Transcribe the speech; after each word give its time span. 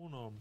Uno. 0.00 0.32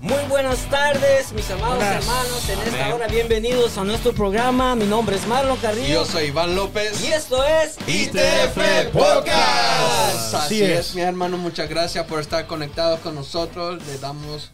Muy 0.00 0.22
buenas 0.28 0.58
tardes, 0.68 1.32
mis 1.32 1.50
amados 1.50 1.76
Buenas. 1.78 2.04
hermanos. 2.04 2.48
En 2.50 2.58
esta 2.60 2.82
Amén. 2.82 2.92
hora, 2.92 3.06
bienvenidos 3.06 3.78
a 3.78 3.84
nuestro 3.84 4.12
programa. 4.12 4.74
Mi 4.74 4.84
nombre 4.84 5.16
es 5.16 5.26
Marlon 5.26 5.56
Carrillo. 5.56 5.88
Yo 5.88 6.04
soy 6.04 6.26
Iván 6.26 6.54
López. 6.54 7.02
Y 7.02 7.06
esto 7.06 7.42
es 7.42 7.78
ITF 7.86 8.90
Podcast. 8.92 10.34
Así 10.34 10.36
Así 10.36 10.62
es, 10.62 10.88
es. 10.90 10.94
mi 10.94 11.00
hermano, 11.00 11.38
muchas 11.38 11.70
gracias 11.70 12.04
por 12.06 12.20
estar 12.20 12.46
conectados 12.46 13.00
con 13.00 13.14
nosotros. 13.14 13.82
Le 13.86 13.96
damos 13.96 14.50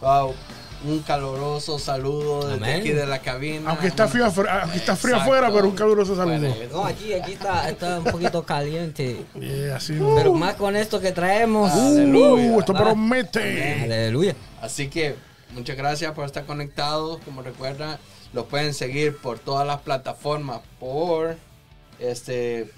wow, 0.00 0.34
un 0.84 1.00
caloroso 1.00 1.78
saludo 1.78 2.48
desde 2.48 2.64
Amén. 2.64 2.80
aquí 2.80 2.90
de 2.90 3.06
la 3.06 3.20
cabina. 3.20 3.70
Aunque 3.70 3.86
está 3.86 4.08
frío, 4.08 4.26
afuera- 4.26 4.62
aunque 4.62 4.78
está 4.78 4.96
frío 4.96 5.16
afuera, 5.16 5.50
pero 5.52 5.68
un 5.68 5.74
caluroso 5.76 6.16
saludo. 6.16 6.38
Bueno, 6.48 6.54
No, 6.72 6.84
aquí, 6.84 7.12
aquí 7.12 7.32
está, 7.32 7.68
está 7.70 7.98
un 7.98 8.04
poquito 8.04 8.42
caliente. 8.44 9.24
Yeah, 9.38 9.76
así 9.76 9.98
Pero 10.16 10.32
más 10.34 10.54
con 10.54 10.74
esto 10.76 11.00
que 11.00 11.12
traemos. 11.12 11.72
Uh, 11.74 12.58
esto 12.60 12.72
Ah. 12.76 12.82
promete. 12.82 13.82
Aleluya. 13.84 14.34
Así 14.60 14.88
que 14.88 15.14
muchas 15.54 15.76
gracias 15.76 16.12
por 16.12 16.24
estar 16.26 16.44
conectados. 16.46 17.20
Como 17.24 17.42
recuerdan, 17.42 17.98
lo 18.32 18.46
pueden 18.46 18.74
seguir 18.74 19.16
por 19.18 19.38
todas 19.38 19.66
las 19.66 19.80
plataformas, 19.82 20.60
por 20.80 21.36
este 21.98 22.70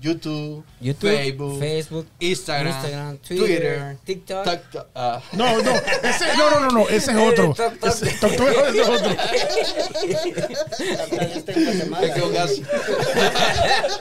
YouTube, 0.00 0.62
YouTube, 0.80 1.10
Facebook, 1.10 1.58
Facebook, 1.60 2.06
Instagram, 2.20 2.66
Instagram, 2.74 3.16
Twitter, 3.18 3.46
Twitter, 3.46 3.96
TikTok. 4.04 4.44
TikTok, 4.44 4.86
ah, 4.94 5.20
No, 5.32 5.62
no, 5.62 5.70
ese, 6.02 6.36
no, 6.36 6.50
no, 6.50 6.60
no, 6.60 6.70
no, 6.70 6.88
ese 6.88 7.10
es 7.12 7.16
otro. 7.32 7.54
Toc. 7.54 7.72
Ese, 7.86 8.08
es 8.10 8.88
otro. 8.88 9.16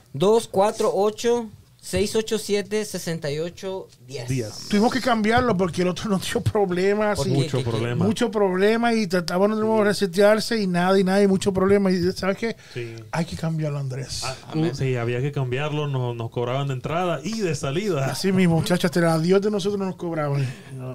248-687-6810. 1.82 4.26
Díaz. 4.28 4.66
Tuvimos 4.68 4.92
que 4.92 5.00
cambiarlo 5.00 5.56
porque 5.56 5.82
el 5.82 5.88
otro 5.88 6.08
nos 6.10 6.30
dio 6.30 6.40
problemas. 6.40 7.16
¿Por 7.18 7.28
y- 7.28 7.32
qué? 7.32 7.36
Mucho 7.38 7.58
¿Qué- 7.58 7.64
qué? 7.64 7.70
problema. 7.70 8.04
Mucho 8.04 8.30
problema 8.30 8.94
y 8.94 9.06
trataban 9.06 9.50
de 9.52 9.56
nuevo 9.58 9.82
resetearse 9.84 10.60
y 10.60 10.66
nada 10.66 10.98
y 10.98 11.04
nada 11.04 11.22
y 11.22 11.26
mucho 11.26 11.52
problema. 11.52 11.90
Y 11.90 12.00
¿sabes 12.12 12.36
qué? 12.36 12.56
Sí. 12.74 12.96
Hay 13.12 13.24
que 13.24 13.36
cambiarlo, 13.36 13.78
Andrés. 13.78 14.22
Ah, 14.24 14.36
Amén. 14.52 14.74
sí, 14.74 14.96
había 14.96 15.20
que 15.20 15.32
cambiarlo. 15.32 15.86
Nos, 15.88 16.14
nos 16.16 16.30
cobraban 16.30 16.68
de 16.68 16.74
entrada 16.74 17.20
y 17.22 17.40
de 17.40 17.54
salida. 17.54 18.06
Así 18.06 18.32
mismo, 18.32 18.56
muchachos, 18.56 18.84
hasta 18.84 19.18
Dios 19.18 19.40
de 19.42 19.50
nosotros 19.50 19.78
nos 19.80 19.96
cobraban. 19.96 20.46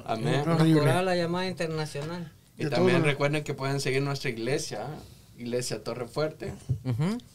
Amén. 0.05 0.43
Nos 0.45 0.59
Horrible. 0.59 0.79
cobraba 0.81 1.01
la 1.01 1.15
llamada 1.15 1.47
internacional. 1.47 2.31
Y 2.57 2.65
de 2.65 2.69
también 2.69 2.97
todo. 2.99 3.07
recuerden 3.07 3.43
que 3.43 3.53
pueden 3.53 3.81
seguir 3.81 4.01
nuestra 4.01 4.29
iglesia. 4.29 4.85
Iglesia 5.37 5.83
Torre 5.83 6.07
Fuerte, 6.07 6.53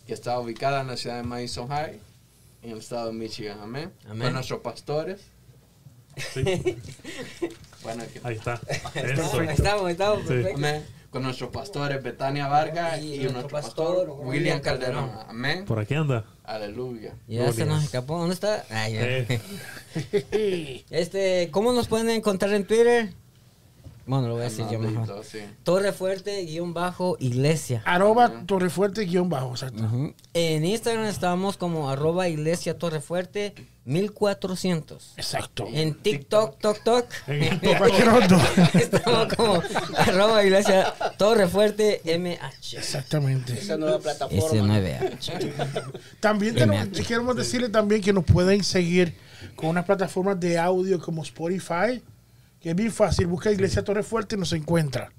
que 0.07 0.15
está 0.15 0.39
ubicada 0.41 0.81
en 0.81 0.87
la 0.87 0.97
ciudad 0.97 1.17
de 1.19 1.23
Madison 1.23 1.69
High, 1.69 2.01
en 2.63 2.71
el 2.73 2.79
estado 2.79 3.07
de 3.09 3.13
Michigan. 3.13 3.59
Amén. 3.61 3.93
Amén. 4.07 4.23
Con 4.23 4.33
nuestros 4.35 4.61
pastores. 4.61 5.21
Sí, 6.35 6.43
Bueno, 7.83 8.03
que- 8.13 8.21
ahí 8.25 8.37
está. 8.37 8.61
Estamos, 8.69 8.97
Eso. 8.97 9.43
estamos, 9.43 9.91
estamos, 9.91 10.23
perfecto. 10.27 10.59
Amén. 10.59 10.85
Con 11.11 11.23
nuestros 11.25 11.51
pastores 11.51 12.01
Betania 12.03 12.47
Vargas 12.47 13.01
Y 13.01 13.15
y, 13.15 13.19
nuestro 13.19 13.33
nuestro 13.33 13.51
pastor, 13.51 13.97
pastor 13.97 14.11
William 14.11 14.29
William 14.29 14.61
Calderón. 14.61 15.07
Calderón. 15.09 15.27
Amén. 15.31 15.65
Por 15.65 15.79
aquí 15.81 15.95
anda. 15.95 16.25
Aleluya. 16.45 17.15
Ya 17.27 17.53
se 17.53 17.65
nos 17.67 17.83
escapó. 17.83 18.19
¿Dónde 18.19 18.35
está? 18.35 18.65
Ya. 18.69 18.87
Eh, 19.03 20.85
Este, 20.91 21.49
¿cómo 21.51 21.73
nos 21.73 21.89
pueden 21.89 22.11
encontrar 22.11 22.53
en 22.53 22.65
Twitter? 22.67 23.13
Bueno, 24.11 24.27
lo 24.27 24.35
voy 24.35 24.43
a 24.43 24.45
decir 24.47 24.65
yo 24.73 24.81
mejor. 24.81 25.23
sí. 25.25 25.39
Torre 25.63 25.93
Fuerte 25.93 26.45
guion 26.45 26.75
bajo 26.75 27.17
iglesia. 27.21 27.81
Arroba 27.85 28.43
Torrefuerte 28.45 29.05
guion 29.05 29.29
bajo, 29.29 29.51
exacto. 29.53 29.89
En 30.35 30.65
Instagram 30.65 31.05
estamos 31.07 31.57
como 31.57 31.89
arroba 31.89 32.27
iglesia 32.29 32.77
Torre 32.77 33.01
Fuerte 33.01 33.55
1400. 33.85 35.15
Exacto. 35.17 35.67
En 35.73 35.95
TikTok, 35.95 36.59
Tok 36.59 36.83
Tok. 36.83 37.07
Cualquier 37.79 38.09
otro. 38.09 38.41
Estamos 38.75 39.33
como 39.35 39.63
arroba 39.97 40.43
iglesia 40.45 40.93
Torre 41.17 41.47
Fuerte 41.47 42.01
MH. 42.05 42.79
Exactamente. 42.79 43.53
Esa 43.53 43.77
nueva 43.77 44.01
plataforma. 44.01 44.45
S9H. 44.45 45.93
También 46.21 46.57
tenemos- 46.57 47.07
queremos 47.07 47.37
decirle 47.37 47.69
también 47.69 48.01
que 48.03 48.13
nos 48.13 48.25
pueden 48.25 48.65
seguir 48.65 49.15
con 49.55 49.69
unas 49.71 49.85
plataformas 49.85 50.39
de 50.41 50.59
audio 50.59 51.01
como 51.01 51.23
Spotify, 51.23 52.03
que 52.61 52.71
es 52.71 52.77
bien 52.77 52.93
fácil. 52.93 53.27
Busca 53.27 53.51
Iglesia 53.51 53.83
Torre 53.83 54.03
Fuerte 54.03 54.37
y 54.37 54.39
nos 54.39 54.53
encuentra. 54.53 55.13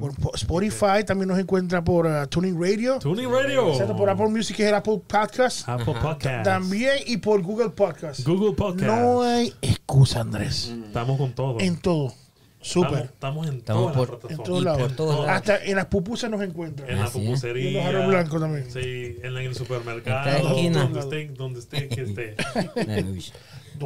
Por 0.00 0.14
po- 0.14 0.34
Spotify 0.34 1.04
también 1.06 1.28
nos 1.28 1.38
encuentra 1.38 1.84
por 1.84 2.06
uh, 2.06 2.26
Tuning 2.26 2.58
Radio. 2.58 2.98
Tuning 3.00 3.30
Radio. 3.30 3.68
Exacto, 3.70 3.94
por 3.94 4.08
Apple 4.08 4.28
Music 4.28 4.58
es 4.60 4.66
el 4.68 4.74
Apple 4.74 5.02
Podcast. 5.06 5.68
Apple 5.68 5.94
Podcast. 6.00 6.42
También 6.42 6.94
y 7.04 7.18
por 7.18 7.42
Google 7.42 7.68
Podcast. 7.70 8.26
Google 8.26 8.52
Podcast. 8.54 8.86
No 8.86 9.20
hay 9.20 9.52
excusa, 9.60 10.20
Andrés. 10.20 10.74
Estamos 10.86 11.18
con 11.18 11.32
todo. 11.34 11.60
En 11.60 11.76
todo. 11.78 12.14
Súper. 12.62 13.04
estamos 13.04 13.46
en 13.46 13.58
Estamos 13.58 13.92
por- 13.94 14.20
En 14.30 14.38
todos 14.38 14.64
lados. 14.64 14.92
Hasta 15.28 15.62
en 15.62 15.76
las 15.76 15.86
pupusas 15.86 16.30
nos 16.30 16.40
encuentran. 16.42 16.88
En 16.88 16.98
la 17.00 17.04
es. 17.04 17.10
pupusería. 17.10 17.62
Y 17.62 17.68
en 17.68 17.74
los 17.74 17.84
aros 17.84 18.06
blancos 18.08 18.40
también. 18.40 18.70
Sí, 18.70 19.16
en 19.22 19.26
el 19.26 19.36
En 19.38 19.54
supermercado. 19.54 20.48
esquina. 20.48 20.82
Donde 20.84 21.00
esté, 21.00 21.26
donde 21.34 21.60
esté, 21.60 21.88
que 21.88 22.02
esté. 22.02 22.36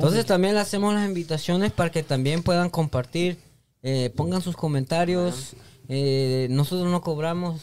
Entonces 0.00 0.26
también 0.26 0.54
le 0.54 0.60
hacemos 0.60 0.94
las 0.94 1.06
invitaciones 1.06 1.72
para 1.72 1.90
que 1.90 2.02
también 2.02 2.42
puedan 2.42 2.70
compartir, 2.70 3.38
eh, 3.82 4.10
pongan 4.16 4.40
sus 4.42 4.56
comentarios. 4.56 5.54
eh, 5.88 6.46
nosotros 6.50 6.90
no 6.90 7.00
cobramos, 7.02 7.60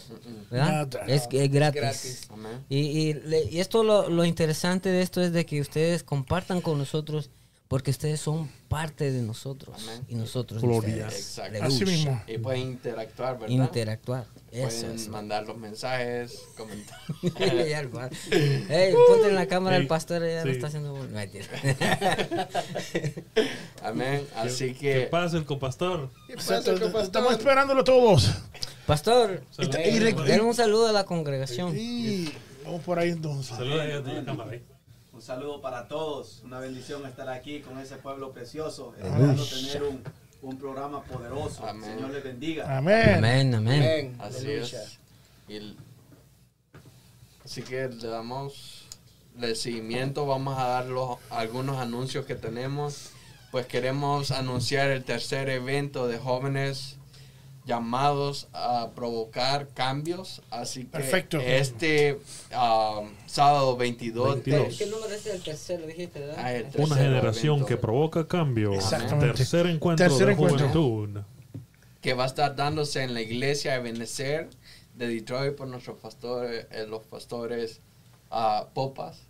¿verdad? 0.51 0.87
Es, 1.07 1.27
es 1.31 1.49
gratis. 1.51 1.81
Gratis. 1.81 2.27
Y, 2.67 2.77
y, 2.77 3.13
le- 3.13 3.45
y 3.49 3.59
esto 3.59 3.83
lo, 3.83 4.09
lo 4.09 4.25
interesante 4.25 4.89
de 4.89 5.01
esto 5.01 5.21
es 5.21 5.31
de 5.31 5.45
que 5.45 5.61
ustedes 5.61 6.03
compartan 6.03 6.61
con 6.61 6.77
nosotros 6.77 7.29
porque 7.69 7.91
ustedes 7.91 8.19
son 8.19 8.49
parte 8.67 9.11
de 9.11 9.21
nosotros 9.21 9.77
Amén. 9.83 10.03
y 10.09 10.15
nosotros 10.15 10.59
Gloria. 10.61 11.05
ustedes. 11.05 11.13
Exacto. 11.37 11.63
Así 11.63 11.85
mismo. 11.85 12.21
Y 12.27 12.37
pueden 12.39 12.61
interactuar, 12.61 13.37
¿verdad? 13.39 13.55
Interactuar. 13.55 14.25
Eso 14.51 14.79
Pueden 14.81 14.95
es. 14.95 15.07
mandar 15.09 15.45
los 15.45 15.55
mensajes, 15.57 16.41
comentar. 16.57 16.99
Ya, 17.39 17.79
hermano. 17.79 18.09
Ey, 18.31 18.93
ponte 19.07 19.29
en 19.29 19.35
la 19.35 19.45
cámara 19.47 19.75
el 19.77 19.83
Sí, 19.83 19.87
pastor 19.87 20.27
ya 20.27 20.37
lo 20.43 20.51
sí. 20.51 20.57
está 20.57 20.67
haciendo. 20.67 20.95
Mentira. 20.95 21.45
Amén. 23.83 24.27
Así 24.35 24.73
¿Qué 24.73 24.79
que 24.79 25.01
pasa 25.07 25.37
el 25.37 25.45
compastor? 25.45 26.09
¿Qué 26.27 26.35
pasa, 26.35 26.57
Exacto, 26.57 26.81
compadre? 26.81 27.05
Estamos 27.05 27.31
esperándolo 27.33 27.83
todos. 27.83 28.31
Pastor, 28.87 29.43
Y, 29.59 29.65
y- 29.65 29.99
denle 29.99 30.41
un 30.41 30.55
saludo 30.55 30.87
a 30.87 30.91
la 30.91 31.05
congregación. 31.05 31.75
y- 31.77 32.31
vamos 32.65 32.81
por 32.81 32.97
ahí 32.99 33.09
entonces. 33.09 33.55
Saluda 33.55 33.83
ahí 33.83 33.91
a 33.91 33.99
la 33.99 34.25
cámara. 34.25 34.51
ahí. 34.51 34.61
Un 35.19 35.25
saludo 35.25 35.59
para 35.59 35.89
todos, 35.89 36.39
una 36.45 36.59
bendición 36.61 37.05
estar 37.05 37.27
aquí 37.27 37.59
con 37.59 37.77
ese 37.77 37.97
pueblo 37.97 38.31
precioso, 38.31 38.93
esperando 38.97 39.43
tener 39.43 39.83
un, 39.83 40.01
un 40.41 40.57
programa 40.57 41.03
poderoso. 41.03 41.65
Amén. 41.67 41.83
Señor 41.97 42.11
les 42.11 42.23
bendiga. 42.23 42.77
Amén. 42.77 43.15
Amén, 43.17 43.53
amén. 43.53 43.81
Amén. 43.83 44.15
Así 44.17 44.45
Aleluya. 44.45 44.81
es. 44.81 44.99
Y 45.49 45.55
el- 45.57 45.77
así 47.43 47.63
que 47.63 47.89
le 47.89 48.07
damos 48.07 48.85
el 49.41 49.57
seguimiento. 49.57 50.25
Vamos 50.25 50.57
a 50.57 50.63
dar 50.69 50.85
los, 50.85 51.17
algunos 51.31 51.79
anuncios 51.79 52.25
que 52.25 52.35
tenemos. 52.35 53.09
Pues 53.51 53.65
queremos 53.65 54.31
anunciar 54.31 54.89
el 54.89 55.03
tercer 55.03 55.49
evento 55.49 56.07
de 56.07 56.17
jóvenes 56.17 56.95
llamados 57.69 58.47
a 58.51 58.89
provocar 58.95 59.67
cambios. 59.69 60.41
Así 60.49 60.81
que 60.81 60.89
Perfecto. 60.89 61.39
este 61.39 62.19
ah, 62.51 63.03
sábado 63.27 63.77
22, 63.77 64.43
de- 64.43 64.51
22. 64.51 64.77
¿Qué 64.77 64.85
número 64.87 65.13
es 65.13 65.25
el 65.27 65.41
tercero, 65.41 65.85
dijiste, 65.85 66.19
verdad? 66.19 66.35
Ah, 66.39 66.53
el 66.53 66.63
Una 66.63 66.71
tercer 66.71 66.97
generación 66.97 67.53
evento 67.53 67.67
que 67.67 67.77
provoca 67.77 68.27
cambio. 68.27 68.73
Exactamente. 68.73 69.37
Tercer 69.37 69.67
encuentro 69.67 70.07
Tercer 70.07 70.27
de 70.27 70.33
encuentro. 70.33 70.69
juventud. 70.69 71.21
que 72.01 72.13
va 72.13 72.23
a 72.23 72.27
estar 72.27 72.55
dándose 72.55 73.03
en 73.03 73.13
la 73.13 73.21
iglesia 73.21 73.73
de 73.73 73.79
Benecer 73.79 74.49
de 74.95 75.07
Detroit 75.09 75.55
por 75.55 75.67
nuestros 75.67 75.97
pastores, 75.99 76.65
eh, 76.71 76.85
los 76.87 77.03
pastores 77.03 77.81
ah, 78.31 78.67
Popas. 78.73 79.21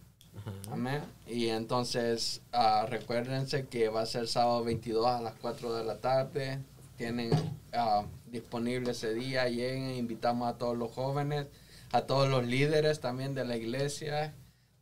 Amén. 0.71 1.01
Y 1.27 1.47
entonces 1.49 2.41
ah, 2.53 2.85
recuérdense 2.87 3.65
que 3.65 3.89
va 3.89 4.01
a 4.01 4.05
ser 4.05 4.27
sábado 4.27 4.63
22 4.63 5.05
a 5.05 5.19
las 5.21 5.33
4 5.41 5.73
de 5.73 5.83
la 5.83 5.97
tarde. 5.97 6.59
Tienen 6.99 7.31
ah, 7.73 8.03
disponible 8.27 8.91
ese 8.91 9.15
día. 9.15 9.49
Lleguen, 9.49 9.95
invitamos 9.95 10.47
a 10.47 10.59
todos 10.59 10.77
los 10.77 10.91
jóvenes 10.91 11.47
a 11.91 12.01
todos 12.01 12.29
los 12.29 12.45
líderes 12.45 12.99
también 12.99 13.33
de 13.33 13.45
la 13.45 13.57
iglesia, 13.57 14.33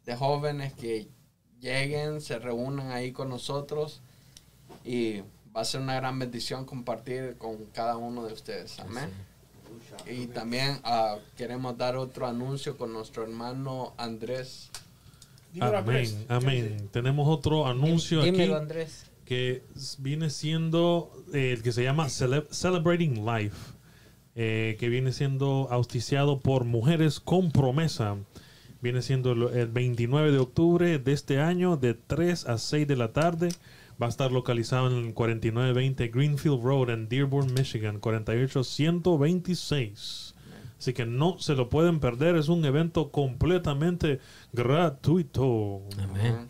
de 0.06 0.16
jóvenes 0.16 0.74
que 0.74 1.08
lleguen, 1.60 2.22
se 2.22 2.40
reúnan 2.40 2.92
ahí 2.92 3.12
con 3.12 3.30
nosotros 3.30 4.02
y 4.84 5.22
va 5.56 5.62
a 5.62 5.66
ser 5.66 5.82
una 5.82 5.96
gran 5.96 6.20
bendición 6.20 6.66
compartir 6.66 7.36
con 7.38 7.66
cada 7.74 7.98
uno 7.98 8.26
de 8.26 8.34
ustedes. 8.34 8.80
Amén. 8.80 9.10
Y 10.06 10.28
también 10.28 10.80
uh, 10.86 11.20
queremos 11.36 11.78
dar 11.78 11.96
otro 11.96 12.28
anuncio 12.28 12.78
con 12.78 12.94
nuestro 12.94 13.24
hermano 13.24 13.94
Andrés. 13.98 14.70
Amén, 15.60 16.26
amén. 16.28 16.90
Tenemos 16.92 17.28
otro 17.28 17.66
anuncio 17.66 18.22
Dímelo, 18.22 18.56
aquí 18.56 18.64
Andrés. 18.64 19.06
Que 19.28 19.64
viene 20.00 20.30
siendo 20.30 21.12
eh, 21.34 21.52
el 21.52 21.62
que 21.64 21.72
se 21.74 21.84
llama 21.84 22.06
Cele- 22.08 22.48
Celebrating 22.50 23.26
Life, 23.26 23.74
eh, 24.36 24.78
que 24.80 24.88
viene 24.90 25.12
siendo 25.12 25.68
auspiciado 25.70 26.40
por 26.40 26.64
Mujeres 26.64 27.20
con 27.20 27.52
Promesa. 27.52 28.16
Viene 28.82 29.02
siendo 29.02 29.32
el, 29.34 29.44
el 29.58 29.68
29 29.68 30.32
de 30.32 30.38
octubre 30.38 30.98
de 31.00 31.12
este 31.12 31.42
año, 31.42 31.76
de 31.78 31.94
3 31.96 32.46
a 32.48 32.58
6 32.58 32.88
de 32.88 32.96
la 32.96 33.12
tarde. 33.12 33.50
Va 34.02 34.06
a 34.06 34.10
estar 34.10 34.32
localizado 34.32 34.90
en 34.92 35.08
el 35.08 35.14
4920 35.16 36.08
Greenfield 36.10 36.64
Road 36.64 36.92
en 36.92 37.10
Dearborn, 37.10 37.52
Michigan, 37.54 38.00
48126. 38.00 40.36
Así 40.80 40.94
que 40.94 41.06
no 41.08 41.40
se 41.40 41.56
lo 41.56 41.70
pueden 41.70 42.00
perder, 42.00 42.36
es 42.36 42.48
un 42.50 42.64
evento 42.64 43.10
completamente 43.12 44.20
gratuito. 44.54 45.82
Amén. 46.02 46.48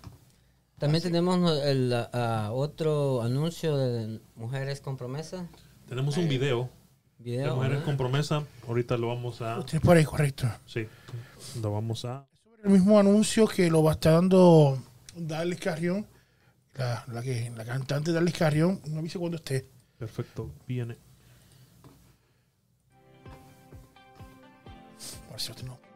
También 0.77 1.01
tenemos 1.01 1.59
el, 1.63 1.91
ah, 1.93 2.51
otro 2.53 3.23
anuncio 3.23 3.75
de 3.77 4.21
Mujeres 4.35 4.79
con 4.79 4.95
Promesa. 4.95 5.47
Tenemos 5.87 6.17
un 6.17 6.29
video 6.29 6.69
de 7.17 7.23
Video. 7.31 7.55
Mujeres 7.55 7.79
¿no? 7.79 7.85
con 7.85 7.97
Promesa. 7.97 8.43
Ahorita 8.67 8.95
lo 8.95 9.07
vamos 9.07 9.41
a... 9.41 9.57
Usted 9.57 9.81
por 9.81 9.97
ahí, 9.97 10.05
correcto. 10.05 10.47
Sí, 10.67 10.87
lo 11.61 11.71
vamos 11.71 12.05
a... 12.05 12.27
El 12.63 12.69
mismo 12.69 12.99
anuncio 12.99 13.47
que 13.47 13.71
lo 13.71 13.81
va 13.81 13.91
a 13.91 13.93
estar 13.93 14.13
dando 14.13 14.77
Darles 15.15 15.59
Carrión, 15.59 16.05
la, 16.75 17.03
la, 17.07 17.23
que, 17.23 17.51
la 17.55 17.65
cantante 17.65 18.11
Darles 18.11 18.35
Carrión. 18.35 18.79
No 18.87 18.99
avise 18.99 19.17
cuando 19.17 19.37
esté. 19.37 19.67
Perfecto, 19.97 20.51
viene. 20.67 20.95
Por 25.27 25.39
cierto, 25.39 25.63
no. 25.65 25.86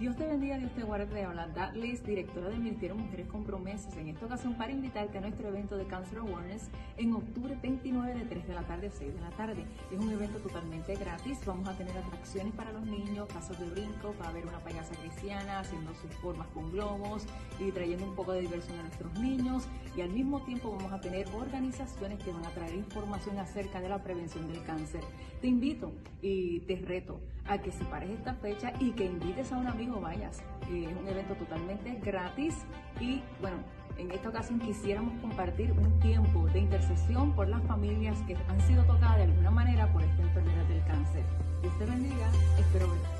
Dios 0.00 0.16
te 0.16 0.26
bendiga, 0.26 0.56
Dios 0.56 0.72
te 0.72 0.82
guarde. 0.82 1.04
Te 1.04 1.22
habla 1.22 1.46
Datlis, 1.48 2.02
directora 2.02 2.48
del 2.48 2.60
Ministerio 2.60 2.96
Mujeres 2.96 3.26
con 3.26 3.44
Promesas. 3.44 3.94
En 3.98 4.08
esta 4.08 4.24
ocasión 4.24 4.54
para 4.54 4.72
invitarte 4.72 5.18
a 5.18 5.20
nuestro 5.20 5.48
evento 5.48 5.76
de 5.76 5.84
Cancer 5.84 6.20
Awareness 6.20 6.70
en 6.96 7.12
octubre 7.12 7.54
29 7.60 8.14
de 8.14 8.24
3 8.24 8.48
de 8.48 8.54
la 8.54 8.62
tarde 8.62 8.86
a 8.86 8.90
6 8.92 9.14
de 9.14 9.20
la 9.20 9.28
tarde. 9.32 9.66
Es 9.92 10.00
un 10.00 10.10
evento 10.10 10.38
totalmente 10.38 10.96
gratis. 10.96 11.40
Vamos 11.44 11.68
a 11.68 11.76
tener 11.76 11.94
atracciones 11.98 12.54
para 12.54 12.72
los 12.72 12.86
niños, 12.86 13.28
casos 13.28 13.60
de 13.60 13.68
brinco, 13.68 14.14
va 14.18 14.24
a 14.24 14.28
haber 14.30 14.46
una 14.46 14.58
payasa 14.60 14.94
cristiana 14.94 15.60
haciendo 15.60 15.92
sus 15.94 16.10
formas 16.14 16.46
con 16.54 16.72
globos 16.72 17.26
y 17.58 17.70
trayendo 17.70 18.06
un 18.06 18.14
poco 18.14 18.32
de 18.32 18.40
diversión 18.40 18.78
a 18.78 18.84
nuestros 18.84 19.12
niños. 19.20 19.68
Y 19.98 20.00
al 20.00 20.12
mismo 20.12 20.40
tiempo 20.44 20.70
vamos 20.70 20.94
a 20.94 21.00
tener 21.02 21.28
organizaciones 21.34 22.22
que 22.24 22.32
van 22.32 22.46
a 22.46 22.50
traer 22.54 22.74
información 22.74 23.38
acerca 23.38 23.82
de 23.82 23.90
la 23.90 24.02
prevención 24.02 24.50
del 24.50 24.64
cáncer. 24.64 25.02
Te 25.42 25.48
invito 25.48 25.92
y 26.22 26.60
te 26.60 26.76
reto 26.76 27.20
a 27.50 27.58
que 27.58 27.72
separes 27.72 28.10
esta 28.10 28.32
fecha 28.34 28.72
y 28.78 28.92
que 28.92 29.04
invites 29.04 29.52
a 29.52 29.58
un 29.58 29.66
amigo, 29.66 30.00
vayas. 30.00 30.38
Eh, 30.70 30.86
es 30.88 30.96
un 30.96 31.08
evento 31.08 31.34
totalmente 31.34 31.98
gratis 32.02 32.54
y 33.00 33.22
bueno, 33.40 33.56
en 33.98 34.10
esta 34.12 34.28
ocasión 34.28 34.60
quisiéramos 34.60 35.20
compartir 35.20 35.72
un 35.72 35.98
tiempo 35.98 36.46
de 36.46 36.60
intercesión 36.60 37.32
por 37.32 37.48
las 37.48 37.62
familias 37.64 38.16
que 38.26 38.36
han 38.48 38.60
sido 38.62 38.84
tocadas 38.84 39.16
de 39.16 39.24
alguna 39.24 39.50
manera 39.50 39.92
por 39.92 40.02
esta 40.02 40.22
enfermedad 40.22 40.64
del 40.66 40.84
cáncer. 40.84 41.24
Dios 41.60 41.76
te 41.76 41.84
bendiga, 41.86 42.30
espero 42.56 42.88
verte. 42.88 43.19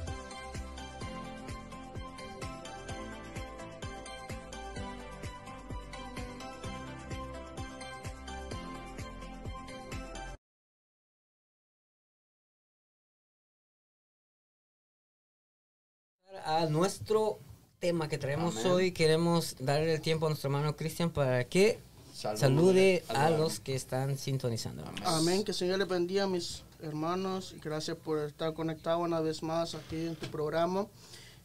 A 16.44 16.66
nuestro 16.66 17.38
tema 17.78 18.08
que 18.08 18.18
traemos 18.18 18.56
Amén. 18.58 18.72
hoy, 18.72 18.92
queremos 18.92 19.56
darle 19.58 19.94
el 19.94 20.00
tiempo 20.00 20.26
a 20.26 20.28
nuestro 20.30 20.48
hermano 20.48 20.76
Cristian 20.76 21.10
para 21.10 21.44
que 21.44 21.78
Salude 22.14 22.38
salude 22.38 23.04
a 23.08 23.30
los 23.30 23.60
que 23.60 23.74
están 23.74 24.18
sintonizando. 24.18 24.84
Amén, 25.04 25.42
que 25.42 25.52
el 25.52 25.56
Señor 25.56 25.78
les 25.78 25.88
bendiga 25.88 26.24
a 26.24 26.26
mis 26.26 26.62
hermanos 26.82 27.54
y 27.56 27.60
gracias 27.60 27.96
por 27.96 28.18
estar 28.18 28.52
conectados 28.54 29.02
una 29.02 29.20
vez 29.20 29.42
más 29.42 29.74
aquí 29.74 30.06
en 30.06 30.16
tu 30.16 30.26
programa. 30.28 30.86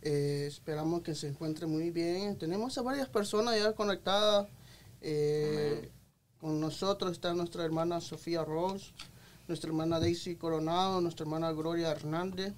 Eh, 0.01 0.45
esperamos 0.47 1.01
que 1.01 1.15
se 1.15 1.29
encuentren 1.29 1.69
muy 1.69 1.89
bien. 1.91 2.37
Tenemos 2.37 2.77
a 2.77 2.81
varias 2.81 3.07
personas 3.07 3.57
ya 3.57 3.73
conectadas 3.73 4.47
eh, 5.01 5.89
con 6.39 6.59
nosotros. 6.59 7.13
Está 7.13 7.33
nuestra 7.33 7.63
hermana 7.63 8.01
Sofía 8.01 8.43
Rose, 8.43 8.91
nuestra 9.47 9.69
hermana 9.69 9.99
Daisy 9.99 10.35
Coronado, 10.35 11.01
nuestra 11.01 11.23
hermana 11.23 11.51
Gloria 11.53 11.89
Hernández, 11.91 12.53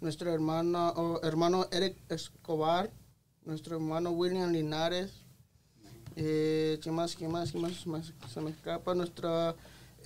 nuestra 0.00 0.32
hermana, 0.32 0.90
oh, 0.96 1.20
hermano 1.22 1.66
Eric 1.72 1.96
Escobar, 2.08 2.90
nuestro 3.44 3.76
hermano 3.76 4.10
William 4.10 4.50
Linares, 4.52 5.24
eh, 6.16 6.78
¿qué 6.82 6.90
más, 6.90 7.14
qué 7.16 7.28
más, 7.28 7.52
qué 7.52 7.58
más, 7.58 7.72
Se 7.74 7.88
me- 7.88 8.02
Se 8.28 8.40
me 8.40 8.50
escapa 8.50 8.94
nuestra 8.94 9.54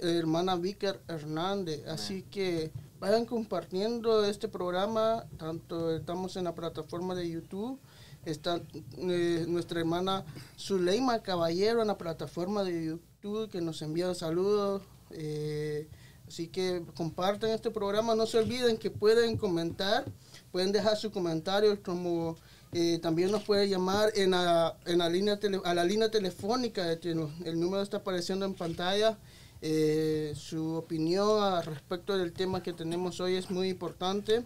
hermana 0.01 0.57
Víker 0.57 1.01
Hernández. 1.09 1.87
Así 1.87 2.23
que 2.23 2.71
vayan 3.01 3.25
compartiendo 3.27 4.25
este 4.25 4.49
programa. 4.49 5.27
Tanto 5.39 5.95
estamos 5.95 6.37
en 6.37 6.45
la 6.45 6.55
plataforma 6.55 7.15
de 7.15 7.29
YouTube. 7.31 7.79
Está 8.25 8.61
eh, 8.99 9.45
nuestra 9.49 9.81
hermana 9.81 10.25
Zuleima 10.59 11.23
Caballero 11.23 11.81
en 11.83 11.89
la 11.89 11.99
plataforma 11.99 12.63
de 12.63 12.85
YouTube 12.87 13.51
que 13.51 13.61
nos 13.61 13.83
envía 13.83 14.15
saludos. 14.15 14.83
Eh, 15.11 15.89
así 16.29 16.49
que 16.49 16.83
compartan 16.95 17.51
este 17.51 17.71
programa. 17.71 18.15
No 18.15 18.27
se 18.27 18.39
olviden 18.39 18.77
que 18.79 18.91
pueden 18.91 19.37
comentar, 19.37 20.05
pueden 20.51 20.73
dejar 20.73 20.97
sus 20.97 21.13
comentarios 21.13 21.79
como 21.85 22.37
eh, 22.73 22.99
también 23.03 23.31
nos 23.31 23.43
puede 23.43 23.69
llamar 23.69 24.11
en 24.15 24.31
la, 24.31 24.77
en 24.87 24.99
la 24.99 25.09
línea 25.11 25.39
tele- 25.39 25.61
a 25.65 25.75
la 25.75 25.85
línea 25.85 26.11
telefónica. 26.11 26.91
este, 26.91 27.11
El 27.11 27.61
número 27.61 27.83
está 27.83 27.99
apareciendo 27.99 28.47
en 28.47 28.55
pantalla. 28.55 29.19
Eh, 29.65 30.33
su 30.35 30.75
opinión 30.75 31.41
al 31.43 31.65
respecto 31.65 32.17
del 32.19 32.33
tema 32.33 32.63
que 32.63 32.73
tenemos 32.73 33.21
hoy 33.21 33.37
es 33.37 33.51
muy 33.51 33.69
importante. 33.69 34.43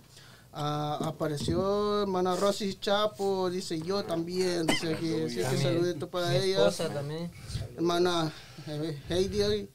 Ah, 0.52 0.99
apareció 1.02 2.02
hermana 2.02 2.35
Rosy 2.35 2.75
Chapo, 2.80 3.49
dice 3.50 3.78
yo 3.80 4.04
también, 4.04 4.66
dice 4.66 4.97
que, 4.97 5.25
así 5.26 5.37
que 5.37 5.62
saludito 5.62 6.09
para 6.09 6.30
Mi 6.30 6.37
ella. 6.37 6.71
también. 6.71 7.30
Hermana 7.76 8.33
eh, 8.66 8.99
Heidi. 9.09 9.68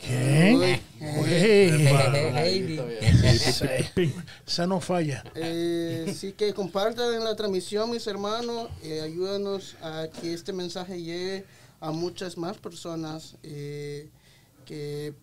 ¿Quién? 0.00 0.56
Uy, 0.56 0.80
Güey. 1.00 1.86
Heidi. 2.36 2.80
Esa, 3.00 3.66
esa 4.46 4.66
no 4.66 4.80
falla. 4.80 5.24
Eh, 5.34 6.14
sí 6.16 6.32
que 6.32 6.52
compartan 6.54 7.14
en 7.14 7.24
la 7.24 7.34
transmisión, 7.36 7.90
mis 7.90 8.06
hermanos. 8.06 8.68
eh, 8.82 9.00
ayúdanos 9.00 9.76
a 9.82 10.06
que 10.20 10.32
este 10.32 10.52
mensaje 10.52 11.02
llegue 11.02 11.44
a 11.80 11.90
muchas 11.90 12.36
más 12.36 12.56
personas 12.58 13.36
eh, 13.42 14.08
que 14.64 15.14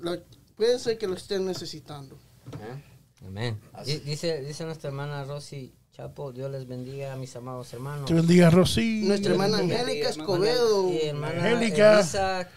lo- 0.00 0.20
puede 0.56 0.78
ser 0.78 0.98
que 0.98 1.06
lo 1.06 1.14
estén 1.14 1.44
necesitando. 1.46 2.16
Amén. 2.52 2.82
Amén. 3.26 3.60
Dice, 4.04 4.42
dice 4.42 4.64
nuestra 4.64 4.88
hermana 4.88 5.24
Rosy 5.24 5.72
Chapo, 5.92 6.30
Dios 6.32 6.50
les 6.50 6.66
bendiga 6.66 7.12
a 7.14 7.16
mis 7.16 7.34
amados 7.36 7.72
hermanos. 7.72 8.04
Te 8.06 8.14
bendiga, 8.14 8.50
Rosy. 8.50 9.02
Nuestra 9.04 9.32
hermana. 9.32 9.58
Angélica 9.58 10.10
Escobedo. 10.10 10.90
Angélica. 11.24 12.48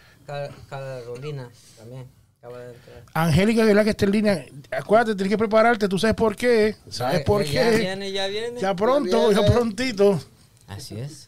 Carolina 0.70 1.50
también. 1.78 2.06
Acaba 2.40 2.60
de 2.60 2.74
entrar. 2.74 3.04
Angélica, 3.14 3.64
que 3.64 3.70
es 3.70 3.76
la 3.76 3.84
que 3.84 3.90
está 3.90 4.06
en 4.06 4.12
línea. 4.12 4.46
Acuérdate, 4.72 5.14
tienes 5.16 5.30
que 5.32 5.38
prepararte. 5.38 5.90
Tú 5.90 6.00
sabes 6.00 6.16
por 6.16 6.36
qué. 6.38 6.76
¿Sabes 6.90 7.20
Ya- 7.20 7.26
por 7.26 7.44
Ya 7.44 7.70
qué? 7.72 7.78
viene, 7.78 8.12
ya 8.14 8.28
viene. 8.28 8.62
Ya 8.62 8.74
pronto, 8.76 9.32
ya 9.32 9.40
viene. 9.42 9.54
prontito. 9.56 10.20
Así 10.68 10.98
es. 11.00 11.28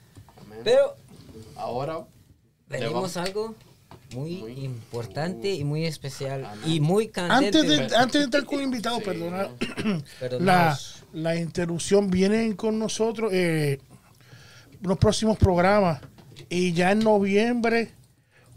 Pero 0.64 0.96
Ahora 1.58 2.00
venimos 2.70 3.18
a 3.18 3.24
algo 3.24 3.54
muy, 4.16 4.38
Muy- 4.38 4.66
importante 4.66 5.54
y 5.54 5.64
muy 5.64 5.86
especial 5.86 6.48
y 6.66 6.80
muy 6.80 7.10
candente. 7.10 7.60
Antes 7.60 7.90
de, 7.92 7.96
antes 7.96 8.14
de 8.14 8.24
entrar 8.26 8.46
con 8.46 8.60
el 8.60 8.66
invitado, 8.66 9.00
perdona. 9.00 9.50
Perdón, 10.20 10.46
La, 10.46 10.78
la 11.14 11.36
interrupción 11.36 12.10
vienen 12.10 12.56
con 12.56 12.80
nosotros 12.80 13.32
eh, 13.34 13.80
los 14.82 14.98
próximos 14.98 15.38
programas. 15.38 16.02
Y 16.50 16.74
ya 16.74 16.92
en 16.92 17.00
noviembre 17.00 17.92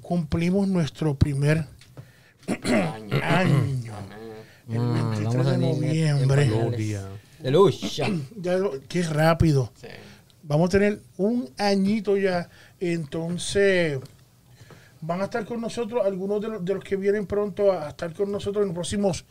cumplimos 0.05 0.69
nuestro 0.69 1.15
primer 1.17 1.67
año. 3.23 3.95
El 4.69 4.81
Ah, 4.81 5.11
23 5.13 5.25
vamos 5.25 5.47
a 5.47 5.51
de 5.51 5.59
noviembre. 5.59 6.43
Aleluya. 6.43 7.09
Ya, 8.41 8.59
qué 8.89 9.03
rápido. 9.03 9.73
Sí. 9.75 9.89
Vamos 10.43 10.69
a 10.69 10.71
tener 10.79 11.01
un 11.17 11.51
añito 11.59 12.17
ya. 12.17 12.49
Entonces, 12.81 13.99
van 15.01 15.21
a 15.21 15.25
estar 15.25 15.45
con 15.45 15.61
nosotros 15.61 16.05
algunos 16.05 16.41
de 16.41 16.49
los, 16.49 16.65
de 16.65 16.75
los 16.75 16.85
que 16.85 16.97
vienen 16.97 17.27
pronto 17.27 17.73
a 17.73 17.89
estar 17.89 18.13
con 18.15 18.31
nosotros 18.31 18.63
en 18.63 18.69
los 18.69 18.75
próximos 18.75 19.25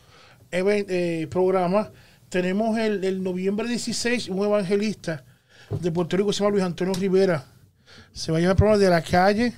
eh, 0.50 1.26
programa, 1.30 1.90
tenemos 2.28 2.78
el, 2.78 3.02
el, 3.02 3.22
noviembre 3.22 3.66
16 3.66 4.28
un 4.28 4.44
evangelista 4.44 5.24
de 5.70 5.90
Puerto 5.90 6.16
Rico 6.16 6.28
que 6.28 6.34
se 6.34 6.40
llama 6.40 6.52
Luis 6.52 6.64
Antonio 6.64 6.94
Rivera. 6.94 7.44
Se 8.12 8.30
va 8.30 8.38
a 8.38 8.40
llamar 8.40 8.52
el 8.52 8.56
programa 8.56 8.78
de 8.78 8.90
la 8.90 9.02
calle 9.02 9.52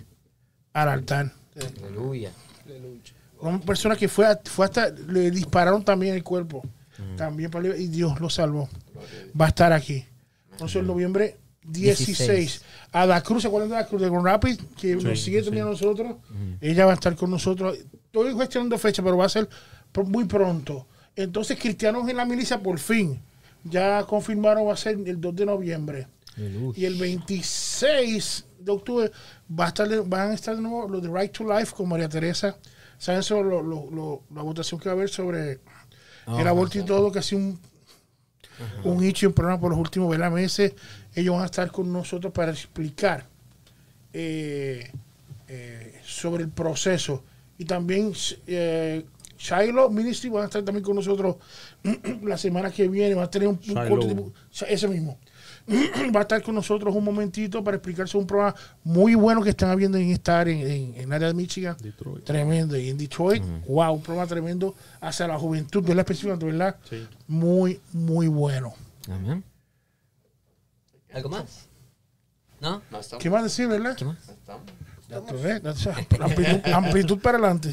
al 0.76 0.90
altar. 0.90 1.32
Aleluya. 1.82 2.30
Una 3.40 3.60
persona 3.60 3.96
que 3.96 4.08
fue, 4.08 4.26
fue 4.44 4.66
hasta, 4.66 4.90
le 4.90 5.30
dispararon 5.30 5.82
también 5.82 6.14
el 6.14 6.22
cuerpo. 6.22 6.62
También 7.16 7.50
y 7.78 7.88
Dios 7.88 8.20
lo 8.20 8.28
salvó. 8.30 8.68
Va 9.38 9.46
a 9.46 9.48
estar 9.48 9.72
aquí. 9.72 10.04
Entonces, 10.52 10.76
el 10.76 10.86
noviembre 10.86 11.36
16. 11.62 12.62
A 12.92 13.06
la 13.06 13.22
Cruz, 13.22 13.42
¿se 13.42 13.48
acuerdan 13.48 13.70
de 13.70 13.76
la 13.76 13.86
Cruz 13.86 14.00
de 14.00 14.08
Grand 14.08 14.24
Rapids? 14.24 14.62
Que 14.78 14.96
nos 14.96 15.20
sigue 15.20 15.42
también 15.42 15.66
a 15.66 15.70
nosotros. 15.70 16.16
Ella 16.60 16.86
va 16.86 16.92
a 16.92 16.94
estar 16.94 17.16
con 17.16 17.30
nosotros. 17.30 17.76
Estoy 17.76 18.32
cuestionando 18.34 18.78
fecha, 18.78 19.02
pero 19.02 19.16
va 19.16 19.26
a 19.26 19.30
ser 19.30 19.48
muy 20.04 20.24
pronto. 20.24 20.86
Entonces, 21.14 21.58
Cristianos 21.58 22.08
en 22.08 22.18
la 22.18 22.26
Milicia, 22.26 22.62
por 22.62 22.78
fin, 22.78 23.20
ya 23.64 24.02
confirmaron 24.04 24.68
va 24.68 24.74
a 24.74 24.76
ser 24.76 24.98
el 25.06 25.20
2 25.20 25.36
de 25.36 25.46
noviembre. 25.46 26.06
Y 26.74 26.84
el 26.84 26.96
26 26.96 28.44
de 28.58 28.72
octubre 28.72 29.10
va 29.48 29.66
a 29.66 29.68
estar, 29.68 29.88
van 30.04 30.30
a 30.30 30.34
estar 30.34 30.56
de 30.56 30.62
nuevo 30.62 30.88
los 30.88 31.02
de 31.02 31.08
Right 31.08 31.32
to 31.32 31.44
Life 31.44 31.74
con 31.74 31.88
María 31.88 32.08
Teresa. 32.08 32.56
¿Saben 32.98 33.22
sobre 33.22 33.50
la 33.50 34.42
votación 34.42 34.80
que 34.80 34.88
va 34.88 34.94
a 34.94 34.96
haber 34.96 35.10
sobre 35.10 35.60
ah, 36.26 36.40
el 36.40 36.48
aborto 36.48 36.78
y 36.78 36.82
todo? 36.82 37.12
Que 37.12 37.18
ha 37.18 37.22
sido 37.22 37.42
un, 37.42 37.60
un 38.84 39.04
hecho, 39.04 39.28
un 39.28 39.34
programa 39.34 39.60
por 39.60 39.70
los 39.70 39.78
últimos 39.78 40.16
meses. 40.32 40.72
Ellos 41.14 41.34
van 41.34 41.42
a 41.42 41.46
estar 41.46 41.70
con 41.70 41.92
nosotros 41.92 42.32
para 42.32 42.52
explicar 42.52 43.26
eh, 44.12 44.90
eh, 45.48 46.00
sobre 46.04 46.44
el 46.44 46.48
proceso. 46.48 47.22
Y 47.58 47.64
también 47.64 48.12
eh, 48.46 49.04
Shiloh 49.38 49.90
Ministry 49.90 50.30
van 50.30 50.44
a 50.44 50.46
estar 50.46 50.62
también 50.62 50.84
con 50.84 50.96
nosotros 50.96 51.36
la 52.22 52.38
semana 52.38 52.70
que 52.70 52.88
viene. 52.88 53.14
Va 53.14 53.24
a 53.24 53.30
tener 53.30 53.48
un, 53.48 53.60
un 53.68 54.34
ese 54.66 54.88
mismo. 54.88 55.18
va 56.14 56.20
a 56.20 56.22
estar 56.22 56.42
con 56.42 56.54
nosotros 56.54 56.94
un 56.94 57.04
momentito 57.04 57.62
para 57.64 57.76
explicarse 57.76 58.16
un 58.16 58.26
programa 58.26 58.54
muy 58.84 59.14
bueno 59.14 59.42
que 59.42 59.50
están 59.50 59.70
habiendo 59.70 59.98
en 59.98 60.10
estar 60.10 60.48
en, 60.48 60.60
en, 60.60 60.94
en 60.94 61.12
área 61.12 61.28
de 61.28 61.34
Michigan. 61.34 61.76
Tremendo. 62.24 62.76
Y 62.76 62.90
en 62.90 62.98
Detroit, 62.98 63.42
wow, 63.66 63.94
un 63.94 64.02
programa 64.02 64.28
tremendo 64.28 64.74
hacia 65.00 65.26
la 65.26 65.38
juventud, 65.38 65.82
¿verdad? 65.82 66.00
Específicamente, 66.00 66.46
¿verdad? 66.46 66.76
Sí. 66.88 67.06
Muy, 67.26 67.80
muy 67.92 68.28
bueno. 68.28 68.74
Amén. 69.10 69.42
¿Algo 71.12 71.30
más? 71.30 71.66
¿No? 72.60 72.82
¿Qué 73.18 73.30
más 73.30 73.42
decir, 73.42 73.68
verdad? 73.68 73.96
¿Qué 73.96 74.04
más? 74.04 74.18
amplitud, 76.20 76.72
amplitud, 76.72 77.18
para 77.20 77.38
adelante. 77.38 77.72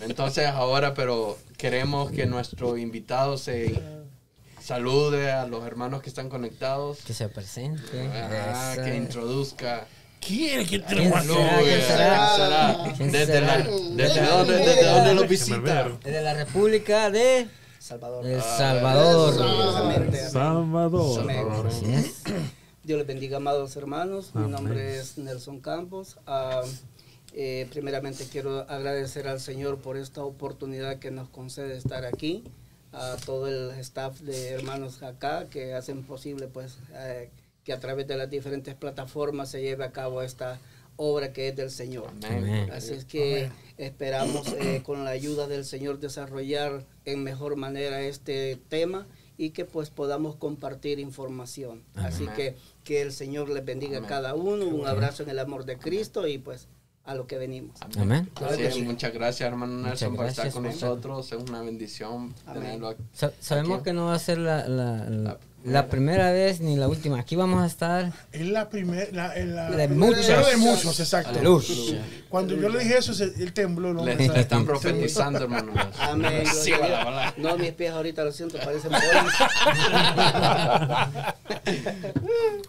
Entonces 0.00 0.46
ahora, 0.46 0.94
pero 0.94 1.36
queremos 1.56 2.10
que 2.12 2.26
nuestro 2.26 2.76
invitado 2.76 3.36
se 3.36 4.01
salude 4.62 5.32
a 5.32 5.46
los 5.46 5.64
hermanos 5.66 6.02
que 6.02 6.08
están 6.08 6.28
conectados. 6.28 6.98
Que 7.04 7.12
se 7.12 7.28
presente. 7.28 8.08
Ah, 8.14 8.74
que 8.82 8.96
introduzca. 8.96 9.86
¿Quién 10.20 10.66
que 10.66 10.78
tenemos 10.78 11.26
¿Desde, 11.26 11.98
la, 11.98 12.88
desde, 13.00 13.40
dónde, 14.24 14.56
¿Desde 14.56 14.86
dónde 14.86 15.14
lo 15.14 15.26
visita? 15.26 15.88
Desde 16.02 16.22
la 16.22 16.34
República 16.34 17.10
de 17.10 17.48
Salvador. 17.80 18.24
El 18.24 18.40
Salvador. 18.40 19.34
Salvador. 20.30 21.68
Dios 22.84 22.98
les 22.98 23.06
bendiga, 23.06 23.38
amados 23.38 23.74
hermanos. 23.74 24.32
Mi 24.34 24.48
nombre 24.48 24.96
es 24.96 25.18
Nelson 25.18 25.58
Campos. 25.60 26.18
Ah, 26.26 26.62
eh, 27.34 27.66
primeramente 27.70 28.26
quiero 28.30 28.60
agradecer 28.70 29.26
al 29.26 29.40
Señor 29.40 29.78
por 29.78 29.96
esta 29.96 30.22
oportunidad 30.22 30.98
que 30.98 31.10
nos 31.10 31.28
concede 31.28 31.76
estar 31.76 32.04
aquí 32.04 32.44
a 32.92 33.16
todo 33.24 33.48
el 33.48 33.78
staff 33.80 34.20
de 34.20 34.50
hermanos 34.50 35.02
acá 35.02 35.46
que 35.50 35.74
hacen 35.74 36.04
posible 36.04 36.48
pues 36.48 36.78
eh, 36.94 37.30
que 37.64 37.72
a 37.72 37.80
través 37.80 38.06
de 38.06 38.16
las 38.16 38.28
diferentes 38.28 38.74
plataformas 38.74 39.50
se 39.50 39.62
lleve 39.62 39.84
a 39.84 39.92
cabo 39.92 40.22
esta 40.22 40.60
obra 40.96 41.32
que 41.32 41.48
es 41.48 41.56
del 41.56 41.70
Señor. 41.70 42.10
Así 42.72 42.92
es 42.92 43.04
que 43.04 43.50
esperamos 43.78 44.46
eh, 44.58 44.82
con 44.84 45.04
la 45.04 45.10
ayuda 45.10 45.46
del 45.46 45.64
Señor 45.64 45.98
desarrollar 45.98 46.84
en 47.04 47.22
mejor 47.22 47.56
manera 47.56 48.02
este 48.02 48.58
tema 48.68 49.06
y 49.38 49.50
que 49.50 49.64
pues 49.64 49.90
podamos 49.90 50.36
compartir 50.36 50.98
información. 50.98 51.82
Así 51.94 52.26
que 52.36 52.56
que 52.84 53.00
el 53.00 53.12
Señor 53.12 53.48
les 53.48 53.64
bendiga 53.64 53.98
a 53.98 54.06
cada 54.06 54.34
uno, 54.34 54.66
un 54.66 54.86
abrazo 54.86 55.22
en 55.22 55.30
el 55.30 55.38
amor 55.38 55.64
de 55.64 55.78
Cristo 55.78 56.26
y 56.26 56.38
pues 56.38 56.68
a 57.04 57.14
lo 57.14 57.26
que 57.26 57.38
venimos. 57.38 57.76
Amén. 57.98 58.30
muchas 58.84 59.12
gracias, 59.12 59.48
hermano 59.48 59.86
Nelson, 59.86 60.14
por 60.14 60.26
estar 60.26 60.50
con 60.50 60.64
nosotros. 60.64 61.32
Es 61.32 61.42
una 61.42 61.62
bendición 61.62 62.34
tenerlo 62.52 62.88
aquí. 62.88 63.02
sabemos 63.40 63.82
que 63.82 63.92
no 63.92 64.06
va 64.06 64.14
a 64.14 64.18
ser 64.18 64.38
la, 64.38 64.68
la 64.68 65.08
la 65.08 65.38
primera 65.88 66.32
vez 66.32 66.60
ni 66.60 66.76
la 66.76 66.88
última. 66.88 67.20
Aquí 67.20 67.36
vamos 67.36 67.62
a 67.62 67.66
estar. 67.66 68.12
Es 68.32 68.46
la 68.46 68.68
primera. 68.68 69.06
La, 69.12 69.34
la, 69.44 69.70
de 69.70 69.88
muchos. 69.88 70.26
De 70.26 70.56
muchos, 70.56 70.98
exacto. 70.98 71.38
Cuando 72.28 72.54
yo 72.56 72.68
le 72.68 72.80
dije 72.80 72.98
eso, 72.98 73.12
el 73.22 73.52
tembló. 73.52 73.92
¿no? 73.92 74.04
Le, 74.04 74.24
están 74.24 74.64
profetizando, 74.64 75.40
hermano. 75.40 75.72
Amén. 76.00 76.44
no, 77.36 77.56
mis 77.58 77.72
pies 77.72 77.92
ahorita 77.92 78.24
lo 78.24 78.32
siento, 78.32 78.58
parecen 78.58 78.90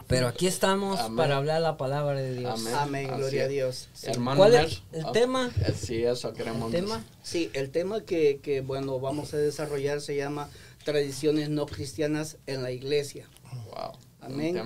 Pero 0.07 0.27
aquí 0.27 0.47
estamos 0.47 0.99
para 1.15 1.37
hablar 1.37 1.61
la 1.61 1.77
palabra 1.77 2.15
de 2.15 2.33
Dios. 2.35 2.67
Amén. 2.75 3.09
Gloria 3.15 3.45
a 3.45 3.47
Dios. 3.47 3.89
¿Cuál 4.35 4.55
es 4.55 4.83
el 4.91 5.11
tema? 5.11 5.49
Sí, 5.75 6.03
eso 6.03 6.33
queremos. 6.33 6.73
¿El 6.73 6.81
tema? 6.81 7.03
Sí, 7.23 7.49
el 7.53 7.69
tema 7.69 8.01
que, 8.01 8.39
que, 8.43 8.61
bueno, 8.61 8.99
vamos 8.99 9.33
a 9.33 9.37
desarrollar 9.37 10.01
se 10.01 10.15
llama 10.15 10.49
tradiciones 10.83 11.49
no 11.49 11.65
cristianas 11.65 12.37
en 12.45 12.63
la 12.63 12.71
iglesia. 12.71 13.29
Wow. 13.69 13.93
Amén. 14.25 14.57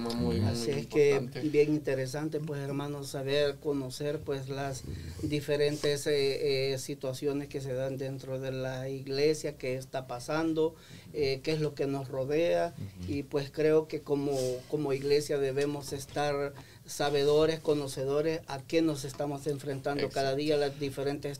Así 0.45 0.71
es 0.71 0.87
que 0.87 1.19
bien 1.45 1.73
interesante, 1.73 2.39
pues 2.39 2.61
hermanos, 2.61 3.09
saber, 3.09 3.55
conocer 3.57 4.19
pues 4.19 4.49
las 4.49 4.83
diferentes 5.23 6.05
eh, 6.07 6.73
eh, 6.73 6.77
situaciones 6.77 7.47
que 7.47 7.59
se 7.61 7.73
dan 7.73 7.97
dentro 7.97 8.39
de 8.39 8.51
la 8.51 8.89
iglesia, 8.89 9.57
qué 9.57 9.75
está 9.75 10.05
pasando, 10.05 10.75
eh, 11.13 11.39
qué 11.43 11.53
es 11.53 11.61
lo 11.61 11.73
que 11.73 11.87
nos 11.87 12.07
rodea. 12.07 12.75
Y 13.07 13.23
pues 13.23 13.49
creo 13.51 13.87
que 13.87 14.01
como, 14.01 14.37
como 14.69 14.93
iglesia 14.93 15.39
debemos 15.39 15.91
estar 15.91 16.53
sabedores, 16.87 17.59
conocedores 17.59 18.41
a 18.47 18.59
qué 18.59 18.81
nos 18.81 19.03
estamos 19.03 19.45
enfrentando 19.47 20.09
cada 20.09 20.35
día, 20.35 20.57
las 20.57 20.79
diferentes 20.79 21.39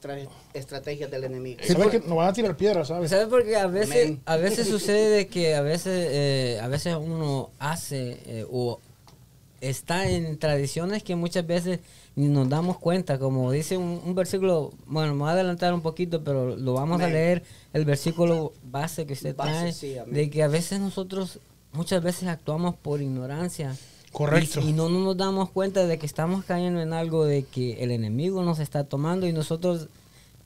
estrategias 0.53 1.09
del 1.09 1.23
enemigo. 1.23 1.59
Sí, 1.63 1.73
porque 1.73 1.99
nos 1.99 2.17
van 2.17 2.27
a 2.27 2.33
tirar 2.33 2.55
piedras, 2.55 2.89
¿sabes? 2.89 3.09
¿Sabes? 3.09 3.27
Porque 3.27 3.55
a 3.55 3.67
veces, 3.67 4.17
a 4.25 4.37
veces 4.37 4.67
sucede 4.69 5.27
que 5.27 5.55
a 5.55 5.61
veces, 5.61 6.07
eh, 6.11 6.59
a 6.61 6.67
veces 6.67 6.95
uno 6.95 7.49
hace 7.59 8.19
eh, 8.25 8.45
o 8.51 8.79
está 9.61 10.09
en 10.09 10.37
tradiciones 10.37 11.01
que 11.01 11.15
muchas 11.15 11.47
veces 11.47 11.79
ni 12.15 12.27
nos 12.27 12.49
damos 12.49 12.77
cuenta, 12.77 13.17
como 13.19 13.51
dice 13.51 13.77
un, 13.77 14.15
versículo, 14.15 14.73
bueno, 14.85 15.13
me 15.13 15.19
voy 15.19 15.29
a 15.29 15.33
adelantar 15.33 15.73
un 15.73 15.81
poquito, 15.81 16.23
pero 16.23 16.55
lo 16.55 16.73
vamos 16.73 17.01
a 17.01 17.07
leer, 17.07 17.43
el 17.73 17.85
versículo 17.85 18.53
base 18.63 19.05
que 19.05 19.13
usted 19.13 19.35
trae, 19.35 19.73
de 20.07 20.29
que 20.29 20.43
a 20.43 20.47
veces 20.47 20.79
nosotros 20.79 21.39
muchas 21.73 22.01
veces 22.01 22.27
actuamos 22.27 22.75
por 22.75 23.01
ignorancia 23.01 23.75
Correcto. 24.17 24.61
Y, 24.61 24.73
no, 24.73 24.89
nos 24.89 25.15
damos 25.15 25.51
cuenta 25.51 25.85
de 25.85 25.99
que 25.99 26.07
estamos 26.07 26.43
cayendo 26.43 26.81
en 26.81 26.91
algo 26.91 27.25
de 27.25 27.43
que 27.43 27.83
el 27.83 27.91
enemigo 27.91 28.41
nos 28.41 28.57
está 28.57 28.83
tomando 28.83 29.27
y 29.27 29.31
nosotros 29.31 29.89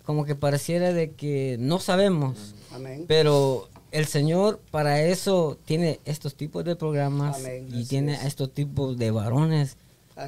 como 0.04 0.26
que 0.26 0.36
pareciera 0.36 0.92
de 0.92 1.12
que 1.12 1.56
no 1.58 1.80
sabemos. 1.80 2.54
Amén. 2.74 3.06
Pero 3.08 3.70
el 3.92 4.08
Señor 4.08 4.60
para 4.72 5.02
eso 5.02 5.58
tiene 5.64 6.02
estos 6.04 6.36
tipos 6.36 6.66
de 6.66 6.76
programas 6.76 7.42
y 7.70 7.86
tiene 7.86 8.20
estos 8.28 8.52
tipos 8.52 8.98
de 8.98 9.12
varones 9.12 9.78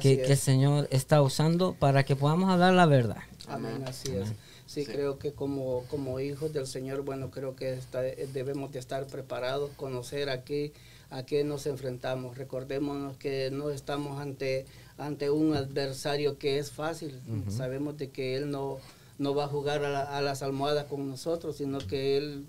que, 0.00 0.24
el 0.24 0.38
Señor 0.38 0.88
está 0.90 1.20
usando 1.20 1.74
para 1.74 2.02
que 2.02 2.16
podamos 2.16 2.48
hablar 2.48 2.72
la 2.72 2.86
verdad. 2.86 3.18
Amén, 3.46 3.84
así 3.86 4.10
es. 4.10 4.32
Sí, 4.66 4.86
creo 4.86 5.18
que 5.18 5.32
como, 5.32 5.84
como 5.90 6.20
hijos 6.20 6.52
del 6.52 6.66
Señor, 6.66 7.02
bueno, 7.02 7.30
creo 7.30 7.54
que 7.54 7.78
debemos 8.32 8.72
de 8.72 8.78
estar 8.78 9.06
preparados, 9.06 9.70
conocer 9.76 10.30
aquí 10.30 10.72
a 11.10 11.24
qué 11.24 11.44
nos 11.44 11.66
enfrentamos. 11.66 12.38
Recordémonos 12.38 13.16
que 13.18 13.50
no 13.50 13.70
estamos 13.70 14.20
ante, 14.20 14.66
ante 14.96 15.30
un 15.30 15.54
adversario 15.54 16.38
que 16.38 16.58
es 16.58 16.70
fácil. 16.70 17.20
Sabemos 17.48 17.98
de 17.98 18.10
que 18.10 18.36
Él 18.36 18.50
no, 18.50 18.78
no 19.18 19.34
va 19.34 19.44
a 19.44 19.48
jugar 19.48 19.84
a, 19.84 20.20
las 20.22 20.42
almohadas 20.42 20.86
con 20.86 21.08
nosotros, 21.08 21.58
sino 21.58 21.78
que 21.78 22.16
Él, 22.16 22.46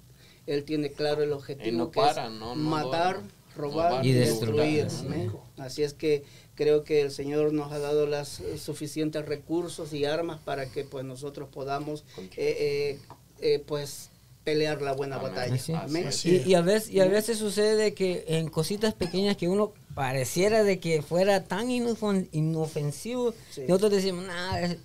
él 0.48 0.64
tiene 0.64 0.92
claro 0.92 1.22
el 1.22 1.34
objetivo 1.34 1.92
que 1.92 2.00
es 2.00 2.16
matar, 2.56 3.20
robar 3.56 4.06
y 4.06 4.14
destruir. 4.14 4.88
Así 5.58 5.84
es 5.84 5.94
que 5.94 6.24
creo 6.56 6.84
que 6.84 7.02
el 7.02 7.12
Señor 7.12 7.54
nos 7.54 7.72
ha 7.72 7.80
dado 7.80 8.08
los 8.08 8.42
suficientes 8.58 9.26
recursos 9.26 9.94
y 9.94 10.06
armas 10.06 10.40
para 10.44 10.66
que 10.68 10.84
pues 10.84 11.06
nosotros 11.06 11.50
podamos 11.52 12.04
eh, 12.18 12.30
eh, 12.38 13.00
eh, 13.42 13.64
pues 13.66 14.10
pelear 14.44 14.82
la 14.82 14.94
buena 14.94 15.18
batalla. 15.18 15.56
Y, 16.24 16.54
a 16.54 16.62
veces, 16.62 16.90
y 16.92 17.00
a 17.00 17.08
veces 17.08 17.38
sucede 17.38 17.94
que 17.94 18.26
en 18.28 18.48
cositas 18.48 18.94
pequeñas 18.94 19.38
que 19.38 19.48
uno 19.48 19.74
pareciera 19.94 20.64
de 20.64 20.80
que 20.80 21.02
fuera 21.02 21.44
tan 21.44 21.70
inofensivo, 21.72 23.34
nosotros 23.68 23.92
decimos, 23.92 24.26
nada, 24.26 24.62
es, 24.62 24.78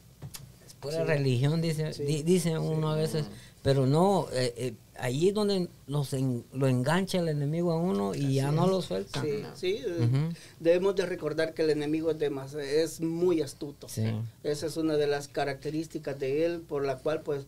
pura 0.81 1.05
religión, 1.05 1.61
dice, 1.61 1.93
dice 2.25 2.59
uno 2.59 2.91
a 2.91 2.97
veces. 2.97 3.27
Pero 3.63 3.85
no, 3.87 4.27
eh, 4.33 4.55
eh, 4.57 4.75
ahí 4.99 5.29
es 5.29 5.35
donde 5.35 5.69
los 5.87 6.13
en- 6.15 6.45
lo 6.53 6.67
engancha 6.67 7.19
el 7.19 7.29
enemigo 7.29 7.73
a 7.73 7.77
uno 7.77 8.15
y 8.15 8.35
ya 8.37 8.51
no 8.51 8.67
lo 8.67 8.81
suelta. 8.81 9.21
Sí, 9.23 9.43
sí, 9.55 9.83
eh, 9.87 10.31
debemos 10.61 10.97
de 10.97 11.05
recordar 11.05 11.53
que 11.53 11.63
el 11.63 11.71
enemigo 11.71 12.11
es, 12.11 12.19
demas- 12.19 12.55
es 12.55 13.01
muy 13.03 13.43
astuto. 13.43 13.87
Sí. 13.89 14.05
Esa 14.45 14.67
es 14.67 14.77
una 14.79 14.97
de 14.97 15.07
las 15.07 15.29
características 15.29 16.19
de 16.19 16.47
él 16.47 16.61
por 16.61 16.85
la 16.87 16.97
cual 16.97 17.21
pues 17.23 17.47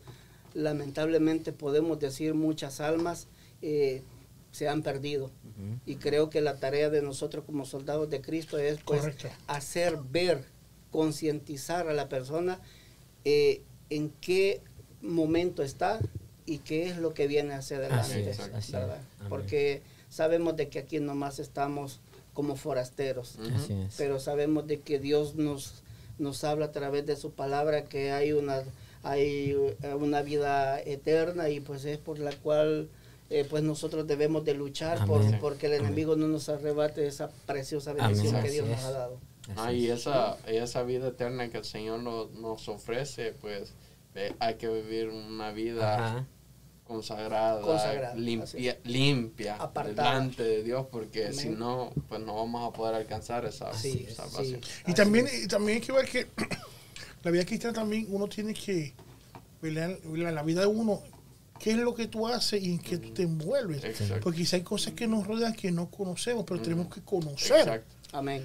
lamentablemente 0.54 1.52
podemos 1.52 1.98
decir 1.98 2.34
muchas 2.34 2.80
almas 2.80 3.26
eh, 3.62 4.02
se 4.50 4.68
han 4.68 4.82
perdido. 4.82 5.30
Y 5.86 5.96
creo 5.96 6.28
que 6.28 6.40
la 6.40 6.56
tarea 6.56 6.90
de 6.90 7.00
nosotros 7.02 7.44
como 7.46 7.64
soldados 7.64 8.10
de 8.10 8.20
Cristo 8.20 8.58
es 8.58 8.78
pues 8.84 9.00
Correcto. 9.00 9.28
hacer 9.46 9.96
ver, 10.10 10.44
concientizar 10.90 11.88
a 11.88 11.94
la 11.94 12.08
persona 12.08 12.60
eh, 13.24 13.62
en 13.88 14.10
qué 14.20 14.60
momento 15.02 15.62
está 15.62 15.98
y 16.46 16.58
qué 16.58 16.88
es 16.88 16.96
lo 16.96 17.14
que 17.14 17.26
viene 17.26 17.54
hacia 17.54 17.76
Así 17.78 17.84
adelante. 18.14 18.30
es, 18.30 18.40
así 18.40 18.72
¿verdad? 18.72 18.96
es. 18.96 19.02
Amén. 19.20 19.28
Porque 19.28 19.82
sabemos 20.08 20.56
de 20.56 20.68
que 20.68 20.78
aquí 20.78 21.00
nomás 21.00 21.38
estamos 21.38 22.00
como 22.34 22.56
forasteros 22.56 23.36
pero 23.98 24.18
sabemos 24.18 24.66
de 24.66 24.80
que 24.80 24.98
Dios 24.98 25.34
nos, 25.34 25.82
nos 26.18 26.44
habla 26.44 26.66
a 26.66 26.72
través 26.72 27.04
de 27.06 27.14
su 27.16 27.32
palabra 27.32 27.84
que 27.84 28.10
hay 28.10 28.32
una 28.32 28.62
hay 29.02 29.50
eh, 29.82 29.94
una 29.94 30.22
vida 30.22 30.80
eterna 30.80 31.50
y 31.50 31.60
pues 31.60 31.84
es 31.84 31.98
por 31.98 32.18
la 32.18 32.32
cual 32.32 32.88
eh, 33.30 33.46
pues 33.48 33.62
nosotros 33.62 34.06
debemos 34.06 34.44
de 34.44 34.54
luchar 34.54 35.06
por, 35.06 35.20
porque 35.40 35.66
el 35.66 35.72
Amén. 35.74 35.86
enemigo 35.86 36.16
no 36.16 36.28
nos 36.28 36.48
arrebate 36.48 37.06
esa 37.06 37.28
preciosa 37.46 37.90
Amén. 37.90 38.06
bendición 38.08 38.42
que 38.42 38.50
Dios 38.50 38.68
nos 38.68 38.84
ha 38.84 38.90
dado. 38.92 39.18
Ah, 39.56 39.72
y 39.72 39.86
es. 39.88 40.00
esa, 40.00 40.36
esa 40.46 40.82
vida 40.84 41.08
eterna 41.08 41.50
que 41.50 41.58
el 41.58 41.64
Señor 41.64 42.00
nos, 42.00 42.30
nos 42.32 42.68
ofrece, 42.68 43.32
pues 43.40 43.72
hay 44.38 44.54
que 44.56 44.68
vivir 44.68 45.08
una 45.08 45.50
vida 45.52 45.94
Ajá. 45.94 46.26
consagrada, 46.84 47.60
Consagrada, 47.62 48.14
limpia, 48.14 48.78
limpia 48.84 49.56
Apartada. 49.56 50.12
delante 50.12 50.42
de 50.42 50.62
Dios, 50.62 50.86
porque 50.90 51.24
Amén. 51.26 51.34
si 51.38 51.48
no, 51.48 51.92
pues 52.08 52.20
no 52.20 52.34
vamos 52.34 52.68
a 52.68 52.72
poder 52.76 52.94
alcanzar 52.94 53.44
esa 53.46 53.72
Sí, 53.72 54.06
salvación. 54.14 54.60
sí. 54.62 54.70
Y 54.86 54.94
también, 54.94 55.26
y 55.44 55.46
también 55.48 55.76
hay 55.76 55.86
que 55.86 55.92
ver 55.92 56.06
que 56.06 56.26
la 57.22 57.30
vida 57.30 57.44
cristiana 57.46 57.74
también 57.74 58.06
uno 58.10 58.28
tiene 58.28 58.52
que 58.54 58.92
ver 59.62 59.78
en 59.78 60.34
la 60.34 60.42
vida 60.42 60.60
de 60.62 60.66
uno 60.66 61.00
qué 61.58 61.70
es 61.70 61.76
lo 61.78 61.94
que 61.94 62.08
tú 62.08 62.26
haces 62.26 62.60
y 62.62 62.72
en 62.72 62.78
qué 62.80 62.98
tú 62.98 63.10
te 63.14 63.22
envuelves. 63.22 63.84
Exacto. 63.84 64.18
Porque 64.20 64.38
quizá 64.40 64.56
hay 64.56 64.62
cosas 64.62 64.94
que 64.94 65.06
nos 65.06 65.26
rodean 65.26 65.54
que 65.54 65.70
no 65.70 65.88
conocemos, 65.88 66.44
pero 66.46 66.60
tenemos 66.60 66.92
que 66.92 67.00
conocer. 67.02 67.58
Exacto. 67.60 67.94
Amén. 68.12 68.44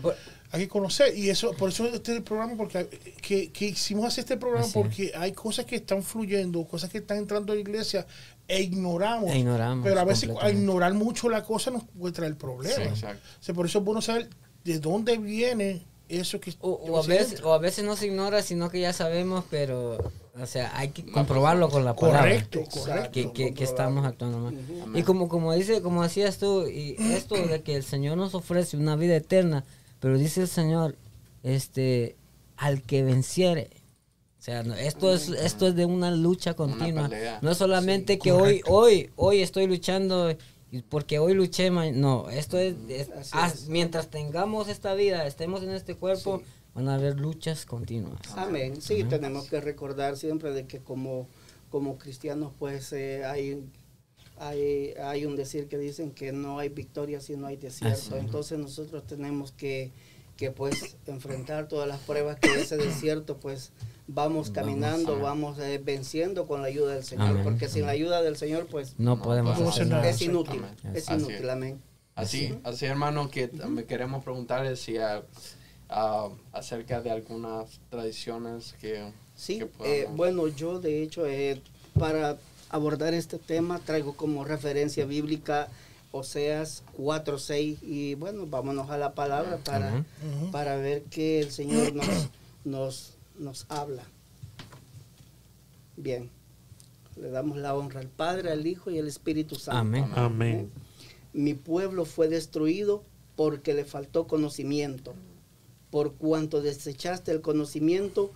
Hay 0.51 0.62
que 0.62 0.67
conocer. 0.67 1.17
Y 1.17 1.29
eso, 1.29 1.51
por 1.53 1.69
eso 1.69 1.86
este 1.88 2.12
es 2.12 2.17
el 2.17 2.23
programa, 2.23 2.55
porque 2.55 2.88
que, 3.21 3.51
que 3.51 3.65
hicimos 3.65 4.05
hacer 4.05 4.23
este 4.23 4.38
programa, 4.38 4.65
Así 4.65 4.79
es. 4.79 4.83
porque 4.83 5.12
hay 5.15 5.33
cosas 5.33 5.65
que 5.65 5.75
están 5.75 6.03
fluyendo, 6.03 6.65
cosas 6.65 6.89
que 6.89 6.99
están 6.99 7.17
entrando 7.17 7.51
a 7.51 7.55
la 7.55 7.62
iglesia 7.62 8.05
e 8.47 8.62
ignoramos. 8.62 9.29
E 9.31 9.39
ignoramos 9.39 9.83
Pero 9.86 9.99
a 9.99 10.05
veces 10.05 10.29
al 10.41 10.53
ignorar 10.53 10.93
mucho 10.93 11.29
la 11.29 11.43
cosa 11.43 11.71
nos 11.71 11.83
puede 11.83 12.13
traer 12.13 12.38
problemas. 12.38 12.75
Sí, 12.77 12.83
exacto. 12.83 13.21
O 13.39 13.43
sea, 13.43 13.55
por 13.55 13.65
eso 13.65 13.79
es 13.79 13.86
bueno 13.86 14.01
saber 14.01 14.29
de 14.63 14.79
dónde 14.79 15.17
viene 15.17 15.86
eso 16.10 16.39
que 16.39 16.53
O, 16.62 16.71
o 16.71 16.97
a 16.97 17.05
veces, 17.05 17.41
o 17.43 17.53
a 17.53 17.57
veces 17.57 17.83
no 17.83 17.95
se 17.95 18.07
ignora, 18.07 18.41
sino 18.41 18.69
que 18.69 18.79
ya 18.79 18.93
sabemos, 18.93 19.43
pero, 19.49 19.97
o 20.39 20.45
sea, 20.45 20.71
hay 20.77 20.89
que 20.89 21.05
comprobarlo 21.05 21.69
con 21.69 21.83
la 21.83 21.95
palabra. 21.95 22.21
Correcto, 22.21 22.63
correcto. 22.69 23.12
Que, 23.12 23.31
que, 23.33 23.53
que 23.53 23.63
estamos 23.63 24.05
actuando 24.05 24.39
mal. 24.39 24.57
Y 24.95 25.03
como, 25.03 25.27
como 25.27 25.53
dice, 25.53 25.81
como 25.81 26.03
decías 26.03 26.38
tú, 26.38 26.65
y 26.67 26.95
esto 26.99 27.36
de 27.36 27.62
que 27.62 27.75
el 27.75 27.83
Señor 27.83 28.17
nos 28.17 28.33
ofrece 28.36 28.77
una 28.77 28.95
vida 28.95 29.17
eterna, 29.17 29.65
pero 29.99 30.17
dice 30.17 30.41
el 30.41 30.47
Señor, 30.47 30.95
este, 31.43 32.15
al 32.57 32.81
que 32.81 33.03
venciere. 33.03 33.69
O 34.39 34.41
sea, 34.47 34.63
no, 34.63 34.75
esto 34.75 35.13
es, 35.13 35.29
esto 35.29 35.67
es 35.67 35.75
de 35.75 35.86
una 35.86 36.12
lucha 36.12 36.53
continua. 36.53 37.10
pelea. 37.10 37.39
No 37.41 37.51
es 37.51 37.57
solamente 37.57 38.17
que 38.19 38.31
hoy, 38.31 38.62
hoy, 38.67 39.10
hoy 39.15 39.41
estoy 39.41 39.67
luchando 39.67 40.33
porque 40.89 41.17
hoy 41.19 41.33
luché, 41.33 41.69
no, 41.69 42.29
esto 42.29 42.57
es, 42.57 42.75
es- 42.89 43.10
es. 43.33 43.67
mientras 43.67 44.10
tengamos 44.10 44.67
esta 44.67 44.93
vida, 44.93 45.25
estemos 45.25 45.63
en 45.63 45.71
este 45.71 45.95
cuerpo, 45.95 46.41
van 46.75 46.89
a 46.89 46.95
haber 46.95 47.19
luchas 47.19 47.65
continuas. 47.65 48.19
Amén. 48.36 48.81
Sí, 48.81 49.03
tenemos 49.05 49.49
que 49.49 49.60
recordar 49.62 50.17
siempre 50.17 50.51
de 50.53 50.67
que 50.67 50.79
como, 50.79 51.27
como 51.69 51.97
cristianos 51.97 52.51
pues 52.60 52.91
eh, 52.93 53.23
hay, 53.25 53.63
hay, 54.39 54.93
hay 55.02 55.26
un 55.26 55.36
decir 55.36 55.67
que 55.67 55.78
dicen 55.78 56.12
que 56.12 56.32
no 56.32 56.60
hay 56.60 56.69
victoria 56.69 57.19
si 57.21 57.36
no 57.36 57.47
hay 57.47 57.58
desierto. 57.58 58.17
Entonces 58.17 58.60
nosotros 58.60 59.06
tenemos 59.06 59.52
que, 59.52 59.91
que 60.36 60.52
pues 60.52 60.95
enfrentar 61.08 61.67
todas 61.67 61.88
las 61.88 62.00
pruebas 62.02 62.38
que 62.39 62.54
ese 62.54 62.78
desierto 62.78 63.38
pues 63.38 63.71
vamos 64.08 64.50
caminando, 64.52 65.19
vamos 65.19 65.60
eh, 65.60 65.82
venciendo 65.84 66.47
con 66.47 66.62
la 66.62 66.67
ayuda 66.67 66.93
del 66.95 67.04
Señor. 67.04 67.28
Amén. 67.30 67.43
Porque 67.43 67.67
sin 67.67 67.86
la 67.86 67.91
ayuda 67.91 68.21
del 68.21 68.38
Señor 68.38 68.67
pues 68.67 68.95
No, 68.97 69.21
podemos 69.21 69.60
hacer 69.60 69.88
nada. 69.88 70.08
es 70.10 70.21
inútil. 70.21 70.60
Amén. 70.63 70.95
Es 70.95 71.10
Así 71.10 71.19
inútil, 71.19 71.45
es. 71.45 71.50
amén. 71.50 71.82
Así, 72.15 72.58
así 72.63 72.86
hermano, 72.86 73.30
que 73.30 73.47
también 73.47 73.86
queremos 73.86 74.23
preguntarle 74.23 74.76
si 74.76 74.97
ah, 74.97 75.21
acerca 76.52 77.02
de 77.02 77.12
algunas 77.12 77.80
tradiciones 77.89 78.73
que, 78.82 79.12
Sí, 79.36 79.60
que 79.60 80.02
eh, 80.02 80.08
bueno, 80.15 80.47
yo 80.47 80.80
de 80.80 81.04
hecho 81.04 81.28
eh, 81.28 81.62
para 82.00 82.38
abordar 82.69 83.13
este 83.13 83.38
tema 83.38 83.80
traigo 83.80 84.13
como 84.13 84.43
referencia 84.43 85.06
bíblica 85.06 85.69
Oseas 86.12 86.84
4.6 86.97 87.77
y 87.82 88.15
bueno, 88.15 88.45
vámonos 88.47 88.89
a 88.89 88.97
la 88.97 89.13
palabra 89.13 89.58
para, 89.58 89.89
Amén. 89.89 90.06
Para 90.51 90.77
ver 90.77 91.03
qué 91.03 91.39
el 91.39 91.51
Señor 91.51 91.93
nos, 91.93 92.30
nos, 92.63 93.13
nos 93.38 93.65
habla. 93.69 94.03
Bien, 95.95 96.30
le 97.19 97.30
damos 97.30 97.58
la 97.58 97.75
honra 97.75 97.99
al 97.99 98.08
Padre, 98.08 98.51
al 98.51 98.65
Hijo 98.65 98.91
y 98.91 98.99
al 98.99 99.08
Espíritu 99.08 99.56
Santo. 99.56 99.80
Amén. 99.80 100.06
Amén. 100.15 100.71
Mi 101.34 101.53
pueblo 101.53 102.06
fue 102.06 102.27
destruido 102.27 103.03
porque 103.36 103.73
le 103.73 103.86
faltó 103.86 104.27
conocimiento. 104.27 105.13
Por 105.91 106.13
cuanto 106.13 106.62
desechaste 106.62 107.32
el 107.32 107.41
conocimiento, 107.41 108.32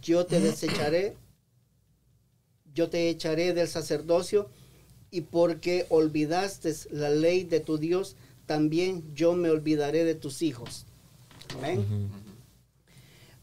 yo 0.00 0.26
te 0.26 0.40
desecharé, 0.40 1.16
yo 2.76 2.88
te 2.88 3.08
echaré 3.08 3.54
del 3.54 3.66
sacerdocio, 3.66 4.48
y 5.10 5.22
porque 5.22 5.86
olvidaste 5.88 6.74
la 6.90 7.10
ley 7.10 7.44
de 7.44 7.60
tu 7.60 7.78
Dios, 7.78 8.16
también 8.44 9.02
yo 9.14 9.34
me 9.34 9.50
olvidaré 9.50 10.04
de 10.04 10.14
tus 10.14 10.42
hijos. 10.42 10.84
Amén. 11.56 12.10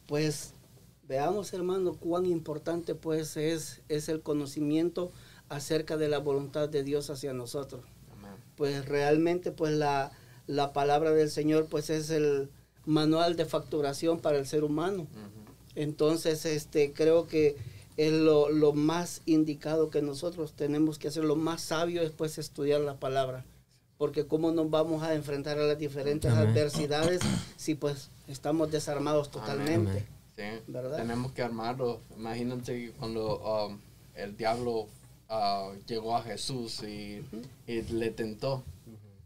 Pues 0.05 0.53
veamos, 1.07 1.51
hermano, 1.53 1.93
cuán 1.93 2.25
importante 2.25 2.93
pues 2.93 3.35
es, 3.37 3.81
es 3.89 4.07
el 4.07 4.21
conocimiento 4.21 5.11
acerca 5.49 5.97
de 5.97 6.09
la 6.09 6.19
voluntad 6.19 6.69
de 6.69 6.83
Dios 6.83 7.09
hacia 7.09 7.33
nosotros 7.33 7.83
Amén. 8.11 8.31
pues 8.55 8.85
realmente 8.85 9.51
pues 9.51 9.73
la, 9.73 10.11
la 10.47 10.73
palabra 10.73 11.11
del 11.11 11.29
Señor 11.29 11.67
pues 11.69 11.89
es 11.89 12.09
el 12.09 12.49
manual 12.85 13.35
de 13.35 13.45
facturación 13.45 14.19
para 14.19 14.37
el 14.37 14.45
ser 14.45 14.63
humano. 14.63 15.07
Entonces 15.75 16.45
este 16.45 16.93
creo 16.93 17.27
que 17.27 17.55
es 17.97 18.11
lo, 18.11 18.49
lo 18.49 18.73
más 18.73 19.21
indicado 19.25 19.89
que 19.89 20.01
nosotros 20.01 20.53
tenemos 20.53 20.97
que 20.97 21.07
hacer, 21.07 21.23
lo 21.23 21.35
más 21.35 21.61
sabio 21.61 22.01
es 22.01 22.11
pues 22.11 22.37
estudiar 22.37 22.81
la 22.81 22.95
palabra. 22.95 23.45
Porque 23.97 24.25
cómo 24.25 24.51
nos 24.51 24.69
vamos 24.69 25.03
a 25.03 25.13
enfrentar 25.13 25.59
a 25.59 25.63
las 25.63 25.77
diferentes 25.77 26.31
Amén. 26.31 26.49
adversidades 26.49 27.21
si 27.57 27.75
pues 27.75 28.09
estamos 28.27 28.71
desarmados 28.71 29.29
totalmente. 29.29 29.91
Amén. 29.91 30.07
Sí, 30.35 30.43
¿Verdad? 30.67 30.97
tenemos 30.97 31.31
que 31.31 31.43
armarlo. 31.43 31.99
Imagínate 32.17 32.91
cuando 32.97 33.67
um, 33.67 33.77
el 34.15 34.35
diablo 34.35 34.87
ah, 35.29 35.71
llegó 35.87 36.17
a 36.17 36.23
Jesús 36.23 36.81
y, 36.83 37.23
y 37.67 37.81
le 37.83 38.09
tentó. 38.09 38.63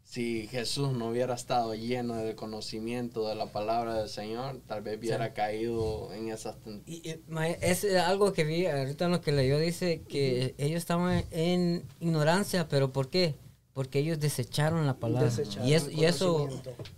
Si 0.10 0.48
Jesús 0.48 0.94
no 0.94 1.10
hubiera 1.10 1.36
estado 1.36 1.76
lleno 1.76 2.16
del 2.16 2.34
conocimiento 2.34 3.28
de 3.28 3.36
la 3.36 3.48
palabra 3.48 3.96
del 3.96 4.08
Señor, 4.08 4.62
tal 4.66 4.82
vez 4.82 4.98
hubiera 5.00 5.34
caído 5.34 6.14
en 6.14 6.30
esas 6.30 6.56
Y, 6.86 7.10
y, 7.10 7.20
es 7.60 7.84
algo 7.94 8.32
que 8.32 8.46
vi 8.46 8.68
ahorita 8.68 9.06
en 9.06 9.12
lo 9.12 9.20
que 9.20 9.34
leyó, 9.34 9.60
dice 9.60 10.02
que 10.08 10.56
ellos 10.58 10.78
estaban 10.78 11.26
en 11.32 11.84
ignorancia, 12.00 12.70
pero 12.70 12.94
¿por 12.94 13.10
qué? 13.10 13.36
Porque 13.74 14.00
ellos 14.00 14.18
desecharon 14.18 14.88
la 14.88 14.94
palabra. 14.94 15.28
Desecharon 15.28 15.68
y, 15.68 15.74
eso, 15.74 15.90
el 15.90 15.98
y 15.98 16.06
eso, 16.06 16.50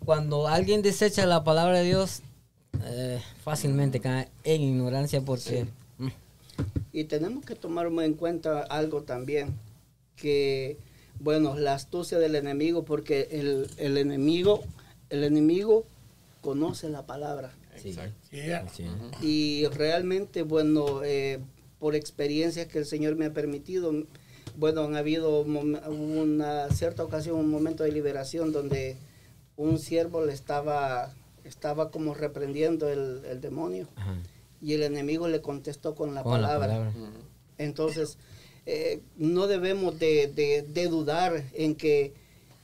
cuando 0.05 0.47
alguien 0.47 0.83
desecha 0.83 1.25
la 1.25 1.43
palabra 1.43 1.79
de 1.79 1.85
Dios, 1.85 2.21
eh, 2.83 3.19
fácilmente 3.43 3.99
cae 3.99 4.29
en 4.43 4.61
ignorancia 4.61 5.21
porque... 5.21 5.65
mm, 5.97 6.09
Y 6.93 7.05
tenemos 7.05 7.43
que 7.43 7.55
tomar 7.55 7.87
en 7.87 8.13
cuenta 8.13 8.61
algo 8.61 9.01
también, 9.01 9.57
que, 10.15 10.77
bueno, 11.19 11.55
la 11.55 11.73
astucia 11.73 12.17
del 12.17 12.35
enemigo, 12.35 12.83
porque 12.85 13.27
el, 13.31 13.69
el 13.77 13.97
enemigo, 13.97 14.63
el 15.09 15.23
enemigo 15.23 15.85
conoce 16.41 16.89
la 16.89 17.05
palabra. 17.05 17.51
Sí. 17.75 17.95
Yeah. 18.31 18.65
Y 19.21 19.65
realmente, 19.67 20.43
bueno, 20.43 21.01
eh, 21.03 21.39
por 21.79 21.95
experiencias 21.95 22.67
que 22.67 22.79
el 22.79 22.85
Señor 22.85 23.15
me 23.15 23.25
ha 23.25 23.33
permitido, 23.33 23.93
bueno, 24.57 24.83
han 24.83 24.95
habido 24.95 25.41
una 25.41 26.69
cierta 26.71 27.03
ocasión, 27.03 27.37
un 27.37 27.49
momento 27.49 27.83
de 27.83 27.91
liberación 27.91 28.51
donde 28.51 28.97
un 29.55 29.79
siervo 29.79 30.25
le 30.25 30.33
estaba, 30.33 31.13
estaba 31.45 31.89
como 31.89 32.13
reprendiendo 32.13 32.89
el, 32.89 33.23
el 33.25 33.39
demonio 33.39 33.87
Ajá. 33.95 34.15
y 34.61 34.73
el 34.73 34.83
enemigo 34.83 35.27
le 35.27 35.41
contestó 35.41 35.95
con 35.95 36.13
la 36.13 36.23
Con 36.23 36.41
la 36.41 36.59
palabra. 36.59 36.91
Entonces, 37.57 38.17
eh, 38.71 38.99
no 39.17 39.47
debemos 39.47 39.97
de, 39.97 40.27
de- 40.27 40.61
de 40.61 40.87
dudar 40.87 41.43
en 41.53 41.73
que, 41.75 42.13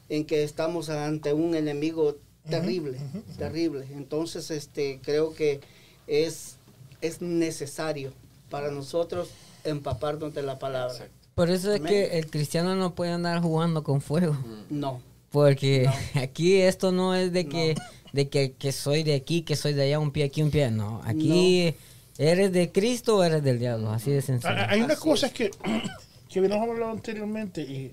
en 0.10 0.24
que 0.26 0.44
estamos 0.44 0.90
ante 0.90 1.34
un 1.34 1.56
enemigo 1.56 2.18
terrible, 2.48 3.00
terrible. 3.40 3.88
Entonces, 3.96 4.52
este, 4.52 5.00
creo 5.04 5.34
que 5.34 5.62
es, 6.06 6.58
es 7.02 7.22
necesario 7.22 8.14
para 8.52 8.70
nosotros 8.70 9.30
empaparnos 9.64 10.36
de 10.36 10.44
la 10.44 10.60
palabra. 10.60 11.08
Por 11.34 11.50
eso 11.50 11.74
es 11.74 11.80
Amén. 11.80 11.92
que 11.92 12.20
el 12.20 12.30
cristiano 12.30 12.76
no 12.76 12.94
puede 12.94 13.12
andar 13.12 13.42
jugando 13.42 13.84
con 13.84 14.00
fuego. 14.00 14.38
No, 14.70 15.02
Porque 15.32 15.90
aquí 16.14 16.62
esto 16.62 16.92
no 16.92 17.16
es 17.16 17.34
de 17.34 17.48
que, 17.48 17.74
de 18.14 18.30
que, 18.30 18.52
que 18.52 18.72
soy 18.72 19.02
de 19.02 19.16
aquí, 19.16 19.42
que 19.42 19.56
soy 19.56 19.74
de 19.74 19.82
allá, 19.84 20.00
un 20.00 20.12
pie 20.12 20.26
aquí, 20.26 20.44
un 20.44 20.52
pie. 20.52 20.70
No, 20.70 21.02
aquí 21.04 21.74
eres 22.18 22.52
de 22.52 22.72
Cristo 22.72 23.18
o 23.18 23.24
eres 23.24 23.44
del 23.44 23.60
diablo, 23.60 23.90
así 23.92 24.12
de 24.12 24.22
sencillo. 24.22 24.54
Ah, 24.56 24.68
Hay 24.70 24.82
unas 24.82 25.00
cosas 25.00 25.32
que, 25.32 25.52
que 26.30 26.40
habíamos 26.40 26.70
hablado 26.70 26.92
anteriormente 26.92 27.62
y 27.62 27.92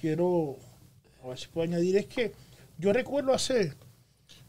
quiero, 0.00 0.56
a 1.24 1.28
ver 1.28 1.38
si 1.38 1.46
puedo 1.48 1.66
añadir, 1.68 1.96
es 1.96 2.06
que 2.06 2.32
yo 2.78 2.92
recuerdo 2.92 3.32
hacer, 3.32 3.74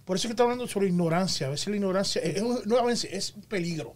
por 0.05 0.17
eso 0.17 0.27
que 0.27 0.31
está 0.33 0.43
hablando 0.43 0.67
sobre 0.67 0.87
ignorancia, 0.87 1.47
a 1.47 1.49
veces 1.51 1.67
la 1.69 1.75
ignorancia 1.77 2.21
es, 2.21 2.35
es- 2.37 2.65
no, 2.65 2.77
a 2.77 2.83
veces 2.85 3.13
es 3.13 3.33
un 3.35 3.43
peligro. 3.43 3.95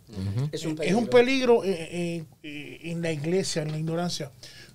es 0.52 0.64
un 0.66 0.72
Es 0.72 0.78
peligro. 0.78 0.98
un 1.00 1.08
peligro 1.08 1.64
eh, 1.66 1.72
eh, 1.92 2.24
eh, 2.44 2.80
en 2.84 3.02
la 3.02 3.12
iglesia, 3.12 3.62
en 3.64 3.72
la 3.72 3.78
ignorancia. 3.78 4.32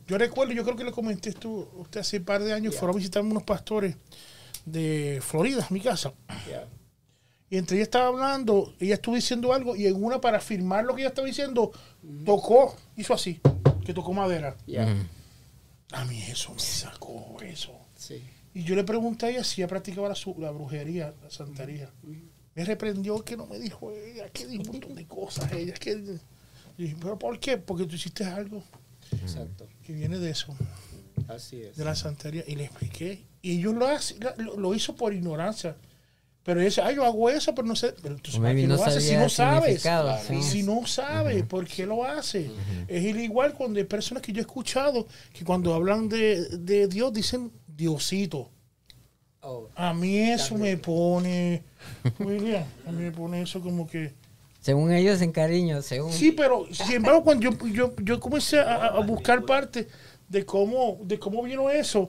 Yo 0.06 0.18
recuerdo, 0.18 0.52
yo 0.52 0.64
creo 0.64 0.76
que 0.76 0.84
le 0.84 0.92
comenté 0.92 1.30
esto 1.30 1.70
usted 1.76 2.00
hace 2.00 2.18
un 2.18 2.24
par 2.24 2.42
de 2.42 2.52
años, 2.52 2.74
fueron 2.74 2.96
a 2.96 2.98
visitarme 2.98 3.30
unos 3.30 3.44
pastores 3.44 3.96
de 4.66 5.20
Florida, 5.22 5.66
mi 5.70 5.80
casa. 5.80 6.12
Ya. 6.50 6.66
Y 7.52 7.58
entre 7.58 7.76
ella 7.76 7.82
estaba 7.82 8.06
hablando, 8.06 8.72
ella 8.80 8.94
estuvo 8.94 9.14
diciendo 9.14 9.52
algo 9.52 9.76
y 9.76 9.86
en 9.86 10.02
una 10.02 10.22
para 10.22 10.38
afirmar 10.38 10.84
lo 10.86 10.94
que 10.94 11.02
ella 11.02 11.10
estaba 11.10 11.26
diciendo, 11.26 11.70
tocó, 12.24 12.74
hizo 12.96 13.12
así, 13.12 13.42
que 13.84 13.92
tocó 13.92 14.14
madera. 14.14 14.56
Ya. 14.66 14.84
Ujú. 14.86 15.02
A 15.92 16.06
mí 16.06 16.22
eso 16.22 16.54
me 16.54 16.60
sacó 16.60 17.36
eso. 17.42 17.72
Sí. 17.94 18.22
Y 18.54 18.64
yo 18.64 18.74
le 18.74 18.84
pregunté 18.84 19.26
a 19.26 19.28
ella 19.28 19.44
si 19.44 19.60
ella 19.60 19.68
practicaba 19.68 20.08
la, 20.08 20.14
su- 20.14 20.34
la 20.38 20.50
brujería, 20.50 21.12
la 21.22 21.28
santería. 21.30 21.90
Me 22.54 22.64
reprendió 22.64 23.22
que 23.22 23.36
no 23.36 23.44
me 23.46 23.58
dijo 23.58 23.92
ella, 23.92 24.30
que 24.30 24.46
dijo 24.46 24.62
un 24.62 24.68
montón 24.70 24.94
de 24.94 25.06
cosas. 25.06 25.52
Ella 25.52 25.74
que. 25.74 25.90
Y 26.78 26.82
dije, 26.84 26.96
¿pero 27.02 27.18
por 27.18 27.38
qué? 27.38 27.58
Porque 27.58 27.84
tú 27.84 27.96
hiciste 27.96 28.24
algo 28.24 28.62
Exacto. 29.20 29.68
que 29.86 29.92
viene 29.92 30.18
de 30.18 30.30
eso, 30.30 30.56
Así 31.28 31.60
es. 31.60 31.76
de 31.76 31.84
la 31.84 31.94
santería. 31.94 32.44
Y 32.46 32.56
le 32.56 32.64
expliqué. 32.64 33.26
Y 33.42 33.58
ellos 33.58 33.74
lo, 33.74 33.86
hace- 33.88 34.16
lo, 34.38 34.56
lo 34.56 34.74
hizo 34.74 34.96
por 34.96 35.12
ignorancia. 35.12 35.76
Pero 36.44 36.58
ella 36.60 36.68
dice, 36.70 36.80
ay, 36.82 36.96
yo 36.96 37.04
hago 37.04 37.30
eso, 37.30 37.54
pero 37.54 37.68
no 37.68 37.76
sé. 37.76 37.94
Pero 38.02 38.16
O 38.16 38.18
¿para 38.18 38.38
maybe 38.40 38.62
qué 38.62 38.66
no 38.66 38.76
lo 38.76 38.84
hace 38.84 39.00
si 39.00 39.16
no 39.16 39.28
sabes? 39.28 39.82
sí. 40.26 40.42
Si 40.42 40.62
no 40.64 40.86
sabe 40.86 41.44
por 41.44 41.66
qué 41.66 41.86
lo 41.86 42.04
hace. 42.04 42.50
Es 42.88 43.04
igual 43.04 43.54
cuando 43.54 43.78
hay 43.78 43.84
personas 43.84 44.22
que 44.22 44.32
yo 44.32 44.38
he 44.38 44.42
escuchado 44.42 45.06
que 45.32 45.44
cuando 45.44 45.72
hablan 45.74 46.08
de, 46.08 46.40
de 46.58 46.88
Dios 46.88 47.12
dicen 47.12 47.52
Diosito. 47.66 48.50
Oh, 49.44 49.68
A 49.74 49.92
mí 49.92 50.18
eso 50.18 50.56
me 50.56 50.76
pone, 50.76 51.62
William, 52.20 52.64
a 52.86 52.92
mí 52.92 53.02
me 53.04 53.10
pone 53.10 53.42
eso 53.42 53.60
como 53.60 53.86
que... 53.88 54.12
Según 54.60 54.92
ellos 54.92 55.20
en 55.20 55.32
cariño, 55.32 55.82
según... 55.82 56.12
Sí, 56.12 56.30
pero 56.30 56.66
sin 56.70 56.92
embargo 56.96 57.24
cuando 57.24 57.50
yo, 57.50 57.66
yo, 57.66 57.92
yo 58.02 58.20
comencé 58.20 58.60
a, 58.60 58.86
a 58.86 59.00
buscar 59.00 59.44
parte 59.44 59.88
de 60.32 60.44
cómo, 60.46 60.98
de 61.04 61.18
cómo 61.18 61.42
vino 61.42 61.68
eso, 61.70 62.08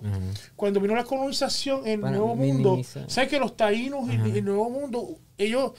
cuando 0.56 0.80
vino 0.80 0.96
la 0.96 1.04
colonización 1.04 1.86
en 1.86 1.94
el 1.94 2.00
Nuevo 2.12 2.36
Mundo. 2.36 2.76
¿sabes 3.10 3.30
que 3.30 3.38
los 3.40 3.56
taínos 3.58 4.10
en 4.10 4.22
en 4.30 4.36
el 4.38 4.46
Nuevo 4.46 4.70
Mundo, 4.70 5.18
ellos 5.38 5.74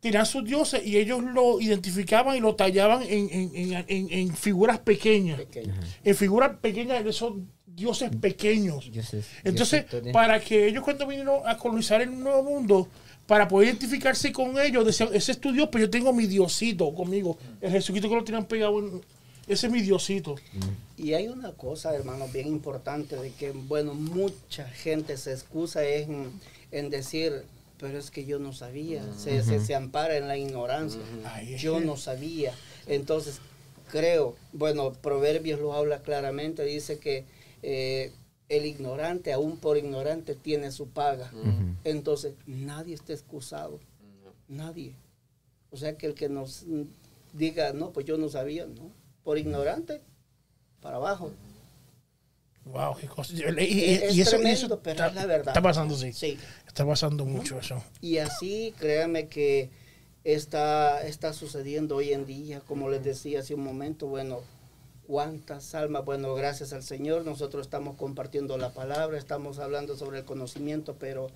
tenían 0.00 0.26
sus 0.26 0.44
dioses 0.44 0.86
y 0.86 0.98
ellos 0.98 1.22
lo 1.24 1.60
identificaban 1.60 2.36
y 2.36 2.40
lo 2.40 2.54
tallaban 2.54 3.02
en, 3.02 3.28
en, 3.32 3.50
en, 3.54 3.84
en- 3.88 4.12
en 4.12 4.36
figuras 4.36 4.78
pequeñas, 4.78 5.38
pequeño. 5.40 5.74
en 6.04 6.14
figuras 6.14 6.56
pequeñas 6.60 7.02
de 7.02 7.10
esos 7.10 7.32
dioses 7.66 8.10
pequeños. 8.20 8.90
Dioses- 8.92 9.24
Entonces, 9.44 9.84
para 10.12 10.38
que 10.40 10.68
ellos 10.68 10.84
cuando 10.84 11.06
vinieron 11.06 11.40
a 11.46 11.56
colonizar 11.56 12.00
el 12.02 12.16
nuevo 12.18 12.42
mundo, 12.42 12.88
para 13.26 13.48
poder 13.48 13.68
identificarse 13.68 14.30
con 14.30 14.56
ellos, 14.60 14.84
decían, 14.86 15.08
ese 15.12 15.32
es 15.32 15.40
tu 15.40 15.50
Dios, 15.52 15.68
pero 15.72 15.84
yo 15.86 15.90
tengo 15.90 16.12
mi 16.12 16.26
Diosito 16.26 16.94
conmigo. 16.94 17.36
El 17.60 17.72
Jesucristo 17.72 18.08
que 18.08 18.14
lo 18.14 18.22
tenían 18.24 18.44
pegado, 18.44 18.78
en- 18.78 19.00
ese 19.46 19.66
es 19.66 19.72
mi 19.72 19.80
Diosito. 19.80 20.36
Y 20.96 21.14
hay 21.14 21.28
una 21.28 21.52
cosa, 21.52 21.94
hermano, 21.94 22.26
bien 22.28 22.48
importante, 22.48 23.16
de 23.16 23.30
que, 23.32 23.52
bueno, 23.52 23.94
mucha 23.94 24.68
gente 24.68 25.16
se 25.16 25.32
excusa 25.32 25.84
en, 25.84 26.30
en 26.72 26.90
decir, 26.90 27.44
pero 27.78 27.98
es 27.98 28.10
que 28.10 28.24
yo 28.24 28.38
no 28.38 28.52
sabía, 28.52 29.04
se, 29.16 29.42
se, 29.42 29.60
se 29.60 29.74
ampara 29.74 30.16
en 30.16 30.28
la 30.28 30.36
ignorancia, 30.36 31.00
yo 31.58 31.80
no 31.80 31.96
sabía. 31.96 32.54
Entonces, 32.86 33.40
creo, 33.90 34.36
bueno, 34.52 34.92
Proverbios 34.94 35.60
lo 35.60 35.74
habla 35.74 36.02
claramente, 36.02 36.64
dice 36.64 36.98
que 36.98 37.24
eh, 37.62 38.12
el 38.48 38.66
ignorante, 38.66 39.32
aún 39.32 39.58
por 39.58 39.76
ignorante, 39.76 40.34
tiene 40.34 40.70
su 40.72 40.88
paga. 40.88 41.30
Entonces, 41.84 42.34
nadie 42.46 42.94
está 42.94 43.12
excusado, 43.12 43.78
nadie. 44.48 44.94
O 45.70 45.76
sea, 45.76 45.96
que 45.96 46.06
el 46.06 46.14
que 46.14 46.28
nos 46.28 46.64
diga, 47.32 47.72
no, 47.72 47.90
pues 47.90 48.06
yo 48.06 48.16
no 48.16 48.28
sabía, 48.28 48.66
¿no? 48.66 48.90
Por 49.26 49.38
ignorante, 49.38 50.00
para 50.80 50.98
abajo. 50.98 51.32
Wow, 52.64 52.94
qué 52.96 53.08
cosa. 53.08 53.32
Es 53.34 54.14
y 54.14 54.20
eso, 54.20 54.30
tremendo, 54.36 54.66
eso 54.66 54.80
pero 54.80 54.92
está, 54.92 55.08
es 55.08 55.14
la 55.16 55.26
verdad. 55.26 55.48
está 55.48 55.60
pasando, 55.60 55.96
sí. 55.96 56.12
Sí. 56.12 56.38
Está 56.64 56.86
pasando 56.86 57.24
mucho 57.24 57.58
eso. 57.58 57.82
Y 58.00 58.18
así, 58.18 58.72
créanme 58.78 59.26
que 59.26 59.68
está, 60.22 61.02
está 61.04 61.32
sucediendo 61.32 61.96
hoy 61.96 62.12
en 62.12 62.24
día, 62.24 62.60
como 62.60 62.88
les 62.88 63.02
decía 63.02 63.40
hace 63.40 63.54
un 63.56 63.64
momento, 63.64 64.06
bueno, 64.06 64.42
cuántas 65.08 65.74
almas, 65.74 66.04
bueno, 66.04 66.32
gracias 66.36 66.72
al 66.72 66.84
Señor, 66.84 67.24
nosotros 67.24 67.66
estamos 67.66 67.96
compartiendo 67.96 68.56
la 68.58 68.70
palabra, 68.74 69.18
estamos 69.18 69.58
hablando 69.58 69.96
sobre 69.96 70.20
el 70.20 70.24
conocimiento, 70.24 70.94
pero 71.00 71.32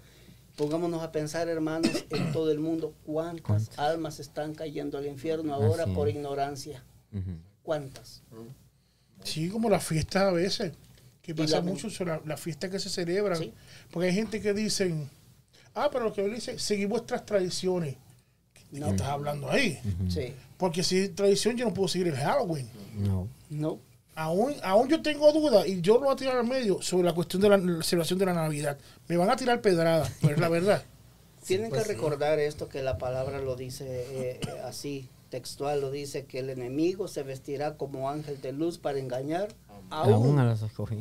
pongámonos 0.54 1.02
a 1.02 1.10
pensar, 1.10 1.48
hermanos, 1.48 2.04
en 2.10 2.30
todo 2.30 2.52
el 2.52 2.60
mundo, 2.60 2.94
cuántas 3.04 3.76
almas 3.80 4.20
están 4.20 4.54
cayendo 4.54 4.96
al 4.96 5.06
infierno 5.08 5.54
ahora 5.54 5.82
Así 5.82 5.92
por 5.92 6.08
es. 6.08 6.14
ignorancia. 6.14 6.84
Ujú. 7.12 7.49
¿Cuántas? 7.70 8.20
Sí, 9.22 9.48
como 9.48 9.70
las 9.70 9.84
fiestas 9.84 10.22
a 10.24 10.32
veces, 10.32 10.72
que 11.22 11.36
pasa 11.36 11.58
la- 11.58 11.62
mucho 11.62 11.88
sobre 11.88 12.10
la- 12.14 12.22
las 12.24 12.40
fiestas 12.40 12.68
que 12.68 12.80
se 12.80 12.90
celebran. 12.90 13.38
Sí. 13.38 13.52
Porque 13.92 14.08
hay 14.08 14.14
gente 14.14 14.40
que 14.40 14.52
dicen, 14.52 15.08
ah, 15.76 15.88
pero 15.92 16.06
lo 16.06 16.12
que 16.12 16.24
él 16.24 16.34
dice, 16.34 16.58
seguir 16.58 16.88
vuestras 16.88 17.24
tradiciones. 17.24 17.94
¿De 18.72 18.78
qué 18.78 18.80
No. 18.80 18.88
estás 18.88 19.06
hablando 19.06 19.48
ahí? 19.48 19.78
Sí. 20.08 20.34
Porque 20.58 20.82
si 20.82 20.98
es 20.98 21.14
tradición, 21.14 21.56
yo 21.56 21.64
no 21.64 21.72
puedo 21.72 21.86
seguir 21.86 22.08
el 22.08 22.16
Halloween. 22.16 22.68
No. 22.96 23.28
No. 23.50 23.78
Aún, 24.16 24.52
aún 24.64 24.88
yo 24.88 25.00
tengo 25.00 25.32
dudas 25.32 25.64
y 25.68 25.80
yo 25.80 25.94
lo 25.94 26.06
voy 26.06 26.12
a 26.14 26.16
tirar 26.16 26.38
al 26.38 26.46
medio 26.48 26.82
sobre 26.82 27.04
la 27.06 27.14
cuestión 27.14 27.40
de 27.40 27.50
la, 27.50 27.56
la 27.56 27.84
celebración 27.84 28.18
de 28.18 28.26
la 28.26 28.34
Navidad. 28.34 28.78
Me 29.06 29.16
van 29.16 29.30
a 29.30 29.36
tirar 29.36 29.60
pedradas, 29.60 30.10
pero 30.20 30.34
es 30.34 30.40
la 30.40 30.48
verdad. 30.48 30.82
Tienen 31.46 31.70
pues 31.70 31.82
que 31.84 31.88
sí. 31.90 31.94
recordar 31.94 32.40
esto 32.40 32.68
que 32.68 32.82
la 32.82 32.98
palabra 32.98 33.38
lo 33.40 33.54
dice 33.54 33.84
eh, 33.86 34.40
eh, 34.44 34.60
así, 34.64 35.08
textual, 35.30 35.80
lo 35.80 35.90
dice 35.90 36.26
que 36.26 36.40
el 36.40 36.50
enemigo 36.50 37.08
se 37.08 37.22
vestirá 37.22 37.76
como 37.76 38.10
ángel 38.10 38.40
de 38.42 38.52
luz 38.52 38.78
para 38.78 38.98
engañar 38.98 39.48
Aún 39.88 40.12
aún. 40.12 40.38
a 40.38 40.44
los 40.44 40.62
escogí. 40.62 40.98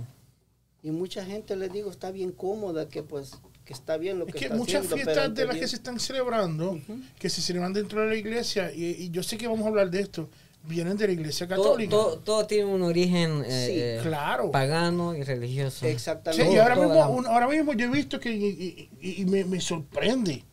Y 0.82 0.92
mucha 0.92 1.26
gente 1.26 1.56
les 1.58 1.74
digo 1.74 1.92
está 1.92 2.12
bien 2.12 2.32
cómoda, 2.32 2.88
que 2.88 3.04
pues 3.04 3.32
que 3.66 3.74
está 3.74 3.98
bien 3.98 4.18
lo 4.18 4.26
Es 4.28 4.34
que, 4.34 4.40
que 4.40 4.46
está 4.46 4.58
muchas 4.58 4.86
haciendo, 4.86 4.96
fiestas 5.12 5.36
de 5.36 5.46
las 5.46 5.58
que 5.58 5.68
se 5.68 5.76
están 5.76 6.00
celebrando, 6.00 6.80
que 7.20 7.30
se 7.30 7.42
celebran 7.42 7.74
dentro 7.74 8.02
de 8.02 8.08
la 8.08 8.16
iglesia, 8.16 8.72
y, 8.74 8.86
y 8.86 9.10
yo 9.12 9.22
sé 9.22 9.38
que 9.38 9.48
vamos 9.48 9.66
a 9.66 9.70
hablar 9.70 9.92
de 9.92 10.00
esto, 10.00 10.28
vienen 10.64 10.98
de 10.98 11.06
la 11.08 11.14
iglesia 11.14 11.48
católica. 11.48 11.92
todo, 11.92 12.18
todo 12.20 12.48
tiene 12.48 12.66
un 12.66 12.82
origen 12.82 13.44
eh, 13.46 13.66
Sí, 13.68 13.74
eh, 13.80 14.00
claro. 14.02 14.50
pagano 14.52 15.14
y 15.16 15.22
religioso. 15.24 15.82
Sí, 15.82 15.88
Exactamente. 15.88 16.52
y 16.52 16.58
ahora 16.58 16.76
mismo, 16.78 16.94
la- 16.96 17.08
un- 17.10 17.28
ahora 17.28 17.48
mismo 17.48 17.74
yo 17.74 17.86
he 17.86 17.90
visto 17.92 18.20
que, 18.20 18.32
y, 18.32 18.90
y- 19.02 19.22
y 19.22 19.26
me, 19.26 19.44
me 19.46 19.62
sorprende, 19.62 20.44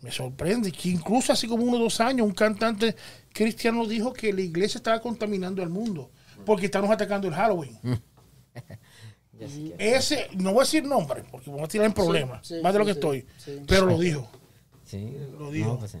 me 0.00 0.12
sorprende 0.12 0.70
que 0.70 0.90
incluso 0.90 1.32
hace 1.32 1.48
como 1.48 1.64
unos 1.64 1.80
dos 1.80 2.00
años 2.00 2.26
un 2.26 2.34
cantante 2.34 2.94
cristiano 3.32 3.86
dijo 3.86 4.12
que 4.12 4.32
la 4.32 4.40
iglesia 4.42 4.78
estaba 4.78 5.00
contaminando 5.00 5.62
al 5.62 5.70
mundo 5.70 6.10
porque 6.44 6.66
estamos 6.66 6.90
atacando 6.90 7.28
el 7.28 7.34
Halloween. 7.34 7.78
Ese, 9.78 10.28
no 10.36 10.52
voy 10.52 10.62
a 10.62 10.64
decir 10.64 10.84
nombre 10.84 11.22
porque 11.30 11.50
vamos 11.50 11.64
a 11.64 11.68
tirar 11.68 11.86
en 11.86 11.92
problemas, 11.92 12.46
sí, 12.46 12.54
más 12.62 12.72
de 12.72 12.78
lo 12.78 12.86
que 12.86 12.92
sí, 12.92 12.98
estoy, 12.98 13.26
sí. 13.36 13.60
pero 13.66 13.84
lo 13.86 13.98
dijo. 13.98 14.30
Sí, 14.84 15.14
Lo 15.38 15.50
dijo. 15.50 15.68
No, 15.70 15.78
pues, 15.78 15.90
sí. 15.90 15.98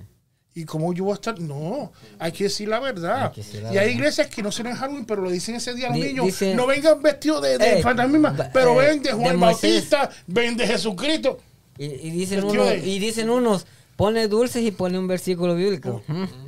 ¿Y 0.54 0.64
cómo 0.64 0.94
yo 0.94 1.04
voy 1.04 1.12
a 1.12 1.16
estar? 1.16 1.38
No, 1.38 1.92
hay 2.18 2.32
que 2.32 2.44
decir 2.44 2.68
la 2.68 2.80
verdad. 2.80 3.24
Hay 3.26 3.30
que 3.32 3.42
decir 3.42 3.62
la 3.62 3.74
y 3.74 3.78
hay 3.78 3.90
iglesias 3.92 4.28
que 4.28 4.42
no 4.42 4.50
se 4.50 4.62
ven 4.62 4.74
Halloween, 4.74 5.04
pero 5.04 5.20
lo 5.20 5.30
dicen 5.30 5.56
ese 5.56 5.74
día 5.74 5.88
a 5.88 5.90
los 5.90 5.98
niños. 5.98 6.40
no 6.54 6.66
vengan 6.66 7.02
vestidos 7.02 7.42
de, 7.42 7.58
de 7.58 7.74
Ey, 7.74 7.82
fantasma, 7.82 8.34
pero 8.54 8.80
eh, 8.80 8.86
ven 8.86 9.02
de 9.02 9.12
Juan 9.12 9.32
de. 9.32 9.36
Bautista, 9.36 10.08
ven 10.26 10.56
de 10.56 10.66
Jesucristo. 10.66 11.38
Y, 11.76 11.84
y 11.84 12.10
dicen 12.10 12.48
de- 12.48 12.78
y 12.78 12.98
dicen 12.98 13.28
unos, 13.28 13.66
pone 13.96 14.28
dulces 14.28 14.62
y 14.62 14.70
pone 14.70 14.98
un 14.98 15.08
versículo 15.08 15.54
bíblico. 15.54 16.02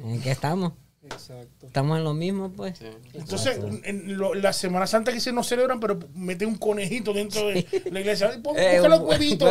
¿En 0.04 0.20
qué 0.20 0.30
estamos? 0.30 0.72
Exacto. 1.10 1.66
Estamos 1.66 1.96
en 1.96 2.04
lo 2.04 2.12
mismo, 2.12 2.50
pues. 2.52 2.76
Sí. 2.78 2.84
Entonces, 3.14 3.58
en 3.84 4.18
lo- 4.18 4.34
la 4.34 4.52
Semana 4.52 4.86
Santa 4.86 5.10
que 5.10 5.20
se 5.20 5.32
no 5.32 5.42
celebran, 5.42 5.80
pero 5.80 5.98
mete 6.14 6.44
un 6.44 6.56
conejito 6.56 7.14
dentro 7.14 7.46
de 7.48 7.66
la 7.90 8.00
iglesia. 8.00 8.30
Pon- 8.42 8.54
Eh, 8.58 8.72
busca 8.74 8.88
los 8.88 9.00
huevitos. 9.00 9.48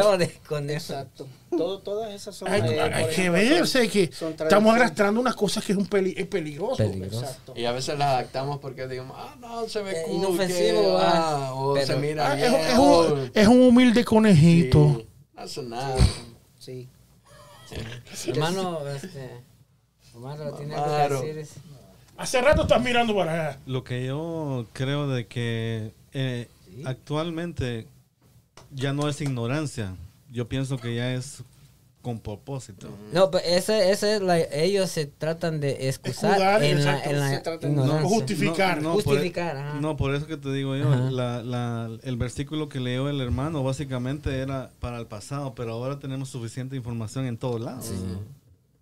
Exacto. 0.91 1.25
Todo, 1.49 1.79
todas 1.79 2.13
esas 2.13 2.35
son. 2.35 2.47
Hay, 2.49 2.61
eh, 2.61 2.79
hay 2.81 3.05
que 3.05 3.09
ejemplo, 3.11 3.33
ver, 3.33 3.53
son- 3.53 3.61
o 3.63 3.65
sea, 3.65 3.87
que 3.87 4.03
estamos 4.03 4.75
arrastrando 4.75 5.19
unas 5.19 5.35
cosas 5.35 5.65
que 5.65 5.71
es, 5.71 5.77
un 5.79 5.87
peli- 5.87 6.13
es 6.15 6.27
peligroso. 6.27 6.75
Peligroso. 6.77 7.21
Exacto. 7.21 7.53
Y 7.55 7.65
a 7.65 7.71
veces 7.71 7.97
las 7.97 8.09
adaptamos 8.09 8.59
porque 8.59 8.87
digamos, 8.87 9.17
ah, 9.19 9.35
no, 9.39 9.67
se 9.67 9.81
ve 9.81 9.93
Eh, 9.93 10.03
cool, 10.05 10.15
inofensivo, 10.17 10.81
que, 10.81 10.97
ah, 11.01 11.47
ah, 11.47 11.53
o 11.55 11.73
pero- 11.73 11.87
se 11.87 11.95
mira 11.95 12.31
Ah, 12.33 12.35
bien. 12.35 12.53
es, 12.53 12.77
un, 12.77 13.31
es 13.33 13.47
un 13.47 13.61
humilde 13.63 14.05
conejito. 14.05 14.93
Sí, 14.99 15.07
no 15.35 15.41
hace 15.41 15.63
nada. 15.63 15.95
Sí. 16.59 16.87
Hermano, 18.27 18.87
este. 18.87 19.43
Omar, 20.13 20.39
¿lo 20.39 20.53
tiene 20.53 20.75
algo 20.75 21.21
que 21.21 21.33
decir? 21.33 21.61
Hace 22.17 22.41
rato 22.41 22.63
estás 22.63 22.81
mirando 22.81 23.15
para 23.15 23.31
allá. 23.33 23.59
Lo 23.67 23.83
que 23.83 24.05
yo 24.05 24.65
creo 24.73 25.07
de 25.07 25.27
que 25.27 25.91
eh, 26.13 26.47
actualmente 26.85 27.87
ya 28.71 28.93
no 28.93 29.07
es 29.07 29.21
ignorancia. 29.21 29.95
Yo 30.31 30.47
pienso 30.47 30.77
que 30.77 30.95
ya 30.95 31.13
es 31.13 31.43
con 32.01 32.19
propósito. 32.19 32.87
No, 33.11 33.29
pero 33.31 33.43
ese, 33.45 33.91
ese 33.91 34.15
es 34.15 34.21
la, 34.21 34.39
ellos 34.39 34.89
se 34.89 35.07
tratan 35.07 35.59
de 35.59 35.89
excusar 35.89 36.31
Escudar, 36.31 36.63
en 36.63 36.85
la, 36.85 37.03
en 37.03 37.19
la 37.19 37.29
Se 37.29 37.39
tratan 37.39 37.59
de- 37.61 37.81
ignorancia. 37.81 38.01
No, 38.01 38.07
justificar. 38.09 38.81
por- 38.81 38.93
Justificar, 38.93 39.57
ajá. 39.57 39.79
no, 39.81 39.97
por 39.97 40.15
eso 40.15 40.25
que 40.25 40.37
te 40.37 40.51
digo 40.53 40.75
yo, 40.77 40.89
la- 41.11 41.43
la- 41.43 41.89
el 42.03 42.15
versículo 42.15 42.69
que 42.69 42.79
leyó 42.79 43.09
el 43.09 43.19
hermano 43.19 43.61
básicamente 43.63 44.39
era 44.39 44.71
para 44.79 44.99
el 44.99 45.07
pasado, 45.07 45.53
pero 45.53 45.73
ahora 45.73 45.99
tenemos 45.99 46.29
suficiente 46.29 46.75
información 46.77 47.25
en 47.25 47.37
todos 47.37 47.59
lados. 47.59 47.91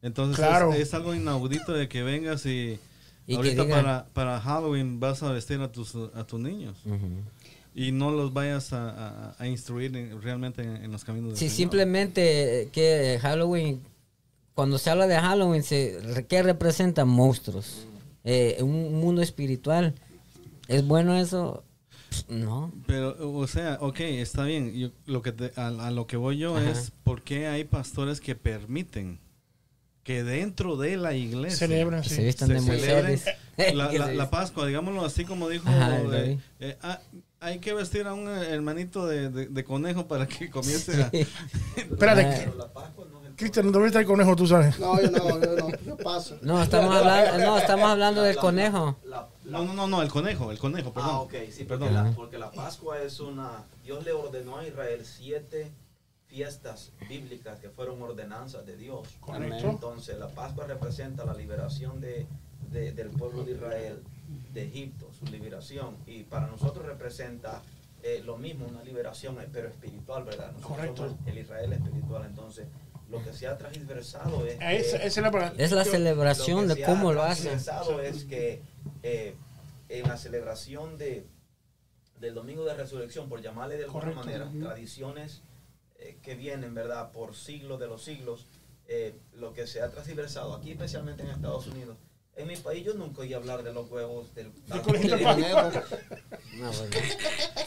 Entonces 0.04 0.36
Claro. 0.38 0.71
es, 0.73 0.80
es 0.82 0.93
algo 0.93 1.15
inaudito 1.15 1.73
de 1.73 1.88
que 1.89 2.04
vengas 2.04 2.45
y, 2.45 2.80
ahorita 3.34 3.67
para, 3.67 4.06
para 4.13 4.39
Halloween 4.39 4.99
vas 4.99 5.23
a 5.23 5.32
vestir 5.32 5.60
a 5.62 5.71
tus, 5.71 5.95
a 5.95 6.23
tus 6.28 6.39
niños. 6.39 6.78
Y 7.76 7.92
no 7.92 8.10
los 8.10 8.32
vayas 8.34 8.72
a, 8.74 8.90
a- 8.90 9.36
a 9.38 9.48
instruir 9.48 9.96
en- 9.98 10.22
realmente 10.22 10.64
en, 10.64 10.78
en 10.78 10.92
los 10.92 11.04
caminos 11.04 11.30
del 11.32 11.38
Sí, 11.38 11.46
Señor. 11.50 11.58
simplemente 11.58 12.62
eh, 12.64 12.70
que 12.72 13.20
Halloween, 13.22 13.82
cuando 14.54 14.78
se 14.78 14.90
habla 14.90 15.06
de 15.08 15.18
Halloween, 15.20 15.62
se, 15.62 16.26
¿qué 16.30 16.42
representa? 16.42 17.04
Monstruos. 17.06 17.86
Eh, 18.24 18.58
un 18.62 18.96
mundo 19.00 19.22
espiritual. 19.22 19.94
¿Es 20.68 20.88
bueno 20.88 21.16
eso? 21.18 21.64
No. 22.30 22.72
Pero, 22.88 23.16
o 23.38 23.46
sea, 23.46 23.78
ok, 23.82 24.00
está 24.00 24.46
bien. 24.46 24.74
Yo- 24.74 24.92
lo 25.06 25.22
que 25.22 25.32
te- 25.34 25.52
a, 25.60 25.68
a 25.68 25.92
lo 25.92 26.08
que 26.08 26.16
voy 26.18 26.38
yo 26.38 26.56
Ajá. 26.56 26.72
es 26.72 26.92
por 27.04 27.22
qué 27.24 27.48
hay 27.48 27.66
pastores 27.66 28.22
que 28.22 28.36
permiten 28.36 29.20
que 30.04 30.24
dentro 30.24 30.78
de 30.78 30.98
la 30.98 31.14
iglesia 31.14 31.68
Celebran, 31.68 32.04
sí. 32.04 32.12
se 32.16 32.24
vistan 32.24 32.48
se 32.48 32.54
de 32.54 33.74
la, 33.74 33.92
la- 33.92 34.14
la 34.14 34.30
Pascua, 34.30 34.66
digámoslo 34.68 35.04
así 35.04 35.26
como 35.26 35.50
dijo. 35.50 35.68
Ajá, 35.68 35.90
de, 36.00 36.08
David. 36.08 36.40
eh, 36.62 36.78
ah, 36.82 37.02
hay 37.45 37.60
que 37.60 37.73
vestir 37.73 38.05
a 38.08 38.13
un 38.13 38.27
eh, 38.27 38.49
hermanito 38.49 39.05
de, 39.08 39.29
de- 39.29 39.47
de 39.47 39.63
conejo 39.63 40.08
para 40.08 40.27
que 40.27 40.49
comience 40.49 41.01
a... 41.03 41.08
Espérate, 41.77 42.51
la 42.58 42.67
Pascua 42.71 43.05
no 43.12 43.15
Cristian, 43.36 43.69
¿dónde 43.71 43.88
está 43.88 43.99
el 43.99 44.05
conejo, 44.05 44.34
tú 44.36 44.47
sabes? 44.47 44.79
No, 44.79 44.99
yo 45.01 45.12
no, 45.12 45.41
yo 45.41 45.55
no, 45.58 45.77
yo 45.86 45.97
paso. 45.97 46.38
No, 46.41 46.63
estamos 46.63 46.95
hablando, 46.95 47.38
no, 47.45 47.58
estamos 47.58 47.89
hablando 47.89 48.21
del 48.21 48.36
La- 48.36 48.41
conejo. 48.41 48.95
la- 49.03 49.27
la- 49.43 49.58
No, 49.60 49.65
no, 49.65 49.73
no, 49.73 49.88
no, 49.88 50.01
el 50.01 50.10
conejo, 50.10 50.51
el 50.51 50.58
conejo, 50.58 50.93
perdón. 50.93 51.12
Ah, 51.13 51.19
ok, 51.19 51.34
sí, 51.51 51.65
porque 51.65 51.86
Perdón. 51.86 51.93
la, 51.93 52.12
porque 52.15 52.38
la 52.38 52.51
Pascua 52.51 53.01
es 53.01 53.19
una... 53.19 53.63
Dios 53.84 54.05
le 54.05 54.13
ordenó 54.13 54.58
a 54.60 54.65
Israel 54.65 55.01
siete 55.03 55.69
fiestas 56.27 56.91
bíblicas 57.10 57.60
que 57.60 57.69
fueron 57.69 58.01
ordenanzas 58.01 58.65
de 58.65 58.77
Dios. 58.77 59.08
Correcto. 59.19 59.69
Entonces, 59.69 60.17
la 60.17 60.29
Pascua 60.29 60.65
representa 60.65 61.25
la 61.25 61.34
liberación 61.34 61.99
de, 61.99 62.25
de- 62.71 62.93
del 62.93 63.10
pueblo 63.10 63.43
de 63.43 63.51
Israel 63.51 64.01
de 64.54 64.64
Egipto, 64.66 65.12
su 65.14 65.26
liberación. 65.26 65.98
Y 66.06 66.24
para 66.24 66.48
nosotros 66.48 66.86
representa 66.86 67.62
eh, 68.04 68.22
lo 68.26 68.38
mismo, 68.38 68.66
una 68.68 68.84
liberación, 68.84 69.40
eh, 69.42 69.48
pero 69.52 69.68
espiritual, 69.68 70.24
¿verdad? 70.24 70.52
Nosotros 70.54 70.78
Correcto. 70.78 71.08
somos 71.10 71.28
el 71.28 71.38
Israel 71.40 71.74
espiritual. 71.74 72.26
Entonces, 72.26 72.68
lo 73.10 73.24
que 73.24 73.34
se 73.34 73.48
ha 73.48 73.58
transversado 73.58 74.46
es... 74.46 74.56
Ah, 74.62 74.70
que- 74.70 74.78
esa 74.78 74.98
es 74.98 75.18
la. 75.18 75.54
Es 75.58 75.72
la 75.72 75.86
celebración 75.86 76.62
que 76.68 76.68
de 76.68 76.76
se 76.76 76.84
cómo 76.84 77.10
ha 77.10 77.14
lo 77.14 77.24
hacen. 77.24 77.46
transversado 77.50 78.02
es 78.02 78.24
que 78.26 78.62
eh, 79.04 79.36
en 79.90 80.08
la 80.08 80.18
celebración 80.18 80.98
de, 80.98 81.28
del 82.20 82.34
Domingo 82.34 82.64
de 82.66 82.74
Resurrección, 82.76 83.30
por 83.30 83.42
llamarle 83.42 83.78
de 83.78 83.84
alguna 83.86 84.14
Correcto. 84.14 84.26
manera, 84.26 84.52
tradiciones 84.68 85.42
eh, 86.00 86.18
que 86.22 86.36
vienen, 86.36 86.74
¿verdad?, 86.74 87.12
por 87.12 87.36
siglos 87.36 87.80
de 87.80 87.88
los 87.88 88.04
siglos, 88.04 88.48
eh, 88.88 89.16
lo 89.34 89.54
que 89.54 89.66
se 89.68 89.82
ha 89.82 89.90
transversado 89.90 90.54
aquí, 90.56 90.72
especialmente 90.72 91.24
en 91.24 91.30
Estados 91.30 91.68
Unidos. 91.68 91.98
En 92.38 92.48
mi 92.48 92.58
país 92.58 92.86
yo 92.86 92.93
nunca 92.95 93.21
oí 93.21 93.34
hablar 93.34 93.63
de 93.63 93.71
los 93.74 93.89
huevos 93.89 94.34
del 94.36 94.52
conejo. 94.84 95.17
No, 96.56 96.71
bueno. 96.71 96.95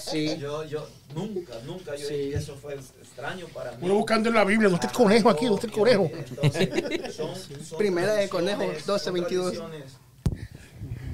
Sí. 0.00 0.38
Yo, 0.38 0.64
yo, 0.64 0.88
nunca, 1.14 1.52
nunca 1.66 1.94
yo 1.94 2.08
Sí. 2.08 2.32
eso 2.34 2.56
fue 2.56 2.74
extraño 2.74 3.46
para 3.48 3.72
mí. 3.72 3.78
Uno 3.82 3.94
buscando 3.96 4.30
en 4.30 4.34
la 4.34 4.44
Biblia, 4.44 4.70
¿dónde 4.70 4.86
está 4.86 4.88
el 4.88 5.04
conejo 5.04 5.28
aquí? 5.28 5.44
¿Dónde 5.44 5.66
está 5.66 5.66
el 5.66 5.72
conejo? 5.74 6.10
Entonces, 6.14 7.14
son- 7.16 7.34
son 7.64 7.78
Primera 7.78 8.14
de 8.14 8.28
conejo, 8.30 8.62
12, 8.86 9.04
son 9.04 9.12
22. 9.14 9.52
tradiciones, 9.52 9.92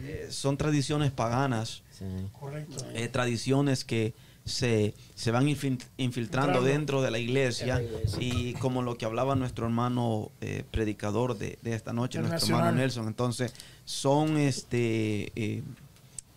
eh, 0.04 0.26
Son 0.30 0.56
tradiciones 0.56 1.10
paganas, 1.10 1.82
Sí. 1.98 2.04
Correcto. 2.38 2.84
eh, 2.94 3.08
tradiciones 3.08 3.84
que 3.84 4.14
se, 4.44 4.94
se 5.14 5.30
van 5.30 5.46
infil- 5.46 5.82
infiltrando 5.96 6.62
dentro 6.62 7.00
de 7.02 7.10
la 7.10 7.18
iglesia, 7.18 7.78
En 7.78 7.92
la 7.92 7.98
iglesia. 7.98 8.18
y 8.20 8.52
como 8.54 8.82
lo 8.82 8.98
que 8.98 9.06
hablaba 9.06 9.34
nuestro 9.36 9.64
hermano 9.66 10.30
eh, 10.40 10.64
predicador 10.70 11.38
de, 11.38 11.58
de 11.62 11.74
esta 11.74 11.92
noche, 11.92 12.18
El 12.18 12.24
nuestro 12.28 12.40
nacional. 12.48 12.64
hermano 12.66 12.78
Nelson. 12.82 13.06
Entonces, 13.08 13.54
son 13.84 14.36
este... 14.36 15.32
eh, 15.34 15.62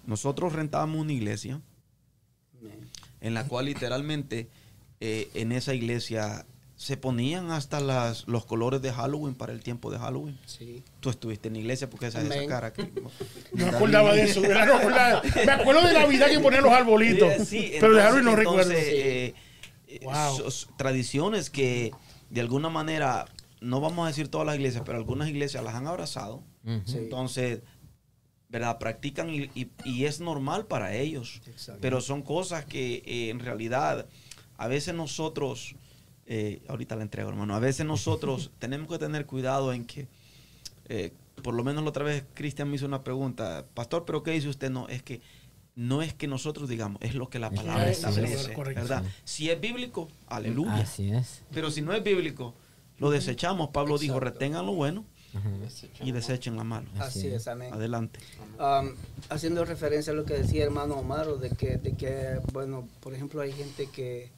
nosotros 0.06 0.54
rentábamos 0.54 1.02
una 1.02 1.12
iglesia 1.12 1.60
en 3.20 3.34
la 3.34 3.46
cual 3.48 3.66
literalmente 3.66 4.48
eh, 5.02 5.30
en 5.34 5.52
esa 5.52 5.74
iglesia 5.74 6.46
se 6.78 6.96
ponían 6.96 7.52
hasta 7.52 7.80
las, 7.82 8.26
los 8.28 8.46
colores 8.46 8.82
de 8.82 8.94
Halloween 8.94 9.34
para 9.36 9.52
el 9.52 9.62
tiempo 9.62 9.92
de 9.92 9.98
Halloween. 9.98 10.40
Sí. 10.46 10.84
Tú 11.02 11.10
estuviste 11.10 11.48
en 11.50 11.56
la 11.56 11.60
iglesia 11.62 11.90
porque 11.90 12.06
esa, 12.08 12.22
esa 12.22 12.34
Amén. 12.36 12.48
cara 12.48 12.72
que... 12.72 12.84
No 13.54 13.66
me 13.66 13.76
acordaba 13.76 14.14
de 14.14 14.22
eso. 14.24 14.42
No 14.42 14.48
me 14.50 15.52
acuerdo 15.52 15.82
de 15.88 15.94
Navidad 15.94 16.28
que 16.30 16.40
ponían 16.40 16.64
los 16.64 16.72
arbolitos. 16.72 17.34
Sí, 17.40 17.46
sí, 17.46 17.72
pero 17.80 17.96
de 17.96 18.02
Halloween 18.04 18.26
no 18.26 18.38
entonces, 18.38 18.68
recuerdo. 18.68 18.92
eh, 18.96 19.34
eh, 19.88 20.00
Wow. 20.04 20.50
tradiciones 20.78 21.50
que 21.50 21.92
de 22.30 22.42
alguna 22.42 22.70
manera, 22.70 23.26
no 23.60 23.82
vamos 23.82 24.06
a 24.06 24.08
decir 24.10 24.28
todas 24.28 24.46
las 24.46 24.56
iglesias, 24.58 24.84
pero 24.86 24.98
algunas 25.00 25.30
iglesias 25.30 25.64
las 25.64 25.74
han 25.76 25.88
abrazado. 25.88 26.44
Entonces, 26.66 27.62
¿verdad? 28.50 28.78
Practican 28.78 29.30
y, 29.30 29.50
y- 29.56 29.72
y 29.84 30.06
es 30.06 30.20
normal 30.20 30.68
para 30.68 30.94
ellos. 30.96 31.42
Exacto. 31.48 31.80
Pero 31.82 32.02
son 32.02 32.22
cosas 32.22 32.66
que 32.66 33.02
eh, 33.06 33.30
en 33.30 33.40
realidad 33.40 34.06
a 34.58 34.68
veces 34.68 34.94
nosotros, 34.94 35.76
eh, 36.28 36.62
ahorita 36.68 36.96
la 36.96 37.04
entrego 37.04 37.30
hermano, 37.30 37.56
a 37.56 37.60
veces 37.60 37.86
nosotros 37.86 38.52
tenemos 38.60 38.90
que 38.90 39.00
tener 39.00 39.26
cuidado 39.26 39.74
en 39.74 39.86
que, 39.86 40.08
eh, 40.90 41.14
por 41.42 41.54
lo 41.54 41.64
menos 41.64 41.84
la 41.84 41.90
otra 41.90 42.04
vez 42.04 42.24
Cristian 42.34 42.70
me 42.70 42.76
hizo 42.76 42.86
una 42.86 43.04
pregunta, 43.04 43.66
pastor, 43.74 44.04
pero 44.06 44.24
¿qué 44.24 44.32
dice 44.32 44.50
usted? 44.50 44.70
No, 44.70 44.88
es 44.90 45.02
que 45.04 45.22
no 45.76 46.02
es 46.02 46.14
que 46.14 46.28
nosotros 46.28 46.68
digamos, 46.68 47.02
es 47.02 47.14
lo 47.16 47.30
que 47.30 47.40
la 47.40 47.52
palabra 47.52 47.88
Sí, 47.94 48.02
sí, 48.02 48.08
establece. 48.08 48.56
¿verdad? 48.74 49.04
Si 49.24 49.50
es 49.50 49.62
bíblico, 49.62 50.08
aleluya. 50.28 50.74
Así 50.74 51.12
es. 51.12 51.44
Pero 51.54 51.70
si 51.70 51.82
no 51.82 51.94
es 51.94 52.04
bíblico, 52.04 52.56
lo 52.98 53.12
desechamos. 53.12 53.70
Pablo 53.70 54.00
dijo, 54.00 54.20
retengan 54.20 54.66
lo 54.66 54.74
bueno 54.74 55.06
y 56.02 56.12
desechen 56.12 56.58
la 56.58 56.64
malo. 56.64 56.88
Así 56.98 57.28
es. 57.28 57.48
amén. 57.48 57.74
Adelante. 57.74 58.20
Haciendo 59.30 59.66
referencia 59.66 60.14
a 60.14 60.16
lo 60.16 60.26
que 60.26 60.34
decía 60.34 60.64
hermano 60.64 60.96
Omar, 60.96 61.28
de 61.38 61.50
que, 61.52 61.78
de 61.78 61.94
que, 61.94 62.40
bueno, 62.54 62.88
por 63.00 63.14
ejemplo, 63.14 63.42
hay 63.42 63.52
gente 63.52 63.88
que, 63.88 64.32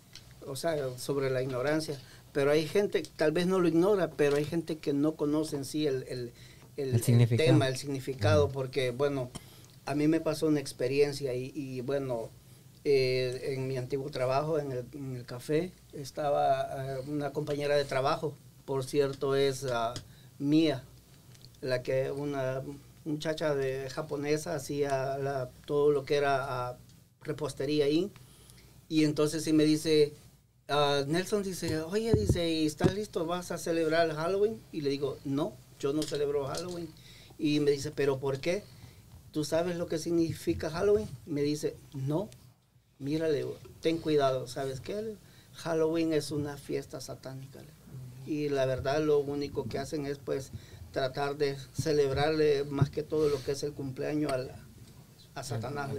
o 0.50 0.56
sea, 0.56 0.76
sobre 0.98 1.30
la 1.30 1.42
ignorancia, 1.42 2.00
pero 2.34 2.52
hay 2.52 2.68
gente, 2.68 3.04
tal 3.16 3.32
vez 3.32 3.48
no 3.48 3.60
lo 3.60 3.68
ignora, 3.68 4.12
pero 4.12 4.36
hay 4.38 4.46
gente 4.46 4.78
que 4.78 4.94
no 4.94 5.16
conoce 5.16 5.56
en 5.58 5.66
sí 5.66 5.88
el, 5.88 6.04
el, 6.08 6.32
el- 6.78 6.90
El 6.90 6.96
el 6.96 7.04
significado. 7.04 7.50
tema, 7.52 7.68
el 7.68 7.78
significado, 7.78 8.50
porque, 8.50 8.92
bueno, 8.92 9.30
a 9.86 9.96
mí 9.96 10.08
me 10.08 10.22
pasó 10.22 10.48
una 10.48 10.60
experiencia 10.60 11.34
y, 11.34 11.52
y, 11.56 11.82
bueno, 11.82 12.30
eh, 12.86 13.54
en 13.56 13.68
mi 13.68 13.78
antiguo 13.78 14.10
trabajo, 14.10 14.60
en 14.60 14.72
el, 14.72 14.86
en 14.94 15.16
el 15.16 15.26
café, 15.26 15.72
estaba 15.94 16.96
eh, 16.98 17.00
una 17.08 17.32
compañera 17.34 17.76
de 17.76 17.86
trabajo, 17.86 18.34
por 18.66 18.84
cierto, 18.86 19.36
es 19.36 19.66
ah, 19.66 19.94
mía, 20.38 20.84
la 21.62 21.84
que 21.84 22.12
una 22.12 22.62
muchacha 23.06 23.56
de 23.56 23.90
japonesa 23.90 24.56
hacía 24.56 25.18
la- 25.18 25.50
todo 25.66 25.92
lo 25.92 26.04
que 26.06 26.16
era 26.18 26.70
ah, 26.70 26.78
repostería 27.24 27.86
ahí. 27.86 28.12
Y 28.90 29.04
entonces 29.06 29.44
sí 29.44 29.54
me 29.54 29.65
dice, 29.65 30.13
Nelson 31.08 31.42
dice, 31.44 31.80
oye, 31.82 32.13
dice, 32.13 32.50
¿y 32.50 32.65
estás 32.67 32.94
listo? 32.94 33.26
¿Vas 33.26 33.52
a 33.52 33.58
celebrar 33.58 34.08
el 34.10 34.15
Halloween? 34.15 34.62
Y 34.72 34.82
le 34.82 34.90
digo, 34.90 35.17
no, 35.26 35.54
yo 35.80 35.94
no 35.94 36.04
celebro 36.04 36.46
Halloween. 36.46 36.88
Y 37.40 37.60
me 37.60 37.72
dice, 37.72 37.92
¿pero 37.92 38.20
por 38.20 38.40
qué? 38.40 38.63
¿Tú 39.32 39.44
sabes 39.44 39.78
lo 39.78 39.88
que 39.88 39.98
significa 39.98 40.70
Halloween? 40.70 41.08
Me 41.26 41.42
dice, 41.42 41.76
no. 41.94 42.30
Mírale, 43.00 43.46
ten 43.82 43.98
cuidado, 43.98 44.48
¿sabes 44.48 44.80
qué? 44.82 45.15
Halloween 45.56 46.13
es 46.13 46.32
una 46.32 46.58
fiesta 46.58 47.02
satánica. 47.02 47.60
y 48.28 48.50
la 48.50 48.65
verdad 48.67 49.02
lo 49.02 49.17
único 49.20 49.63
que 49.67 49.80
hacen 49.80 50.06
es 50.06 50.20
pues 50.20 50.52
tratar 50.92 51.38
de 51.38 51.58
celebrarle 51.74 52.63
más 52.65 52.90
que 52.92 53.02
todo 53.02 53.28
lo 53.30 53.42
que 53.44 53.54
es 53.54 53.63
el 53.63 53.72
cumpleaños 53.74 54.32
al- 54.32 54.52
a 55.34 55.44
Satanás. 55.44 55.90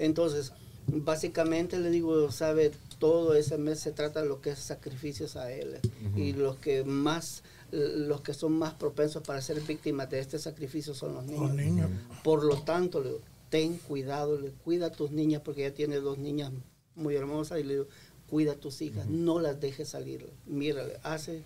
Entonces, 0.00 0.52
básicamente 0.88 1.78
le 1.78 1.90
digo, 1.90 2.32
sabe, 2.32 2.72
todo 3.02 3.34
ese 3.34 3.58
mes 3.58 3.80
se 3.80 3.90
trata 3.90 4.22
de 4.22 4.28
lo 4.28 4.40
que 4.40 4.50
es 4.50 4.60
sacrificios 4.60 5.34
a 5.34 5.50
él. 5.50 5.80
Y 6.14 6.34
los 6.34 6.58
que 6.58 6.84
más, 6.84 7.42
los 7.72 8.20
que 8.20 8.32
son 8.32 8.52
más 8.52 8.74
propensos 8.74 9.24
para 9.24 9.42
ser 9.42 9.60
víctimas 9.60 10.08
de 10.08 10.20
este 10.20 10.38
sacrificio 10.38 10.94
son 10.94 11.14
los 11.14 11.24
niños. 11.24 11.48
Los 11.48 11.56
niños. 11.56 11.90
Por 12.22 12.44
lo 12.44 12.62
tanto, 12.62 13.00
le 13.00 13.08
digo, 13.08 13.20
ten 13.50 13.76
cuidado, 13.76 14.40
le 14.40 14.50
cuida 14.50 14.86
a 14.86 14.92
tus 14.92 15.10
niñas, 15.10 15.42
porque 15.44 15.66
ella 15.66 15.74
tiene 15.74 15.96
dos 15.96 16.16
niñas 16.18 16.52
muy 16.94 17.16
hermosas, 17.16 17.58
y 17.58 17.64
le 17.64 17.72
digo, 17.72 17.86
cuida 18.30 18.52
a 18.52 18.54
tus 18.54 18.80
hijas, 18.82 19.08
no 19.08 19.40
las 19.40 19.58
dejes 19.58 19.88
salir. 19.88 20.30
Mírale, 20.46 21.00
hace 21.02 21.42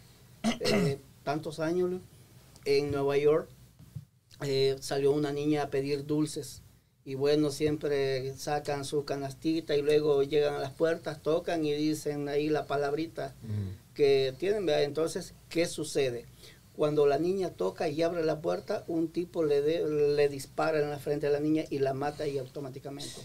eh, 0.61 0.99
tantos 1.25 1.59
años 1.59 1.91
le, 1.91 2.01
en 2.67 2.91
Nueva 2.91 3.17
York 3.17 3.49
eh, 4.43 4.77
salió 4.81 5.11
una 5.11 5.33
niña 5.33 5.63
a 5.63 5.71
pedir 5.71 6.05
dulces. 6.05 6.61
Y 7.07 7.15
bueno, 7.15 7.51
siempre 7.51 8.35
sacan 8.37 8.85
su 8.85 9.05
canastita 9.05 9.77
y 9.77 9.81
luego 9.81 10.23
llegan 10.25 10.55
a 10.55 10.59
las 10.59 10.73
puertas, 10.73 11.23
tocan 11.23 11.65
y 11.65 11.73
dicen 11.73 12.29
ahí 12.29 12.49
la 12.49 12.67
palabrita 12.67 13.35
que 13.95 14.35
tienen. 14.39 14.67
¿verdad? 14.67 14.83
Entonces, 14.83 15.33
¿qué 15.49 15.67
sucede? 15.67 16.27
Cuando 16.75 17.07
la 17.07 17.19
niña 17.19 17.51
toca 17.51 17.89
y 17.89 18.03
abre 18.03 18.25
la 18.25 18.41
puerta, 18.43 18.83
un 18.89 19.09
tipo 19.09 19.45
le, 19.45 19.63
de- 19.63 19.87
le 20.17 20.29
dispara 20.29 20.81
en 20.83 20.91
la 20.91 20.99
frente 20.99 21.29
a 21.29 21.31
la 21.31 21.39
niña 21.41 21.63
y 21.71 21.79
la 21.79 21.95
mata 21.95 22.27
y 22.27 22.39
automáticamente. 22.39 23.21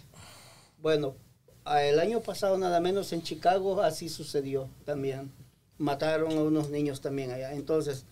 Bueno, 0.80 1.16
el 1.82 2.00
año 2.00 2.22
pasado 2.22 2.58
nada 2.60 2.80
menos 2.80 3.12
en 3.14 3.24
Chicago 3.24 3.82
así 3.82 4.10
sucedió 4.10 4.70
también. 4.86 5.32
Mataron 5.80 6.38
a 6.38 6.44
unos 6.44 6.70
niños 6.70 7.02
también 7.02 7.32
allá. 7.32 7.54
Entonces, 7.54 8.06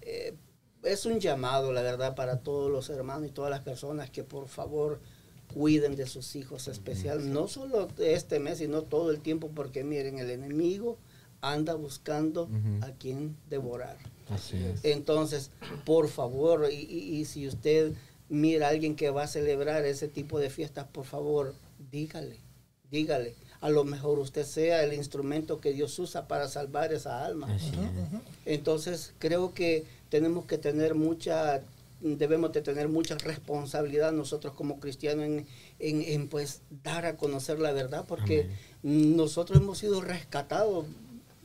eh, 0.00 0.34
es 0.82 1.04
un 1.04 1.20
llamado, 1.20 1.72
la 1.72 1.82
verdad, 1.82 2.14
para 2.14 2.38
todos 2.40 2.70
los 2.70 2.88
hermanos 2.88 3.28
y 3.28 3.32
todas 3.32 3.50
las 3.50 3.60
personas 3.60 4.08
que 4.10 4.24
por 4.24 4.48
favor 4.48 4.98
cuiden 5.54 5.96
de 5.96 6.06
sus 6.06 6.36
hijos 6.36 6.68
especial, 6.68 7.32
no 7.32 7.48
solo 7.48 7.88
este 7.98 8.38
mes, 8.38 8.58
sino 8.58 8.82
todo 8.82 9.10
el 9.10 9.20
tiempo, 9.20 9.50
porque 9.54 9.84
miren, 9.84 10.18
el 10.18 10.30
enemigo 10.30 10.96
anda 11.42 11.74
buscando 11.74 12.48
a 12.82 12.90
quien 12.92 13.36
devorar. 13.48 13.96
Así 14.28 14.56
es. 14.56 14.84
Entonces, 14.84 15.50
por 15.84 16.08
favor, 16.08 16.68
y, 16.70 16.74
y- 16.76 17.16
y 17.20 17.24
si 17.24 17.48
usted 17.48 17.92
mira 18.28 18.66
a 18.66 18.70
alguien 18.70 18.94
que 18.94 19.10
va 19.10 19.24
a 19.24 19.26
celebrar 19.26 19.84
ese 19.84 20.06
tipo 20.06 20.38
de 20.38 20.50
fiestas, 20.50 20.86
por 20.92 21.04
favor, 21.04 21.54
dígale, 21.90 22.36
dígale. 22.90 23.34
A 23.60 23.68
lo 23.70 23.84
mejor 23.84 24.18
usted 24.18 24.44
sea 24.46 24.84
el 24.84 24.94
instrumento 24.94 25.60
que 25.60 25.72
Dios 25.72 25.98
usa 25.98 26.28
para 26.28 26.48
salvar 26.48 26.92
esa 26.92 27.24
alma. 27.26 27.52
Así 27.54 27.68
es. 27.68 28.20
Entonces, 28.46 29.12
creo 29.18 29.52
que 29.52 29.84
tenemos 30.08 30.44
que 30.46 30.58
tener 30.58 30.94
mucha, 30.94 31.62
debemos 32.00 32.52
de 32.52 32.62
tener 32.62 32.88
mucha 32.88 33.16
responsabilidad 33.16 34.12
nosotros 34.12 34.54
como 34.54 34.80
cristianos 34.80 35.24
en, 35.26 35.46
en- 35.78 36.02
en, 36.02 36.28
pues 36.28 36.62
dar 36.82 37.04
a 37.06 37.16
conocer 37.16 37.58
la 37.58 37.72
verdad, 37.72 38.04
porque 38.08 38.48
nosotros 38.82 39.60
hemos 39.60 39.78
sido 39.78 40.00
rescatados 40.00 40.86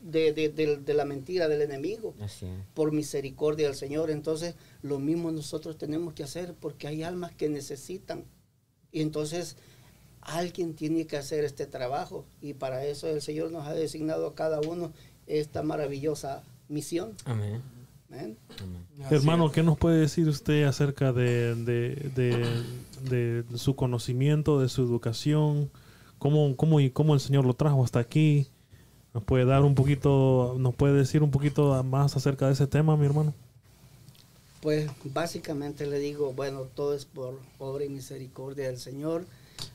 de, 0.04 0.34
de- 0.34 0.50
de- 0.50 0.78
de 0.78 0.94
la 0.94 1.04
mentira 1.06 1.48
del 1.48 1.62
enemigo 1.62 2.14
por 2.74 2.92
misericordia 2.92 3.68
del 3.68 3.76
Señor. 3.76 4.12
Entonces, 4.12 4.56
lo 4.82 5.00
mismo 5.00 5.32
nosotros 5.32 5.78
tenemos 5.78 6.14
que 6.14 6.24
hacer 6.24 6.54
porque 6.60 6.88
hay 6.88 7.04
almas 7.04 7.34
que 7.34 7.50
necesitan. 7.50 8.24
Y 8.92 9.02
entonces, 9.02 9.58
alguien 10.22 10.74
tiene 10.76 11.06
que 11.08 11.18
hacer 11.18 11.44
este 11.44 11.66
trabajo. 11.66 12.26
Y 12.42 12.54
para 12.54 12.86
eso 12.86 13.08
el 13.10 13.22
Señor 13.22 13.52
nos 13.52 13.68
ha 13.68 13.74
designado 13.74 14.28
a 14.28 14.36
cada 14.36 14.62
uno 14.62 14.94
esta 15.28 15.64
maravillosa 15.64 16.44
misión. 16.70 17.16
Amén. 17.26 17.62
Amén. 18.10 18.38
Hermano, 19.10 19.52
¿qué 19.52 19.64
nos 19.64 19.78
puede 19.78 20.00
decir 20.00 20.28
usted 20.28 20.64
acerca 20.64 21.12
de, 21.14 21.56
de- 21.56 21.96
de- 22.16 23.44
de 23.44 23.58
su 23.58 23.76
conocimiento, 23.76 24.60
de 24.60 24.70
su 24.70 24.82
educación? 24.84 25.70
¿Cómo, 26.18 26.56
cómo, 26.56 26.80
y 26.80 26.90
cómo 26.92 27.14
el 27.14 27.20
Señor 27.20 27.46
lo 27.46 27.54
trajo 27.54 27.84
hasta 27.84 28.00
aquí? 28.00 28.48
¿Nos 29.14 29.24
puede 29.24 29.46
dar 29.46 29.64
un 29.64 29.76
poquito, 29.76 30.56
nos 30.60 30.76
puede 30.76 30.94
decir 30.94 31.24
un 31.24 31.32
poquito 31.32 31.82
más 31.84 32.16
acerca 32.16 32.48
de 32.48 32.54
ese 32.54 32.68
tema, 32.68 32.98
mi 32.98 33.06
hermano? 33.06 33.34
Pues 34.62 34.90
básicamente 35.14 35.86
le 35.86 36.00
digo, 36.00 36.34
bueno, 36.34 36.62
todo 36.62 36.96
es 36.96 37.06
por 37.06 37.40
obra 37.60 37.86
y 37.86 37.90
misericordia 37.90 38.68
del 38.68 38.80
Señor. 38.80 39.26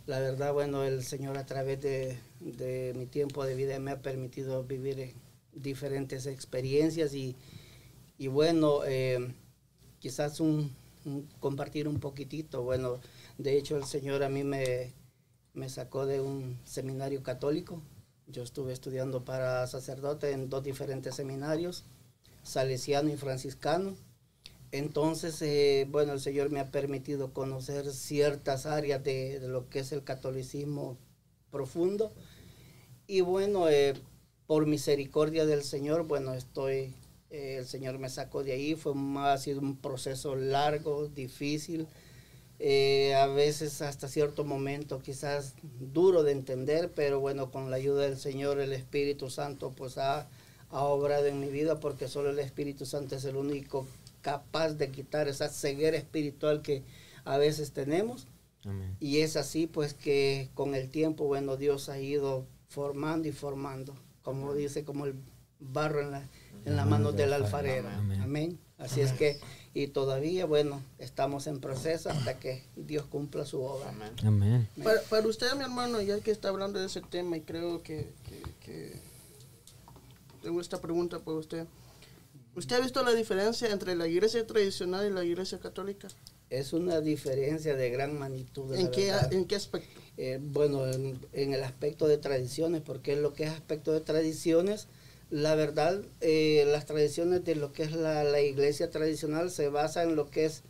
La 0.06 0.18
verdad, 0.18 0.52
bueno, 0.52 0.82
el 0.84 1.04
Señor 1.04 1.38
a 1.38 1.46
través 1.46 1.80
de, 1.80 2.18
de 2.40 2.92
mi 2.96 3.06
tiempo 3.06 3.44
de 3.44 3.54
vida 3.54 3.78
me 3.78 3.92
ha 3.92 4.02
permitido 4.02 4.64
vivir 4.64 5.14
diferentes 5.54 6.26
experiencias 6.26 7.14
y, 7.14 7.36
y 8.20 8.28
bueno, 8.28 8.82
eh, 8.86 9.34
quizás 10.00 10.40
un, 10.40 10.74
un- 11.06 11.28
compartir 11.40 11.88
un 11.88 12.00
poquitito. 12.00 12.62
Bueno, 12.64 13.00
de 13.38 13.58
hecho 13.58 13.76
el 13.78 13.84
Señor 13.84 14.22
a 14.24 14.30
mí 14.30 14.44
me, 14.44 14.92
me 15.54 15.68
sacó 15.70 16.06
de 16.06 16.20
un 16.20 16.58
seminario 16.64 17.22
católico. 17.24 17.82
Yo 18.28 18.42
estuve 18.44 18.72
estudiando 18.74 19.24
para 19.24 19.66
sacerdote 19.68 20.32
en 20.32 20.50
dos 20.50 20.64
diferentes 20.64 21.16
seminarios, 21.16 21.84
salesiano 22.44 23.10
y 23.10 23.16
franciscano. 23.18 23.96
Entonces, 24.72 25.42
eh, 25.42 25.86
bueno, 25.90 26.12
el 26.14 26.20
Señor 26.20 26.50
me 26.50 26.60
ha 26.60 26.70
permitido 26.72 27.32
conocer 27.34 27.90
ciertas 27.92 28.66
áreas 28.66 29.04
de, 29.04 29.40
de 29.40 29.48
lo 29.48 29.68
que 29.70 29.80
es 29.80 29.92
el 29.92 30.04
catolicismo 30.04 30.98
profundo. 31.50 32.12
Y 33.06 33.20
bueno, 33.22 33.68
eh, 33.68 33.94
por 34.46 34.66
misericordia 34.66 35.46
del 35.46 35.62
Señor, 35.64 36.06
bueno, 36.06 36.34
estoy, 36.34 36.94
eh, 37.30 37.56
el 37.58 37.66
Señor 37.66 37.98
me 37.98 38.08
sacó 38.08 38.42
de 38.44 38.52
ahí. 38.52 38.74
Fue 38.74 38.92
un- 38.92 39.16
ha 39.18 39.36
sido 39.38 39.60
un 39.60 39.76
proceso 39.76 40.36
largo, 40.36 41.08
difícil, 41.08 41.86
eh, 42.58 43.14
a 43.14 43.26
veces 43.26 43.80
hasta 43.82 44.06
cierto 44.08 44.44
momento 44.44 45.00
quizás 45.00 45.54
duro 45.92 46.22
de 46.22 46.32
entender, 46.32 46.92
pero 46.94 47.18
bueno, 47.20 47.50
con 47.50 47.70
la 47.70 47.76
ayuda 47.76 48.02
del 48.02 48.18
Señor, 48.18 48.60
el 48.60 48.72
Espíritu 48.74 49.30
Santo, 49.30 49.72
pues 49.74 49.96
ha, 49.96 50.28
ha 50.70 50.84
obrado 50.84 51.26
en 51.26 51.40
mi 51.40 51.48
vida 51.48 51.80
porque 51.80 52.06
solo 52.08 52.30
el 52.30 52.38
Espíritu 52.38 52.84
Santo 52.84 53.16
es 53.16 53.24
el 53.24 53.36
único 53.36 53.86
capaz 54.20 54.74
de 54.74 54.90
quitar 54.90 55.26
esa 55.28 55.48
ceguera 55.48 55.96
espiritual 55.96 56.60
que 56.60 56.82
a 57.24 57.38
veces 57.38 57.72
tenemos. 57.72 58.26
Amén. 58.64 58.94
Y 59.00 59.20
es 59.20 59.36
así 59.36 59.66
pues 59.66 59.94
que 59.94 60.50
con 60.54 60.74
el 60.74 60.90
tiempo, 60.90 61.24
bueno, 61.24 61.56
Dios 61.56 61.88
ha 61.88 61.98
ido 61.98 62.44
formando 62.68 63.26
y 63.26 63.32
formando, 63.32 63.94
como 64.22 64.54
dice, 64.54 64.84
como 64.84 65.06
el 65.06 65.14
barro 65.60 66.02
en 66.02 66.10
la, 66.10 66.28
en 66.64 66.76
la 66.76 66.84
mano 66.84 67.12
del 67.12 67.32
alfarero. 67.32 67.88
Amén. 67.88 68.20
Amén. 68.22 68.58
Así 68.78 69.00
es 69.02 69.12
que, 69.12 69.38
y 69.74 69.88
todavía, 69.88 70.46
bueno, 70.46 70.82
estamos 70.98 71.46
en 71.46 71.60
proceso 71.60 72.08
hasta 72.10 72.38
que 72.38 72.64
Dios 72.76 73.04
cumpla 73.06 73.44
su 73.44 73.60
obra. 73.62 73.92
Amén. 74.24 74.66
Para, 74.82 75.00
para 75.02 75.26
usted, 75.28 75.52
mi 75.54 75.62
hermano, 75.64 76.00
ya 76.00 76.18
que 76.20 76.30
está 76.30 76.48
hablando 76.48 76.78
de 76.80 76.86
ese 76.86 77.02
tema 77.02 77.36
y 77.36 77.42
creo 77.42 77.82
que, 77.82 78.08
que- 78.28 78.50
que 78.64 79.00
tengo 80.42 80.60
esta 80.60 80.80
pregunta 80.80 81.18
para 81.18 81.36
usted. 81.36 81.66
¿Usted 82.56 82.76
ha 82.76 82.80
visto 82.80 83.02
la 83.04 83.12
diferencia 83.12 83.70
entre 83.70 83.94
la 83.94 84.06
iglesia 84.08 84.46
tradicional 84.46 85.06
y 85.06 85.10
la 85.12 85.24
iglesia 85.24 85.60
católica? 85.60 86.08
Es 86.48 86.72
una 86.72 87.00
diferencia 87.00 87.76
de 87.76 87.90
gran 87.90 88.18
magnitud. 88.18 88.74
¿En 88.74 88.90
qué. 88.90 89.12
¿En 89.30 89.44
qué 89.44 89.54
aspecto? 89.56 90.00
Eh, 90.16 90.38
bueno, 90.42 90.86
en, 90.86 91.18
en 91.32 91.54
el 91.54 91.62
aspecto 91.62 92.08
de 92.08 92.18
tradiciones, 92.18 92.80
porque 92.82 93.14
lo 93.16 93.34
que 93.34 93.44
es 93.44 93.50
aspecto 93.50 93.92
de 93.92 94.00
tradiciones, 94.00 94.88
la 95.30 95.54
verdad, 95.54 96.02
eh, 96.20 96.64
las 96.68 96.86
tradiciones 96.86 97.44
de 97.44 97.54
lo 97.54 97.72
que 97.72 97.84
es 97.84 97.92
la, 97.92 98.24
la 98.24 98.40
iglesia 98.40 98.90
tradicional 98.90 99.50
se 99.50 99.68
basa 99.68 100.02
en 100.02 100.16
lo 100.16 100.28
que 100.28 100.44
es, 100.44 100.62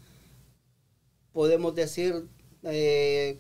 podemos 1.33 1.75
decir, 1.75 2.27
eh, 2.65 3.39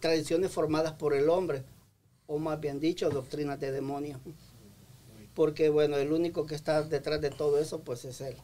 tradiciones 0.00 0.50
formadas 0.50 0.92
por 0.94 1.14
el 1.14 1.28
hombre, 1.28 1.62
o 2.26 2.38
más 2.38 2.60
bien 2.60 2.80
dicho, 2.80 3.10
doctrinas 3.10 3.60
de 3.60 3.72
demonios. 3.72 4.20
Porque, 5.34 5.68
bueno, 5.68 5.96
el 5.96 6.12
único 6.12 6.46
que 6.46 6.54
está 6.54 6.82
detrás 6.82 7.20
de 7.20 7.30
todo 7.30 7.58
eso, 7.58 7.80
pues 7.80 8.04
es 8.04 8.20
él. 8.20 8.36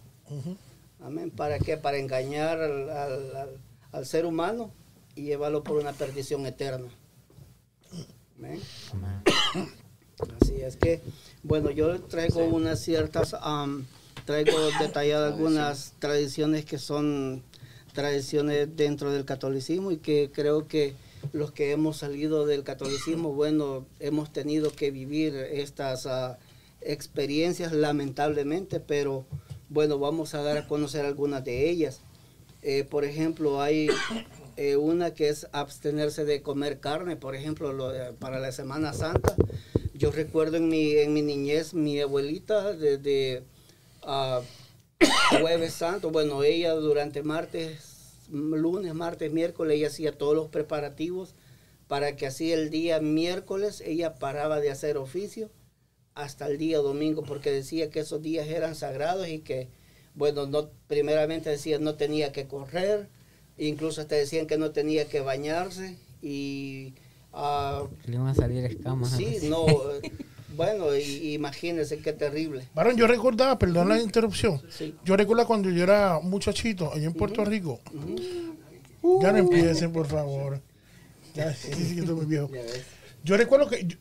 Amén. 1.01 1.31
¿Para 1.31 1.59
qué? 1.59 1.77
Para 1.77 1.99
engañar 1.99 2.61
al, 2.61 2.89
al- 2.91 3.37
al- 3.37 3.61
al 3.93 4.07
ser 4.07 4.27
humano 4.27 4.71
y 5.15 5.23
llevarlo 5.23 5.63
por 5.65 5.77
una 5.79 5.93
perdición 5.93 6.45
eterna. 6.47 6.89
Amén. 8.39 8.61
Así 10.41 10.61
es 10.63 10.77
que, 10.77 11.01
bueno, 11.43 11.71
yo 11.71 12.01
traigo 12.01 12.45
unas 12.45 12.81
ciertas, 12.81 13.35
am, 13.41 13.85
traigo 14.25 14.53
detalladas 14.81 15.35
algunas 15.35 15.93
tradiciones 15.99 16.65
que 16.65 16.79
son 16.79 17.43
tradiciones 17.93 18.77
dentro 18.77 19.11
del 19.13 19.25
catolicismo 19.25 19.91
y 19.91 19.99
que 19.99 20.31
creo 20.33 20.69
que 20.69 20.95
los 21.33 21.51
que 21.53 21.73
hemos 21.73 21.99
salido 21.99 22.47
del 22.47 22.63
catolicismo, 22.63 23.33
bueno, 23.35 23.87
hemos 24.01 24.33
tenido 24.33 24.71
que 24.73 24.91
vivir 24.91 25.35
estas 25.35 26.07
ah, 26.07 26.39
experiencias 26.81 27.73
lamentablemente, 27.73 28.81
pero 28.81 29.27
bueno, 29.69 29.99
vamos 29.99 30.35
a 30.35 30.43
dar 30.43 30.57
a 30.57 30.67
conocer 30.69 31.05
algunas 31.05 31.45
de 31.45 31.69
ellas. 31.69 32.01
Eh, 32.63 32.85
por 32.85 33.05
ejemplo, 33.05 33.61
hay 33.61 33.89
eh, 34.57 34.77
una 34.77 35.13
que 35.13 35.29
es 35.29 35.47
abstenerse 35.53 36.25
de 36.25 36.41
comer 36.43 36.81
carne, 36.81 37.17
por 37.17 37.35
ejemplo, 37.35 37.73
lo- 37.73 38.15
para 38.17 38.41
la 38.41 38.51
Semana 38.53 38.93
Santa. 38.95 39.37
Yo 39.99 40.11
recuerdo 40.11 40.59
en 40.59 40.69
mi, 40.69 40.93
en 40.97 41.15
mi 41.15 41.23
niñez, 41.23 41.73
mi 41.73 41.99
abuelita, 42.01 42.75
desde 42.75 43.45
ah, 44.03 44.43
jueves 45.41 45.73
santo, 45.73 46.11
bueno, 46.11 46.43
ella 46.43 46.75
durante 46.75 47.23
martes, 47.23 48.27
lunes, 48.31 48.93
martes, 48.95 49.33
miércoles, 49.33 49.77
ella 49.77 49.87
hacía 49.87 50.13
todos 50.13 50.35
los 50.35 50.49
preparativos 50.49 51.35
para 51.89 52.17
que 52.17 52.27
así 52.27 52.53
el 52.53 52.69
día 52.69 53.01
miércoles 53.01 53.81
ella 53.81 54.17
paraba 54.17 54.61
de 54.61 54.71
hacer 54.71 54.99
oficio 54.99 55.51
hasta 56.15 56.47
el 56.47 56.59
día 56.59 56.79
domingo, 56.79 57.23
porque 57.23 57.51
decía 57.51 57.89
que 57.91 58.01
esos 58.01 58.21
días 58.21 58.49
eran 58.49 58.75
sagrados 58.75 59.29
y 59.29 59.39
que, 59.39 59.69
bueno, 60.15 60.47
no, 60.47 60.71
primeramente 60.89 61.49
decía 61.49 61.79
no 61.79 61.95
tenía 61.95 62.33
que 62.33 62.47
correr, 62.47 63.09
incluso 63.57 64.03
hasta 64.03 64.17
decían 64.17 64.47
que 64.47 64.59
no 64.59 64.73
tenía 64.73 65.09
que 65.09 65.21
bañarse 65.21 65.97
y... 66.21 66.93
ah, 67.37 67.85
Le 68.07 68.15
iban 68.15 68.27
a 68.29 68.35
salir 68.35 68.65
escamas. 68.65 69.11
sí, 69.11 69.39
no, 69.49 69.65
bueno, 70.57 70.97
y- 70.97 71.35
imagínense 71.35 71.99
qué 71.99 72.13
terrible. 72.13 72.67
Varón, 72.75 72.97
yo 72.97 73.07
recordaba, 73.07 73.59
perdón 73.59 73.89
la 73.91 74.01
interrupción. 74.01 74.61
Sí. 74.71 74.95
Yo 75.05 75.17
recuerdo 75.17 75.47
cuando 75.47 75.71
yo 75.71 75.83
era 75.83 76.19
muchachito 76.23 76.93
allá 76.93 77.07
en 77.07 77.13
Puerto 77.15 77.45
Rico. 77.45 77.81
Ya 79.23 79.33
no 79.33 79.39
empiecen, 79.39 79.93
por 79.93 80.07
favor. 80.07 80.61
Ya, 81.35 81.55
sí, 81.55 81.73
sí, 81.75 81.95
yo 81.97 82.03
estoy 82.03 82.17
muy 82.17 82.27
viejo. 82.27 82.51
Yo 83.23 83.37
recuerdo 83.37 83.69
que 83.69 83.85
yo, 83.85 83.97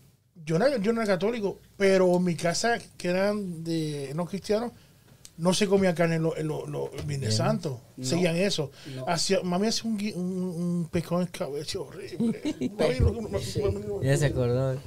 yo 0.46 0.58
no, 0.58 0.66
era- 0.66 0.78
yo 0.78 0.94
no 0.94 1.02
era 1.02 1.14
católico, 1.14 1.60
pero 1.78 2.16
en 2.16 2.24
mi 2.24 2.36
casa, 2.36 2.78
que 2.98 3.10
eran 3.10 3.64
de 3.64 4.12
no 4.16 4.26
cristianos, 4.26 4.72
no 5.38 5.54
se 5.54 5.68
comía 5.68 5.94
carne 5.94 6.16
en 6.16 6.24
los 6.24 6.38
lo, 6.44 6.66
lo- 6.68 6.90
Viernes 7.06 7.36
Santo. 7.36 7.80
No. 7.98 8.06
Seguían 8.06 8.36
eso. 8.38 8.72
No. 8.96 9.06
Hacía, 9.08 9.42
mami 9.44 9.68
hacía 9.68 9.90
un, 9.90 9.98
gui- 10.00 10.16
un, 10.16 10.24
un 10.32 10.90
pescado 10.92 11.22
en 11.22 11.28
cabeza 11.28 11.80
horrible. 11.80 12.42
Ya 14.02 14.18
se 14.18 14.26
acordó. 14.28 14.78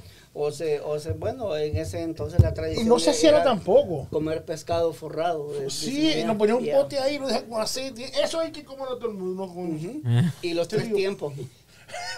O 0.41 0.53
se, 0.53 0.79
o 0.81 1.01
se, 1.01 1.13
bueno, 1.15 1.57
en 1.57 1.77
ese 1.77 2.01
entonces 2.03 2.39
la 2.41 2.51
Y 2.51 2.55
tradición 2.55 2.87
no 2.89 2.99
se 3.01 3.11
hacía 3.11 3.43
tampoco. 3.43 4.07
comer 4.11 4.45
pescado 4.45 4.93
forrado. 4.93 5.53
de- 5.53 5.63
de 5.65 5.71
Sí, 5.71 5.87
semilla. 6.13 6.27
nos 6.29 6.37
ponía 6.37 6.55
un 6.55 6.65
pote 6.71 6.99
ahí, 6.99 7.19
lo 7.19 7.27
dejaban 7.27 7.49
con 7.51 7.61
aceite. 7.61 8.05
Eso 8.23 8.39
hay 8.39 8.53
que 8.53 8.65
comerlo 8.65 8.99
todo 8.99 9.11
el 9.11 9.17
mundo. 9.17 9.49
con- 9.49 10.33
Y 10.43 10.55
los 10.55 10.69
tres 10.69 10.93
tiempos. 10.93 11.33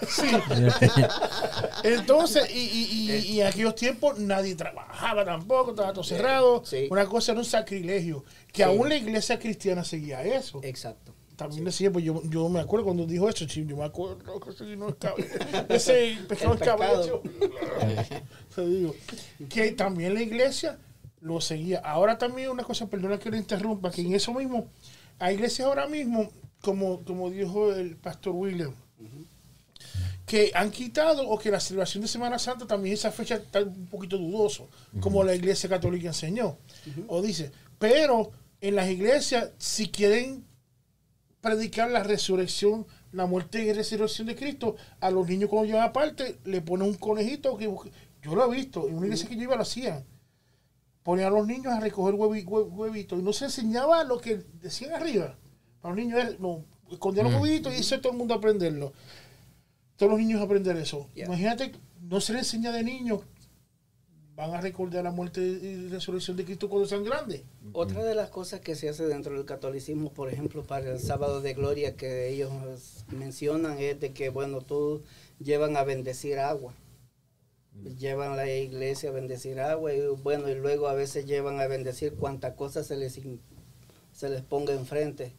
Entonces, 1.84 2.50
y, 2.54 2.58
y, 2.58 3.10
y, 3.10 3.12
y 3.34 3.40
en 3.40 3.46
aquellos 3.46 3.74
tiempos 3.74 4.18
nadie 4.18 4.54
trabajaba 4.54 5.24
tampoco, 5.24 5.70
estaba 5.70 5.92
todo 5.92 6.04
cerrado. 6.04 6.62
Sí. 6.64 6.88
Una 6.90 7.06
cosa 7.06 7.32
era 7.32 7.40
un 7.40 7.44
sacrilegio. 7.46 8.24
Que 8.52 8.62
Sí. 8.64 8.68
aún 8.68 8.88
la 8.88 8.96
iglesia 8.96 9.38
cristiana 9.38 9.84
seguía 9.84 10.22
eso. 10.24 10.60
Exacto. 10.62 11.14
También 11.36 11.64
decía, 11.64 11.90
pues 11.90 12.04
yo, 12.04 12.20
yo 12.24 12.48
me 12.50 12.60
acuerdo 12.60 12.84
cuando 12.84 13.06
dijo 13.06 13.26
eso, 13.28 13.48
sí, 13.48 13.64
yo 13.66 13.74
me 13.76 13.84
acuerdo 13.84 14.18
que 14.40 14.52
sí, 14.52 14.76
ese 15.70 16.18
pescado 16.28 16.52
El 16.54 16.60
es 16.60 16.68
cabello. 16.68 17.22
pescado. 17.22 18.22
Te 18.54 18.66
digo, 18.66 18.94
que 19.48 19.70
también 19.72 20.12
la 20.12 20.20
iglesia 20.22 20.78
lo 21.22 21.40
seguía. 21.40 21.78
Ahora 21.78 22.18
también 22.18 22.50
una 22.50 22.62
cosa, 22.64 22.88
perdona 22.88 23.18
que 23.18 23.30
le 23.30 23.38
interrumpa, 23.38 23.90
que 23.90 24.02
en 24.02 24.14
eso 24.14 24.34
mismo, 24.34 24.68
hay 25.18 25.36
iglesias 25.36 25.66
ahora 25.66 25.86
mismo, 25.86 26.28
como, 26.60 27.02
como 27.04 27.30
dijo 27.30 27.72
el 27.72 27.96
pastor 27.96 28.34
William, 28.34 28.74
que 30.30 30.52
han 30.54 30.70
quitado 30.70 31.28
o 31.28 31.36
que 31.40 31.50
la 31.50 31.58
celebración 31.58 32.02
de 32.02 32.08
Semana 32.08 32.38
Santa 32.38 32.64
también 32.64 32.94
esa 32.94 33.10
fecha 33.10 33.34
está 33.34 33.62
un 33.62 33.86
poquito 33.88 34.16
dudoso, 34.16 34.68
como 35.00 35.24
la 35.24 35.34
iglesia 35.34 35.68
católica 35.68 36.06
enseñó. 36.08 36.56
O 37.08 37.20
dice, 37.20 37.50
pero 37.80 38.30
en 38.60 38.76
las 38.76 38.88
iglesias, 38.88 39.50
si 39.58 39.88
quieren 39.88 40.44
predicar 41.40 41.90
la 41.90 42.04
resurrección, 42.04 42.86
la 43.10 43.26
muerte 43.26 43.64
y 43.64 43.72
resurrección 43.72 44.28
de 44.28 44.36
Cristo, 44.36 44.76
a 45.00 45.10
los 45.10 45.26
niños 45.28 45.50
cuando 45.50 45.66
llevan 45.66 45.82
aparte, 45.88 46.38
le 46.44 46.60
ponen 46.60 46.86
un 46.88 46.94
conejito 46.94 47.56
que 47.56 47.64
yo 48.22 48.34
lo 48.36 48.52
he 48.52 48.56
visto, 48.56 48.86
en 48.86 48.94
una 48.98 49.06
iglesia 49.06 49.28
que 49.28 49.34
yo 49.36 49.42
iba 49.42 49.56
lo 49.56 49.62
hacían. 49.62 50.04
Ponían 51.02 51.28
a 51.32 51.36
los 51.38 51.46
niños 51.46 51.72
a 51.72 51.80
recoger 51.80 52.14
huevi- 52.14 52.44
hue- 52.44 52.68
huevitos 52.70 53.18
y 53.18 53.22
no 53.22 53.32
se 53.32 53.46
enseñaba 53.46 54.04
lo 54.04 54.20
que 54.20 54.44
decían 54.62 54.92
arriba. 54.94 55.34
Para 55.80 55.94
los 55.94 56.04
niños, 56.04 56.38
no, 56.38 56.62
escondían 56.88 57.26
los 57.32 57.40
huevitos 57.42 57.72
y 57.74 57.80
hizo 57.80 57.98
todo 58.00 58.12
el 58.12 58.18
mundo 58.18 58.34
a 58.34 58.36
aprenderlo. 58.36 58.92
Todos 60.00 60.12
los 60.12 60.20
niños 60.20 60.40
a 60.40 60.44
aprender 60.44 60.78
eso. 60.78 61.10
Yeah. 61.14 61.26
Imagínate, 61.26 61.72
no 62.00 62.22
se 62.22 62.32
les 62.32 62.44
enseña 62.44 62.72
de 62.72 62.82
niños, 62.82 63.20
van 64.34 64.54
a 64.54 64.60
recordar 64.62 65.04
la 65.04 65.10
muerte 65.10 65.42
y 65.42 65.88
resurrección 65.88 66.38
de 66.38 66.46
Cristo 66.46 66.70
cuando 66.70 66.88
sean 66.88 67.04
grandes. 67.04 67.42
Otra 67.74 68.02
de 68.02 68.14
las 68.14 68.30
cosas 68.30 68.60
que 68.60 68.76
se 68.76 68.88
hace 68.88 69.04
dentro 69.04 69.34
del 69.34 69.44
catolicismo, 69.44 70.10
por 70.10 70.30
ejemplo, 70.32 70.62
para 70.62 70.90
el 70.90 71.00
sábado 71.00 71.42
de 71.42 71.52
gloria 71.52 71.96
que 71.96 72.30
ellos 72.30 72.50
mencionan 73.08 73.76
es 73.76 74.00
de 74.00 74.14
que, 74.14 74.30
bueno, 74.30 74.62
todos 74.62 75.02
llevan 75.38 75.76
a 75.76 75.84
bendecir 75.84 76.38
agua. 76.38 76.72
Llevan 77.98 78.32
a 78.32 78.36
la 78.36 78.50
iglesia 78.50 79.10
a 79.10 79.12
bendecir 79.12 79.60
agua 79.60 79.92
y 79.92 80.00
bueno, 80.22 80.48
y 80.48 80.54
luego 80.54 80.88
a 80.88 80.94
veces 80.94 81.26
llevan 81.26 81.60
a 81.60 81.66
bendecir 81.66 82.14
cuanta 82.14 82.56
cosa 82.56 82.84
se 82.84 82.96
les, 82.96 83.20
se 84.12 84.30
les 84.30 84.40
ponga 84.40 84.72
enfrente. 84.72 85.34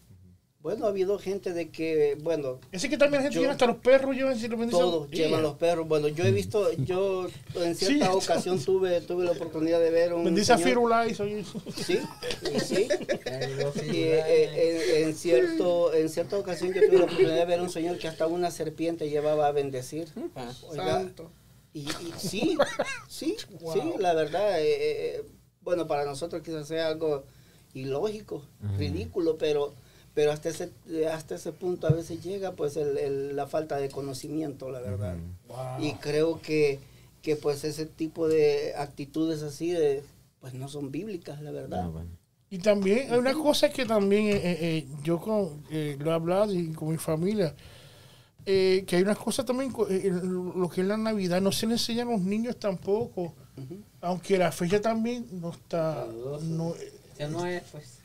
Bueno, 0.62 0.86
ha 0.86 0.90
habido 0.90 1.18
gente 1.18 1.54
de 1.54 1.70
que, 1.72 2.16
bueno, 2.22 2.60
Ese 2.72 2.88
que 2.88 2.96
también 2.98 3.20
la 3.20 3.24
gente 3.24 3.36
Yo- 3.36 3.42
lleva 3.42 3.54
hasta 3.54 3.66
los 3.66 3.78
perros, 3.78 4.16
llevan 4.16 4.38
si 4.38 4.48
lo 4.48 4.58
todos 4.70 5.10
llevan 5.10 5.42
los 5.42 5.56
perros. 5.58 5.88
Bueno, 5.88 6.08
yo 6.08 6.24
he 6.24 6.32
visto, 6.32 6.72
yo 6.86 7.28
en 7.56 7.74
cierta 7.76 8.06
Sí. 8.06 8.12
ocasión 8.14 8.64
tuve, 8.64 9.02
tuve 9.02 9.26
la 9.26 9.32
oportunidad 9.32 9.80
de 9.80 9.90
ver 9.90 10.14
un 10.14 10.24
Bendice 10.24 10.54
a 10.54 10.58
señor- 10.58 10.70
Firulais. 10.70 11.20
oye. 11.20 11.44
Sí, 11.76 12.00
y 12.56 12.60
sí. 12.60 12.88
Y, 13.92 13.98
eh, 14.04 15.02
en, 15.02 15.08
en 15.08 15.16
cierto, 15.16 15.94
en 15.96 16.10
cierta 16.10 16.38
ocasión 16.38 16.72
yo 16.74 16.82
tuve 16.86 17.00
la 17.00 17.06
oportunidad 17.06 17.36
de 17.36 17.46
ver 17.46 17.62
un 17.62 17.70
señor 17.72 17.98
que 17.98 18.08
hasta 18.08 18.28
una 18.28 18.52
serpiente 18.52 19.10
llevaba 19.10 19.48
a 19.48 19.52
bendecir. 19.52 20.10
Ah, 20.36 20.52
Oiga, 20.70 20.86
Santo. 20.94 21.32
y, 21.74 21.82
y 21.82 22.14
sí, 22.20 22.56
sí, 23.10 23.36
sí, 23.74 23.82
la 23.98 24.14
verdad, 24.14 24.62
eh, 24.62 24.76
eh, 25.18 25.24
bueno, 25.62 25.88
para 25.88 26.06
nosotros 26.06 26.44
quizás 26.44 26.68
sea 26.68 26.88
algo 26.88 27.24
ilógico, 27.74 28.46
ridículo, 28.78 29.38
pero 29.38 29.74
pero 30.14 30.32
hasta 30.32 30.50
ese 30.50 30.72
hasta 31.12 31.36
ese 31.36 31.52
punto 31.54 31.88
a 31.88 31.92
veces 31.92 32.24
llega 32.24 32.52
pues 32.54 32.76
el, 32.78 32.98
el- 32.98 33.36
la 33.36 33.48
falta 33.48 33.78
de 33.78 33.90
conocimiento, 33.90 34.70
la 34.70 34.82
verdad. 34.82 35.18
Y 35.80 35.94
creo 35.94 36.42
que, 36.42 36.80
que 37.22 37.36
pues 37.36 37.64
ese 37.64 37.86
tipo 37.86 38.28
de 38.28 38.74
actitudes 38.76 39.42
así 39.44 39.72
de 39.72 40.04
pues 40.40 40.54
no 40.54 40.68
son 40.68 40.92
bíblicas, 40.92 41.42
la 41.42 41.52
verdad. 41.52 41.84
No, 41.86 41.92
bueno. 41.92 42.10
Y 42.50 42.58
también 42.60 43.12
hay 43.14 43.18
una 43.18 43.34
cosa 43.34 43.70
que 43.70 43.86
también 43.86 44.26
eh, 44.28 44.36
eh, 44.36 44.58
eh, 44.62 44.88
yo 45.04 45.20
con, 45.22 45.64
eh, 45.72 45.96
lo 46.00 46.12
he 46.12 46.14
hablado 46.14 46.54
y 46.54 46.74
con 46.74 46.90
mi 46.90 46.98
familia, 46.98 47.56
eh, 48.46 48.84
que 48.88 48.98
hay 48.98 49.04
unas 49.04 49.18
cosas 49.18 49.46
también, 49.46 49.72
eh, 49.90 50.10
lo 50.12 50.68
que 50.70 50.82
es 50.82 50.88
la 50.88 50.98
Navidad, 50.98 51.40
no 51.42 51.52
se 51.54 51.68
le 51.68 51.74
enseñan 51.74 52.10
a 52.10 52.12
los 52.12 52.22
niños 52.22 52.58
tampoco, 52.60 53.34
aunque 54.02 54.38
la 54.38 54.52
fecha 54.52 54.82
también 54.82 55.28
no 55.40 55.52
está, 55.52 56.08
no, 56.42 56.76
eh, 56.76 56.92
Ya 57.18 57.28
no 57.30 57.46
es, 57.46 57.64
pues. 57.72 58.00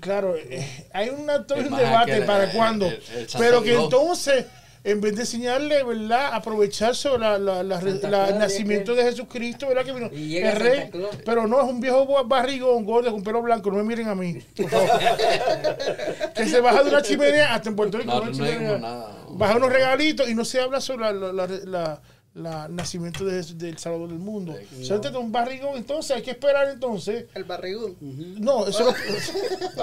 Claro, 0.00 0.36
eh, 0.36 0.88
hay 0.92 1.10
una, 1.10 1.46
todo 1.46 1.58
un 1.58 1.76
debate 1.76 2.22
para 2.22 2.44
eh, 2.44 2.50
cuándo, 2.54 2.90
pero 3.38 3.62
que 3.62 3.74
entonces, 3.74 4.46
en 4.82 5.00
vez 5.00 5.14
de 5.14 5.20
enseñarle, 5.22 5.82
¿verdad?, 5.84 6.30
aprovechar 6.32 6.96
sobre 6.96 7.20
la, 7.38 7.60
el 7.60 8.38
nacimiento 8.38 8.94
de 8.94 9.04
Jesucristo, 9.04 9.68
¿verdad?, 9.68 9.84
que 9.84 9.92
vino 9.92 10.10
el 10.10 10.56
rey, 10.56 10.90
pero 11.24 11.46
no, 11.46 11.60
es 11.60 11.68
un 11.68 11.80
viejo 11.80 12.24
barrigón, 12.24 12.84
gordo, 12.84 13.12
con 13.12 13.22
pelo 13.22 13.42
blanco, 13.42 13.70
no 13.70 13.76
me 13.76 13.84
miren 13.84 14.08
a 14.08 14.14
mí, 14.14 14.34
que 14.54 16.46
se 16.46 16.60
baja 16.60 16.82
de 16.82 16.90
una 16.90 17.02
chimenea 17.02 17.54
hasta 17.54 17.68
en 17.68 17.76
Puerto 17.76 17.98
Rico. 17.98 18.12
No, 18.12 18.24
no 18.24 18.44
dijimos 18.44 18.80
nada. 18.80 19.16
Baja 19.28 19.56
unos 19.56 19.72
regalitos 19.72 20.28
y 20.28 20.34
no 20.34 20.44
se 20.44 20.60
habla 20.60 20.80
sobre 20.80 21.12
la, 21.12 22.00
la 22.40 22.68
nacimiento 22.68 23.24
de 23.24 23.32
Jesús- 23.42 23.58
del 23.58 23.78
Salvador 23.78 24.08
del 24.08 24.18
mundo. 24.18 24.54
Solamente 24.82 25.10
de 25.10 25.18
un 25.18 25.30
barrigón, 25.32 25.76
entonces 25.76 26.16
hay 26.16 26.22
que 26.22 26.32
esperar 26.32 26.68
entonces. 26.68 27.26
El 27.34 27.44
barrigón. 27.44 27.96
No, 28.00 28.66
eso 28.66 28.84
no. 28.84 28.92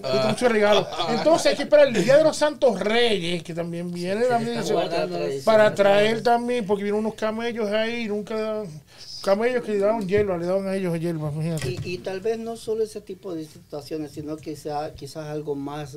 Cuesta 0.00 0.28
mucho 0.28 0.48
regalo. 0.48 0.86
Entonces 1.10 1.46
hay 1.46 1.56
que 1.56 1.62
esperar 1.64 1.88
el 1.88 1.94
Día 2.04 2.16
de 2.16 2.24
los 2.24 2.36
Santos 2.36 2.78
Reyes, 2.80 3.42
que 3.42 3.54
también 3.54 3.90
viene 3.90 4.24
también 4.26 4.62
para 5.44 5.74
traer 5.74 6.22
también, 6.22 6.66
porque 6.66 6.84
vienen 6.84 7.00
unos 7.00 7.14
camellos 7.14 7.70
ahí, 7.70 8.06
nunca 8.06 8.64
camellos 9.22 9.62
que 9.64 9.72
le 9.72 9.78
daban 9.78 10.06
hielo, 10.06 10.36
le 10.36 10.46
daban 10.46 10.66
a 10.66 10.74
ellos 10.74 10.96
imagínate. 10.96 11.70
Y, 11.84 11.94
y 11.94 11.98
tal 11.98 12.20
vez 12.20 12.38
no 12.38 12.56
solo 12.56 12.82
ese 12.82 13.00
tipo 13.00 13.34
de 13.34 13.44
situaciones, 13.44 14.12
sino 14.12 14.36
quizá, 14.36 14.92
quizás 14.94 15.26
algo 15.28 15.54
más, 15.54 15.96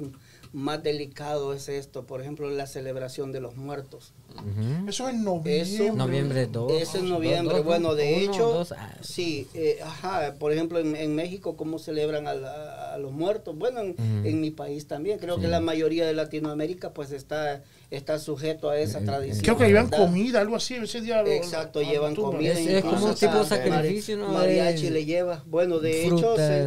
más 0.53 0.81
delicado 0.83 1.53
es 1.53 1.69
esto. 1.69 2.05
Por 2.05 2.21
ejemplo, 2.21 2.49
la 2.49 2.67
celebración 2.67 3.31
de 3.31 3.39
los 3.41 3.55
muertos. 3.55 4.13
Eso 4.87 5.07
es 5.07 5.15
en 5.15 5.23
noviembre. 5.23 5.61
Eso- 5.61 5.93
Noviembre 5.95 6.45
2. 6.47 6.71
Es 6.81 6.95
en 6.95 7.09
noviembre. 7.09 7.57
Dos, 7.57 7.65
bueno, 7.65 7.95
de 7.95 8.23
uno, 8.23 8.33
hecho, 8.33 8.49
dos, 8.51 8.71
ah, 8.73 8.93
sí, 9.01 9.47
eh, 9.53 9.79
ajá, 9.83 10.35
por 10.39 10.51
ejemplo, 10.51 10.79
en, 10.79 10.95
en 10.95 11.15
México, 11.15 11.55
¿cómo 11.55 11.79
celebran 11.79 12.27
a, 12.27 12.33
la- 12.33 12.93
a 12.93 12.97
los 12.97 13.11
muertos? 13.13 13.57
Bueno, 13.57 13.81
en 13.81 14.41
mi 14.41 14.51
país 14.51 14.87
también. 14.87 15.19
Creo 15.19 15.39
que 15.39 15.47
la 15.47 15.61
mayoría 15.61 16.05
de 16.05 16.13
Latinoamérica, 16.13 16.91
pues, 16.93 17.11
está, 17.11 17.63
está 17.95 18.19
sujeto 18.19 18.69
a 18.69 18.77
esa 18.79 18.99
tradición. 19.01 19.41
Creo 19.43 19.57
que 19.57 19.67
llevan 19.67 19.89
comida, 19.89 20.41
algo 20.41 20.55
así, 20.55 20.75
ese 20.75 21.01
día. 21.01 21.21
lo- 21.23 21.29
Exacto, 21.29 21.81
lo 21.81 21.89
llevan 21.89 22.15
comida. 22.15 22.53
Es- 22.53 22.67
es 22.67 22.83
como 22.83 23.05
un 23.05 23.15
tipo 23.15 23.37
de 23.37 23.45
sacrificio, 23.45 24.17
¿no? 24.17 24.29
Mariachi 24.29 24.89
le 24.89 25.05
lleva. 25.05 25.43
Bueno, 25.47 25.79
de 25.79 26.05
hecho, 26.05 26.35
se- 26.35 26.65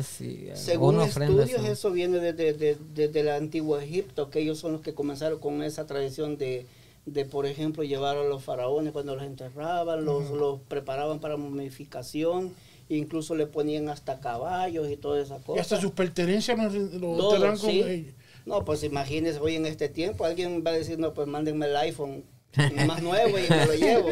eh, 0.49 0.53
según 0.55 0.97
estudios, 1.03 1.61
eso 1.70 1.91
viene 1.91 2.18
desde, 2.18 2.53
desde, 2.53 2.79
desde 2.95 3.20
el 3.20 3.29
antiguo 3.31 3.79
Egipto, 3.79 4.31
que 4.31 4.41
ellos 4.41 4.59
son 4.59 4.72
los 4.72 4.81
que 4.81 4.95
comenzaron 4.95 5.39
con 5.39 5.62
esa 5.62 5.87
tradición 5.87 6.37
de, 6.39 6.66
de, 7.07 7.24
por 7.24 7.47
ejemplo, 7.47 7.83
llevar 7.85 8.16
a 8.18 8.24
los 8.24 8.43
faraones 8.45 8.93
cuando 8.93 9.14
los 9.16 9.24
enterraban, 9.24 10.05
los, 10.05 10.31
los 10.31 10.61
preparaban 10.68 11.20
para 11.20 11.37
momificación, 11.39 12.53
incluso 12.91 13.35
le 13.35 13.47
ponían 13.47 13.89
hasta 13.89 14.20
caballos 14.20 14.91
y 14.91 14.97
toda 14.97 15.20
esa 15.20 15.39
cosa. 15.39 15.57
Y 15.59 15.61
hasta 15.61 15.81
sus 15.81 15.93
pertenencias 15.93 16.59
lo 16.59 17.16
Todo, 17.16 17.31
con 17.59 17.70
ellos. 17.70 18.14
No, 18.49 18.64
pues 18.64 18.82
imagínense, 18.82 19.38
hoy 19.40 19.57
en 19.57 19.66
este 19.66 19.90
tiempo 19.90 20.24
alguien 20.24 20.64
va 20.66 20.70
a 20.70 20.74
decir, 20.74 20.99
no, 20.99 21.12
pues 21.12 21.28
mándenme 21.28 21.66
el 21.66 21.76
iPhone 21.76 22.24
más 22.86 23.03
nuevo 23.03 23.38
y 23.38 23.42
me 23.49 23.66
lo 23.66 23.74
llevo. 23.74 24.09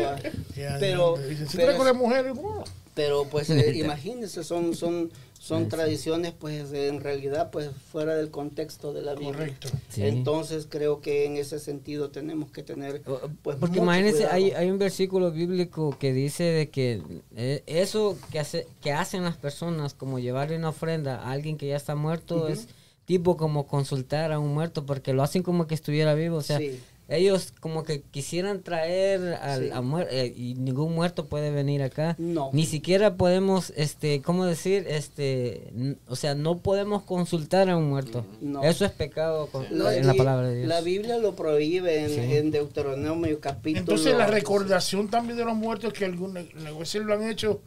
Pero, 0.78 1.16
ya, 1.16 1.26
dicen, 1.26 1.48
si 1.48 1.56
pero, 1.56 1.68
trae 1.68 1.76
con 1.78 1.86
la 1.86 1.94
mujer, 1.94 2.32
bueno, 2.34 2.64
pero, 2.94 3.24
pues 3.24 3.48
eh, 3.48 3.74
imagínense, 3.76 4.44
son, 4.44 4.74
son, 4.74 5.10
son 5.38 5.68
tradiciones 5.70 6.32
pues 6.32 6.70
en 6.72 7.00
realidad 7.00 7.50
pues 7.50 7.70
fuera 7.92 8.14
del 8.14 8.30
contexto 8.30 8.92
de 8.92 9.02
la 9.02 9.14
Biblia. 9.14 9.32
correcto. 9.32 9.68
Sí. 9.88 10.02
Entonces 10.02 10.66
creo 10.68 11.00
que 11.00 11.24
en 11.24 11.36
ese 11.36 11.58
sentido 11.58 12.10
tenemos 12.10 12.50
que 12.50 12.62
tener 12.62 13.02
pues 13.42 13.56
Porque 13.56 13.78
imagínense, 13.78 14.26
hay, 14.26 14.50
hay 14.50 14.70
un 14.70 14.78
versículo 14.78 15.30
bíblico 15.30 15.96
que 15.98 16.12
dice 16.12 16.44
de 16.44 16.68
que 16.68 17.02
eh, 17.36 17.62
eso 17.66 18.18
que, 18.30 18.38
hace, 18.38 18.66
que 18.82 18.92
hacen 18.92 19.24
las 19.24 19.36
personas, 19.36 19.94
como 19.94 20.18
llevarle 20.18 20.56
una 20.56 20.70
ofrenda 20.70 21.22
a 21.22 21.32
alguien 21.32 21.56
que 21.56 21.68
ya 21.68 21.76
está 21.76 21.94
muerto, 21.94 22.48
es 22.48 22.66
tipo 23.06 23.36
como 23.38 23.66
consultar 23.66 24.32
a 24.32 24.38
un 24.38 24.52
muerto, 24.52 24.84
porque 24.84 25.12
lo 25.14 25.22
hacen 25.22 25.42
como 25.42 25.66
que 25.66 25.74
estuviera 25.74 26.12
vivo. 26.14 26.36
O 26.36 26.42
sea, 26.42 26.58
Sí. 26.58 26.78
ellos 27.08 27.52
como 27.60 27.84
que 27.84 28.02
quisieran 28.02 28.62
traer 28.64 29.34
al 29.34 29.62
Sí. 29.66 29.70
a 29.72 29.80
muer- 29.80 30.08
eh, 30.10 30.34
y 30.36 30.54
ningún 30.54 30.92
muerto 30.92 31.26
puede 31.26 31.52
venir 31.52 31.84
acá. 31.84 32.16
No. 32.18 32.50
Ni 32.52 32.66
siquiera 32.66 33.14
podemos, 33.14 33.72
este, 33.76 34.22
¿cómo 34.22 34.44
decir? 34.44 34.86
Este, 34.88 35.94
o 36.08 36.16
sea, 36.16 36.34
no 36.34 36.58
podemos 36.58 37.04
consultar 37.04 37.70
a 37.70 37.76
un 37.76 37.88
muerto. 37.88 38.26
No. 38.40 38.64
Eso 38.64 38.84
es 38.84 38.90
pecado 38.90 39.46
con- 39.52 39.66
No, 39.70 39.88
en 39.88 40.04
la 40.04 40.14
palabra 40.14 40.48
de 40.48 40.56
Dios. 40.56 40.68
La 40.68 40.80
Biblia 40.80 41.18
lo 41.18 41.36
prohíbe 41.36 42.00
en, 42.00 42.10
Sí. 42.10 42.34
en 42.36 42.50
Deuteronomio 42.50 43.38
capítulo. 43.38 43.78
Entonces 43.82 44.16
la 44.18 44.26
recordación 44.26 45.06
también 45.08 45.36
de 45.38 45.44
los 45.44 45.54
muertos 45.54 45.92
que 45.92 46.06
algunas 46.06 46.44
veces 46.76 47.02
lo 47.04 47.14
han 47.14 47.22
hecho, 47.22 47.60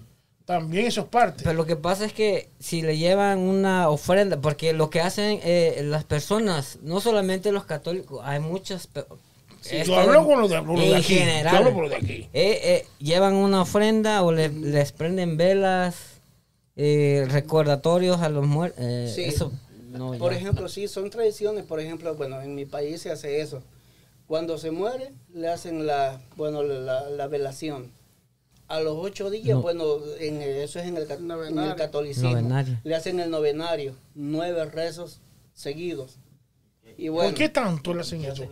también 0.50 0.88
eso 0.88 1.02
es 1.02 1.08
parte. 1.08 1.44
Pero 1.44 1.54
lo 1.56 1.68
que 1.68 1.76
pasa 1.76 2.06
es 2.06 2.12
que 2.12 2.50
si 2.60 2.82
le 2.82 2.98
llevan 2.98 3.38
una 3.38 3.88
ofrenda, 3.88 4.42
porque 4.42 4.74
lo 4.74 4.90
que 4.90 5.00
hacen 5.00 5.40
eh, 5.44 5.82
las 5.84 6.06
personas, 6.06 6.80
no 6.82 7.00
solamente 7.02 7.52
los 7.52 7.66
católicos, 7.66 8.20
hay 8.24 8.40
muchas... 8.40 8.90
esto 8.96 9.84
yo 9.86 9.96
hablo 10.00 10.26
con 10.26 10.42
los 10.42 10.50
de, 10.50 10.58
con 10.58 10.68
los 10.76 10.80
de 10.80 10.90
en 10.90 10.96
aquí. 10.96 11.14
general, 11.14 11.52
Yo 11.52 11.58
hablo 11.60 11.74
con 11.74 11.82
los 11.84 11.92
de 11.92 11.98
aquí. 11.98 12.14
eh, 12.34 12.60
eh, 12.64 12.88
llevan 12.98 13.36
una 13.36 13.62
ofrenda 13.62 14.24
o 14.24 14.32
le- 14.32 14.50
les 14.50 14.92
prenden 14.92 15.38
velas, 15.38 15.96
eh, 16.76 17.28
recordatorios 17.30 18.20
a 18.22 18.30
los 18.30 18.48
muertos. 18.48 18.84
Sí. 19.14 19.26
Eso, 19.26 19.52
no, 19.92 20.14
Por 20.18 20.32
ya. 20.32 20.40
ejemplo, 20.40 20.68
sí, 20.68 20.88
son 20.88 21.12
tradiciones. 21.12 21.64
Por 21.64 21.80
ejemplo, 21.80 22.16
bueno, 22.16 22.42
en 22.42 22.56
mi 22.56 22.66
país 22.66 23.02
se 23.04 23.12
hace 23.12 23.42
eso. 23.42 23.62
Cuando 24.26 24.58
se 24.58 24.72
muere, 24.72 25.12
le 25.32 25.48
hacen 25.50 25.86
la, 25.86 26.20
bueno, 26.38 26.64
la, 26.64 27.08
la 27.10 27.28
velación. 27.28 27.92
A 28.70 28.80
los 28.80 28.96
ocho 28.98 29.30
días, 29.30 29.58
No. 29.58 29.62
bueno, 29.62 29.98
en, 30.20 30.42
eso 30.42 30.80
es 30.80 30.86
en 30.86 30.96
el, 30.98 31.10
en 31.12 31.76
catolicismo. 31.76 32.30
Novenario. 32.30 32.80
Le 32.84 32.96
hacen 32.96 33.20
el 33.20 33.30
novenario, 33.30 33.96
nueve 34.16 34.64
rezos 34.66 35.20
seguidos. 35.54 36.18
Y 36.98 37.10
bueno, 37.10 37.30
¿Por 37.30 37.38
qué 37.38 37.50
tanto 37.50 37.94
le 37.94 38.02
hacen 38.02 38.24
eso? 38.26 38.44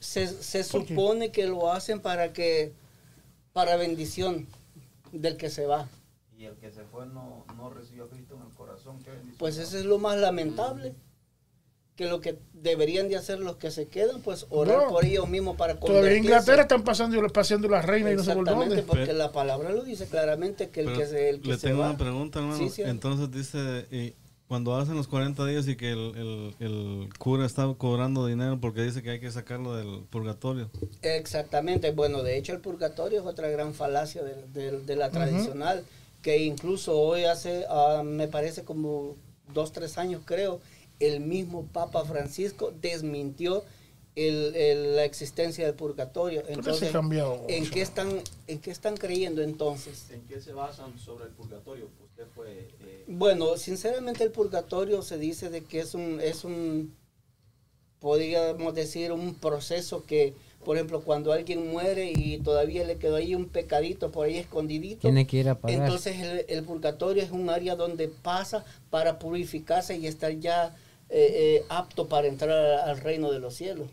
se, 0.00 0.26
se 0.26 0.64
supone 0.64 1.30
que 1.30 1.46
lo 1.46 1.70
hacen 1.72 2.00
para 2.00 2.32
que, 2.32 2.72
para 3.52 3.76
bendición 3.76 4.46
del 5.12 5.36
que 5.36 5.50
se 5.50 5.66
va. 5.66 5.88
Y 6.36 6.46
el 6.46 6.54
que 6.56 6.70
se 6.72 6.82
fue 6.84 7.06
no, 7.06 7.44
no 7.56 7.70
recibió 7.70 8.04
a 8.04 8.08
Cristo 8.08 8.34
en 8.34 8.42
el 8.48 8.54
corazón. 8.56 8.98
¿qué 9.04 9.10
bendición? 9.10 9.36
Pues 9.38 9.56
eso 9.58 9.78
es 9.78 9.84
lo 9.84 9.98
más 9.98 10.18
lamentable. 10.18 10.94
Que 11.96 12.06
lo 12.06 12.20
que 12.20 12.36
deberían 12.54 13.08
de 13.08 13.16
hacer 13.16 13.38
los 13.38 13.54
que 13.56 13.70
se 13.70 13.86
quedan, 13.86 14.20
pues 14.22 14.46
orar 14.50 14.84
No. 14.84 14.88
por 14.88 15.04
ellos 15.04 15.28
mismos 15.28 15.56
para 15.56 15.74
Todavía 15.74 15.98
en 15.98 16.02
convertirse. 16.02 16.26
Inglaterra 16.26 16.62
están 16.62 16.82
pasando, 16.82 17.28
paseando 17.28 17.68
la 17.68 17.82
reina 17.82 18.10
y 18.10 18.16
no 18.16 18.24
sé 18.24 18.32
por 18.32 18.40
Exactamente, 18.42 18.74
dónde. 18.76 18.82
porque 18.88 19.06
Pero- 19.06 19.18
la 19.18 19.30
palabra 19.30 19.70
lo 19.70 19.84
dice 19.84 20.06
claramente 20.06 20.70
que 20.70 20.80
el 20.80 20.86
Pero 20.86 20.98
que 20.98 21.06
se, 21.06 21.30
el 21.30 21.40
que 21.40 21.48
le 21.50 21.56
se 21.56 21.68
tengo 21.68 21.80
va. 21.82 21.90
una 21.90 21.98
pregunta, 21.98 22.40
hermano. 22.40 22.58
Sí, 22.58 22.68
sí. 22.68 22.82
Entonces 22.84 23.30
dice, 23.30 23.86
y 23.92 24.12
cuando 24.48 24.76
hacen 24.76 24.96
los 24.96 25.06
40 25.06 25.46
días 25.46 25.68
y 25.68 25.76
que 25.76 25.92
el, 25.92 26.12
el- 26.16 26.54
el 26.66 27.08
cura 27.16 27.46
está 27.46 27.72
cobrando 27.78 28.26
dinero 28.26 28.58
porque 28.60 28.82
dice 28.82 29.00
que 29.00 29.10
hay 29.10 29.20
que 29.20 29.30
sacarlo 29.30 29.76
del 29.76 30.00
purgatorio. 30.10 30.70
Exactamente, 31.02 31.92
bueno, 31.92 32.24
de 32.24 32.36
hecho 32.36 32.52
el 32.52 32.58
purgatorio 32.60 33.20
es 33.20 33.26
otra 33.26 33.48
gran 33.50 33.72
falacia 33.72 34.22
de, 34.24 34.34
de- 34.52 34.80
de 34.80 34.96
la 34.96 35.10
tradicional, 35.10 35.84
que 36.22 36.38
incluso 36.38 36.98
hoy 36.98 37.24
hace, 37.24 37.66
ah, 37.70 38.02
me 38.04 38.26
parece 38.26 38.64
como 38.64 39.14
dos, 39.52 39.70
tres 39.72 39.96
años 39.96 40.22
creo, 40.24 40.60
el 41.00 41.20
mismo 41.20 41.66
Papa 41.72 42.04
Francisco 42.04 42.72
desmintió 42.80 43.64
el- 44.16 44.54
el- 44.54 44.96
la 44.96 45.04
existencia 45.04 45.66
del 45.66 45.74
purgatorio. 45.74 46.44
Entonces, 46.48 46.92
cambiado. 46.92 47.44
¿en 47.48 47.68
qué, 47.68 47.82
están, 47.82 48.20
¿en 48.46 48.60
qué 48.60 48.70
están 48.70 48.96
creyendo 48.96 49.42
entonces? 49.42 50.08
¿En 50.10 50.20
qué 50.28 50.40
se 50.40 50.52
basan 50.52 50.96
sobre 50.98 51.24
el 51.24 51.30
purgatorio? 51.32 51.88
Usted 52.04 52.26
fue... 52.32 52.68
eh, 52.80 53.04
Bueno, 53.08 53.56
sinceramente 53.56 54.22
el 54.22 54.30
purgatorio 54.30 55.02
se 55.02 55.18
dice 55.18 55.50
de 55.50 55.64
que 55.64 55.80
es 55.80 55.94
un, 55.94 56.20
es 56.20 56.44
un, 56.44 56.94
podríamos 57.98 58.74
decir, 58.74 59.12
un 59.12 59.34
proceso 59.34 60.04
que, 60.04 60.34
por 60.64 60.76
ejemplo, 60.76 61.00
cuando 61.02 61.32
alguien 61.32 61.68
muere 61.70 62.12
y 62.14 62.38
todavía 62.38 62.84
le 62.84 62.96
quedó 62.98 63.16
ahí 63.16 63.34
un 63.34 63.48
pecadito 63.48 64.10
por 64.12 64.26
ahí 64.26 64.36
escondidito, 64.38 65.00
Tiene 65.00 65.26
que 65.26 65.38
ir 65.38 65.48
a 65.48 65.58
pagar. 65.58 65.80
entonces 65.82 66.20
el, 66.20 66.44
el 66.48 66.64
purgatorio 66.64 67.22
es 67.22 67.30
un 67.30 67.50
área 67.50 67.76
donde 67.76 68.08
pasa 68.08 68.64
para 68.90 69.18
purificarse 69.18 69.96
y 69.96 70.06
estar 70.06 70.32
ya 70.38 70.76
eh, 71.10 71.58
eh, 71.60 71.64
apto 71.68 72.08
para 72.08 72.26
entrar 72.26 72.50
al 72.88 72.98
reino 73.00 73.30
de 73.30 73.38
los 73.38 73.54
cielos. 73.54 73.88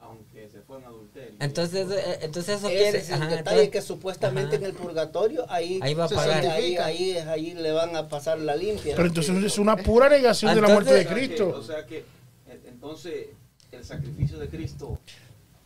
aunque 0.00 0.48
se 0.48 0.60
fue 0.60 0.78
en 0.78 0.84
adulterio. 0.84 1.34
Entonces, 1.40 1.90
eh, 1.90 2.18
entonces 2.22 2.58
eso 2.58 2.68
Ese 2.68 2.76
quiere... 2.76 2.98
es 2.98 3.08
el 3.08 3.14
ajá, 3.14 3.24
detalle 3.26 3.40
entonces- 3.62 3.70
que 3.70 3.82
supuestamente 3.82 4.56
ajá. 4.56 4.64
en 4.64 4.70
el 4.70 4.72
purgatorio 4.76 5.46
ahí, 5.50 5.80
Ahí 5.82 5.94
va 5.94 6.04
a 6.04 6.08
pagar. 6.08 6.46
ahí, 6.46 6.76
ahí, 6.76 7.12
ahí 7.18 7.54
le 7.54 7.72
van 7.72 7.96
a 7.96 8.08
pasar 8.08 8.38
la 8.38 8.54
limpia. 8.54 8.94
Pero 8.94 9.08
entonces 9.08 9.34
es 9.42 9.58
una 9.58 9.76
pura 9.76 10.08
negación 10.08 10.54
de 10.54 10.60
la 10.60 10.68
muerte 10.68 10.92
de 10.94 11.00
Entonces- 11.00 11.16
O 11.16 11.16
sea 11.16 11.26
que- 11.26 11.26
Cristo. 11.26 11.58
O 11.58 11.62
sea 11.62 11.86
que, 11.86 12.68
entonces, 12.68 13.26
el 13.72 13.84
sacrificio 13.84 14.38
de 14.38 14.48
Cristo 14.48 14.98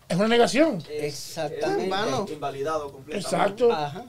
Es 0.09 0.17
una 0.17 0.29
negación. 0.29 0.79
es, 0.91 1.05
Exactamente. 1.05 2.25
es 2.27 2.31
invalidado 2.33 2.91
completamente. 2.93 3.19
Exacto. 3.19 3.73
Ajá. 3.73 4.05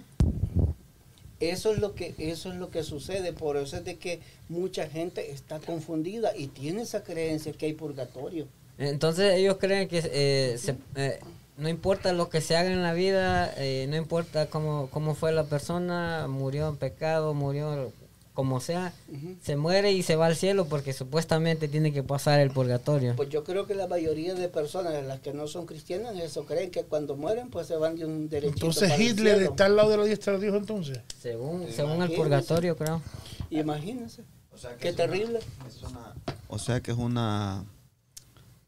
Eso 1.42 1.74
es 1.74 1.80
lo 1.80 1.94
que 1.96 2.14
eso 2.18 2.52
es 2.52 2.58
lo 2.58 2.70
que 2.70 2.84
sucede, 2.84 3.34
por 3.34 3.58
eso 3.58 3.76
es 3.78 3.84
de 3.86 3.98
que 3.98 4.20
mucha 4.48 4.88
gente 4.88 5.32
está 5.32 5.60
confundida 5.60 6.36
y 6.38 6.48
tiene 6.48 6.84
esa 6.84 7.04
creencia 7.04 7.52
que 7.52 7.66
hay 7.66 7.74
purgatorio. 7.74 8.48
Entonces 8.78 9.34
ellos 9.36 9.58
creen 9.60 9.88
que 9.88 10.02
eh, 10.04 10.58
se- 10.58 10.76
eh, 10.96 11.20
no 11.58 11.68
importa 11.70 12.14
lo 12.14 12.30
que 12.30 12.42
se 12.42 12.56
haga 12.56 12.72
en 12.72 12.82
la 12.82 12.94
vida, 12.94 13.54
eh, 13.58 13.86
no 13.89 13.96
importa 13.98 14.48
cómo, 14.48 14.88
cómo 14.92 15.14
fue 15.16 15.32
la 15.32 15.44
persona, 15.44 16.28
murió 16.30 16.70
en 16.70 16.78
pecado, 16.78 17.34
murió 17.34 17.92
como 18.34 18.60
sea, 18.62 18.94
se 19.42 19.56
muere 19.58 19.92
y 19.92 20.04
se 20.04 20.16
va 20.16 20.28
al 20.28 20.36
cielo 20.38 20.66
porque 20.66 20.94
supuestamente 20.94 21.68
tiene 21.68 21.92
que 21.92 22.02
pasar 22.02 22.40
el 22.40 22.50
purgatorio. 22.52 23.14
Pues 23.18 23.28
yo 23.30 23.44
creo 23.44 23.68
que 23.68 23.76
la 23.76 23.88
mayoría 23.88 24.34
de 24.34 24.48
personas, 24.48 25.04
las 25.06 25.20
que 25.20 25.34
no 25.34 25.48
son 25.48 25.66
cristianas, 25.66 26.16
eso 26.18 26.46
creen 26.46 26.72
que 26.72 26.84
cuando 26.84 27.16
mueren 27.18 27.50
pues 27.50 27.68
se 27.68 27.76
van 27.76 27.96
de 27.98 28.06
un 28.06 28.30
derechito 28.30 28.56
Entonces 28.68 28.90
para 28.90 28.96
el 28.96 29.02
Hitler 29.10 29.36
cielo. 29.38 29.50
está 29.52 29.66
al 29.66 29.76
lado 29.76 29.90
de 29.92 29.98
la 29.98 30.06
diestra 30.06 30.34
de 30.34 30.40
Dios 30.40 30.56
entonces. 30.56 31.00
Según, 31.22 31.68
según 31.72 32.02
el 32.02 32.12
purgatorio, 32.14 32.78
creo. 32.78 33.02
Imagínense. 33.50 34.24
O 34.54 34.58
sea 34.58 34.72
que 34.76 34.78
Qué 34.80 34.88
es 34.90 34.96
una- 34.96 35.04
terrible. 35.06 35.40
es 35.68 35.84
una- 35.84 36.14
O 36.48 36.58
sea 36.60 36.80
que 36.82 36.92
es 36.92 36.98
una, 36.98 37.66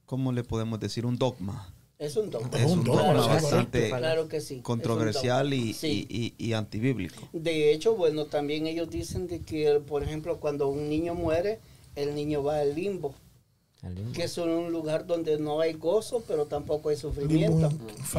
¿cómo 0.05 0.31
le 0.31 0.43
podemos 0.43 0.79
decir? 0.79 1.05
Un 1.05 1.17
dogma. 1.17 1.72
Es 2.03 2.17
un 2.17 2.29
dogma. 2.29 2.49
Es 2.57 2.69
un 2.71 2.83
dogma, 2.83 3.01
Claro, 3.13 3.27
bastante 3.27 3.87
claro 3.89 4.27
que 4.27 4.41
sí. 4.41 4.59
controversial 4.61 5.53
y, 5.53 5.73
Sí. 5.73 6.05
y, 6.09 6.33
y- 6.43 6.47
y 6.49 6.53
antibíblico. 6.53 7.29
De 7.31 7.71
hecho, 7.71 7.95
bueno, 7.95 8.25
también 8.25 8.67
ellos 8.67 8.89
dicen 8.89 9.27
de 9.27 9.39
que, 9.39 9.79
por 9.87 10.03
ejemplo, 10.03 10.37
cuando 10.39 10.67
un 10.67 10.89
niño 10.89 11.15
muere, 11.15 11.59
el 11.95 12.13
niño 12.13 12.43
va 12.43 12.59
al 12.59 12.75
limbo, 12.75 13.15
que 14.13 14.23
es 14.23 14.37
un 14.37 14.71
lugar 14.71 15.05
donde 15.05 15.37
no 15.37 15.59
hay 15.59 15.73
gozo, 15.73 16.23
pero 16.27 16.45
tampoco 16.45 16.89
hay 16.89 16.95
Limbo 16.95 17.09
sufrimiento. 17.09 17.69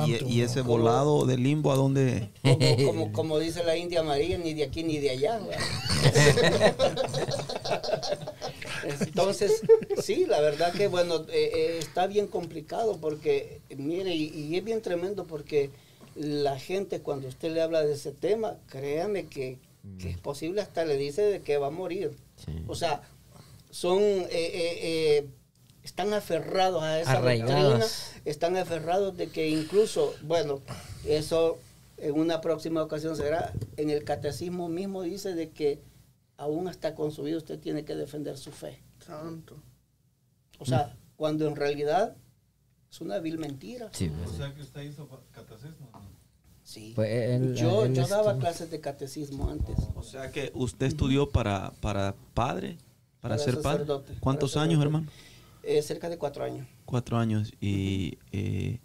Y, 0.06 0.42
ese 0.42 0.60
volado 0.60 1.24
de 1.24 1.38
limbo 1.38 1.72
a 1.72 1.76
donde... 1.76 2.28
Como, 2.42 2.58
como, 2.84 3.12
como 3.12 3.38
dice 3.38 3.64
la 3.64 3.76
India 3.76 4.02
María, 4.02 4.38
ni 4.38 4.54
de 4.54 4.64
aquí 4.64 4.82
ni 4.82 4.98
de 4.98 5.10
allá. 5.10 5.40
Entonces, 9.00 9.62
sí, 10.02 10.26
la 10.26 10.40
verdad 10.40 10.72
que, 10.72 10.88
bueno, 10.88 11.22
eh, 11.28 11.50
eh, 11.54 11.78
está 11.78 12.06
bien 12.06 12.26
complicado 12.26 12.98
porque, 13.00 13.60
mire, 13.76 14.14
y, 14.14 14.28
y 14.28 14.56
es 14.56 14.64
bien 14.64 14.82
tremendo 14.82 15.24
porque 15.24 15.70
la 16.14 16.58
gente 16.58 17.00
cuando 17.00 17.28
usted 17.28 17.52
le 17.52 17.62
habla 17.62 17.82
de 17.82 17.94
ese 17.94 18.12
tema, 18.12 18.58
créame 18.68 19.26
que, 19.26 19.58
que 19.98 20.10
es 20.10 20.18
posible 20.18 20.60
hasta 20.60 20.84
le 20.84 20.96
dice 20.96 21.22
de 21.22 21.40
que 21.40 21.58
va 21.58 21.68
a 21.68 21.70
morir. 21.70 22.12
O 22.66 22.74
sea, 22.74 23.02
son, 23.70 24.00
eh, 24.00 24.28
eh, 24.30 24.78
eh, 24.82 25.26
están 25.84 26.12
aferrados 26.14 26.82
a 26.82 27.00
esa 27.00 27.12
Arraigados. 27.12 27.78
doctrina, 27.78 27.86
están 28.24 28.56
aferrados 28.56 29.16
de 29.16 29.28
que 29.28 29.48
incluso, 29.48 30.12
bueno, 30.22 30.60
eso 31.06 31.58
en 31.98 32.18
una 32.18 32.40
próxima 32.40 32.82
ocasión 32.82 33.16
será, 33.16 33.52
en 33.76 33.90
el 33.90 34.02
catecismo 34.02 34.68
mismo 34.68 35.02
dice 35.02 35.34
de 35.34 35.50
que 35.50 35.80
aún 36.36 36.66
hasta 36.66 36.94
con 36.94 37.12
su 37.12 37.22
vida 37.22 37.36
usted 37.36 37.60
tiene 37.60 37.84
que 37.84 37.94
defender 37.94 38.36
su 38.38 38.50
fe. 38.50 38.82
Santo. 39.04 39.56
O 40.58 40.64
sea, 40.66 40.96
cuando 41.16 41.46
en 41.46 41.54
realidad 41.56 42.16
Es 42.90 43.00
una 43.00 43.18
vil 43.18 43.38
mentira. 43.38 43.88
Sí, 43.92 44.08
O 44.24 44.32
sea 44.36 44.54
que 44.54 44.62
usted 44.62 44.82
hizo 44.82 45.08
catecismo. 45.32 45.90
Sí. 46.62 46.92
pues, 46.94 47.10
él- 47.10 47.54
yo 47.56 47.84
él 47.86 47.94
yo 47.94 48.06
daba 48.06 48.30
estuvo- 48.30 48.38
clases 48.40 48.70
de 48.70 48.80
catecismo 48.80 49.50
antes. 49.50 49.76
O 49.96 50.02
sea 50.04 50.30
que 50.30 50.52
usted 50.54 50.86
estudió 50.86 51.28
para, 51.28 51.72
para 51.80 52.14
padre, 52.34 52.78
para, 53.20 53.34
Para 53.34 53.38
ser 53.44 53.60
padre. 53.60 53.84
¿Cuántos 54.20 54.52
para 54.52 54.64
años, 54.64 54.78
sacerdote. 54.78 54.82
hermano? 54.84 55.06
Eh, 55.66 55.82
cerca 55.82 56.08
de 56.08 56.18
cuatro 56.18 56.44
años. 56.44 56.66
Cuatro 56.84 57.16
años. 57.16 57.52
¿Y 57.60 58.18
eh, 58.32 58.80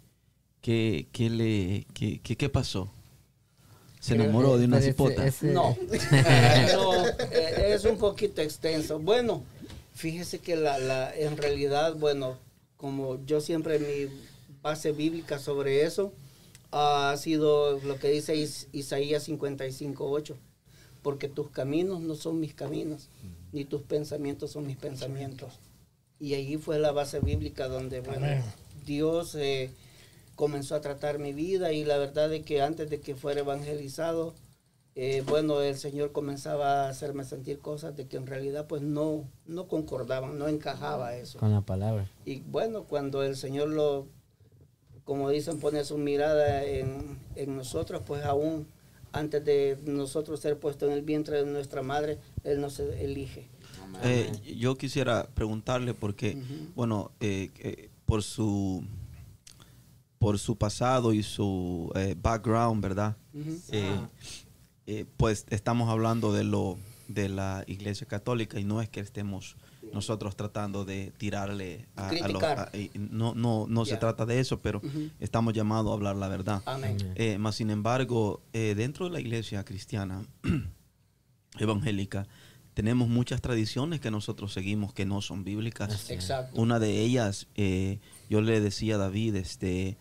¿qué, 0.60 1.08
qué 1.12 1.30
le, 1.30 1.86
qué, 1.94 2.20
qué- 2.22 2.36
qué 2.36 2.48
pasó? 2.48 2.90
¿Se 4.00 4.14
enamoró 4.14 4.56
de 4.56 4.64
una 4.64 4.78
pero 4.78 4.88
ese- 4.88 4.92
cipota? 4.92 5.26
ese- 5.26 5.52
No, 5.52 5.76
no, 6.72 7.06
eh, 7.06 7.74
es 7.74 7.84
un 7.84 7.98
poquito 7.98 8.40
extenso. 8.40 8.98
Bueno, 8.98 9.44
fíjese 9.94 10.38
que 10.38 10.56
la, 10.56 10.78
la, 10.78 11.14
en 11.14 11.36
realidad, 11.36 11.94
bueno, 11.96 12.38
como 12.78 13.22
yo 13.26 13.40
siempre 13.42 13.78
mi 13.78 14.10
base 14.62 14.92
bíblica 14.92 15.38
sobre 15.38 15.82
eso 15.82 16.14
ha 16.72 17.14
sido 17.18 17.78
lo 17.80 17.98
que 17.98 18.08
dice 18.08 18.36
Is- 18.36 18.68
Isaías 18.72 19.28
55.8, 19.28 20.34
porque 21.02 21.28
tus 21.28 21.50
caminos 21.50 22.00
no 22.00 22.14
son 22.14 22.40
mis 22.40 22.54
caminos, 22.54 23.08
ni 23.52 23.64
tus 23.66 23.82
pensamientos 23.82 24.52
son 24.52 24.66
mis 24.66 24.76
pensamientos. 24.78 25.52
Y 26.20 26.34
allí 26.34 26.58
fue 26.58 26.78
la 26.78 26.92
base 26.92 27.18
bíblica 27.18 27.66
donde, 27.66 28.00
bueno. 28.00 28.26
Dios 28.84 29.34
eh, 29.34 29.70
comenzó 30.36 30.74
a 30.74 30.80
tratar 30.80 31.18
mi 31.18 31.32
vida 31.32 31.72
y 31.72 31.84
la 31.84 31.98
verdad 31.98 32.32
es 32.32 32.44
que 32.44 32.62
antes 32.62 32.88
de 32.90 33.00
que 33.00 33.14
fuera 33.14 33.40
evangelizado, 33.40 34.34
eh, 34.94 35.22
bueno, 35.26 35.60
el 35.62 35.76
Señor 35.76 36.12
comenzaba 36.12 36.86
a 36.86 36.88
hacerme 36.88 37.24
sentir 37.24 37.60
cosas 37.60 37.96
de 37.96 38.06
que 38.06 38.16
en 38.16 38.26
realidad 38.26 38.66
pues 38.66 38.82
no, 38.82 39.24
no 39.46 39.68
concordaban, 39.68 40.38
no 40.38 40.48
encajaba 40.48 41.16
eso. 41.16 41.38
Con 41.38 41.52
la 41.52 41.60
palabra. 41.60 42.10
Y 42.24 42.40
bueno, 42.40 42.84
cuando 42.84 43.22
el 43.22 43.36
Señor 43.36 43.68
lo, 43.68 44.06
como 45.04 45.30
dicen, 45.30 45.60
pone 45.60 45.84
su 45.84 45.96
mirada 45.96 46.64
en, 46.64 47.18
en 47.36 47.56
nosotros, 47.56 48.02
pues 48.06 48.24
aún 48.24 48.66
antes 49.12 49.44
de 49.44 49.78
nosotros 49.84 50.40
ser 50.40 50.58
puestos 50.58 50.88
en 50.88 50.94
el 50.94 51.02
vientre 51.02 51.44
de 51.44 51.50
nuestra 51.50 51.82
madre, 51.82 52.18
Él 52.44 52.60
nos 52.60 52.78
elige. 52.80 53.48
Eh, 54.02 54.32
yo 54.58 54.76
quisiera 54.76 55.28
preguntarle 55.34 55.94
porque, 55.94 56.38
bueno, 56.74 57.10
eh, 57.20 57.50
eh, 57.58 57.90
por 58.06 58.22
su 58.22 58.84
por 60.18 60.38
su 60.38 60.56
pasado 60.58 61.12
y 61.14 61.22
su 61.22 61.90
eh, 61.94 62.14
background, 62.20 62.82
¿verdad? 62.82 63.16
Eh, 63.72 64.06
eh, 64.86 65.04
pues 65.16 65.46
estamos 65.50 65.88
hablando 65.88 66.32
de 66.32 66.44
lo 66.44 66.78
de 67.08 67.28
la 67.28 67.64
Iglesia 67.66 68.06
Católica 68.06 68.60
y 68.60 68.64
no 68.64 68.82
es 68.82 68.88
que 68.88 69.00
estemos 69.00 69.56
nosotros 69.92 70.36
tratando 70.36 70.84
de 70.84 71.12
tirarle 71.16 71.86
a, 71.96 72.10
a 72.22 72.28
los- 72.28 72.42
a- 72.44 72.70
no 72.94 73.34
no 73.34 73.66
no 73.68 73.84
se 73.86 73.94
trata 73.98 74.26
de 74.26 74.38
eso, 74.40 74.60
pero 74.60 74.80
estamos 75.20 75.54
llamados 75.54 75.90
a 75.90 75.94
hablar 75.94 76.16
la 76.16 76.28
verdad. 76.28 76.62
Amén. 76.66 76.96
Eh, 77.16 77.38
más 77.38 77.56
sin 77.56 77.70
embargo, 77.70 78.42
eh, 78.52 78.74
dentro 78.76 79.06
de 79.06 79.12
la 79.12 79.20
iglesia 79.20 79.64
cristiana 79.64 80.24
evangélica, 81.58 82.26
tenemos 82.74 83.08
muchas 83.08 83.40
tradiciones 83.40 84.00
que 84.00 84.10
nosotros 84.10 84.52
seguimos 84.52 84.92
que 84.92 85.04
no 85.04 85.20
son 85.20 85.44
bíblicas. 85.44 86.10
Exacto. 86.10 86.60
Una 86.60 86.78
de 86.78 87.00
ellas, 87.00 87.48
eh, 87.56 87.98
yo 88.28 88.40
le 88.40 88.60
decía 88.60 88.94
a 88.94 88.98
David, 88.98 89.36
este, 89.36 89.96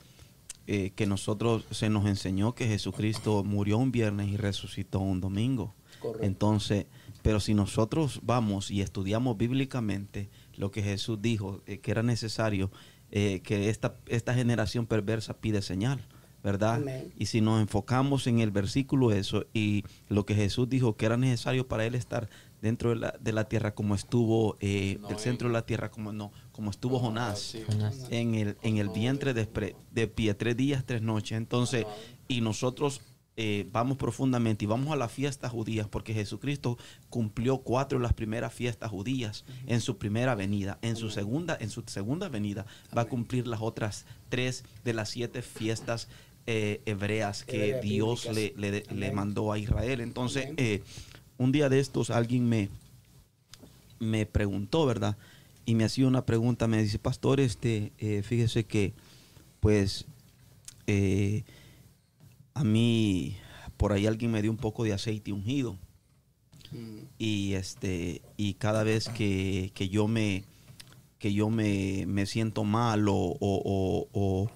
eh, 0.67 0.91
que 0.95 1.07
nosotros 1.07 1.65
se 1.71 1.89
nos 1.89 2.05
enseñó 2.05 2.53
que 2.53 2.67
Jesucristo 2.67 3.43
murió 3.43 3.77
un 3.77 3.91
viernes 3.91 4.27
y 4.29 4.37
resucitó 4.37 4.99
un 4.99 5.19
domingo. 5.19 5.73
Correcto. 5.99 6.25
Entonces, 6.25 6.85
pero 7.23 7.39
si 7.39 7.53
nosotros 7.53 8.21
vamos 8.23 8.71
y 8.71 8.81
estudiamos 8.81 9.37
bíblicamente 9.37 10.29
lo 10.55 10.71
que 10.71 10.83
Jesús 10.83 11.21
dijo, 11.21 11.61
eh, 11.65 11.79
que 11.79 11.91
era 11.91 12.03
necesario, 12.03 12.71
que 13.11 13.69
esta, 13.69 13.95
esta 14.05 14.35
generación 14.35 14.85
perversa 14.85 15.33
pide 15.33 15.63
señal, 15.63 15.99
¿verdad? 16.43 16.75
Amén. 16.75 17.11
Y 17.17 17.25
si 17.25 17.41
nos 17.41 17.59
enfocamos 17.59 18.27
en 18.27 18.39
el 18.39 18.51
versículo 18.51 19.11
eso 19.11 19.47
y 19.51 19.83
lo 20.09 20.27
que 20.27 20.35
Jesús 20.35 20.69
dijo, 20.69 20.95
que 20.95 21.07
era 21.07 21.17
necesario 21.17 21.67
para 21.67 21.85
él 21.85 21.95
estar 21.95 22.29
dentro 22.61 22.89
de 22.91 22.95
la, 22.97 23.15
de 23.19 23.31
la 23.33 23.45
tierra 23.45 23.73
como 23.73 23.95
estuvo, 23.95 24.57
eh, 24.59 24.97
del 25.07 25.19
centro 25.19 25.47
de 25.47 25.53
la 25.53 25.65
tierra 25.65 25.89
como 25.91 26.11
no, 26.11 26.31
como 26.51 26.71
estuvo 26.71 26.99
Jonás 26.99 27.55
Jonás. 27.65 28.07
en 28.09 28.35
el, 28.35 28.57
en 28.63 28.77
el 28.77 28.89
vientre 28.89 29.33
de, 29.33 30.07
pie, 30.07 30.33
tres 30.33 30.57
días, 30.57 30.83
tres 30.85 31.01
noches. 31.01 31.37
Entonces, 31.37 31.85
y 32.27 32.41
nosotros 32.41 33.01
eh, 33.41 33.69
vamos 33.71 33.95
profundamente 33.95 34.65
y 34.65 34.67
vamos 34.67 34.91
a 34.91 34.97
las 34.97 35.11
fiestas 35.13 35.51
judías, 35.53 35.87
porque 35.87 36.13
Jesucristo 36.13 36.77
cumplió 37.09 37.59
cuatro 37.59 37.97
de 37.97 38.03
las 38.03 38.11
primeras 38.13 38.53
fiestas 38.53 38.91
judías 38.91 39.45
en 39.65 39.79
su 39.79 39.97
primera 39.97 40.35
venida. 40.35 40.77
En 40.81 40.97
su 40.97 41.09
segunda, 41.09 41.57
en 41.61 41.69
su 41.69 41.83
segunda 41.87 42.27
venida 42.27 42.65
va 42.97 43.03
a 43.03 43.05
cumplir 43.05 43.47
las 43.47 43.61
otras 43.61 44.05
tres 44.27 44.65
de 44.83 44.93
las 44.93 45.09
siete 45.11 45.41
fiestas 45.41 46.09
eh, 46.47 46.81
hebreas 46.85 47.45
que 47.45 47.79
Dios 47.81 48.25
le, 48.33 48.53
le- 48.57 48.83
le 48.93 49.11
mandó 49.11 49.53
a 49.53 49.57
Israel. 49.59 50.01
Entonces, 50.01 50.49
eh, 50.57 50.81
un 51.39 51.51
día 51.51 51.67
de 51.69 51.79
estos 51.79 52.11
alguien 52.11 52.47
me, 52.47 52.69
me 53.99 54.25
preguntó, 54.27 54.85
¿verdad? 54.85 55.17
Y 55.65 55.73
me 55.75 55.83
hacía 55.85 56.07
una 56.07 56.25
pregunta, 56.25 56.67
me 56.67 56.81
dice, 56.83 56.99
pastor, 56.99 57.39
este, 57.39 57.91
eh, 57.97 58.21
fíjese 58.23 58.65
que, 58.65 58.93
pues, 59.59 60.05
eh, 60.87 61.43
a 62.53 62.63
mí, 62.63 63.35
por 63.77 63.93
ahí 63.93 64.05
alguien 64.05 64.31
me 64.31 64.41
dio 64.41 64.51
un 64.51 64.57
poco 64.57 64.83
de 64.83 64.93
aceite 64.93 65.31
ungido. 65.31 65.77
Mm. 66.71 66.99
Y 67.17 67.53
este, 67.53 68.21
y 68.37 68.53
cada 68.55 68.83
vez 68.83 69.09
que, 69.09 69.71
que 69.73 69.89
yo 69.89 70.07
me, 70.07 70.43
que 71.19 71.33
yo 71.33 71.49
me, 71.49 72.05
me 72.07 72.25
siento 72.25 72.63
mal 72.63 73.07
o, 73.07 73.15
o- 73.15 73.37
o- 73.39 74.07
o- 74.13 74.49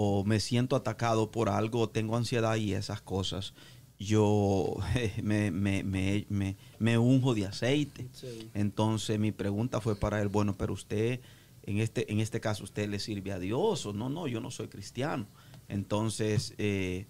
o 0.00 0.24
me 0.24 0.38
siento 0.40 0.76
atacado 0.76 1.30
por 1.30 1.48
algo, 1.48 1.88
tengo 1.88 2.16
ansiedad 2.16 2.54
y 2.56 2.72
esas 2.74 3.00
cosas, 3.00 3.52
yo 3.98 4.76
me, 5.22 5.50
me, 5.50 5.82
me, 5.82 6.56
me, 6.78 6.98
unjo 6.98 7.34
de 7.34 7.46
aceite. 7.46 8.08
Sí. 8.12 8.50
Entonces 8.54 9.18
mi 9.18 9.32
pregunta 9.32 9.80
fue 9.80 9.96
para 9.96 10.20
él, 10.22 10.28
bueno, 10.28 10.56
pero 10.56 10.72
usted, 10.72 11.20
en 11.64 11.78
este, 11.78 12.10
en 12.12 12.20
este 12.20 12.40
caso, 12.40 12.64
¿usted 12.64 12.88
le 12.88 13.00
sirve 13.00 13.32
a 13.32 13.38
Dios 13.38 13.86
o 13.86 13.92
no? 13.92 14.08
No, 14.08 14.26
yo 14.26 14.40
no 14.40 14.50
soy 14.50 14.68
cristiano. 14.68 15.26
Entonces, 15.68 16.54
eh, 16.58 17.06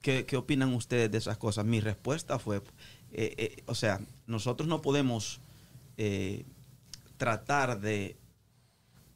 ¿qué, 0.00 0.24
qué 0.24 0.36
opinan 0.36 0.72
ustedes 0.72 1.10
de 1.10 1.18
esas 1.18 1.36
cosas? 1.36 1.64
Mi 1.64 1.80
respuesta 1.80 2.38
fue, 2.38 2.58
eh, 3.12 3.34
eh, 3.36 3.62
o 3.66 3.74
sea, 3.74 4.00
nosotros 4.26 4.68
no 4.68 4.80
podemos 4.80 5.40
eh, 5.96 6.44
tratar 7.16 7.80
de, 7.80 8.16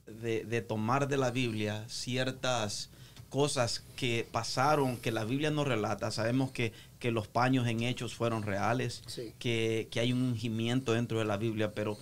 de, 0.07 0.45
de 0.45 0.63
tomar 0.63 1.09
de 1.09 1.17
la 1.17 1.31
Biblia 1.31 1.85
ciertas 1.89 2.91
cosas 3.31 3.83
que 3.97 4.27
pasaron, 4.31 4.97
que 4.99 5.11
la 5.13 5.25
Biblia 5.25 5.51
no 5.51 5.65
relata. 5.65 6.11
Sabemos 6.11 6.51
que, 6.51 6.73
que 6.99 7.11
los 7.11 7.29
paños 7.29 7.67
en 7.67 7.83
hechos 7.83 8.15
fueron 8.15 8.43
reales, 8.43 9.03
Sí. 9.07 9.33
que, 9.39 9.89
que 9.91 10.01
hay 10.01 10.13
un 10.13 10.21
ungimiento 10.23 10.93
dentro 10.93 11.19
de 11.19 11.25
la 11.25 11.37
Biblia, 11.39 11.73
pero, 11.75 11.97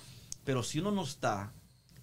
pero 0.45 0.63
si 0.65 0.81
uno 0.81 0.91
no 0.91 1.05
está, 1.05 1.53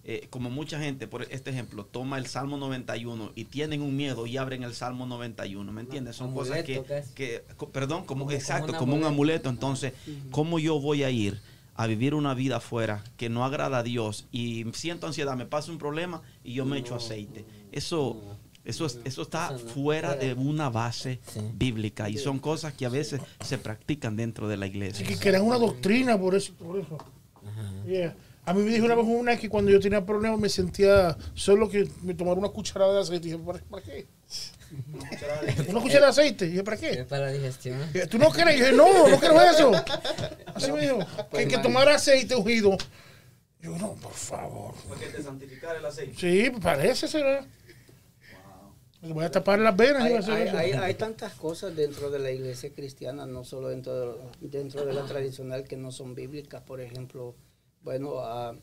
eh, 0.04 0.28
como 0.30 0.48
mucha 0.48 0.78
gente, 0.78 1.08
por 1.08 1.22
este 1.22 1.50
ejemplo, 1.50 1.84
toma 1.84 2.16
el 2.18 2.26
Salmo 2.26 2.56
91 2.56 3.32
y 3.34 3.44
tienen 3.46 3.82
un 3.82 3.96
miedo 3.96 4.26
y 4.28 4.36
abren 4.36 4.62
el 4.62 4.72
Salmo 4.74 5.04
91, 5.06 5.72
¿me 5.72 5.80
entiendes? 5.80 6.14
Son 6.16 6.32
cosas 6.32 6.62
que, 6.62 6.82
que, 7.16 7.42
perdón, 7.72 8.04
como, 8.04 8.06
Como- 8.06 8.24
como 8.26 8.30
exacto, 8.30 8.72
un 8.72 8.78
como 8.78 8.94
un 8.94 9.04
amuleto. 9.04 9.48
amuleto. 9.48 9.50
Entonces, 9.50 9.92
¿cómo 10.30 10.60
yo 10.60 10.78
voy 10.80 11.02
a 11.02 11.10
ir 11.10 11.40
a 11.74 11.86
vivir 11.88 12.14
una 12.14 12.32
vida 12.34 12.56
afuera 12.58 13.02
que 13.16 13.28
no 13.28 13.44
agrada 13.44 13.78
a 13.78 13.82
Dios 13.82 14.26
y 14.30 14.64
siento 14.72 15.08
ansiedad, 15.08 15.36
me 15.36 15.44
pasa 15.44 15.72
un 15.72 15.78
problema 15.78 16.22
y 16.44 16.52
yo 16.54 16.64
me 16.64 16.78
echo 16.78 16.94
aceite? 16.94 17.44
Eso, 17.72 18.35
eso, 18.66 18.86
es- 18.86 18.98
eso 19.04 19.22
está 19.22 19.52
Eso 19.54 19.64
no. 19.64 19.70
fuera 19.70 20.14
de 20.14 20.34
una 20.34 20.68
base 20.70 21.20
Sí. 21.32 21.40
bíblica 21.54 22.08
y 22.08 22.18
son 22.18 22.38
cosas 22.38 22.72
que 22.74 22.84
a 22.86 22.88
veces 22.90 23.20
se 23.44 23.58
practican 23.58 24.16
dentro 24.16 24.48
de 24.48 24.56
la 24.56 24.66
Así 24.66 24.74
iglesia. 24.76 25.06
que 25.06 25.16
crean 25.16 25.42
una 25.42 25.56
doctrina 25.58 26.18
por 26.18 26.34
eso. 26.34 26.52
Por 26.54 26.78
eso. 26.80 26.98
Yeah. 27.86 28.14
A 28.44 28.54
mí 28.54 28.62
me 28.62 28.70
dijo 28.70 28.84
una 28.84 28.94
vez 28.94 29.04
una 29.08 29.36
que 29.36 29.48
cuando 29.48 29.70
yo 29.72 29.80
tenía 29.80 30.04
problemas 30.06 30.38
me 30.38 30.48
sentía 30.48 31.16
solo 31.34 31.68
que 31.68 31.88
me 32.02 32.14
tomara 32.14 32.38
una 32.38 32.48
cucharada 32.48 32.92
de 32.94 33.00
aceite. 33.00 33.28
Y 33.28 33.32
dije, 33.32 33.42
¿para, 33.44 33.58
para 33.58 33.82
qué? 33.82 34.06
una 35.68 35.80
cucharada 35.80 36.06
de 36.06 36.10
aceite. 36.10 36.46
Y 36.46 36.50
dije, 36.50 36.62
¿para 36.62 36.76
qué? 36.76 37.04
para 37.08 37.26
la 37.26 37.32
digestión. 37.32 37.78
¿Tú 38.10 38.18
no 38.18 38.30
quieres? 38.30 38.54
Y 38.56 38.60
dije, 38.60 38.72
no, 38.72 39.08
no 39.08 39.18
quiero 39.18 39.40
eso. 39.40 39.72
Así 40.54 40.70
me 40.72 40.80
dijo. 40.82 40.98
Que, 41.32 41.48
que 41.48 41.58
tomara 41.58 41.96
aceite 41.96 42.34
ungido. 42.36 42.76
Yo, 43.60 43.76
no, 43.78 43.94
por 43.94 44.12
favor. 44.12 44.74
Porque 44.88 45.06
te 45.06 45.22
santificar 45.22 45.74
el 45.76 45.84
aceite. 45.86 46.14
Sí, 46.16 46.50
parece 46.60 47.08
será. 47.08 47.44
Le 49.02 49.12
voy 49.12 49.24
a 49.24 49.30
tapar 49.30 49.58
las 49.58 49.76
venas. 49.76 50.02
Hay, 50.02 50.12
hay- 50.14 50.18
eso. 50.18 50.32
hay- 50.32 50.72
hay 50.72 50.94
tantas 50.94 51.34
cosas 51.34 51.76
dentro 51.76 52.10
de 52.10 52.18
la 52.18 52.30
iglesia 52.30 52.72
cristiana, 52.72 53.26
no 53.26 53.44
solo 53.44 53.68
dentro 53.68 53.94
de, 54.40 54.48
dentro 54.48 54.84
de 54.84 54.92
la 54.94 55.04
tradicional 55.04 55.64
que 55.64 55.76
no 55.76 55.92
son 55.92 56.14
bíblicas. 56.14 56.62
Por 56.62 56.80
ejemplo, 56.80 57.34
bueno, 57.82 58.20
ah, 58.20 58.56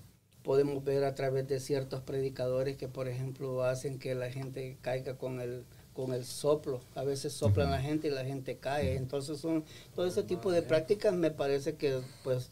podemos 0.43 0.83
ver 0.83 1.03
a 1.05 1.15
través 1.15 1.47
de 1.47 1.59
ciertos 1.59 2.01
predicadores 2.01 2.77
que, 2.77 2.87
por 2.87 3.07
ejemplo, 3.07 3.63
hacen 3.63 3.99
que 3.99 4.15
la 4.15 4.29
gente 4.31 4.77
caiga 4.81 5.17
con 5.17 5.39
el 5.39 5.63
con 5.93 6.11
el 6.11 6.25
soplo. 6.25 6.81
A 6.95 7.03
veces 7.03 7.33
soplan 7.33 7.67
a 7.67 7.71
la 7.73 7.81
gente 7.81 8.07
y 8.07 8.11
la 8.11 8.25
gente 8.25 8.57
cae. 8.57 8.95
Entonces, 8.95 9.37
son 9.39 9.63
todo 9.93 10.07
ese 10.07 10.23
tipo 10.23 10.51
de 10.51 10.63
prácticas 10.63 11.13
me 11.13 11.29
parece 11.29 11.75
que, 11.75 12.01
pues, 12.23 12.49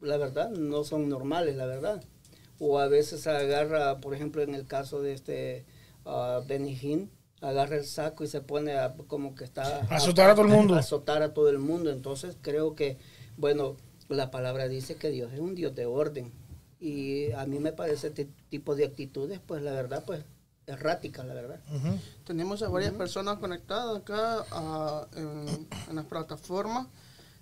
la 0.00 0.16
verdad, 0.16 0.50
no 0.50 0.84
son 0.84 1.08
normales, 1.08 1.56
la 1.56 1.66
verdad. 1.66 2.02
o 2.62 2.78
a 2.78 2.88
veces 2.88 3.26
agarra, 3.26 3.98
por 4.02 4.14
ejemplo, 4.14 4.42
en 4.42 4.54
el 4.54 4.66
caso 4.66 5.00
de 5.02 5.14
este 5.14 5.64
uh, 6.04 6.46
Benny 6.46 6.78
Hinn, 6.80 7.10
agarra 7.40 7.76
el 7.76 7.84
saco 7.84 8.24
y 8.24 8.28
se 8.28 8.40
pone 8.40 8.76
a, 8.76 8.94
como 9.06 9.34
que 9.34 9.44
está... 9.44 9.80
Azotar 9.90 10.30
a 10.30 10.34
todo 10.34 10.46
el 10.46 10.52
mundo. 10.52 10.74
azotar 10.74 11.22
a 11.22 11.32
todo 11.32 11.48
el 11.48 11.58
mundo. 11.58 11.90
Entonces 11.90 12.36
creo 12.40 12.74
que, 12.74 12.98
bueno, 13.36 13.76
la 14.08 14.30
palabra 14.30 14.68
dice 14.68 14.96
que 14.96 15.10
Dios 15.10 15.32
es 15.32 15.40
un 15.40 15.54
Dios 15.54 15.74
de 15.74 15.86
orden. 15.86 16.32
Y 16.78 17.32
a 17.32 17.46
mí 17.46 17.58
me 17.58 17.72
parece 17.72 18.08
este 18.08 18.28
tipo 18.48 18.74
de 18.74 18.86
actitudes, 18.86 19.40
pues 19.46 19.62
la 19.62 19.72
verdad, 19.72 20.04
pues 20.06 20.24
errática, 20.66 21.24
la 21.24 21.34
verdad. 21.34 21.60
Tenemos 22.24 22.62
a 22.62 22.68
varias 22.68 22.92
personas 22.94 23.38
conectadas 23.38 23.98
acá 23.98 24.44
en, 25.16 25.68
en 25.88 25.96
las 25.96 26.04
plataformas. 26.06 26.86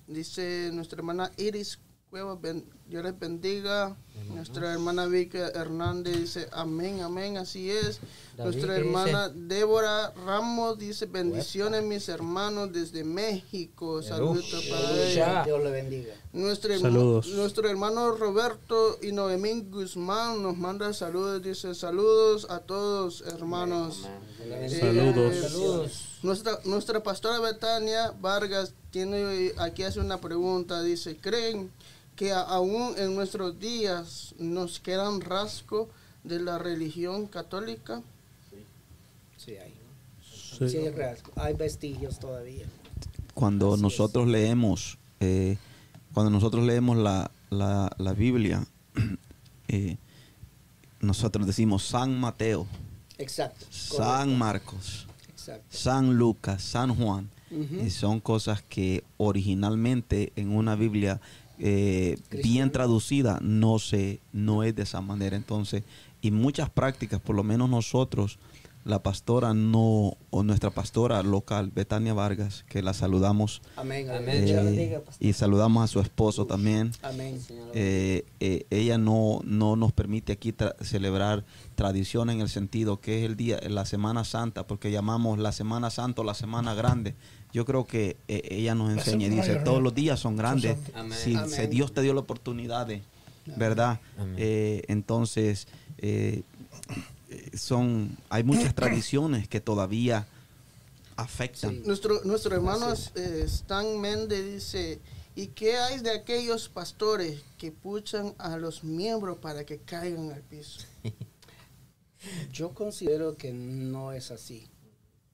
Dice 0.06 0.70
nuestra 0.72 0.98
hermana 0.98 1.30
Iris 1.36 1.78
Cueva, 2.10 2.36
ben- 2.36 2.64
Dios 2.86 3.04
les 3.04 3.18
bendiga. 3.18 3.94
Nuestra 4.34 4.72
hermana 4.72 5.06
Vicky 5.06 5.36
Hernández 5.38 6.16
dice 6.18 6.48
amén, 6.52 7.02
amén, 7.02 7.36
así 7.36 7.70
es. 7.70 8.00
David, 8.36 8.52
Nuestra 8.52 8.74
¿qué 8.74 8.80
hermana 8.80 9.28
Débora 9.28 10.12
Ramos 10.26 10.78
dice 10.78 11.04
bendiciones 11.06 11.82
mis 11.84 12.08
hermanos 12.08 12.72
desde 12.72 13.04
México. 13.04 14.02
Saludos 14.02 14.46
para 14.70 15.02
ella. 15.04 15.42
Dios 15.44 15.62
le 15.62 15.70
bendiga. 15.70 16.14
Nuestro, 16.32 16.78
Saludos. 16.78 17.28
nuestro 17.28 17.68
hermano 17.68 18.12
Roberto 18.12 18.98
y 19.02 19.12
Noemí 19.12 19.62
Guzmán 19.68 20.42
nos 20.42 20.56
manda 20.56 20.92
saludos. 20.94 21.42
Dice 21.42 21.74
saludos 21.74 22.46
a 22.48 22.60
todos 22.60 23.20
hermanos. 23.20 24.06
Eh, 24.40 24.78
Saludos. 24.80 25.36
Saludos. 25.36 26.04
Nuestra, 26.22 26.58
nuestra 26.64 27.02
pastora 27.02 27.38
Betania 27.38 28.12
Vargas 28.20 28.72
tiene 28.90 29.52
aquí 29.58 29.82
hace 29.84 30.00
una 30.00 30.20
pregunta. 30.20 30.82
Dice, 30.82 31.16
¿creen 31.16 31.70
que 32.18 32.32
aún 32.32 32.94
en 32.98 33.14
nuestros 33.14 33.60
días 33.60 34.34
nos 34.40 34.80
quedan 34.80 35.20
rasgos 35.20 35.86
de 36.24 36.40
la 36.40 36.58
religión 36.58 37.28
católica? 37.28 38.02
Sí, 39.36 39.52
hay. 39.56 39.72
Sí. 40.58 40.68
Sí, 40.68 40.76
hay 40.78 40.90
real. 40.90 41.16
Hay 41.36 41.54
vestigios 41.54 42.18
todavía. 42.18 42.66
cuando 43.34 43.74
Así 43.74 43.82
nosotros 43.82 44.26
leemos 44.26 44.98
eh, 45.20 45.56
cuando 46.12 46.30
nosotros 46.30 46.64
leemos 46.66 46.96
la, 46.96 47.30
la, 47.50 47.88
la 47.98 48.12
Biblia 48.14 48.66
eh, 49.68 49.96
nosotros 51.00 51.46
decimos 51.46 51.84
San 51.84 52.18
Mateo 52.18 52.66
Exacto. 53.18 53.64
San 53.70 53.98
correcto. 54.00 54.30
Marcos 54.38 55.06
Exacto. 55.28 55.64
San 55.70 56.14
Lucas 56.18 56.62
San 56.64 56.96
Juan 56.96 57.30
y 57.50 57.88
son 57.90 58.20
cosas 58.20 58.60
que 58.62 59.04
originalmente 59.16 60.32
en 60.36 60.54
una 60.54 60.74
Biblia 60.74 61.20
eh, 61.60 62.16
bien 62.42 62.70
traducida 62.72 63.38
no 63.42 63.78
se 63.78 64.20
no 64.32 64.62
es 64.62 64.74
de 64.76 64.82
esa 64.82 65.00
manera 65.00 65.36
entonces 65.36 65.82
y 66.22 66.30
muchas 66.30 66.70
prácticas 66.70 67.20
por 67.20 67.36
lo 67.36 67.42
menos 67.44 67.68
nosotros 67.68 68.38
la 68.84 69.02
pastora 69.02 69.52
no 69.52 70.16
o 70.30 70.42
nuestra 70.44 70.70
pastora 70.70 71.22
local 71.22 71.70
Betania 71.74 72.14
Vargas 72.14 72.64
que 72.68 72.80
la 72.80 72.94
saludamos 72.94 73.60
Amén. 73.76 74.06
Eh, 74.08 75.02
y 75.20 75.32
saludamos 75.34 75.84
a 75.84 75.88
su 75.88 76.00
esposo 76.00 76.46
también 76.46 76.92
Amén. 77.02 77.38
eh, 77.74 78.24
eh, 78.40 78.66
ella 78.70 78.96
no, 78.96 79.40
no 79.44 79.76
nos 79.76 79.92
permite 79.92 80.32
aquí 80.32 80.52
tra- 80.52 80.74
celebrar 80.80 81.44
tradición 81.74 82.30
en 82.30 82.40
el 82.40 82.48
sentido 82.48 83.00
que 83.00 83.18
es 83.18 83.24
el 83.30 83.36
día, 83.36 83.60
la 83.68 83.84
Semana 83.84 84.24
Santa, 84.24 84.66
porque 84.66 84.90
llamamos 84.90 85.38
la 85.38 85.52
Semana 85.52 85.90
Santa 85.90 86.22
o 86.22 86.24
la 86.24 86.34
Semana 86.34 86.72
Grande. 86.74 87.14
Yo 87.52 87.64
creo 87.64 87.86
que 87.86 88.16
eh, 88.28 88.42
ella 88.50 88.74
nos 88.74 88.92
enseña 88.92 89.26
y 89.26 89.30
dice, 89.30 89.56
todos 89.56 89.82
los 89.82 89.94
días 89.94 90.20
son 90.20 90.36
grandes. 90.36 90.76
Amén. 90.94 91.18
Si, 91.18 91.34
Amén. 91.34 91.50
si 91.50 91.66
Dios 91.66 91.92
te 91.92 92.02
dio 92.02 92.12
la 92.14 92.20
oportunidad 92.20 92.86
de, 92.86 93.02
¿verdad? 93.56 94.00
Eh, 94.36 94.82
entonces, 94.88 95.66
eh, 95.98 96.42
son, 97.54 98.16
hay 98.28 98.42
muchas 98.42 98.74
tradiciones 98.74 99.48
que 99.48 99.60
todavía 99.60 100.26
afectan. 101.16 101.70
Sí. 101.70 101.82
Nuestro, 101.84 102.22
nuestro 102.24 102.54
hermano 102.54 102.92
eh, 103.14 103.42
Stan 103.44 104.00
Méndez 104.00 104.44
dice, 104.44 105.00
¿y 105.34 105.48
qué 105.48 105.76
hay 105.76 106.00
de 106.00 106.10
aquellos 106.10 106.68
pastores 106.68 107.42
que 107.56 107.72
puchan 107.72 108.34
a 108.38 108.56
los 108.56 108.84
miembros 108.84 109.38
para 109.38 109.64
que 109.64 109.78
caigan 109.78 110.30
al 110.32 110.42
piso? 110.42 110.80
Yo 112.52 112.70
considero 112.70 113.36
que 113.36 113.52
no 113.52 114.12
es 114.12 114.30
así. 114.30 114.66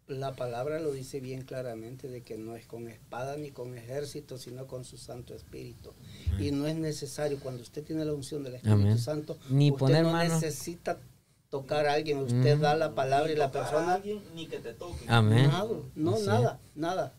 La 0.06 0.36
palabra 0.36 0.80
lo 0.80 0.92
dice 0.92 1.20
bien 1.20 1.42
claramente 1.42 2.08
de 2.08 2.22
que 2.22 2.36
no 2.36 2.56
es 2.56 2.66
con 2.66 2.88
espada 2.88 3.36
ni 3.38 3.50
con 3.50 3.76
ejército, 3.78 4.36
sino 4.36 4.66
con 4.66 4.84
su 4.84 4.98
Santo 4.98 5.34
Espíritu. 5.34 5.92
Y 6.38 6.50
no 6.50 6.66
es 6.66 6.76
necesario, 6.76 7.38
cuando 7.40 7.62
usted 7.62 7.82
tiene 7.82 8.04
la 8.04 8.12
unción 8.12 8.42
del 8.44 8.56
Espíritu 8.56 8.80
Amén. 8.82 8.98
Santo, 8.98 9.38
Ni 9.48 9.70
usted 9.70 9.78
poner 9.78 10.02
no 10.04 10.12
mano. 10.12 10.34
necesita 10.34 11.00
tocar 11.48 11.86
a 11.86 11.94
alguien, 11.94 12.18
usted 12.18 12.58
da 12.58 12.74
la 12.76 12.94
palabra 12.94 13.32
y 13.32 13.36
la 13.36 13.50
persona... 13.50 14.00
ni 14.34 14.46
que 14.46 14.58
te 14.58 14.74
toque. 14.74 15.04
Amén. 15.08 15.50
No, 15.94 16.18
nada, 16.18 16.60
nada. 16.74 17.14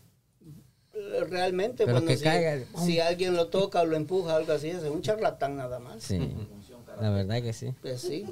Realmente, 1.30 1.86
Pero 1.86 1.94
bueno, 1.94 2.08
que 2.08 2.18
si, 2.18 2.24
caiga. 2.24 2.66
si 2.86 3.00
alguien 3.00 3.36
lo 3.36 3.48
toca 3.48 3.82
o 3.82 3.86
lo 3.86 3.96
empuja, 3.98 4.36
algo 4.36 4.54
así, 4.54 4.70
es 4.70 4.84
un 4.84 5.02
charlatán 5.02 5.58
nada 5.58 5.80
más. 5.80 6.04
Sí. 6.04 6.20
La 7.02 7.10
verdad 7.10 7.42
que 7.42 7.52
sí. 7.52 7.74
Pues 7.82 8.00
sí. 8.02 8.26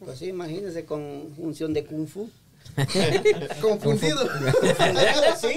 Pues 0.00 0.18
sí, 0.18 0.26
imagínese 0.26 0.84
con 0.84 1.32
función 1.36 1.72
de 1.72 1.84
kung 1.84 2.06
fu. 2.06 2.28
Confundido. 3.60 4.18
sí. 5.40 5.48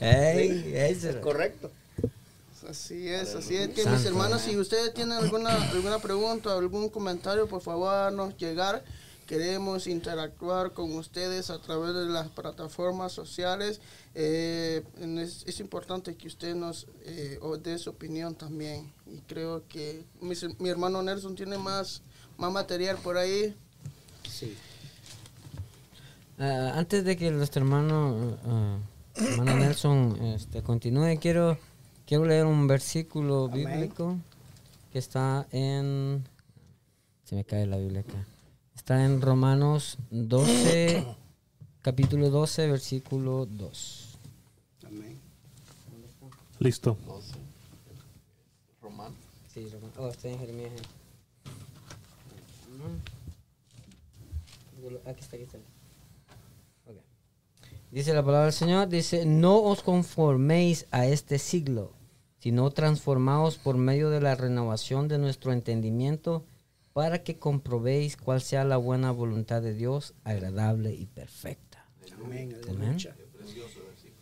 Ey, 0.00 0.72
eso. 0.74 1.10
es 1.10 1.16
correcto. 1.16 1.70
Así 2.68 3.08
es, 3.08 3.34
así 3.34 3.56
es. 3.56 3.70
Que 3.70 3.84
mis 3.86 4.04
hermanos, 4.04 4.42
si 4.42 4.56
ustedes 4.56 4.94
tienen 4.94 5.18
alguna, 5.18 5.50
alguna 5.72 5.98
pregunta 5.98 6.54
o 6.54 6.58
algún 6.58 6.88
comentario, 6.88 7.48
por 7.48 7.62
favor, 7.62 7.88
háganos 7.92 8.36
llegar. 8.36 8.84
Queremos 9.26 9.86
interactuar 9.86 10.72
con 10.72 10.92
ustedes 10.96 11.50
a 11.50 11.58
través 11.60 11.94
de 11.94 12.06
las 12.06 12.28
plataformas 12.28 13.12
sociales. 13.12 13.80
Eh, 14.14 14.82
es, 15.00 15.44
es 15.46 15.60
importante 15.60 16.16
que 16.16 16.26
usted 16.26 16.54
nos 16.56 16.86
eh, 17.04 17.38
dé 17.62 17.78
su 17.78 17.90
opinión 17.90 18.34
también. 18.34 18.92
Y 19.06 19.18
creo 19.20 19.62
que 19.68 20.04
mis- 20.20 20.58
mi 20.60 20.68
hermano 20.68 21.00
Nelson 21.02 21.36
tiene 21.36 21.58
más, 21.58 22.02
más 22.38 22.52
material 22.52 22.96
por 22.98 23.16
ahí. 23.18 23.54
Sí. 24.28 24.56
Ah, 26.42 26.72
antes 26.76 27.04
de 27.04 27.18
que 27.18 27.30
nuestro 27.30 27.60
hermano, 27.60 28.38
ah, 28.46 28.78
hermano 29.14 29.56
Nelson 29.58 30.16
este, 30.22 30.62
continúe, 30.62 31.18
quiero, 31.20 31.58
quiero 32.06 32.24
leer 32.24 32.46
un 32.46 32.66
versículo 32.66 33.44
Amén. 33.44 33.66
bíblico 33.66 34.16
que 34.90 34.98
está 34.98 35.46
en... 35.52 36.24
Se 37.24 37.34
me 37.34 37.44
cae 37.44 37.66
la 37.66 37.76
Biblia 37.76 38.00
acá. 38.00 38.24
Está 38.74 39.04
en 39.04 39.20
Romanos 39.20 39.98
12, 40.10 41.04
capítulo 41.82 42.30
12, 42.30 42.68
versículo 42.68 43.44
2. 43.44 44.18
Amén. 44.86 45.20
Listo. 46.58 46.96
Román. 48.80 49.12
Sí, 49.52 49.68
Romanos. 49.68 49.94
Oh, 49.98 50.08
está 50.08 50.28
en 50.28 50.38
Jeremías. 50.38 50.72
Aquí 55.04 55.20
está, 55.20 55.36
aquí 55.36 55.44
está. 55.44 55.58
Dice 57.90 58.14
la 58.14 58.22
palabra 58.24 58.44
del 58.46 58.52
Señor, 58.52 58.88
dice, 58.88 59.26
no 59.26 59.60
os 59.62 59.82
conforméis 59.82 60.86
a 60.92 61.06
este 61.06 61.38
siglo, 61.38 61.92
sino 62.38 62.70
transformaos 62.70 63.58
por 63.58 63.76
medio 63.76 64.10
de 64.10 64.20
la 64.20 64.36
renovación 64.36 65.08
de 65.08 65.18
nuestro 65.18 65.52
entendimiento 65.52 66.44
para 66.92 67.22
que 67.24 67.38
comprobéis 67.38 68.16
cuál 68.16 68.40
sea 68.42 68.64
la 68.64 68.76
buena 68.76 69.10
voluntad 69.10 69.60
de 69.62 69.74
Dios, 69.74 70.14
agradable 70.24 70.94
y 70.94 71.06
perfecta. 71.06 71.84
Amén. 72.68 72.98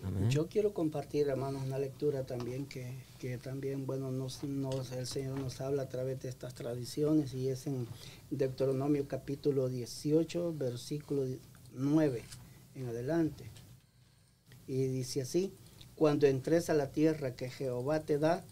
Amén. 0.03 0.31
Yo 0.31 0.49
quiero 0.49 0.73
compartir, 0.73 1.29
hermanos, 1.29 1.63
una 1.67 1.79
lectura 1.79 2.25
también 2.25 2.67
que, 2.67 2.95
que 3.19 3.37
también, 3.37 3.85
bueno, 3.87 4.11
nos, 4.11 4.43
nos- 4.45 4.93
el 4.93 5.07
Señor 5.07 5.39
nos 5.41 5.61
habla 5.61 5.83
a 5.83 5.89
través 5.89 6.21
de 6.23 6.29
estas 6.31 6.55
tradiciones 6.55 7.35
y 7.35 7.49
es 7.49 7.67
en 7.67 7.87
Deuteronomio 8.31 9.07
capítulo 9.09 9.69
18, 9.69 10.55
versículo 10.57 11.25
9 11.75 12.23
en 12.77 12.87
adelante. 12.89 13.45
Y 14.69 14.87
dice 14.87 15.23
así, 15.23 15.53
cuando 15.97 16.29
entres 16.29 16.71
a 16.71 16.75
la 16.75 16.93
tierra 16.93 17.35
que 17.35 17.51
Jehová 17.51 18.03
te 18.05 18.19
da, 18.19 18.45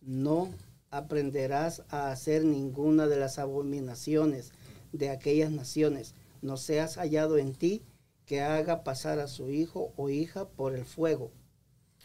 no 0.00 0.48
aprenderás 0.90 1.82
a 1.90 2.10
hacer 2.10 2.44
ninguna 2.44 3.06
de 3.08 3.18
las 3.18 3.38
abominaciones 3.38 4.52
de 4.92 5.10
aquellas 5.10 5.50
naciones, 5.50 6.14
no 6.40 6.56
seas 6.56 6.96
hallado 6.96 7.36
en 7.36 7.52
ti 7.52 7.82
que 8.24 8.40
haga 8.40 8.84
pasar 8.84 9.18
a 9.18 9.28
su 9.28 9.50
hijo 9.50 9.92
o 9.96 10.08
hija 10.08 10.48
por 10.48 10.74
el 10.74 10.84
fuego, 10.86 11.30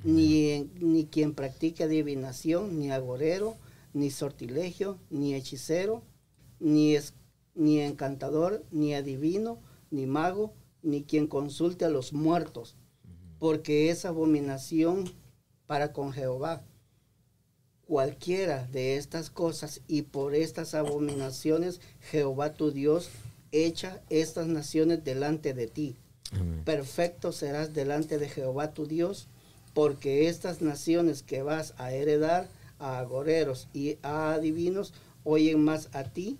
ni, 0.03 0.69
ni 0.79 1.05
quien 1.05 1.33
practique 1.35 1.83
adivinación, 1.83 2.79
ni 2.79 2.91
agorero, 2.91 3.55
ni 3.93 4.09
sortilegio, 4.11 4.97
ni 5.09 5.35
hechicero, 5.35 6.03
ni, 6.59 6.95
es- 6.95 7.13
ni 7.55 7.79
encantador, 7.81 8.63
ni 8.71 8.93
adivino, 8.95 9.59
ni 9.91 10.05
mago, 10.07 10.53
ni 10.81 11.03
quien 11.03 11.27
consulte 11.27 11.85
a 11.85 11.89
los 11.89 12.13
muertos, 12.13 12.75
porque 13.39 13.89
es 13.89 14.05
abominación 14.05 15.05
para 15.65 15.93
con 15.93 16.11
Jehová. 16.13 16.61
cualquiera 17.87 18.67
de 18.67 18.97
estas 18.97 19.31
cosas 19.31 19.81
y 19.87 20.03
por 20.03 20.35
estas 20.35 20.75
abominaciones 20.75 21.81
Jehová 22.11 22.53
tu 22.53 22.69
Dios 22.69 23.09
echa 23.51 23.99
estas 24.11 24.45
naciones 24.45 25.03
delante 25.03 25.55
de 25.55 25.65
ti. 25.65 25.95
Perfecto 26.65 27.31
serás 27.31 27.73
delante 27.73 28.19
de 28.19 28.29
Jehová 28.29 28.73
tu 28.75 28.85
Dios, 28.85 29.27
porque 29.73 30.27
estas 30.27 30.61
naciones 30.61 31.23
que 31.23 31.41
vas 31.41 31.73
a 31.77 31.91
heredar 31.91 32.47
a 32.77 32.99
agoreros 32.99 33.67
y 33.73 33.97
a 34.03 34.33
adivinos 34.33 34.93
oyen 35.23 35.63
más 35.63 35.89
a 35.93 36.03
ti, 36.03 36.37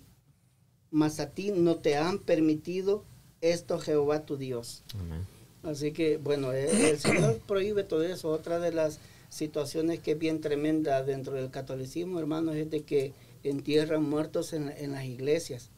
más 0.92 1.18
a 1.18 1.30
ti 1.30 1.50
no 1.50 1.76
te 1.76 1.96
han 1.96 2.20
permitido 2.20 3.04
esto 3.40 3.80
Jehová 3.80 4.24
tu 4.24 4.36
Dios. 4.36 4.84
Así 5.62 5.92
que, 5.92 6.16
bueno, 6.16 6.52
el, 6.52 6.68
el 6.68 6.98
Señor 7.00 7.38
prohíbe 7.46 7.84
todo 7.84 8.02
eso. 8.02 8.28
Otra 8.30 8.58
de 8.58 8.72
las 8.72 8.98
situaciones 9.28 10.00
que 10.00 10.12
es 10.12 10.18
bien 10.18 10.40
tremenda 10.40 11.02
dentro 11.02 11.34
del 11.34 11.50
catolicismo, 11.50 12.18
hermanos, 12.18 12.56
es 12.56 12.70
de 12.70 12.82
que 12.82 13.12
entierran 13.44 14.02
muertos 14.02 14.52
en, 14.52 14.72
en 14.76 14.92
las 14.92 15.04
iglesias. 15.04 15.70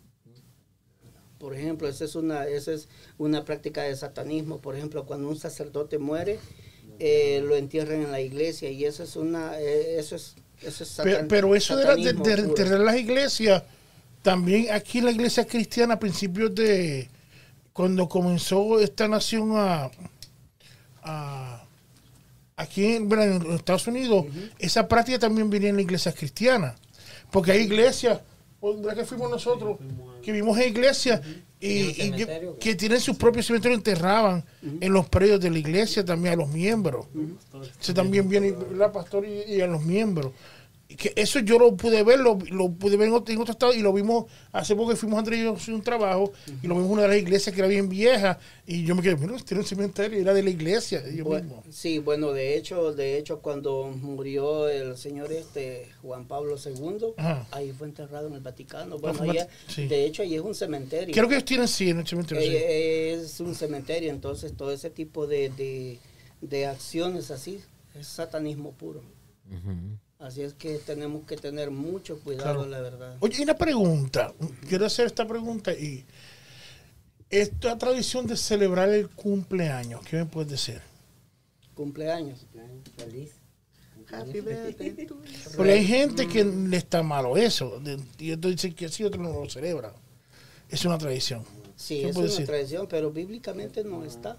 Por 1.39 1.55
ejemplo, 1.57 1.89
esa 1.89 2.05
es, 2.05 2.15
una, 2.15 2.47
esa 2.47 2.73
es 2.73 2.89
una 3.19 3.45
práctica 3.45 3.83
de 3.83 3.97
satanismo. 3.97 4.59
Por 4.59 4.77
ejemplo, 4.77 5.05
cuando 5.07 5.29
un 5.29 5.37
sacerdote 5.37 5.99
muere, 5.99 6.39
eh, 7.01 7.43
lo 7.45 7.57
entierran 7.57 8.01
en 8.03 8.13
la 8.13 8.21
iglesia 8.21 8.71
y 8.71 8.85
eso 8.85 9.03
es 9.03 9.17
una... 9.17 9.61
eh, 9.61 9.99
eso 9.99 10.15
es, 10.15 10.37
eso 10.63 10.85
es 10.85 10.91
satan- 10.91 11.27
pero 11.29 11.55
eso 11.57 11.75
de, 11.77 11.85
la- 11.85 11.97
de, 11.97 12.13
de 12.13 12.33
enterrar 12.51 12.81
las 12.81 12.97
iglesias, 12.97 13.65
también 14.23 14.71
aquí 14.71 15.01
la 15.01 15.11
iglesia 15.11 15.45
cristiana 15.45 15.95
a 15.95 15.99
principios 15.99 16.55
de 16.55 17.09
cuando 17.73 18.09
comenzó 18.09 18.81
esta 18.81 19.09
nación 19.09 19.53
a, 19.57 19.91
a- 21.03 21.65
aquí 22.57 22.85
en, 22.97 23.09
bueno, 23.09 23.23
en 23.25 23.53
Estados 23.53 23.87
Unidos, 23.87 24.27
esa 24.59 24.87
práctica 24.89 25.19
también 25.19 25.51
venía 25.51 25.71
en 25.71 25.77
la 25.77 25.83
iglesia 25.83 26.13
cristiana, 26.13 26.77
porque 27.31 27.53
hay 27.53 27.63
iglesias, 27.63 28.21
¿verdad 28.63 28.95
que 28.97 29.05
fuimos 29.05 29.31
nosotros? 29.31 29.79
Que 30.23 30.33
vimos 30.33 30.57
en 30.59 30.69
iglesias 30.69 31.21
y, 31.59 31.93
que, 32.61 32.75
tienen 32.75 33.01
sus 33.01 33.17
propios 33.17 33.47
cementerios, 33.47 33.79
enterraban 33.79 34.45
en 34.81 34.93
los 34.93 35.09
predios 35.09 35.41
de 35.41 35.51
la 35.51 35.59
iglesia 35.59 36.05
también 36.05 36.35
a 36.35 36.37
los 36.37 36.49
miembros. 36.49 37.07
Eso 37.81 37.95
también 37.95 38.29
viene 38.29 38.55
la 38.77 38.93
pastor 38.93 39.25
y, 39.27 39.55
y 39.55 39.61
a 39.61 39.67
los 39.67 39.83
miembros. 39.83 40.33
Que 40.97 41.13
eso 41.17 41.39
yo 41.41 41.59
lo 41.59 41.77
pude 41.77 42.03
ver, 42.03 42.21
lo, 42.21 42.39
lo 42.51 42.71
pude 42.73 42.97
ver 42.97 43.09
en 43.09 43.15
otro, 43.15 43.35
en 43.35 43.41
otro 43.41 43.53
estado 43.53 43.73
y 43.75 43.81
lo 43.81 43.93
vimos 43.93 44.27
hace 44.53 44.75
poco 44.77 44.91
que 44.91 44.97
fuimos 44.97 45.19
Andrés 45.19 45.41
y 45.41 45.43
yo 45.45 45.51
a 45.51 45.75
un 45.77 45.83
trabajo 45.83 46.33
y 46.63 46.67
lo 46.67 46.75
vimos 46.75 46.87
en 46.87 46.93
una 46.93 47.03
de 47.03 47.09
las 47.09 47.17
iglesias 47.19 47.55
que 47.55 47.61
era 47.61 47.69
bien 47.69 47.89
vieja 47.89 48.39
y 48.67 48.85
yo 48.85 48.95
me 48.95 49.03
quedé, 49.03 49.17
mira, 49.17 49.37
tiene 49.39 49.63
un 49.63 49.67
cementerio, 49.69 50.21
era 50.21 50.33
de 50.35 50.43
la 50.43 50.51
iglesia. 50.51 51.03
y 51.13 51.17
yo 51.19 51.25
Bueno, 51.25 51.45
mismo. 51.45 51.65
sí, 51.71 51.99
bueno, 51.99 52.33
de 52.33 52.57
hecho, 52.57 52.93
de 52.93 53.19
hecho, 53.19 53.41
cuando 53.41 53.85
murió 54.01 54.69
el 54.69 54.97
señor 54.97 55.33
este 55.33 55.89
Juan 56.03 56.27
Pablo 56.27 56.57
II, 56.65 57.15
Ajá. 57.17 57.47
ahí 57.51 57.73
fue 57.73 57.87
enterrado 57.89 58.29
en 58.29 58.35
el 58.35 58.41
Vaticano. 58.41 58.99
Bueno, 58.99 59.19
fue 59.19 59.31
allá- 59.31 59.49
sí. 59.69 59.87
de 59.87 60.05
hecho, 60.05 60.23
ahí 60.23 60.35
es 60.35 60.41
un 60.41 60.55
cementerio. 60.55 61.13
Creo 61.15 61.29
que 61.29 61.35
ellos 61.35 61.45
tienen 61.45 61.69
sí 61.69 61.91
en 61.91 61.99
el 62.01 62.07
cementerio. 62.07 62.43
sí. 62.43 62.49
Eh, 62.55 63.15
es 63.23 63.41
un 63.41 63.55
cementerio, 63.55 64.11
entonces 64.11 64.53
todo 64.57 64.73
ese 64.73 64.91
tipo 64.91 65.27
de, 65.27 65.49
de, 65.51 65.99
de 66.41 66.67
acciones 66.67 67.31
así 67.31 67.61
es 67.99 68.07
satanismo 68.07 68.73
puro. 68.73 69.03
Así 70.23 70.43
es 70.43 70.55
que 70.55 70.79
tenemos 70.79 71.27
que 71.27 71.37
tener 71.37 71.71
mucho 71.73 72.21
cuidado, 72.21 72.55
Claro. 72.55 72.67
la 72.67 72.81
verdad. 72.81 73.17
Oye, 73.21 73.39
y 73.41 73.43
una 73.43 73.55
pregunta. 73.57 74.33
Quiero 74.69 74.87
hacer 74.87 75.07
esta 75.07 75.27
pregunta 75.27 75.73
y 75.73 76.05
esta 77.29 77.77
tradición 77.77 78.27
de 78.29 78.37
celebrar 78.37 78.89
el 78.91 79.09
cumpleaños, 79.11 80.01
¿qué 80.07 80.19
me 80.19 80.27
puedes 80.27 80.51
decir? 80.51 80.81
Cumpleaños. 81.75 82.47
Feliz. 82.97 83.33
Happy 84.13 84.41
birthday. 84.41 85.09
Porque 85.57 85.73
hay 85.73 85.85
gente 85.87 86.29
que 86.29 86.45
le 86.45 86.77
está 86.77 87.03
malo 87.03 87.37
eso. 87.37 87.81
y 88.19 88.31
otros 88.33 88.53
dicen 88.53 88.75
que 88.75 88.89
sí, 88.91 89.03
otros 89.03 89.23
no 89.23 89.33
lo 89.33 89.51
celebran. 89.51 89.93
Es 90.69 90.85
una 90.85 90.99
tradición. 90.99 91.45
Sí, 91.77 92.03
¿Qué 92.03 92.11
es 92.11 92.17
una 92.17 92.27
decir? 92.27 92.47
tradición, 92.47 92.87
pero 92.89 93.11
bíblicamente 93.11 93.83
no 93.83 94.05
está. 94.05 94.37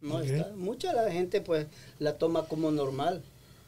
No 0.00 0.20
está. 0.20 0.52
Mucha 0.54 0.92
la 0.92 1.10
gente 1.10 1.40
pues 1.40 1.66
la 1.98 2.16
toma 2.16 2.44
como 2.46 2.70
normal. 2.70 3.22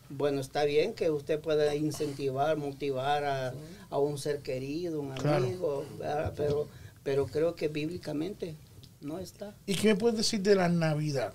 Bueno, 0.08 0.40
está 0.40 0.64
bien 0.64 0.94
que 0.94 1.10
usted 1.10 1.40
pueda 1.40 1.74
incentivar, 1.74 2.56
motivar 2.56 3.24
a, 3.24 3.54
a 3.90 3.98
un 3.98 4.18
ser 4.18 4.40
querido, 4.40 5.00
un 5.00 5.12
amigo, 5.12 5.84
pero 6.36 6.68
pero 7.02 7.26
creo 7.26 7.54
que 7.54 7.68
bíblicamente 7.68 8.56
no 9.00 9.18
está. 9.18 9.54
¿Y 9.66 9.74
qué 9.76 9.88
me 9.88 9.94
puedes 9.96 10.16
decir 10.18 10.40
de 10.42 10.54
la 10.56 10.68
Navidad? 10.68 11.32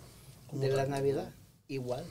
De 0.52 0.68
la 0.70 0.86
Navidad, 0.86 1.30
igual. 1.70 2.04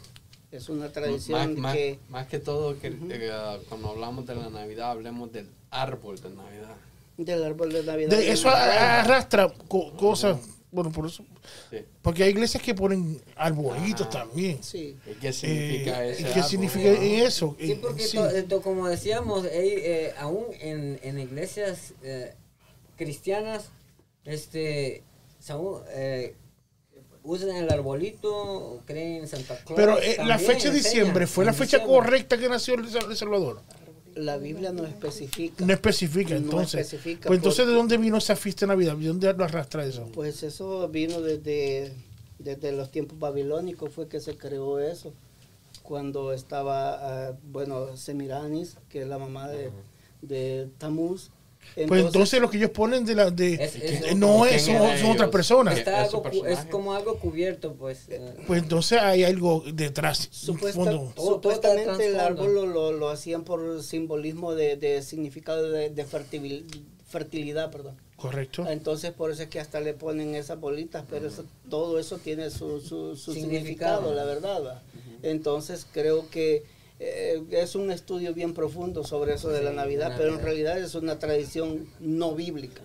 Es 0.50 0.68
una 0.70 0.90
tradición 0.90 1.60
más- 1.60 1.74
que... 1.76 1.98
más 2.08 2.26
que 2.26 2.38
todo, 2.38 2.78
que 2.78 2.88
eh, 2.88 3.30
cuando 3.68 3.90
hablamos 3.90 4.26
de 4.26 4.34
la 4.34 4.48
Navidad, 4.50 4.90
hablemos 4.92 5.30
del 5.32 5.46
árbol 5.70 6.18
de 6.20 6.30
Navidad. 6.30 6.74
Del 7.18 7.44
árbol 7.44 7.70
de 7.72 7.82
Navidad. 7.84 8.10
De 8.10 8.32
eso 8.32 8.48
arrastra 8.48 9.52
co- 9.68 9.92
cosas. 9.92 10.38
Bueno, 10.72 10.92
por 10.92 11.06
eso. 11.06 11.24
Sí. 11.70 11.78
Porque 12.00 12.22
hay 12.22 12.30
iglesias 12.30 12.62
que 12.62 12.74
ponen 12.74 13.20
arbolitos 13.36 14.08
también. 14.08 14.62
Sí. 14.62 14.96
¿Y 15.06 15.14
qué 15.14 15.32
significa 15.32 16.04
Eh, 16.04 16.10
ese 16.12 16.20
¿y 16.22 16.24
¿Qué 16.26 16.30
árbol? 16.32 16.44
significa 16.44 16.88
eso? 16.90 17.56
Sí, 17.58 17.78
porque 17.82 18.02
sí. 18.04 18.16
to- 18.16 18.30
eh, 18.30 18.42
to- 18.44 18.62
como 18.62 18.88
decíamos, 18.88 19.44
eh, 19.46 19.50
eh, 19.52 20.14
aún 20.18 20.44
en, 20.60 21.00
en 21.02 21.18
iglesias 21.18 21.94
eh, 22.04 22.34
cristianas, 22.96 23.70
este, 24.24 25.02
son, 25.40 25.82
eh, 25.90 26.36
usan 27.22 27.50
el 27.56 27.70
arbolito, 27.72 28.80
creen 28.86 29.22
en 29.22 29.28
Santa 29.28 29.56
Claus. 29.64 29.76
Pero 29.76 29.98
eh, 29.98 30.16
la 30.18 30.36
también 30.36 30.52
fecha 30.52 30.70
de 30.70 30.76
diciembre 30.76 31.26
fue 31.26 31.44
la 31.44 31.50
en 31.50 31.56
fecha 31.56 31.78
diciembre. 31.78 31.96
correcta 32.00 32.38
que 32.38 32.48
nació 32.48 32.74
el 32.74 33.16
Salvador. 33.16 33.60
La 34.20 34.36
Biblia 34.38 34.72
no 34.72 34.84
especifica. 34.86 35.64
No 35.64 35.72
especifica, 35.72 36.30
No 36.34 36.36
entonces. 36.40 36.80
especifica 36.82 37.26
pues 37.28 37.38
entonces, 37.38 37.60
porque- 37.60 37.70
¿de 37.72 37.76
dónde 37.76 37.96
vino 37.98 38.16
esa 38.18 38.36
fiesta 38.36 38.66
de 38.66 38.68
Navidad? 38.68 38.96
¿De 38.96 39.06
dónde 39.08 39.32
lo 39.34 39.44
arrastra 39.44 39.84
eso? 39.84 40.08
Pues 40.12 40.42
eso 40.42 40.88
vino 40.88 41.20
desde, 41.20 41.92
desde 42.38 42.72
los 42.72 42.90
tiempos 42.90 43.18
babilónicos, 43.18 43.92
fue 43.92 44.08
que 44.08 44.20
se 44.20 44.36
creó 44.36 44.78
eso. 44.78 45.12
Cuando 45.82 46.32
estaba, 46.32 47.28
ah, 47.28 47.32
bueno, 47.50 47.96
Semiranis, 47.96 48.76
que 48.88 49.02
es 49.02 49.08
la 49.08 49.18
mamá 49.18 49.48
de, 49.48 49.70
de 50.22 50.68
Tamuz. 50.78 51.30
Pues 51.86 52.04
entonces 52.04 52.40
lo 52.40 52.50
que 52.50 52.56
ellos 52.56 52.70
ponen 52.70 53.04
de 53.04 53.14
la 53.14 53.30
de 53.30 53.54
Es- 53.54 53.76
es- 53.76 54.16
no 54.16 54.44
es, 54.44 54.64
¿quién 54.64 54.78
son, 54.78 54.98
son 54.98 55.10
otras 55.12 55.28
personas. 55.30 55.78
Está 55.78 56.02
Es 56.04 56.12
algo 56.12 56.22
como 56.70 56.94
algo 56.94 57.18
cubierto, 57.18 57.74
pues. 57.74 58.08
eh, 58.08 58.34
Pues 58.46 58.62
entonces 58.62 58.98
hay 59.00 59.22
algo 59.24 59.62
detrás. 59.72 60.28
Supuesta- 60.32 60.82
fondo. 60.84 61.12
Supuestamente 61.16 62.06
el 62.08 62.18
árbol 62.18 62.54
lo, 62.54 62.66
lo, 62.66 62.92
lo 62.92 63.08
hacían 63.08 63.44
por 63.44 63.82
simbolismo 63.84 64.54
de, 64.54 64.76
de 64.76 65.00
significado 65.02 65.70
de, 65.70 65.90
de 65.90 66.04
fertil- 66.06 66.64
fertilidad, 67.08 67.70
perdón. 67.70 67.96
Correcto. 68.16 68.66
Entonces 68.68 69.12
por 69.12 69.30
eso 69.30 69.42
es 69.44 69.48
que 69.48 69.60
hasta 69.60 69.80
le 69.80 69.94
ponen 69.94 70.34
esas 70.34 70.60
bolitas, 70.60 71.04
pero 71.08 71.28
eso, 71.28 71.44
todo 71.70 71.98
eso 71.98 72.18
tiene 72.18 72.50
su, 72.50 72.80
su, 72.80 73.16
su 73.16 73.32
significado, 73.32 74.00
Significado. 74.00 74.14
la 74.14 74.24
verdad. 74.24 74.62
¿va? 74.64 74.82
Entonces 75.22 75.86
creo 75.90 76.28
que 76.30 76.64
eh, 77.00 77.42
es 77.50 77.74
un 77.74 77.90
estudio 77.90 78.32
bien 78.34 78.54
profundo 78.54 79.02
sobre 79.04 79.34
eso 79.34 79.48
de 79.48 79.62
la 79.62 79.72
Navidad, 79.72 80.14
pero 80.16 80.34
en 80.34 80.40
realidad 80.42 80.78
es 80.78 80.94
una 80.94 81.18
tradición 81.18 81.86
no 81.98 82.34
bíblica. 82.34 82.82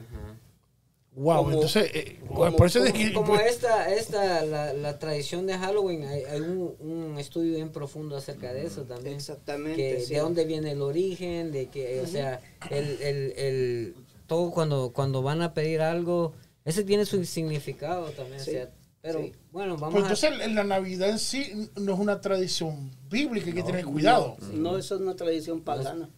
Wow, 1.18 1.38
como- 1.44 1.52
entonces, 1.54 1.90
eh, 1.94 2.20
como- 2.28 2.56
por 2.58 2.68
eso 2.68 2.84
es 2.84 2.92
como, 2.92 3.04
que- 3.06 3.14
como 3.14 3.36
esta, 3.40 3.94
esta 3.94 4.44
la, 4.44 4.74
la 4.74 5.00
tradición 5.00 5.48
de 5.48 5.58
Halloween, 5.58 6.04
hay, 6.04 6.24
hay 6.26 6.42
un, 6.42 6.76
un 6.80 7.18
estudio 7.18 7.56
bien 7.56 7.70
profundo 7.70 8.18
acerca 8.18 8.52
de 8.52 8.66
eso 8.66 8.84
también. 8.84 9.16
Exactamente. 9.16 9.78
que 9.78 10.00
sí. 10.02 10.14
de 10.14 10.20
dónde 10.20 10.44
viene 10.44 10.72
el 10.72 10.82
origen, 10.82 11.54
de 11.54 11.68
que, 11.68 12.02
o 12.02 12.08
sea, 12.08 12.42
el, 12.70 13.02
el, 13.02 13.34
el, 13.38 13.96
todo 14.28 14.52
cuando, 14.52 14.92
cuando 14.94 15.22
van 15.22 15.42
a 15.42 15.54
pedir 15.54 15.80
algo, 15.80 16.34
ese 16.66 16.84
tiene 16.84 17.06
su 17.06 17.24
significado 17.24 18.10
también, 18.10 18.42
Sí, 18.42 18.50
o 18.50 18.54
sea, 18.54 18.70
pero 19.06 19.20
sí. 19.22 19.32
bueno, 19.52 19.78
vamos 19.78 19.94
pues 19.94 20.04
a... 20.04 20.08
entonces 20.28 20.48
en 20.48 20.56
la 20.56 20.64
Navidad 20.64 21.10
en 21.10 21.20
sí 21.20 21.70
no 21.80 21.94
es 21.94 22.00
una 22.00 22.20
tradición 22.22 22.90
bíblica, 23.10 23.46
hay 23.48 23.54
que 23.54 23.64
tener 23.64 23.86
cuidado. 23.86 24.36
No, 24.54 24.78
eso 24.78 24.96
es 24.96 25.02
una 25.02 25.16
tradición 25.16 25.62
pagana. 25.62 26.10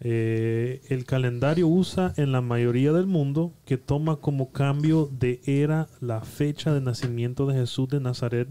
eh, 0.00 0.80
el 0.88 1.04
calendario 1.04 1.66
usa 1.66 2.14
en 2.16 2.30
la 2.30 2.40
mayoría 2.40 2.92
del 2.92 3.06
mundo 3.06 3.52
que 3.64 3.76
toma 3.76 4.16
como 4.16 4.52
cambio 4.52 5.10
de 5.10 5.40
era 5.44 5.88
la 6.00 6.20
fecha 6.20 6.72
de 6.72 6.80
nacimiento 6.80 7.46
de 7.46 7.54
Jesús 7.54 7.88
de 7.88 7.98
Nazaret 7.98 8.48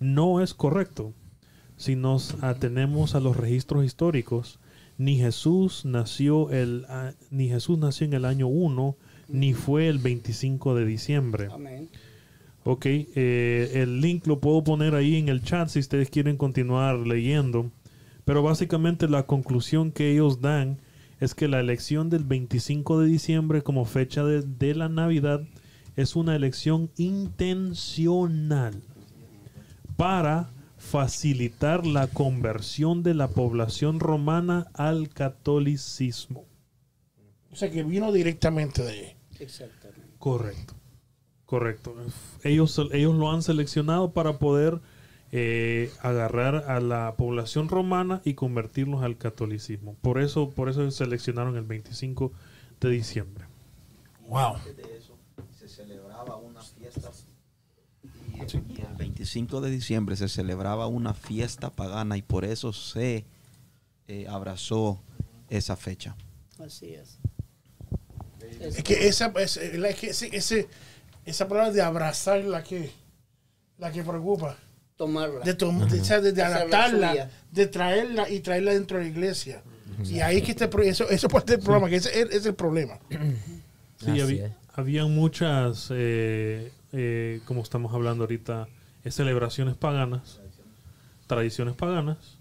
no 0.00 0.40
es 0.40 0.54
correcto. 0.54 1.12
Si 1.76 1.94
nos 1.94 2.42
atenemos 2.42 3.14
a 3.14 3.20
los 3.20 3.36
registros 3.36 3.84
históricos, 3.84 4.58
ni 4.98 5.16
Jesús 5.16 5.84
nació 5.84 6.50
el 6.50 6.86
ni 7.30 7.48
Jesús 7.48 7.78
nació 7.78 8.06
en 8.06 8.14
el 8.14 8.24
año 8.24 8.48
1 8.48 8.96
ni 9.28 9.54
fue 9.54 9.88
el 9.88 9.98
25 9.98 10.74
de 10.74 10.84
diciembre. 10.84 11.48
Amén. 11.52 11.88
Ok, 12.64 12.86
eh, 12.86 13.70
el 13.74 14.00
link 14.00 14.26
lo 14.26 14.38
puedo 14.38 14.62
poner 14.62 14.94
ahí 14.94 15.16
en 15.16 15.28
el 15.28 15.42
chat 15.42 15.68
si 15.68 15.78
ustedes 15.78 16.10
quieren 16.10 16.36
continuar 16.36 16.98
leyendo. 16.98 17.70
Pero 18.24 18.42
básicamente 18.42 19.08
la 19.08 19.24
conclusión 19.24 19.92
que 19.92 20.12
ellos 20.12 20.40
dan 20.40 20.78
es 21.20 21.34
que 21.34 21.48
la 21.48 21.60
elección 21.60 22.10
del 22.10 22.24
25 22.24 23.00
de 23.00 23.08
diciembre 23.08 23.62
como 23.62 23.84
fecha 23.84 24.24
de, 24.24 24.42
de 24.42 24.74
la 24.74 24.88
Navidad 24.88 25.42
es 25.96 26.16
una 26.16 26.36
elección 26.36 26.90
intencional 26.96 28.82
para 29.96 30.50
facilitar 30.78 31.86
la 31.86 32.06
conversión 32.06 33.02
de 33.02 33.14
la 33.14 33.28
población 33.28 34.00
romana 34.00 34.66
al 34.72 35.10
catolicismo. 35.10 36.46
O 37.52 37.56
sea, 37.56 37.70
que 37.70 37.82
vino 37.82 38.10
directamente 38.12 38.82
de 38.82 39.16
Exactamente. 39.38 40.08
Correcto. 40.18 40.74
Correcto. 41.50 41.96
Ellos, 42.44 42.80
ellos 42.92 43.16
lo 43.16 43.28
han 43.32 43.42
seleccionado 43.42 44.12
para 44.12 44.38
poder 44.38 44.78
eh, 45.32 45.90
agarrar 46.00 46.70
a 46.70 46.78
la 46.78 47.16
población 47.16 47.68
romana 47.68 48.22
y 48.24 48.34
convertirlos 48.34 49.02
al 49.02 49.18
catolicismo. 49.18 49.96
Por 50.00 50.20
eso, 50.20 50.50
por 50.50 50.68
eso 50.68 50.88
seleccionaron 50.92 51.56
el 51.56 51.64
25 51.64 52.30
de 52.80 52.90
diciembre. 52.90 53.46
Wow. 54.28 54.58
de 54.64 54.96
eso 54.96 55.18
se 55.58 55.68
celebraba 55.68 56.36
una 56.36 56.62
fiesta 56.62 57.10
y, 58.04 58.38
y 58.76 58.80
el 58.82 58.94
25 58.96 59.60
de 59.60 59.70
diciembre 59.72 60.14
se 60.14 60.28
celebraba 60.28 60.86
una 60.86 61.14
fiesta 61.14 61.70
pagana 61.70 62.16
y 62.16 62.22
por 62.22 62.44
eso 62.44 62.72
se 62.72 63.24
eh, 64.06 64.28
abrazó 64.28 65.02
esa 65.48 65.74
fecha. 65.74 66.14
Así 66.64 66.94
es. 66.94 67.18
Es 68.60 68.84
que 68.84 69.08
esa, 69.08 69.32
es, 69.40 69.56
es 69.56 69.96
que 69.96 70.10
ese, 70.10 70.28
ese- 70.36 70.68
esa 71.30 71.48
palabra 71.48 71.72
de 71.72 71.82
abrazar 71.82 72.44
la 72.44 72.62
que, 72.62 72.90
la 73.78 73.90
que 73.90 74.02
preocupa. 74.02 74.56
Tomarla. 74.96 75.40
De, 75.44 75.54
tom- 75.54 75.88
de, 75.88 76.00
o 76.00 76.04
sea, 76.04 76.20
de- 76.20 76.32
de 76.32 76.42
Hacerla 76.42 76.76
adaptarla, 76.76 77.30
de 77.50 77.66
traerla 77.66 78.28
y 78.28 78.40
traerla 78.40 78.72
dentro 78.72 78.98
de 78.98 79.04
la 79.04 79.10
iglesia. 79.10 79.62
Y 80.04 80.20
ahí 80.20 80.40
que 80.42 80.52
este, 80.52 80.64
eso, 80.88 81.08
eso 81.08 81.26
es 81.26 81.32
parte 81.32 81.52
del 81.56 81.64
problema, 81.64 81.88
que 81.88 81.96
ese 81.96 82.20
es, 82.20 82.30
es 82.34 82.46
el 82.46 82.54
problema. 82.54 82.98
Sí, 84.02 84.18
había, 84.18 84.46
es. 84.46 84.52
habían 84.74 85.14
muchas, 85.14 85.88
eh, 85.92 86.72
eh, 86.92 87.40
como 87.44 87.60
estamos 87.62 87.92
hablando 87.92 88.24
ahorita, 88.24 88.66
celebraciones 89.10 89.76
paganas, 89.76 90.40
tradiciones 91.26 91.74
paganas, 91.74 92.38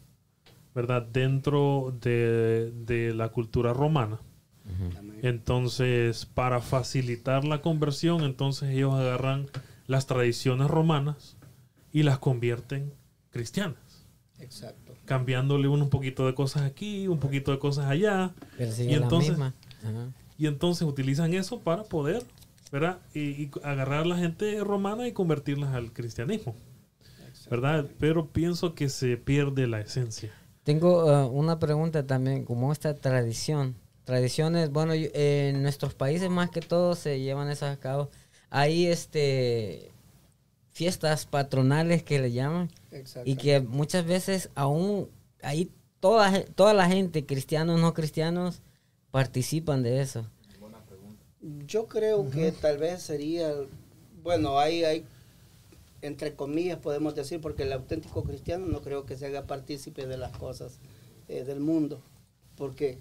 ¿verdad? 0.74 1.02
Dentro 1.02 1.94
de, 2.00 2.72
de 2.86 3.14
la 3.14 3.28
cultura 3.28 3.74
romana. 3.74 4.20
Entonces, 5.22 6.26
para 6.26 6.62
facilitar 6.62 7.44
la 7.46 7.62
conversión, 7.62 8.22
entonces 8.24 8.70
ellos 8.70 8.94
agarran 8.94 9.48
las 9.88 10.06
tradiciones 10.08 10.68
romanas 10.70 11.38
y 11.92 12.04
las 12.04 12.20
convierten 12.20 12.94
cristianas, 13.32 14.06
Exacto. 14.40 14.94
cambiándole 15.06 15.68
un, 15.68 15.82
un 15.82 15.90
poquito 15.90 16.26
de 16.26 16.34
cosas 16.36 16.64
aquí, 16.64 17.08
un 17.08 17.20
poquito 17.20 17.52
de 17.52 17.60
cosas 17.60 17.86
allá, 17.88 18.34
Pero 18.58 18.72
sigue 18.72 18.92
Y 18.94 18.96
la 18.96 19.04
entonces- 19.04 19.32
misma. 19.32 19.54
Ajá. 19.84 20.12
y 20.38 20.48
entonces 20.48 20.88
utilizan 20.88 21.34
eso 21.34 21.60
para 21.60 21.84
poder, 21.84 22.24
¿verdad? 22.72 23.00
Y, 23.14 23.20
y 23.20 23.52
agarrar 23.64 24.02
a 24.04 24.06
la 24.06 24.18
gente 24.18 24.60
romana 24.64 25.08
y 25.08 25.12
convertirlas 25.14 25.74
al 25.74 25.92
cristianismo, 25.92 26.56
¿verdad? 27.50 27.86
Pero 28.00 28.28
pienso 28.28 28.74
que 28.76 28.90
se 28.90 29.18
pierde 29.18 29.68
la 29.68 29.82
esencia. 29.82 30.32
Tengo 30.64 31.12
eh, 31.12 31.26
una 31.28 31.60
pregunta 31.60 32.06
también, 32.06 32.46
como 32.46 32.72
esta 32.72 32.94
tradición. 32.96 33.76
Tradiciones, 34.10 34.72
bueno, 34.72 34.96
yo- 34.96 35.10
en 35.14 35.62
nuestros 35.62 35.94
países 35.94 36.32
más 36.32 36.50
que 36.50 36.62
todo 36.62 36.96
se 36.96 37.20
llevan 37.20 37.48
esas 37.48 37.78
a 37.78 37.80
cabo. 37.80 38.10
Hay 38.50 38.88
este 38.88 39.92
fiestas 40.72 41.28
patronales 41.28 42.02
que 42.02 42.18
le 42.18 42.32
llaman 42.32 42.72
y 43.24 43.36
que 43.36 43.60
muchas 43.60 44.06
veces 44.08 44.50
aún 44.56 45.08
ahí 45.44 45.70
toda, 46.00 46.44
toda 46.56 46.74
la 46.74 46.88
gente, 46.88 47.24
cristianos, 47.28 47.80
no 47.80 47.94
cristianos, 47.94 48.64
participan 49.12 49.84
de 49.84 50.02
eso. 50.02 50.26
Yo 51.68 51.86
creo 51.86 52.28
que 52.32 52.52
tal 52.52 52.80
vez 52.80 53.04
sería, 53.04 53.54
bueno, 54.24 54.58
hay, 54.58 54.86
hay, 54.86 55.06
entre 56.02 56.34
comillas 56.34 56.80
podemos 56.80 57.14
decir, 57.14 57.42
porque 57.42 57.62
el 57.62 57.74
auténtico 57.74 58.24
cristiano 58.24 58.66
no 58.66 58.82
creo 58.82 59.06
que 59.06 59.16
se 59.18 59.28
haga 59.28 59.46
partícipe 59.46 60.08
de 60.08 60.18
las 60.18 60.36
cosas 60.36 60.80
eh, 61.28 61.44
del 61.44 61.60
mundo, 61.60 62.02
porque 62.58 62.98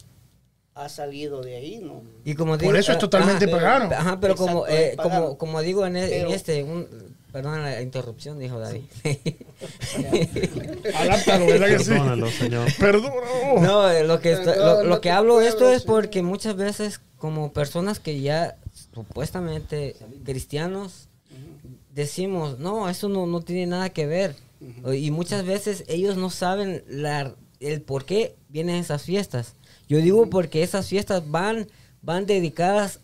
ha 0.78 0.88
salido 0.88 1.42
de 1.42 1.56
ahí, 1.56 1.78
¿no? 1.82 2.02
Y 2.24 2.34
como 2.34 2.56
Por 2.56 2.76
eso 2.76 2.92
es 2.92 2.96
eh, 2.98 3.00
totalmente 3.00 3.46
ajá, 3.46 3.56
pagano. 3.56 3.94
Ajá, 3.94 4.20
pero 4.20 4.36
como, 4.36 4.66
Exacto, 4.66 4.92
eh, 4.92 4.96
como, 5.02 5.38
como 5.38 5.60
digo 5.60 5.84
en, 5.86 5.96
e- 5.96 6.20
en 6.20 6.28
este, 6.28 6.62
un, 6.62 6.86
perdón 7.32 7.62
la 7.62 7.82
interrupción, 7.82 8.38
dijo 8.38 8.58
David. 8.60 8.82
Adáptalo, 10.94 11.46
¿verdad 11.46 11.66
que 11.66 11.78
sí? 11.80 11.90
Perdónalo, 11.90 12.30
señor. 12.30 12.68
Perdón. 12.78 13.12
No, 13.60 13.90
eh, 13.90 14.04
lo 14.04 14.20
que, 14.20 14.36
lo, 14.36 14.84
lo 14.84 15.00
que 15.00 15.10
hablo 15.10 15.38
de 15.38 15.48
esto 15.48 15.68
es 15.70 15.82
porque 15.82 16.22
muchas 16.22 16.54
veces 16.56 17.00
como 17.18 17.52
personas 17.52 17.98
que 17.98 18.20
ya 18.20 18.56
supuestamente 18.94 19.96
cristianos 20.24 21.08
decimos, 21.92 22.58
no, 22.58 22.88
eso 22.88 23.08
no, 23.08 23.26
no 23.26 23.40
tiene 23.40 23.66
nada 23.66 23.90
que 23.90 24.06
ver. 24.06 24.36
Y 24.92 25.10
muchas 25.10 25.44
veces 25.44 25.84
ellos 25.88 26.16
no 26.16 26.30
saben 26.30 26.84
la, 26.88 27.34
el 27.60 27.82
por 27.82 28.04
qué 28.04 28.36
vienen 28.48 28.76
esas 28.76 29.02
fiestas. 29.02 29.54
Yo 29.88 29.98
digo 29.98 30.28
porque 30.30 30.62
esas 30.62 30.86
fiestas 30.88 31.30
van, 31.30 31.66
van 32.02 32.26
dedicadas, 32.26 33.00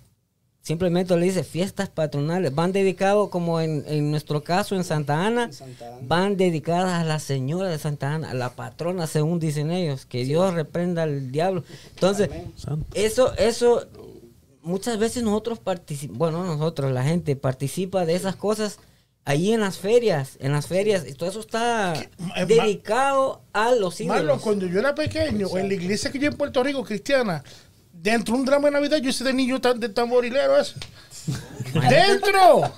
simplemente 0.60 1.16
le 1.16 1.26
dice 1.26 1.44
fiestas 1.44 1.88
patronales, 1.88 2.54
van 2.54 2.72
dedicados 2.72 3.30
como 3.30 3.60
en, 3.60 3.84
en 3.86 4.10
nuestro 4.10 4.44
caso 4.44 4.76
en 4.76 4.84
Santa 4.84 5.26
Ana, 5.26 5.44
En 5.44 5.52
Santa 5.52 5.88
Ana. 5.88 5.98
van 6.06 6.36
dedicadas 6.36 6.92
a 6.92 7.04
la 7.04 7.18
señora 7.18 7.68
de 7.68 7.78
Santa 7.78 8.14
Ana, 8.14 8.30
a 8.30 8.34
la 8.34 8.50
patrona, 8.54 9.06
según 9.06 9.40
dicen 9.40 9.70
ellos, 9.70 10.06
que 10.06 10.24
Dios 10.24 10.54
reprenda 10.54 11.04
al 11.04 11.32
diablo. 11.32 11.64
Entonces, 11.94 12.28
Amén. 12.66 12.84
Eso, 12.94 13.34
eso, 13.36 13.86
muchas 14.62 14.98
veces 14.98 15.22
nosotros 15.22 15.58
participamos, 15.58 16.18
bueno, 16.18 16.44
nosotros, 16.44 16.92
la 16.92 17.04
gente 17.04 17.34
participa 17.36 18.04
de 18.04 18.14
esas 18.14 18.36
cosas 18.36 18.78
ahí 19.24 19.52
en 19.52 19.60
las 19.60 19.78
ferias, 19.78 20.36
en 20.40 20.52
las 20.52 20.66
ferias, 20.66 21.04
y 21.08 21.14
todo 21.14 21.30
eso 21.30 21.40
está 21.40 21.94
ma- 22.18 22.44
dedicado 22.44 23.42
a 23.52 23.70
los 23.72 24.00
Marlon, 24.00 24.24
ídolos. 24.24 24.42
cuando 24.42 24.66
yo 24.66 24.78
era 24.80 24.94
pequeño, 24.94 25.48
en 25.56 25.68
la 25.68 25.74
iglesia 25.74 26.10
que 26.12 26.18
yo 26.18 26.28
en 26.28 26.36
Puerto 26.36 26.62
Rico, 26.62 26.84
cristiana, 26.84 27.42
dentro 27.92 28.34
de 28.34 28.40
un 28.40 28.46
drama 28.46 28.68
de 28.68 28.72
Navidad, 28.72 28.98
yo 28.98 29.08
hice 29.10 29.24
de 29.24 29.32
niño 29.32 29.60
tan, 29.60 29.80
de 29.80 29.88
tamborilero 29.88 30.58
eso. 30.60 30.74
¡Dentro! 31.88 32.70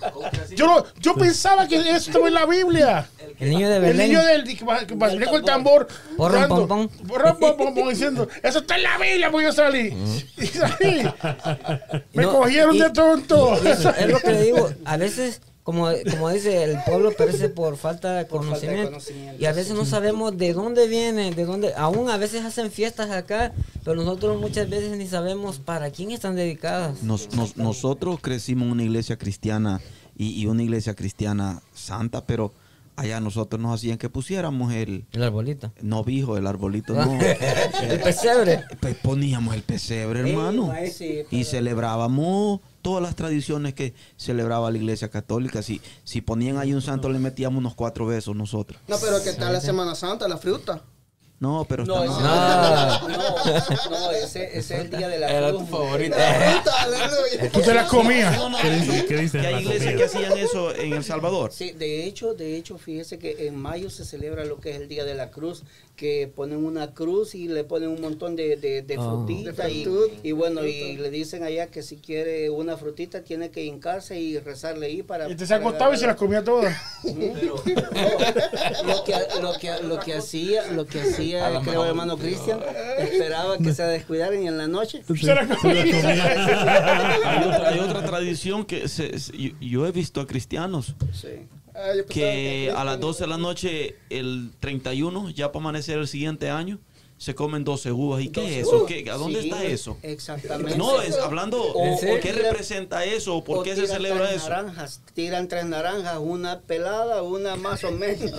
Yo, 0.54 0.66
lo- 0.66 0.86
yo 1.00 1.14
pensaba 1.14 1.66
que 1.66 1.76
eso 1.80 1.96
estaba 1.96 2.28
en 2.28 2.34
la 2.34 2.46
Biblia. 2.46 3.08
El 3.38 3.50
niño 3.50 3.68
de 3.68 3.76
El 3.76 3.82
Belén. 3.82 4.08
niño 4.08 4.24
del 4.24 4.44
que 4.56 4.64
va- 4.64 4.86
que 4.86 4.94
va- 4.94 5.08
venía 5.08 5.26
con 5.26 5.36
el 5.40 5.44
tambor. 5.44 5.88
Porrón, 6.16 6.48
pom, 6.48 6.88
Porrón, 7.08 7.36
pom, 7.38 7.56
pom, 7.56 7.74
pom, 7.74 7.88
diciendo, 7.88 8.28
eso 8.42 8.60
está 8.60 8.76
en 8.76 8.82
la 8.84 8.98
Biblia, 8.98 9.30
pues 9.30 9.46
yo 9.46 9.52
salí. 9.52 9.94
Y 10.38 10.46
salí. 10.46 11.02
Me 12.14 12.22
No, 12.22 12.32
cogieron 12.38 12.76
y- 12.76 12.80
de 12.80 12.90
tonto. 12.90 13.54
eso 13.64 13.90
es 13.90 14.06
lo 14.08 14.20
que 14.20 14.30
le 14.32 14.42
digo, 14.44 14.70
a 14.84 14.96
veces, 14.96 15.40
como, 15.66 15.88
como 16.12 16.30
dice, 16.30 16.62
el 16.62 16.78
pueblo 16.86 17.10
perece 17.10 17.48
por 17.48 17.76
falta 17.76 18.14
de 18.14 18.24
Por 18.24 18.42
falta 18.44 18.54
de 18.54 18.66
conocimiento. 18.66 18.90
conocimiento, 18.92 19.42
Y 19.42 19.46
a 19.46 19.52
veces 19.52 19.74
no 19.74 19.84
sabemos 19.84 20.38
de 20.38 20.52
dónde 20.52 20.86
viene, 20.86 21.32
de 21.32 21.44
dónde, 21.44 21.74
aún 21.76 22.08
a 22.08 22.16
veces 22.16 22.44
hacen 22.44 22.70
fiestas 22.70 23.10
acá, 23.10 23.52
pero 23.84 23.96
nosotros 23.96 24.40
muchas 24.40 24.70
veces 24.70 24.96
ni 24.96 25.08
sabemos 25.08 25.58
para 25.58 25.90
quién 25.90 26.12
están 26.12 26.36
dedicadas. 26.36 27.02
Nos- 27.02 27.34
nos- 27.34 27.56
nosotros 27.56 28.20
crecimos 28.22 28.66
en 28.66 28.70
una 28.72 28.84
iglesia 28.84 29.16
cristiana 29.18 29.80
y, 30.16 30.40
y 30.40 30.46
una 30.46 30.62
iglesia 30.62 30.94
cristiana 30.94 31.60
santa, 31.74 32.24
pero 32.24 32.52
allá 32.96 33.20
nosotros 33.20 33.60
nos 33.60 33.74
hacían 33.74 33.98
que 33.98 34.08
pusiéramos 34.08 34.72
el 34.72 35.06
El 35.12 35.22
arbolito. 35.22 35.72
no 35.82 36.02
vijo, 36.04 36.36
el 36.36 36.46
arbolito, 36.46 36.94
no. 36.94 37.18
El 37.82 38.00
pesebre. 38.00 38.64
Pues 38.80 38.96
poníamos 38.96 39.54
el 39.54 39.62
pesebre, 39.62 40.20
hermano. 40.28 40.72
sí, 40.92 41.22
y 41.30 41.44
celebrábamos 41.44 42.60
todas 42.82 43.02
las 43.02 43.14
tradiciones 43.16 43.74
que 43.74 43.94
celebraba 44.16 44.70
la 44.70 44.78
iglesia 44.78 45.08
católica. 45.10 45.62
Si, 45.62 45.80
si 46.04 46.20
ponían 46.20 46.58
ahí 46.58 46.72
un 46.72 46.82
santo, 46.82 47.08
le 47.08 47.18
metíamos 47.18 47.58
unos 47.58 47.74
cuatro 47.74 48.06
besos 48.06 48.34
nosotros. 48.34 48.80
No, 48.88 48.96
pero 49.00 49.22
¿qué 49.22 49.32
tal 49.32 49.52
la 49.52 49.60
Semana 49.60 49.94
Santa, 49.94 50.26
la 50.28 50.38
fruta? 50.38 50.82
No, 51.38 51.66
pero 51.68 51.84
No, 51.84 52.02
ese, 52.02 52.12
No. 52.14 53.08
no, 53.08 53.90
no, 53.90 54.10
ese, 54.12 54.44
ese 54.44 54.58
es 54.58 54.70
el 54.70 54.88
día 54.90 55.06
de 55.08 55.18
la 55.18 55.30
Era 55.30 55.50
cruz. 55.50 55.68
tu 55.68 55.76
aleluya. 55.76 57.50
Tú 57.52 57.60
te 57.60 57.74
las 57.74 57.90
comías. 57.90 58.34
¿Qué 58.62 58.70
dice- 58.70 58.96
no, 59.02 59.06
qué 59.06 59.16
dicen 59.18 59.40
que 59.42 59.46
hay 59.48 59.62
iglesias 59.64 59.94
que 59.96 60.04
hacían 60.04 60.38
eso 60.38 60.74
en 60.74 60.94
El 60.94 61.04
Salvador. 61.04 61.52
Sí, 61.52 61.72
de 61.72 62.06
hecho, 62.06 62.32
de 62.32 62.56
hecho, 62.56 62.78
fíjese 62.78 63.18
que 63.18 63.46
en 63.48 63.56
mayo 63.56 63.90
se 63.90 64.06
celebra 64.06 64.46
lo 64.46 64.60
que 64.60 64.70
es 64.70 64.76
el 64.76 64.88
Día 64.88 65.04
de 65.04 65.14
la 65.14 65.30
Cruz, 65.30 65.62
que 65.94 66.26
ponen 66.34 66.64
una 66.64 66.94
cruz 66.94 67.34
y 67.34 67.48
le 67.48 67.64
ponen 67.64 67.90
un 67.90 68.00
montón 68.00 68.34
de, 68.36 68.56
de, 68.56 68.80
de 68.82 68.96
Ah. 68.98 69.02
frutita 69.02 69.52
De 69.64 69.70
y, 69.72 69.84
fruta. 69.84 70.14
y 70.22 70.32
bueno, 70.32 70.64
y 70.64 70.96
le 70.96 71.10
dicen 71.10 71.42
allá 71.42 71.66
que 71.68 71.82
si 71.82 71.96
quiere 71.96 72.48
una 72.50 72.76
frutita 72.78 73.22
tiene 73.22 73.50
que 73.50 73.62
hincarse 73.64 74.18
y 74.18 74.38
rezarle 74.38 74.86
ahí 74.86 75.02
para... 75.02 75.28
Y 75.28 75.34
te 75.36 75.46
se 75.46 75.52
acostaba 75.54 75.94
y 75.94 75.98
se 75.98 76.06
las 76.06 76.16
comía 76.16 76.42
todas. 76.44 76.74
lo 77.04 77.62
que 79.04 79.14
lo 79.40 79.52
que 79.58 79.70
lo 79.82 79.98
que 80.00 80.14
hacía 80.14 80.66
lo 80.72 80.86
que 80.86 81.00
hacía 81.02 81.25
día, 81.26 81.46
A 81.46 81.50
lo 81.50 81.60
creo, 81.60 81.72
mejor, 81.72 81.88
hermano 81.88 82.16
Cristian, 82.16 82.58
esperaba 82.98 83.58
que 83.58 83.72
se 83.74 83.82
descuidaran 83.84 84.42
y 84.42 84.48
en 84.48 84.58
la 84.58 84.66
noche. 84.68 85.02
Se 85.04 85.34
la 85.34 85.46
comía. 85.46 85.82
Hay 85.82 87.44
otra, 87.44 87.68
hay 87.68 87.78
otra 87.78 88.04
tradición 88.04 88.64
que 88.64 88.88
se- 88.88 89.18
se- 89.18 89.36
yo, 89.36 89.50
yo 89.60 89.86
he 89.86 89.92
visto 89.92 90.20
a 90.20 90.26
cristianos 90.26 90.94
Sí. 91.12 91.28
Ah, 91.74 91.90
que 92.08 92.72
a 92.74 92.84
las 92.84 92.98
12 93.00 93.24
de 93.24 93.28
la 93.28 93.36
noche, 93.36 93.96
el 94.08 94.50
31, 94.60 95.28
ya 95.30 95.52
para 95.52 95.62
amanecer 95.64 95.98
el 95.98 96.08
siguiente 96.08 96.48
año, 96.48 96.78
se 97.18 97.34
comen 97.34 97.64
12 97.64 97.92
uvas. 97.92 98.22
¿Y 98.22 98.28
qué 98.28 98.60
es 98.60 98.66
eso? 98.66 98.84
¿Qué- 98.84 99.10
¿A 99.10 99.14
dónde 99.16 99.40
Sí, 99.40 99.48
está 99.48 99.64
eso? 99.64 99.96
Exactamente. 100.02 100.76
No, 100.76 101.00
es 101.00 101.16
hablando, 101.16 101.62
O- 101.62 101.98
¿qué 101.98 102.12
o 102.12 102.20
tiran- 102.20 102.42
representa 102.42 103.04
eso? 103.06 103.42
¿Por 103.42 103.58
o 103.58 103.62
qué 103.62 103.74
se 103.74 103.86
celebra 103.86 104.26
tres 104.28 104.42
eso? 104.42 104.50
Naranjas, 104.50 105.00
tiran 105.14 105.48
tres 105.48 105.64
naranjas, 105.64 106.18
una 106.20 106.60
pelada, 106.60 107.22
una 107.22 107.56
más 107.56 107.84
o 107.84 107.90
menos, 107.90 108.32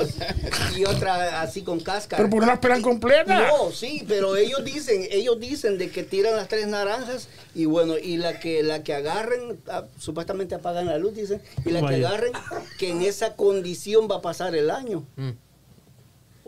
y 0.77 0.85
otra 0.85 1.41
así 1.41 1.63
con 1.63 1.79
cáscara. 1.79 2.17
Pero 2.21 2.29
por 2.29 2.43
una 2.43 2.53
esperan 2.53 2.83
completa. 2.83 3.47
No, 3.47 3.71
sí, 3.71 4.03
pero 4.07 4.35
ellos 4.35 4.63
dicen, 4.63 5.07
ellos 5.09 5.39
dicen 5.39 5.79
de 5.79 5.89
que 5.89 6.03
tiran 6.03 6.35
las 6.35 6.47
tres 6.47 6.67
naranjas 6.67 7.29
y 7.55 7.65
bueno, 7.65 7.97
y 7.97 8.17
la 8.17 8.39
que 8.39 8.61
la 8.61 8.83
que 8.83 8.93
agarren, 8.93 9.59
ah, 9.69 9.85
supuestamente 9.97 10.53
apagan 10.53 10.85
la 10.85 10.99
luz, 10.99 11.15
dicen, 11.15 11.41
y 11.65 11.71
la 11.71 11.79
que 11.87 11.95
agarren, 11.95 12.31
que 12.77 12.91
en 12.91 13.01
esa 13.01 13.35
condición 13.35 14.07
va 14.09 14.17
a 14.17 14.21
pasar 14.21 14.55
el 14.55 14.69
año. 14.69 15.03
Mm. 15.15 15.31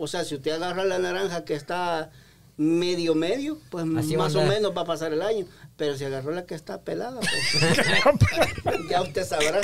O 0.02 0.06
sea, 0.06 0.24
si 0.24 0.34
usted 0.36 0.52
agarra 0.52 0.84
la 0.84 0.98
naranja 0.98 1.44
que 1.44 1.54
está 1.54 2.10
medio 2.60 3.14
medio, 3.14 3.58
pues 3.70 3.86
Así 3.96 4.18
más 4.18 4.34
o 4.34 4.44
menos 4.44 4.76
va 4.76 4.82
a 4.82 4.84
pasar 4.84 5.14
el 5.14 5.22
año. 5.22 5.46
Pero 5.78 5.96
si 5.96 6.04
agarró 6.04 6.30
la 6.30 6.44
que 6.44 6.54
está 6.54 6.82
pelada, 6.82 7.18
pues 7.18 8.88
ya 8.90 9.00
usted 9.00 9.24
sabrá. 9.24 9.60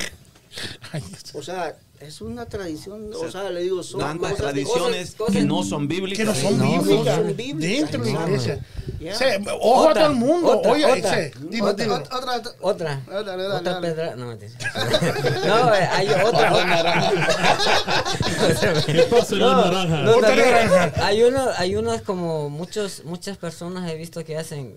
O 1.34 1.42
sea, 1.42 1.76
es 2.00 2.20
una 2.20 2.46
tradición, 2.46 3.10
o 3.14 3.30
sea, 3.30 3.48
le 3.50 3.62
digo, 3.62 3.82
son 3.82 4.00
Tantas 4.00 4.32
cosas- 4.32 4.44
tradiciones 4.44 5.14
cosas- 5.14 5.34
que 5.34 5.42
no 5.44 5.62
son 5.62 5.88
bíblicas. 5.88 6.18
que 6.18 6.24
no 6.24 6.34
son 6.34 6.58
No, 6.58 6.82
bíblicas. 6.82 7.16
son 7.16 7.36
bíblicas. 7.36 7.60
Dentro 7.90 8.04
de 8.04 8.12
la 8.12 8.20
No, 8.20 8.26
iglesia. 8.26 8.66
Sí, 8.98 9.24
ojo 9.60 9.88
Otra, 9.88 9.90
a 9.90 9.94
todo 9.94 10.06
el 10.12 10.16
mundo. 10.18 10.58
otra, 10.58 10.72
Oye, 10.72 10.84
otra. 10.86 11.16
dilo, 11.50 11.66
Otra. 11.66 11.94
Otra, 11.94 12.36
otra, 12.36 12.52
Otra. 12.60 13.00
Dale, 13.06 13.24
dale, 13.24 13.42
dale, 13.44 13.54
otra 13.60 13.72
dale. 13.74 13.88
pedra. 13.88 14.16
No, 14.16 14.26
no, 14.34 15.74
eh, 15.74 15.88
hay 15.92 16.08
otra. 16.08 16.50
No, 19.36 20.20
naranja. 20.20 21.06
hay 21.06 21.22
uno, 21.22 21.46
hay 21.56 21.76
unos 21.76 22.02
como 22.02 22.50
muchos, 22.50 23.04
muchas 23.04 23.36
personas 23.36 23.90
he 23.90 23.96
visto 23.96 24.24
que 24.24 24.36
hacen, 24.36 24.76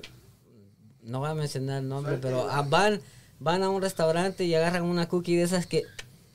no 1.04 1.20
voy 1.20 1.30
a 1.30 1.34
mencionar 1.34 1.80
el 1.82 1.88
nombre, 1.90 2.18
pero 2.22 2.48
ah, 2.50 2.64
van, 2.68 3.02
van 3.40 3.64
a 3.64 3.70
un 3.70 3.82
restaurante 3.82 4.44
y 4.46 4.56
agarran 4.56 4.84
una 4.84 5.08
cookie 5.08 5.36
de 5.36 5.44
esas 5.44 5.66
que, 5.66 5.84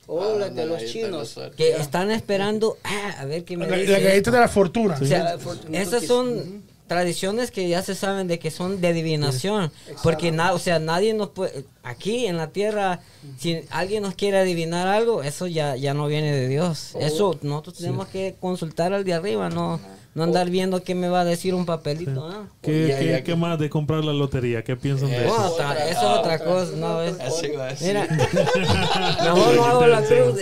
Oh, 0.06 0.38
las 0.38 0.54
de 0.54 0.66
los 0.66 0.84
chinos. 0.84 1.38
que 1.56 1.72
están 1.72 2.10
esperando 2.10 2.76
ah, 2.84 3.16
a 3.20 3.24
ver 3.24 3.44
qué 3.44 3.56
me 3.56 3.66
La, 3.66 3.76
dice. 3.76 3.92
la 3.92 3.98
galleta 4.00 4.30
de 4.30 4.40
la 4.40 4.48
fortuna. 4.48 4.98
O 5.00 5.04
sea, 5.04 5.36
esas 5.72 6.04
son 6.04 6.62
tradiciones 6.86 7.50
que 7.50 7.66
ya 7.68 7.82
se 7.82 7.94
saben 7.94 8.28
de 8.28 8.38
que 8.38 8.50
son 8.50 8.80
de 8.82 8.88
adivinación, 8.88 9.72
porque 10.02 10.30
na, 10.32 10.52
o 10.52 10.58
sea, 10.58 10.78
nadie 10.78 11.14
nos 11.14 11.30
puede 11.30 11.64
aquí 11.82 12.26
en 12.26 12.36
la 12.36 12.50
tierra 12.50 13.00
si 13.38 13.62
alguien 13.70 14.02
nos 14.02 14.14
quiere 14.14 14.38
adivinar 14.38 14.86
algo, 14.86 15.22
eso 15.22 15.46
ya 15.46 15.76
ya 15.76 15.94
no 15.94 16.06
viene 16.06 16.32
de 16.32 16.46
Dios. 16.48 16.94
Eso 17.00 17.38
nosotros 17.42 17.78
tenemos 17.78 18.08
que 18.08 18.36
consultar 18.38 18.92
al 18.92 19.04
de 19.04 19.14
arriba, 19.14 19.48
no 19.48 19.80
no 20.14 20.22
andar 20.22 20.48
viendo 20.50 20.82
qué 20.84 20.94
me 20.94 21.08
va 21.08 21.22
a 21.22 21.24
decir 21.24 21.54
un 21.54 21.66
papelito, 21.66 22.28
¿ah? 22.28 22.46
¿Qué, 22.62 22.88
Ya, 22.88 22.98
qué- 22.98 23.06
ya, 23.08 23.16
qué 23.18 23.22
que- 23.24 23.36
más 23.36 23.58
de 23.58 23.68
comprar 23.68 24.04
la 24.04 24.12
lotería? 24.12 24.62
¿Qué 24.62 24.76
piensan 24.76 25.08
de 25.10 25.16
Eh, 25.16 25.24
eso? 25.26 25.52
Otra- 25.54 25.88
eso 25.88 26.12
es 26.12 26.18
otra 26.18 26.38
cosa, 26.38 26.72
no 26.76 27.02
es. 27.02 27.18
Así 27.20 27.48
va 27.48 27.64
a 27.64 27.68
decir. 27.70 27.88
Mira, 27.88 28.06
mejor 28.08 29.54
no 29.56 29.64
hago 29.64 29.86
la 29.86 30.02
cruz. 30.02 30.40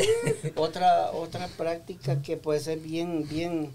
Otra, 0.57 1.11
otra 1.13 1.49
práctica 1.49 2.21
que 2.23 2.37
puede 2.37 2.61
ser 2.61 2.79
bien, 2.81 3.27
bien 3.29 3.71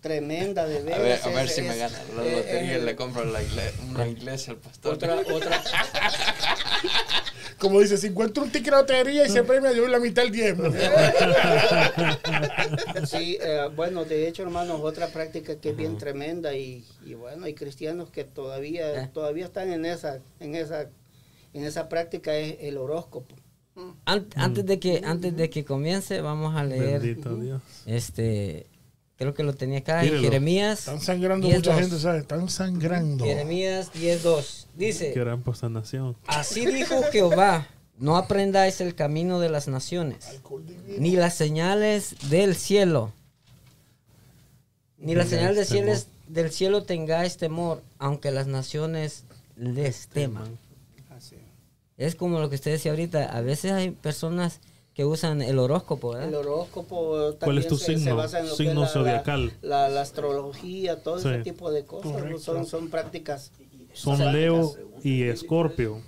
tremenda 0.00 0.66
de 0.66 0.82
ver. 0.82 0.94
A 0.94 0.98
ver, 0.98 1.20
a 1.22 1.28
ver 1.28 1.48
si 1.48 1.62
me 1.62 1.76
gana 1.76 1.96
la 2.16 2.24
eh, 2.24 2.36
lotería 2.36 2.78
y 2.78 2.82
le 2.82 2.96
compro 2.96 3.24
la 3.24 3.40
igle- 3.42 3.72
una 3.90 4.06
iglesia 4.06 4.52
al 4.52 4.58
pastor. 4.58 4.94
Otra, 4.94 5.16
otra, 5.32 5.62
Como 7.58 7.80
dice, 7.80 7.96
si 7.96 8.08
encuentro 8.08 8.42
un 8.44 8.50
ticket 8.50 8.72
de 8.72 8.76
lotería 8.80 9.26
y 9.26 9.30
se 9.30 9.42
premia, 9.42 9.72
yo 9.72 9.82
doy 9.82 9.90
la 9.90 9.98
mitad 9.98 10.22
del 10.22 10.32
diezmo. 10.32 10.64
sí, 13.06 13.38
eh, 13.40 13.68
bueno, 13.74 14.04
de 14.04 14.28
hecho, 14.28 14.42
hermanos, 14.42 14.80
otra 14.82 15.08
práctica 15.08 15.56
que 15.56 15.70
es 15.70 15.76
bien 15.76 15.96
tremenda 15.98 16.54
y, 16.54 16.84
y 17.04 17.14
bueno, 17.14 17.46
hay 17.46 17.54
cristianos 17.54 18.10
que 18.10 18.24
todavía, 18.24 19.04
Eh. 19.04 19.10
todavía 19.12 19.46
están 19.46 19.72
en 19.72 19.84
esa, 19.86 20.20
en 20.40 20.54
esa, 20.54 20.88
en 21.52 21.64
esa 21.64 21.88
práctica 21.88 22.34
es 22.36 22.56
el 22.60 22.76
horóscopo. 22.78 23.34
An- 24.06 24.26
antes 24.36 24.64
de 24.64 24.78
que 24.78 25.02
antes 25.04 25.36
de 25.36 25.50
que 25.50 25.64
comience 25.64 26.20
vamos 26.22 26.56
a 26.56 26.64
leer 26.64 27.00
Bendito 27.00 27.36
Dios. 27.36 27.60
este 27.84 28.66
creo 29.16 29.34
que 29.34 29.42
lo 29.42 29.54
tenía 29.54 29.78
acá 29.78 30.00
en 30.00 30.08
Tírelo. 30.08 30.22
Jeremías 30.22 30.80
Están 30.80 31.00
sangrando 31.00 31.46
10, 31.46 31.58
mucha 31.58 31.72
2. 31.72 31.80
gente, 31.80 31.98
¿sabes? 31.98 32.22
Están 32.22 32.48
sangrando. 32.48 33.24
Jeremías 33.24 33.90
10.2 33.92 34.66
dice 34.74 35.12
Qué 35.12 35.20
gran 35.20 35.42
nación. 35.70 36.16
Así 36.26 36.66
dijo 36.66 37.02
Jehová, 37.12 37.68
no 37.98 38.16
aprendáis 38.16 38.80
el 38.80 38.94
camino 38.94 39.40
de 39.40 39.48
las 39.48 39.68
naciones, 39.68 40.40
ni 40.98 41.16
las 41.16 41.34
señales 41.34 42.14
del 42.28 42.54
cielo, 42.54 43.12
ni 44.98 45.14
las 45.14 45.28
señales 45.28 45.56
del 45.56 45.66
cielo, 45.66 45.92
del 46.28 46.50
cielo 46.50 46.82
tengáis 46.82 47.36
temor, 47.36 47.82
aunque 47.98 48.30
las 48.30 48.46
naciones 48.46 49.24
les 49.56 50.08
teman. 50.08 50.58
Así. 51.16 51.36
Es 51.96 52.14
como 52.14 52.40
lo 52.40 52.50
que 52.50 52.56
usted 52.56 52.72
decía 52.72 52.92
ahorita, 52.92 53.24
a 53.24 53.40
veces 53.40 53.72
hay 53.72 53.90
personas 53.90 54.60
que 54.96 55.04
usan 55.04 55.42
el 55.42 55.58
horóscopo, 55.58 56.12
¿verdad? 56.12 56.28
El 56.30 56.34
horóscopo 56.36 57.10
¿Cuál 57.18 57.36
también 57.38 57.58
es 57.62 57.68
tu 57.68 57.76
se, 57.76 57.84
se 57.84 57.98
signo? 57.98 58.16
basa 58.16 58.40
en 58.40 58.48
lo 58.48 58.54
Signo 58.56 58.72
que 58.72 58.80
es 58.80 58.86
la- 58.86 58.88
zodiacal. 58.88 59.52
La, 59.60 59.88
la 59.90 60.00
astrología, 60.00 61.02
todo 61.02 61.18
Sí. 61.18 61.28
ese 61.28 61.42
tipo 61.42 61.70
de 61.70 61.84
cosas. 61.84 62.12
Correcto. 62.12 62.38
Son, 62.40 62.66
son 62.66 62.88
prácticas. 62.88 63.52
Son 63.92 64.16
prácticas. 64.16 64.32
Leo 64.34 64.72
y 65.02 65.24
Escorpio. 65.24 66.00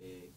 Eh, 0.00 0.30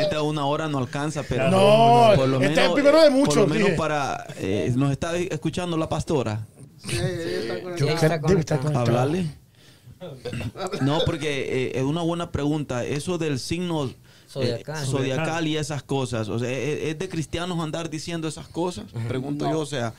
esta 0.00 0.22
una 0.22 0.46
hora 0.46 0.68
no 0.68 0.78
alcanza, 0.78 1.22
pero 1.28 1.50
No, 1.50 2.12
por 2.16 2.28
lo 2.28 2.40
este 2.40 2.46
es 2.52 2.56
menos, 2.56 2.68
el 2.68 2.72
primero 2.74 3.02
de 3.02 3.08
por 3.10 3.18
muchos, 3.18 3.36
lo 3.36 3.46
menos 3.46 3.70
para 3.72 4.26
eh, 4.38 4.72
nos 4.76 4.92
está 4.92 5.16
escuchando 5.16 5.76
la 5.76 5.88
pastora. 5.88 6.46
Sí, 6.78 6.96
ella 6.96 7.40
está 7.40 7.62
con 7.62 7.72
el- 7.72 7.78
Yo 7.78 7.88
está. 7.88 8.80
Hablarle. 8.80 9.26
No, 10.82 11.00
porque 11.04 11.66
eh, 11.68 11.72
es 11.78 11.82
una 11.82 12.02
buena 12.02 12.30
pregunta. 12.30 12.84
Eso 12.84 13.18
del 13.18 13.38
signo 13.38 13.86
eh, 13.86 14.62
Zodiacal. 14.86 15.46
y 15.46 15.56
esas 15.56 15.82
cosas. 15.82 16.28
O 16.28 16.38
sea, 16.38 16.50
¿es, 16.50 16.84
es 16.90 16.98
de 16.98 17.08
cristianos 17.08 17.58
andar 17.60 17.90
diciendo 17.90 18.28
esas 18.28 18.48
cosas? 18.48 18.86
Pregunto 19.08 19.50
yo, 19.50 19.60
o 19.60 19.66
sea, 19.66 19.94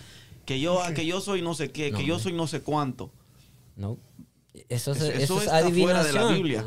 que 0.45 0.59
yo, 0.59 0.79
que 0.95 1.05
yo 1.05 1.21
soy 1.21 1.41
no 1.41 1.53
sé 1.53 1.71
qué, 1.71 1.91
que 1.91 2.05
yo 2.05 2.19
soy 2.19 2.33
no 2.33 2.47
sé 2.47 2.61
cuánto. 2.61 3.11
No. 3.75 3.97
Eso 4.67 4.91
es, 4.91 5.01
Eso, 5.01 5.11
eso 5.11 5.37
es 5.37 5.43
está 5.45 5.69
fuera 5.69 6.03
de 6.03 6.13
la. 6.13 6.27
Biblia. 6.27 6.65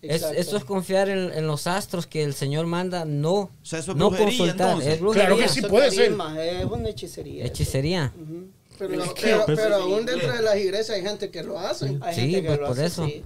Es- 0.00 0.22
eso 0.22 0.56
es 0.56 0.64
confiar 0.64 1.08
en, 1.08 1.32
en 1.32 1.46
los 1.46 1.66
astros 1.66 2.06
que 2.06 2.22
el 2.22 2.32
Señor 2.32 2.66
manda, 2.66 3.04
no, 3.04 3.32
O 3.34 3.50
sea, 3.62 3.80
eso 3.80 3.92
es 3.92 3.96
no 3.98 4.10
brujería, 4.10 4.38
consultar. 4.38 4.68
entonces. 4.68 4.94
Es 4.94 5.00
brujería. 5.00 5.26
Claro 5.26 5.42
que 5.42 5.48
sí 5.48 5.62
puede 5.62 5.90
ser. 5.90 6.12
Es 6.38 6.64
una 6.66 6.88
hechicería. 6.88 7.44
Hechicería. 7.44 8.12
Ujú. 8.16 8.46
Pero, 8.78 9.02
Es 9.04 9.12
que- 9.12 9.22
pero, 9.22 9.46
pues, 9.46 9.58
pero 9.58 9.74
aún 9.76 10.06
dentro 10.06 10.32
de 10.32 10.42
las 10.42 10.56
iglesias 10.56 10.90
hay 10.90 11.02
gente 11.02 11.30
que 11.30 11.42
lo 11.42 11.58
hace. 11.58 11.98
Hay 12.00 12.14
Sí, 12.14 12.20
gente 12.22 12.42
que 12.42 12.46
pues 12.48 12.60
lo 12.60 12.66
por 12.66 12.72
hace, 12.76 12.86
eso. 12.86 13.06
Sí. 13.06 13.24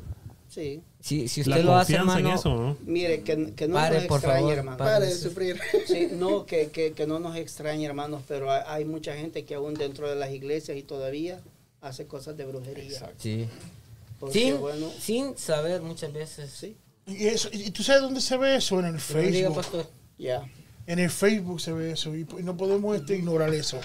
sí. 0.48 0.82
Si, 1.00 1.28
si 1.28 1.44
La 1.44 1.56
usted 1.56 1.64
lo 1.66 1.76
hace, 1.76 1.92
confianza 1.96 2.18
en 2.20 2.26
hermano, 2.26 2.38
eso, 2.40 2.54
¿no? 2.54 2.76
Mire, 2.84 3.22
que, 3.22 3.52
que 3.54 3.66
no 3.68 3.74
Pare, 3.74 3.96
nos 3.96 4.04
por 4.06 4.18
extrañe, 4.18 4.38
favor, 4.40 4.54
hermano. 4.58 4.78
pare. 4.78 5.06
De 5.06 5.14
sufrir. 5.14 5.60
Sí, 5.86 6.08
no, 6.12 6.46
que, 6.46 6.68
que, 6.70 6.92
que 6.92 7.06
no 7.06 7.18
nos 7.18 7.36
extrañe, 7.36 7.84
hermanos, 7.86 8.22
pero 8.28 8.50
hay, 8.52 8.62
hay 8.66 8.84
mucha 8.84 9.14
gente 9.16 9.44
que 9.44 9.54
aún 9.56 9.74
dentro 9.74 10.08
de 10.08 10.14
las 10.16 10.30
iglesias 10.30 10.76
y 10.78 10.82
todavía 10.82 11.40
hace 11.80 12.06
cosas 12.06 12.36
de 12.36 12.44
brujería. 12.44 13.12
sí. 13.18 13.46
Porque, 14.20 14.38
sin, 14.38 14.60
bueno, 14.60 14.88
sin 15.00 15.36
saber 15.36 15.82
muchas 15.82 16.12
veces. 16.12 16.48
sí, 16.52 16.76
Y, 17.08 17.26
eso, 17.26 17.48
y 17.52 17.72
tú 17.72 17.82
sabes 17.82 18.02
dónde 18.02 18.20
se 18.20 18.36
ve 18.36 18.54
eso 18.54 18.78
en 18.78 18.86
el 18.86 19.00
Facebook. 19.00 19.56
pastor. 19.56 19.86
ya. 20.16 20.44
En 20.86 20.98
el 20.98 21.10
Facebook 21.10 21.60
se 21.60 21.72
ve 21.72 21.92
eso 21.92 22.14
y, 22.16 22.26
no 22.42 22.56
podemos 22.56 22.96
este, 22.96 23.16
ignorar 23.16 23.54
eso. 23.54 23.78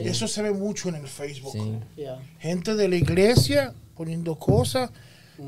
Eso 0.00 0.28
se 0.28 0.42
ve 0.42 0.52
mucho 0.52 0.88
en 0.88 0.94
el 0.96 1.08
Facebook. 1.08 1.52
Sí. 1.52 1.78
Gente 2.38 2.74
de 2.74 2.88
la 2.88 2.96
iglesia 2.96 3.74
poniendo 3.96 4.36
cosas, 4.38 4.90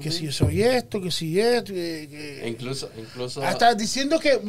que 0.00 0.10
si 0.10 0.32
soy 0.32 0.62
esto, 0.62 1.00
que 1.00 1.10
si 1.12 1.38
esto, 1.38 1.72
que, 1.72 2.08
que- 2.10 2.48
incluso, 2.48 2.90
incluso 2.98 3.40
hasta 3.42 3.72
diciendo 3.74 4.18
que 4.18 4.40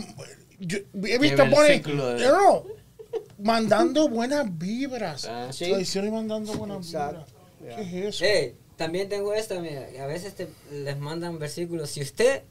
yo 0.59 0.79
he 1.03 1.19
visto 1.19 1.47
poner, 1.49 1.83
de- 1.83 2.27
no, 2.27 2.63
mandando 3.39 4.09
buenas 4.09 4.45
vibras, 4.57 5.25
Ah, 5.25 5.49
sí. 5.51 5.65
tradiciones 5.69 6.11
mandando 6.11 6.53
buenas 6.53 6.85
Exacto. 6.87 7.25
vibras. 7.59 7.77
¿Qué 7.77 8.07
es 8.07 8.21
eso? 8.21 8.55
También 8.77 9.09
tengo 9.09 9.33
esta, 9.33 9.59
mira, 9.59 9.87
a 10.01 10.05
veces 10.05 10.35
te- 10.35 10.49
les 10.71 10.97
mandan 10.99 11.39
versículos. 11.39 11.89
Si 11.91 12.01
usted 12.01 12.43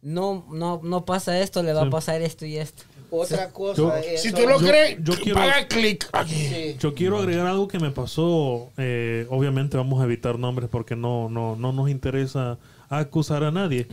no, 0.00 0.46
no, 0.52 0.80
no 0.82 1.04
pasa 1.04 1.40
esto, 1.40 1.62
le 1.62 1.72
va 1.72 1.82
Sí. 1.82 1.86
a 1.88 1.90
pasar 1.90 2.22
esto 2.22 2.44
y 2.46 2.56
esto. 2.56 2.82
Otra 3.14 3.50
cosa 3.50 3.76
Yo- 3.76 3.94
es... 3.94 4.22
Si 4.22 4.32
tú 4.32 4.40
lo 4.48 4.58
Yo- 4.58 4.66
crees, 4.66 4.98
yo 5.04 5.12
quiero- 5.14 5.38
paga 5.38 5.68
clic 5.68 6.08
aquí. 6.12 6.34
Sí. 6.34 6.76
Yo 6.80 6.94
quiero 6.94 7.18
agregar 7.18 7.46
algo 7.46 7.68
que 7.68 7.78
me 7.78 7.90
pasó. 7.90 8.70
eh, 8.78 9.26
obviamente 9.28 9.76
vamos 9.76 10.00
a 10.00 10.04
evitar 10.04 10.38
nombres 10.38 10.70
porque 10.70 10.96
no, 10.96 11.28
no, 11.28 11.54
no 11.56 11.72
nos 11.72 11.90
interesa 11.90 12.58
acusar 12.88 13.44
a 13.44 13.50
nadie. 13.50 13.86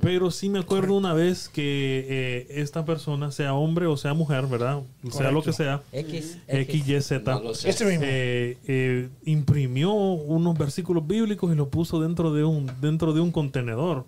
Pero 0.00 0.30
sí 0.30 0.48
me 0.50 0.58
acuerdo 0.58 0.94
una 0.94 1.12
vez 1.14 1.48
que 1.48 2.06
eh, 2.08 2.46
esta 2.50 2.84
persona, 2.84 3.30
sea 3.30 3.54
hombre 3.54 3.86
o 3.86 3.96
sea 3.96 4.12
mujer, 4.14 4.46
¿verdad? 4.46 4.80
Sea 5.10 5.30
lo 5.30 5.42
que 5.42 5.52
sea, 5.52 5.82
X, 5.92 6.38
X, 6.46 6.88
Y, 6.88 7.00
Z. 7.02 7.34
No. 7.42 7.50
Este 7.52 7.84
eh, 8.02 8.56
eh, 8.66 9.08
imprimió 9.24 9.92
unos 9.92 10.56
versículos 10.56 11.06
bíblicos 11.06 11.50
y 11.52 11.56
los 11.56 11.68
puso 11.68 12.00
dentro 12.00 12.32
de 12.32 12.44
un 12.44 12.70
dentro 12.80 13.12
de 13.12 13.20
un 13.20 13.30
contenedor 13.30 14.04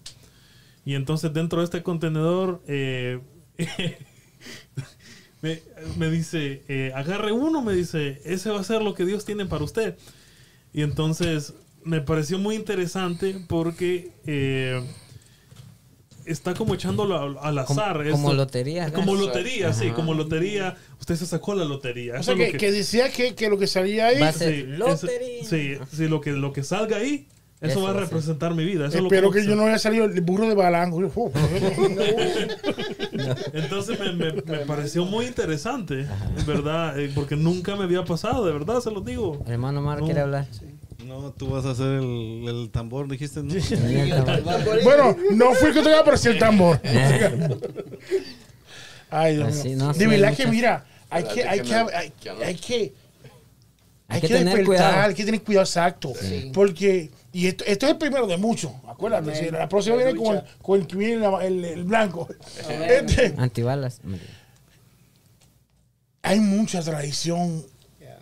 y 0.86 0.94
entonces 0.94 1.32
dentro 1.34 1.58
de 1.60 1.64
este 1.66 1.82
contenedor 1.82 2.62
eh, 2.66 3.18
me, 5.42 5.60
me 5.96 6.10
dice 6.10 6.62
eh, 6.68 6.92
agarre 6.94 7.32
uno 7.32 7.62
me 7.62 7.72
dice 7.72 8.20
ese 8.24 8.50
va 8.50 8.60
a 8.60 8.64
ser 8.64 8.82
lo 8.82 8.94
que 8.94 9.04
Dios 9.04 9.24
tiene 9.24 9.46
para 9.46 9.64
usted. 9.64 9.96
Y 10.72 10.82
entonces 10.82 11.54
me 11.84 12.00
pareció 12.00 12.38
muy 12.38 12.54
interesante 12.56 13.36
porque 13.48 14.10
eh, 14.26 14.82
está 16.26 16.52
como 16.54 16.74
echándolo 16.74 17.16
al, 17.18 17.38
al 17.58 17.64
Como- 17.64 17.80
azar. 17.80 17.96
como 18.10 18.28
esto. 18.30 18.34
lotería, 18.34 18.92
como 18.92 19.14
lotería 19.14 19.72
sí 19.72 19.90
como 19.90 20.12
lotería. 20.14 20.76
Usted 21.00 21.16
se 21.16 21.26
sacó 21.26 21.54
la 21.54 21.64
lotería. 21.64 22.18
O 22.18 22.22
sea, 22.22 22.34
es 22.34 22.40
lo 22.40 22.44
que, 22.52 22.58
que 22.58 22.72
decía 22.72 23.10
que, 23.10 23.34
que 23.34 23.48
lo 23.48 23.56
que 23.58 23.66
salía 23.66 24.06
ahí, 24.08 24.20
Va 24.20 24.28
a 24.28 24.32
ser 24.32 24.54
Sí, 24.54 24.62
lotería. 24.64 25.40
eso- 25.40 25.48
sí, 25.48 25.96
sí, 25.96 26.08
lo 26.08 26.20
que, 26.20 26.32
lo 26.32 26.52
que 26.52 26.62
salga 26.64 26.98
ahí, 26.98 27.26
eso, 27.60 27.72
Eso 27.72 27.82
va 27.82 27.90
a 27.90 27.92
a 27.92 28.00
representar 28.00 28.54
mi 28.54 28.64
vida. 28.64 28.86
Eso 28.86 28.98
es 28.98 29.02
lo 29.02 29.08
espero 29.08 29.30
que 29.32 29.40
que 29.40 29.46
yo 29.46 29.56
no 29.56 29.66
haya 29.66 29.78
salido 29.78 30.04
el 30.04 30.20
burro 30.20 30.48
de 30.48 30.54
Balango. 30.54 30.98
Uf. 31.14 31.34
Entonces 33.52 33.98
me, 33.98 34.12
me- 34.12 34.32
me 34.32 34.58
pareció 34.66 35.04
muy 35.04 35.26
interesante, 35.26 36.06
en 36.36 36.46
verdad, 36.46 36.98
eh, 36.98 37.10
porque 37.14 37.36
nunca 37.36 37.76
me 37.76 37.84
había 37.84 38.04
pasado, 38.04 38.44
de 38.46 38.52
verdad, 38.52 38.80
se 38.80 38.90
lo 38.90 39.00
digo. 39.00 39.42
El 39.46 39.52
hermano 39.54 39.80
Mar 39.82 39.98
No. 40.00 40.04
quiere 40.04 40.20
hablar. 40.20 40.46
No, 41.04 41.32
tú 41.32 41.48
vas 41.48 41.64
a 41.64 41.70
hacer 41.70 41.86
el, 41.86 42.44
el 42.46 42.70
tambor, 42.70 43.08
dijiste. 43.08 43.42
¿no? 43.42 43.54
bueno, 44.84 45.16
no 45.32 45.54
fui 45.54 45.72
que 45.72 45.80
tocaba, 45.80 46.04
pero 46.04 46.16
sí 46.16 46.28
el 46.28 46.38
tambor. 46.38 46.80
Ay, 49.10 49.36
Dios 49.36 49.48
Así, 49.48 49.74
no, 49.74 49.92
de 49.94 50.06
verdad 50.06 50.28
que 50.36 50.46
muchas- 50.46 50.50
mira, 50.50 50.84
hay 51.08 51.24
que, 51.24 51.42
hay 51.48 51.60
que 51.60 51.74
hay, 51.74 52.10
que 52.20 52.30
hay 52.30 52.54
que, 52.56 52.92
hay 54.08 54.20
que 54.20 54.26
que 54.28 54.34
tener 54.34 54.44
despertar, 54.58 54.64
cuidado. 54.66 55.00
hay 55.08 55.14
que 55.14 55.24
tener 55.24 55.42
cuidado 55.42 55.64
exacto. 55.64 56.12
Porque, 56.52 57.10
y 57.38 57.46
esto, 57.48 57.64
esto 57.66 57.86
es 57.86 57.92
el 57.92 57.98
primero 57.98 58.26
de 58.26 58.36
muchos, 58.36 58.72
acuérdate, 58.86 59.34
si 59.34 59.50
la 59.50 59.68
próxima 59.68 59.96
viene 59.96 60.14
con, 60.16 60.36
el- 60.36 60.42
con 60.62 60.80
el 60.80 60.86
que 60.86 60.96
viene 60.96 61.26
el, 61.46 61.64
el 61.64 61.84
blanco. 61.84 62.28
Este, 62.68 63.34
Antibalas. 63.36 64.00
hay 66.22 66.40
mucha 66.40 66.82
tradición 66.82 67.64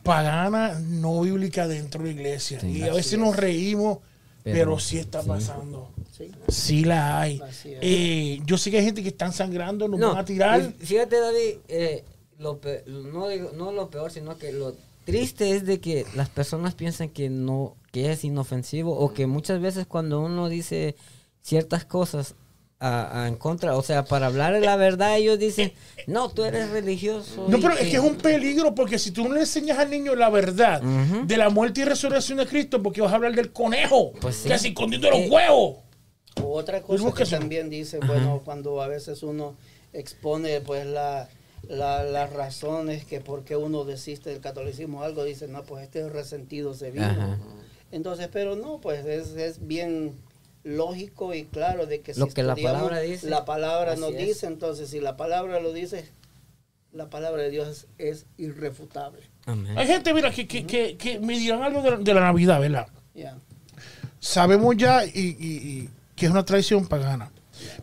pagana 0.02 0.78
no 0.80 1.20
bíblica 1.22 1.66
dentro 1.66 2.02
de 2.04 2.12
la 2.14 2.20
iglesia. 2.20 2.60
Sí. 2.60 2.68
y 2.78 2.82
a 2.82 2.92
veces 2.94 3.14
es. 3.14 3.18
nos 3.18 3.34
reímos, 3.36 3.98
pero, 4.44 4.56
Pero- 4.58 4.78
sí 4.78 4.98
está 4.98 5.22
pasando. 5.22 5.90
Sí. 6.16 6.30
Sí 6.48 6.84
la 6.84 7.20
hay. 7.20 7.40
Eh, 7.64 8.40
yo 8.46 8.56
sé 8.56 8.70
que 8.70 8.78
hay 8.78 8.84
gente 8.84 9.02
que 9.02 9.08
están 9.08 9.32
sangrando, 9.32 9.88
nos 9.88 9.98
No, 10.00 10.08
van 10.10 10.18
a 10.18 10.24
tirar. 10.24 10.72
Fíjate, 10.78 11.18
David, 11.20 11.56
eh, 11.68 12.04
lo 12.38 12.60
no, 12.86 13.28
digo- 13.28 13.50
no 13.56 13.72
lo 13.72 13.90
peor, 13.90 14.10
sino 14.12 14.38
que 14.38 14.52
lo 14.52 14.74
triste 15.04 15.50
es 15.56 15.66
de 15.66 15.80
que 15.80 16.06
las 16.14 16.28
personas 16.28 16.74
piensan 16.74 17.08
que 17.08 17.28
no 17.28 17.74
que 17.96 18.12
es 18.12 18.24
inofensivo 18.24 18.94
o 18.94 19.14
que 19.14 19.26
muchas 19.26 19.58
veces 19.58 19.86
cuando 19.86 20.20
uno 20.20 20.50
dice 20.50 20.96
ciertas 21.40 21.86
cosas 21.86 22.34
a, 22.78 23.22
a 23.22 23.28
en 23.28 23.36
contra, 23.36 23.74
o 23.74 23.82
sea, 23.82 24.04
para 24.04 24.26
hablar 24.26 24.52
de 24.52 24.60
la 24.60 24.76
verdad, 24.76 25.16
ellos 25.16 25.38
dicen, 25.38 25.72
no, 26.06 26.28
tú 26.28 26.44
eres 26.44 26.68
religioso. 26.68 27.46
No, 27.48 27.58
pero 27.58 27.72
es 27.72 27.88
que 27.88 27.96
es 27.96 28.02
un 28.02 28.16
peligro 28.16 28.74
porque 28.74 28.98
si 28.98 29.12
tú 29.12 29.26
no 29.26 29.32
le 29.34 29.40
enseñas 29.40 29.78
al 29.78 29.88
niño 29.88 30.14
la 30.14 30.28
verdad 30.28 30.82
de 30.82 31.36
la 31.38 31.48
muerte 31.48 31.80
y 31.80 31.84
resurrección 31.84 32.36
de 32.36 32.46
Cristo, 32.46 32.82
porque 32.82 33.00
vas 33.00 33.12
a 33.12 33.14
hablar 33.16 33.34
del 33.34 33.50
conejo, 33.50 34.12
Pues 34.20 34.36
sí. 34.36 34.48
casi 34.50 34.68
escondiendo 34.68 35.08
los 35.08 35.20
Eh, 35.20 35.28
huevos. 35.30 35.76
Otra 36.44 36.82
cosa 36.82 37.10
que 37.14 37.24
también 37.24 37.70
dice, 37.70 37.98
bueno, 38.06 38.42
cuando 38.44 38.82
a 38.82 38.88
veces 38.88 39.22
uno 39.22 39.56
expone 39.94 40.60
pues 40.60 40.84
la, 40.86 41.30
la- 41.66 42.04
las 42.04 42.30
razones 42.34 43.06
que 43.06 43.22
por 43.22 43.42
qué 43.44 43.56
uno 43.56 43.84
desiste 43.84 44.28
del 44.28 44.40
catolicismo, 44.42 45.02
algo 45.02 45.24
dice, 45.24 45.48
no, 45.48 45.62
pues 45.62 45.82
este 45.84 46.06
resentido 46.10 46.74
se 46.74 46.90
vino. 46.90 47.06
Ajá. 47.06 47.38
Entonces, 47.92 48.28
pero 48.32 48.56
no, 48.56 48.78
pues 48.80 49.04
es, 49.06 49.30
es 49.36 49.66
bien 49.66 50.14
lógico 50.64 51.32
y 51.34 51.44
claro 51.44 51.86
de 51.86 52.00
que 52.00 52.12
Lo 52.14 52.26
si 52.26 52.32
que 52.34 52.42
la 52.42 52.56
palabra 52.56 52.98
dice, 53.00 53.28
la 53.30 53.44
palabra 53.44 53.94
nos 53.96 54.12
es. 54.14 54.26
dice, 54.26 54.46
entonces 54.46 54.90
si 54.90 55.00
la 55.00 55.16
palabra 55.16 55.60
lo 55.60 55.72
dice, 55.72 56.08
la 56.92 57.08
palabra 57.10 57.42
de 57.42 57.50
Dios 57.50 57.86
es 57.98 58.26
irrefutable. 58.38 59.20
Amén. 59.46 59.78
Hay 59.78 59.86
gente, 59.86 60.12
mira, 60.12 60.30
que, 60.32 60.48
que, 60.48 60.66
que, 60.66 60.96
que 60.96 61.20
me 61.20 61.38
dirán 61.38 61.62
algo 61.62 61.82
de 61.82 61.90
la, 61.92 61.96
de 61.98 62.14
la 62.14 62.20
Navidad, 62.22 62.60
¿verdad? 62.60 62.88
Sabemos 64.18 64.76
ya 64.76 65.04
y, 65.04 65.10
y- 65.14 65.38
y 65.38 65.90
que 66.16 66.26
es 66.26 66.32
una 66.32 66.44
tradición 66.44 66.86
pagana. 66.88 67.30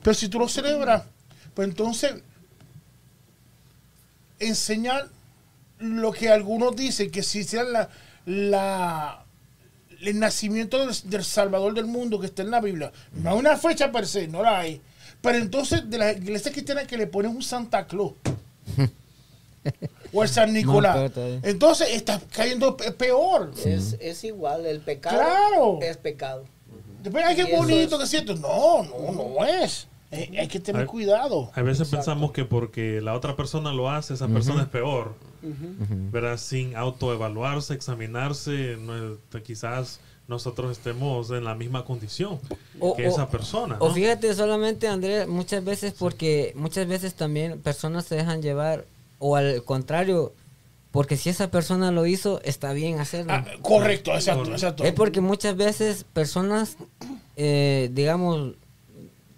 Pero 0.03 0.13
si 0.13 0.27
tú 0.27 0.39
lo 0.39 0.47
celebras, 0.49 1.03
pues 1.53 1.67
entonces 1.69 2.15
enseñar 4.39 5.07
lo 5.79 6.11
que 6.11 6.29
algunos 6.29 6.75
dicen, 6.75 7.11
que 7.11 7.23
si 7.23 7.39
hicieran 7.39 7.71
la, 7.71 7.89
la, 8.25 9.25
el 10.09 10.19
nacimiento 10.19 10.77
del, 10.85 10.95
del 11.05 11.23
Salvador 11.23 11.73
del 11.73 11.85
mundo 11.85 12.19
que 12.19 12.25
está 12.27 12.41
en 12.41 12.51
la 12.51 12.61
Biblia. 12.61 12.91
No 13.13 13.31
hay 13.31 13.37
una 13.37 13.57
fecha 13.57 13.91
per 13.91 14.05
se, 14.07 14.27
no 14.27 14.41
la 14.43 14.59
hay. 14.59 14.81
Pero 15.21 15.37
entonces 15.37 15.89
de 15.89 15.97
las 15.97 16.17
iglesias 16.17 16.53
cristianas 16.53 16.85
que 16.87 16.97
le 16.97 17.07
ponen 17.07 17.31
un 17.35 17.41
Santa 17.43 17.87
Claus. 17.87 18.13
o 20.13 20.23
el 20.23 20.29
San 20.29 20.53
Nicolás. 20.53 21.11
entonces 21.43 21.89
está 21.91 22.19
cayendo 22.31 22.75
pe- 22.77 22.91
peor. 22.91 23.51
Es, 23.65 23.95
es 23.99 24.23
igual, 24.23 24.65
el 24.65 24.81
pecado 24.81 25.17
Claro. 25.17 25.79
es 25.81 25.97
pecado. 25.97 26.43
Después, 27.01 27.25
bonito 27.51 27.95
es- 27.95 28.01
que 28.01 28.07
siento. 28.07 28.35
No, 28.35 28.83
no, 28.83 29.11
no 29.37 29.45
es. 29.45 29.87
Eh, 30.13 30.39
hay 30.39 30.47
que 30.47 30.59
tener 30.59 30.85
cuidado. 30.85 31.49
A 31.55 31.61
veces 31.61 31.89
pensamos 31.89 32.31
que 32.31 32.45
porque 32.45 33.01
la 33.01 33.13
otra 33.15 33.35
persona 33.35 33.73
lo 33.73 33.89
hace, 33.89 34.13
esa 34.13 34.27
persona 34.27 34.63
es 34.63 34.67
peor. 34.69 35.15
¿Verdad? 36.11 36.37
Sin 36.37 36.75
autoevaluarse, 36.75 37.73
examinarse, 37.73 38.77
no- 38.79 39.17
quizás 39.43 39.99
nosotros 40.27 40.71
estemos 40.71 41.29
en 41.31 41.43
la 41.43 41.53
misma 41.53 41.83
condición 41.83 42.39
O- 42.79 42.95
que 42.95 43.07
o- 43.07 43.09
esa 43.11 43.27
persona. 43.29 43.75
O 43.79 43.89
¿no? 43.89 43.93
fíjate 43.93 44.33
solamente, 44.35 44.87
Andrés, 44.87 45.27
muchas 45.27 45.63
veces 45.65 45.93
porque 45.97 46.53
muchas 46.55 46.87
veces 46.87 47.13
también 47.15 47.59
personas 47.59 48.05
se 48.05 48.15
dejan 48.15 48.41
llevar 48.41 48.85
o 49.19 49.35
al 49.35 49.63
contrario, 49.65 50.33
porque 50.91 51.17
si 51.17 51.29
esa 51.29 51.51
persona 51.51 51.91
lo 51.91 52.05
hizo, 52.05 52.39
está 52.43 52.71
bien 52.71 52.99
hacerlo. 53.01 53.33
Ah, 53.33 53.43
correcto, 53.61 54.13
exacto, 54.13 54.51
exacto. 54.51 54.83
Es 54.85 54.93
porque 54.93 55.19
muchas 55.21 55.57
veces 55.57 56.05
personas, 56.13 56.77
eh, 57.35 57.89
digamos, 57.91 58.53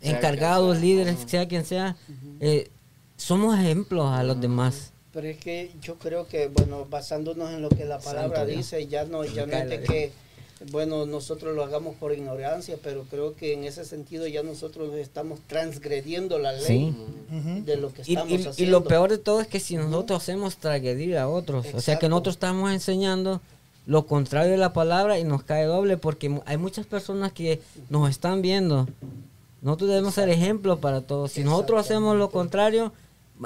Encargados, 0.10 0.74
sea. 0.78 0.82
líderes, 0.86 1.18
sea 1.26 1.48
quien 1.48 1.66
sea, 1.66 1.96
eh, 2.40 2.70
somos 3.18 3.58
ejemplos 3.58 4.10
a 4.12 4.24
los 4.24 4.40
demás. 4.40 4.92
Pero 5.14 5.28
es 5.28 5.38
que 5.38 5.72
yo 5.82 5.96
creo 5.96 6.28
que, 6.28 6.48
bueno, 6.48 6.86
basándonos 6.90 7.50
en 7.52 7.62
lo 7.62 7.70
que 7.70 7.86
la 7.86 8.00
palabra 8.00 8.38
Santo 8.40 8.46
Dios. 8.52 8.58
dice, 8.58 8.88
ya 8.88 9.06
no, 9.06 9.24
ya 9.24 9.46
no 9.46 9.54
es 9.54 9.70
de 9.70 9.82
que, 9.82 10.12
bueno, 10.72 11.06
nosotros 11.06 11.56
lo 11.56 11.64
hagamos 11.64 11.96
por 11.96 12.12
ignorancia, 12.14 12.78
pero 12.84 13.04
creo 13.10 13.36
que 13.36 13.54
en 13.54 13.64
ese 13.64 13.86
sentido 13.86 14.28
ya 14.28 14.44
nosotros 14.44 14.94
estamos 14.96 15.40
transgrediendo 15.48 16.38
la 16.40 16.52
ley 16.54 16.66
Sí. 16.68 17.62
de 17.66 17.78
lo 17.78 17.94
que 17.94 18.02
Y, 18.06 18.14
estamos 18.16 18.32
y- 18.32 18.36
haciendo. 18.36 18.64
y 18.64 18.66
lo 18.66 18.84
peor 18.84 19.10
de 19.10 19.18
todo 19.18 19.40
es 19.42 19.48
que 19.48 19.60
si 19.62 19.78
nosotros 19.78 20.22
hacemos 20.22 20.58
tragredir 20.58 21.18
a 21.18 21.30
otros, 21.30 21.60
o 21.68 21.70
sea 21.70 21.72
que 21.72 21.78
Exacto. 21.80 22.10
nosotros 22.10 22.36
estamos 22.36 22.72
enseñando 22.74 23.42
lo 23.86 24.06
contrario 24.08 24.52
de 24.52 24.58
la 24.58 24.74
palabra 24.74 25.20
y 25.20 25.24
nos 25.24 25.44
cae 25.44 25.64
doble 25.66 25.96
porque 25.98 26.42
hay 26.46 26.58
muchas 26.58 26.86
personas 26.88 27.32
que 27.32 27.62
nos 27.90 28.10
están 28.10 28.42
viendo. 28.42 28.88
Nosotros 29.66 29.90
debemos 29.90 30.14
ser 30.14 30.30
ejemplo 30.30 30.80
para 30.80 31.02
todos. 31.02 31.32
Si 31.34 31.44
nosotros 31.44 31.80
hacemos 31.82 32.16
lo 32.16 32.30
contrario, 32.30 32.94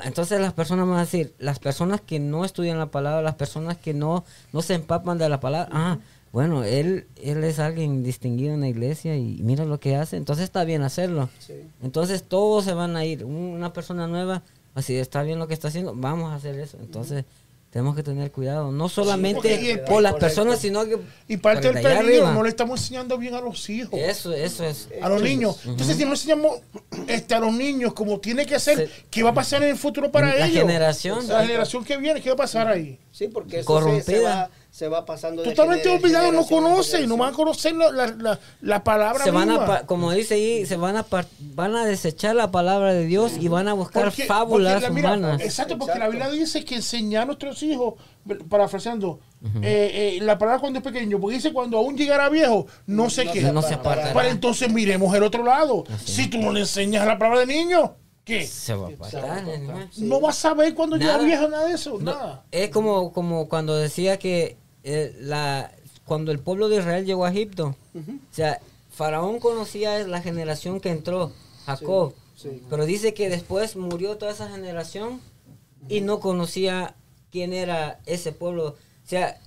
entonces 0.03 0.39
las 0.39 0.53
personas 0.53 0.85
van 0.87 0.97
a 0.97 1.01
decir, 1.01 1.33
las 1.39 1.57
personas 1.59 2.01
que 2.01 2.19
no 2.19 2.45
estudian 2.45 2.77
la 2.77 2.91
palabra, 2.91 3.21
las 3.23 3.35
personas 3.35 3.77
que 3.77 3.93
no, 3.93 4.23
no 4.53 4.61
se 4.61 4.75
empapan 4.75 5.17
de 5.17 5.29
la 5.29 5.39
palabra, 5.39 5.69
ah, 5.71 5.97
bueno, 6.31 6.63
él, 6.63 7.07
él 7.15 7.43
es 7.43 7.57
alguien 7.57 8.03
distinguido 8.03 8.53
en 8.53 8.59
la 8.61 8.67
iglesia 8.67 9.15
y 9.17 9.39
mira 9.41 9.65
lo 9.65 9.79
que 9.79 9.95
hace, 9.95 10.17
entonces 10.17 10.43
está 10.43 10.63
bien 10.65 10.83
hacerlo. 10.83 11.29
Sí. 11.39 11.53
Entonces 11.81 12.21
todos 12.23 12.65
se 12.65 12.73
van 12.73 12.95
a 12.97 13.05
ir. 13.05 13.25
Un- 13.25 13.53
Una 13.55 13.73
persona 13.73 14.05
nueva, 14.05 14.43
así 14.75 14.95
está 14.97 15.23
bien 15.23 15.39
lo 15.39 15.47
que 15.47 15.55
está 15.55 15.69
haciendo, 15.69 15.95
vamos 15.95 16.31
a 16.31 16.35
hacer 16.35 16.59
eso. 16.59 16.77
Entonces 16.81 17.25
tenemos 17.71 17.95
que 17.95 18.01
tener 18.03 18.31
cuidado. 18.31 18.71
No 18.71 18.89
solamente 18.89 19.77
por 19.87 20.01
las 20.01 20.13
correcto. 20.13 20.19
personas, 20.19 20.59
sino 20.59 20.85
que... 20.85 20.97
Y 21.27 21.37
parte 21.37 21.71
del 21.71 21.83
peligro, 21.83 22.31
no 22.33 22.41
le 22.43 22.49
estamos 22.49 22.79
enseñando 22.81 23.17
bien 23.17 23.35
a 23.35 23.41
los 23.41 23.69
hijos. 23.69 23.99
Eso, 23.99 24.33
eso 24.33 24.63
es. 24.65 24.89
A 25.01 25.07
los 25.09 25.21
niños. 25.21 25.59
Entonces, 25.65 25.95
si 25.97 26.05
no 26.05 26.11
enseñamos 26.11 26.59
este, 27.07 27.35
a 27.35 27.39
los 27.39 27.53
niños 27.53 27.93
como 27.93 28.19
tiene 28.19 28.45
que 28.45 28.59
ser, 28.59 28.77
Se- 28.77 28.89
¿qué 29.11 29.21
va 29.23 29.29
a 29.29 29.33
pasar 29.35 29.61
en 29.63 29.69
el 29.69 29.77
futuro 29.77 30.11
para 30.11 30.33
La 30.35 30.47
ellos? 30.47 30.61
generación. 30.63 31.27
La 31.27 31.41
generación 31.45 31.83
que 31.83 31.97
viene, 31.97 32.21
¿qué 32.21 32.29
va 32.29 32.33
a 32.33 32.37
pasar 32.37 32.67
ahí? 32.67 32.97
Sí, 33.11 33.27
porque 33.27 33.59
eso 33.59 33.61
se, 33.61 33.65
Corrompida. 33.65 34.03
se 34.03 34.19
va, 34.23 34.49
se 34.79 34.87
va 34.87 35.03
pasando 35.05 35.41
de 35.41 35.49
Totalmente 35.49 35.89
genera- 35.89 36.01
olvidado, 36.01 36.31
no 36.31 36.45
conocen, 36.47 37.09
no 37.09 37.17
van 37.17 37.33
a 37.33 37.35
conocer 37.35 37.75
la, 37.75 37.91
la, 37.91 38.07
la, 38.17 38.39
la 38.61 38.81
palabra 38.83 39.25
se 39.25 39.31
van 39.31 39.49
a, 39.49 39.57
misma. 39.57 39.65
pa- 39.67 39.85
como 39.85 40.11
dice 40.13 40.35
ahí, 40.35 40.65
se 40.65 40.77
van 40.77 40.95
a, 40.95 41.05
van 41.39 41.75
a 41.75 41.83
desechar 41.85 42.33
la 42.37 42.49
palabra 42.49 42.93
de 42.93 43.05
Dios 43.05 43.33
y 43.37 43.49
van 43.49 43.67
a 43.67 43.73
buscar 43.73 44.05
Porque- 44.05 44.23
fábulas 44.25 44.75
porque 44.75 44.87
la- 44.87 44.93
mira, 44.93 45.09
humanas. 45.17 45.41
Exacto, 45.41 45.77
porque 45.77 45.99
la. 45.99 46.07
Biblia 46.07 46.29
dice 46.29 46.63
que 46.63 46.75
enseñar 46.75 47.23
a 47.23 47.25
nuestros 47.25 47.61
hijos, 47.63 47.95
parafraseando, 48.47 49.19
eh, 49.61 50.17
eh, 50.17 50.23
la 50.23 50.37
palabra 50.37 50.59
cuando 50.61 50.79
es 50.79 50.83
pequeño, 50.85 51.19
porque 51.19 51.35
dice 51.37 51.51
cuando 51.53 51.77
aún 51.77 51.97
llegara 51.97 52.29
viejo, 52.29 52.67
no 52.87 53.09
sé 53.09 53.25
No 53.25 53.33
qué. 53.33 53.41
No 53.51 53.61
se 53.61 53.73
apartará. 53.73 54.13
Para 54.13 54.29
entonces 54.29 54.71
miremos 54.71 55.13
el 55.15 55.23
otro 55.23 55.43
lado. 55.43 55.83
Así. 55.93 56.11
Si 56.23 56.27
tú 56.29 56.37
no 56.39 56.51
le 56.53 56.61
enseñas 56.61 57.05
la 57.05 57.17
palabra 57.17 57.41
de 57.41 57.47
niño, 57.47 57.95
¿qué? 58.23 58.45
Se 58.45 58.73
va 58.75 58.87
a 58.87 58.91
apartar, 58.91 59.25
a. 59.25 59.43
No 59.97 60.19
vas 60.19 60.37
a 60.37 60.49
saber 60.49 60.73
cuando 60.73 60.97
llega 60.97 61.17
viejo 61.17 61.47
nada 61.47 61.65
de 61.67 61.73
eso, 61.73 61.97
No, 61.99 62.11
nada. 62.13 62.43
es 62.51 62.69
como, 62.69 63.11
como 63.11 63.47
cuando 63.49 63.75
decía 63.75 64.17
que 64.19 64.57
eh, 64.83 65.15
la, 65.19 65.71
cuando 66.05 66.31
el 66.31 66.39
pueblo 66.39 66.69
de 66.69 66.77
Israel 66.77 67.05
llegó 67.05 67.25
a 67.25 67.31
Egipto, 67.31 67.75
o 67.95 68.33
sea, 68.33 68.59
Faraón 68.91 69.39
conocía 69.39 70.05
la 70.07 70.21
generación 70.21 70.79
que 70.79 70.89
entró, 70.89 71.31
Jacob, 71.65 72.13
Sí, 72.35 72.49
sí. 72.49 72.63
pero 72.69 72.85
dice 72.85 73.13
que 73.13 73.29
después 73.29 73.75
murió 73.75 74.17
toda 74.17 74.31
esa 74.31 74.49
generación 74.49 75.19
y 75.87 76.01
no 76.01 76.19
conocía 76.19 76.95
quién 77.31 77.53
era 77.53 77.99
ese 78.05 78.31
pueblo. 78.31 78.67
O 79.05 79.07
sea, 79.09 79.39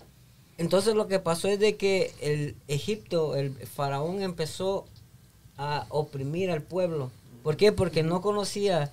entonces 0.58 0.94
lo 0.94 1.08
que 1.08 1.18
pasó 1.18 1.48
es 1.48 1.58
de 1.58 1.76
que 1.76 2.12
el 2.20 2.54
Egipto, 2.68 3.34
el 3.36 3.52
Faraón 3.66 4.22
empezó 4.22 4.86
a 5.56 5.86
oprimir 5.88 6.50
al 6.50 6.62
pueblo. 6.62 7.10
¿Por 7.42 7.56
qué? 7.56 7.72
Porque 7.72 8.02
no 8.02 8.20
conocía 8.20 8.90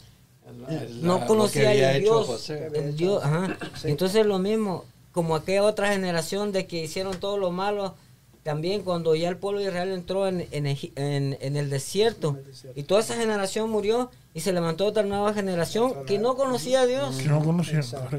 no 1.02 1.26
conocía 1.28 1.92
el 1.96 2.02
Dios, 2.02 2.50
el 2.50 2.96
Dios, 2.96 3.24
ajá. 3.24 3.58
Entonces 3.84 4.26
lo 4.26 4.40
mismo, 4.40 4.86
como 5.12 5.36
aquella 5.36 5.64
otra 5.64 5.92
generación 5.92 6.52
de 6.52 6.68
que 6.68 6.84
hicieron 6.84 7.20
todo 7.20 7.38
lo 7.38 7.52
malo, 7.52 7.96
también 8.44 8.84
cuando 8.84 9.16
ya 9.16 9.30
el 9.30 9.38
pueblo 9.38 9.60
de 9.60 9.68
Israel 9.68 9.92
entró 9.92 10.28
en, 10.28 10.48
en, 10.52 10.66
Egi- 10.66 10.92
en- 10.96 11.38
en 11.42 11.56
el 11.58 11.70
desierto 11.70 12.38
y 12.76 12.84
toda 12.84 13.02
esa 13.02 13.16
generación 13.16 13.70
murió 13.70 14.10
y 14.34 14.40
se 14.42 14.54
levantó 14.54 14.86
otra 14.86 15.04
nueva 15.04 15.34
generación 15.34 15.94
que 16.06 16.20
no 16.20 16.36
conocía 16.36 16.82
a 16.82 16.86
Dios. 16.86 17.18
Que 17.18 17.26
no. 17.28 17.42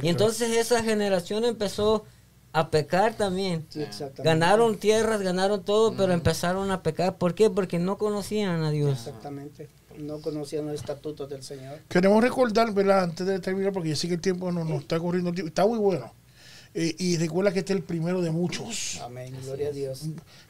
Y 0.03 0.09
entonces 0.09 0.51
esa 0.57 0.83
generación 0.83 1.45
empezó 1.45 2.05
a 2.53 2.69
pecar 2.71 3.15
también. 3.15 3.65
Sí. 3.71 3.85
Ganaron 4.19 4.77
tierras, 4.77 5.23
ganaron 5.23 5.63
todo, 5.63 5.95
pero 5.97 6.13
empezaron 6.13 6.71
a 6.73 6.83
pecar. 6.83 7.17
¿Por 7.17 7.35
qué? 7.35 7.49
Porque 7.49 7.79
no 7.79 7.97
conocían 7.97 8.63
a 8.65 8.71
Dios. 8.71 8.99
Exactamente. 9.07 9.69
No 9.99 10.21
conocían 10.21 10.67
los 10.67 10.75
estatutos 10.75 11.29
del 11.31 11.43
Señor. 11.43 11.79
Queremos 11.89 12.23
recordar, 12.23 12.73
¿verdad? 12.73 13.05
Antes 13.05 13.27
de 13.27 13.39
terminar, 13.39 13.73
porque 13.73 13.91
ya 13.91 13.97
sé 13.97 14.09
que 14.09 14.15
el 14.15 14.21
tiempo 14.21 14.51
no 14.51 14.65
nos 14.65 14.81
está 14.83 14.99
corriendo. 14.99 15.31
Está 15.45 15.65
muy 15.67 15.79
bueno. 15.79 16.13
Eh, 16.75 16.95
y 16.99 17.17
recuerda 17.17 17.53
que 17.53 17.61
este 17.61 17.73
es 17.73 17.79
el 17.79 17.83
primero 17.83 18.23
de 18.23 18.31
muchos. 18.31 19.01
Amén. 19.03 19.35
Gloria 19.45 19.69
a 19.69 19.73
Dios. 19.73 20.03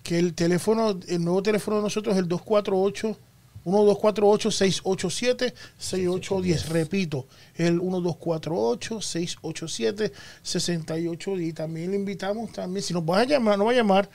Que 0.02 0.18
el 0.18 0.34
teléfono, 0.34 0.98
el 1.08 1.24
nuevo 1.24 1.42
teléfono 1.42 1.78
de 1.78 1.82
nosotros 1.84 2.14
es 2.14 2.22
el 2.22 2.28
248 2.28 3.16
1248 3.64 4.50
687 4.50 5.54
6810. 5.78 6.68
Repito, 6.68 7.26
el 7.56 7.74
1248 7.74 9.00
687 9.00 10.12
6810. 10.42 11.48
Y 11.48 11.52
también 11.52 11.90
le 11.90 11.96
invitamos 11.96 12.52
también, 12.52 12.82
si 12.82 12.92
nos 12.92 13.04
vas 13.04 13.22
a 13.22 13.24
llamar, 13.24 13.58
no 13.58 13.66
va 13.66 13.72
a 13.72 13.74
llamar, 13.74 14.10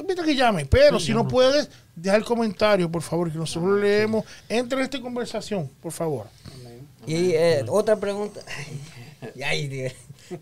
invita 0.00 0.22
que 0.22 0.34
llame, 0.34 0.66
pero 0.66 1.00
si 1.00 1.12
no 1.12 1.26
puedes, 1.26 1.68
deja 1.94 2.16
el 2.16 2.24
comentario, 2.24 2.90
por 2.90 3.02
favor, 3.02 3.30
que 3.30 3.38
nosotros 3.38 3.80
leemos. 3.80 4.24
Entra 4.48 4.78
en 4.78 4.84
esta 4.84 5.00
conversación, 5.00 5.70
por 5.82 5.92
favor. 5.92 6.26
Amén. 6.54 6.86
Y 7.06 7.32
eh, 7.32 7.64
otra 7.68 7.96
pregunta. 7.96 8.40
Ay, 9.44 9.68
Dios. 9.68 9.92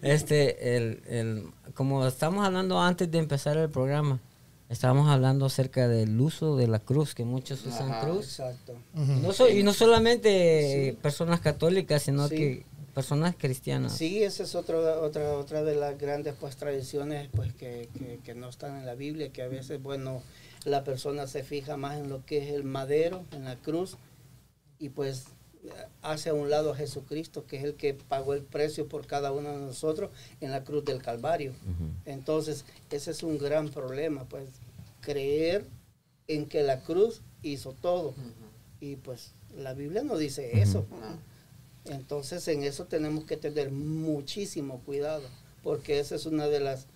Este, 0.02 0.76
el, 0.76 1.02
el, 1.08 1.44
como 1.74 2.06
estamos 2.06 2.44
hablando 2.46 2.80
antes 2.80 3.10
de 3.10 3.18
empezar 3.18 3.56
el 3.56 3.68
programa, 3.70 4.20
estábamos 4.68 5.08
hablando 5.08 5.46
acerca 5.46 5.88
del 5.88 6.20
uso 6.20 6.56
de 6.56 6.66
la 6.68 6.78
cruz, 6.80 7.14
que 7.14 7.24
muchos 7.24 7.64
usan 7.66 7.90
Ajá. 7.92 8.00
cruz. 8.06 8.26
Exacto. 8.40 8.74
Y 8.94 9.20
no, 9.22 9.32
so- 9.32 9.48
y 9.48 9.62
no 9.62 9.72
solamente 9.72 10.88
eh, 10.88 10.92
personas 10.94 11.40
católicas, 11.40 12.02
sino 12.02 12.28
Sí. 12.28 12.36
que 12.36 12.64
personas 12.94 13.34
cristianas. 13.36 13.92
Sí, 13.96 14.22
esa 14.22 14.42
es 14.42 14.54
otra 14.54 14.78
otra 15.00 15.34
otra 15.34 15.62
de 15.62 15.74
las 15.74 15.98
grandes 15.98 16.34
pues 16.40 16.56
tradiciones 16.56 17.28
pues 17.34 17.52
que, 17.52 17.88
que, 17.98 18.20
que 18.24 18.34
no 18.34 18.48
están 18.48 18.76
en 18.78 18.86
la 18.86 18.94
Biblia, 18.94 19.30
que 19.32 19.42
a 19.42 19.48
veces 19.48 19.82
bueno 19.82 20.22
la 20.64 20.82
persona 20.82 21.26
se 21.26 21.44
fija 21.44 21.76
más 21.76 21.98
en 21.98 22.08
lo 22.08 22.24
que 22.24 22.38
es 22.38 22.52
el 22.54 22.64
madero, 22.64 23.22
en 23.32 23.44
la 23.44 23.56
cruz 23.56 23.98
y 24.78 24.88
pues 24.88 25.26
hace 26.02 26.30
a 26.30 26.34
un 26.34 26.50
lado 26.50 26.72
a 26.72 26.76
Jesucristo, 26.76 27.46
que 27.46 27.56
es 27.56 27.64
el 27.64 27.74
que 27.74 27.94
pagó 27.94 28.34
el 28.34 28.42
precio 28.42 28.88
por 28.88 29.06
cada 29.06 29.32
uno 29.32 29.50
de 29.50 29.58
nosotros 29.58 30.10
en 30.40 30.50
la 30.50 30.64
cruz 30.64 30.84
del 30.84 31.02
Calvario. 31.02 31.52
Entonces, 32.04 32.64
ese 32.90 33.10
es 33.10 33.22
un 33.22 33.38
gran 33.38 33.68
problema, 33.68 34.24
pues 34.24 34.48
creer 35.00 35.66
en 36.28 36.46
que 36.46 36.62
la 36.62 36.80
cruz 36.80 37.22
hizo 37.42 37.72
todo. 37.72 38.14
Y 38.80 38.96
pues 38.96 39.32
la 39.56 39.74
Biblia 39.74 40.02
no 40.02 40.16
dice 40.18 40.60
eso. 40.60 40.86
Entonces 41.84 42.46
en 42.48 42.64
eso 42.64 42.86
tenemos 42.86 43.24
que 43.24 43.36
tener 43.36 43.70
muchísimo 43.70 44.80
cuidado, 44.80 45.22
porque 45.62 46.00
esa 46.00 46.16
es 46.16 46.26
una 46.26 46.48
de 46.48 46.60
las 46.60 46.86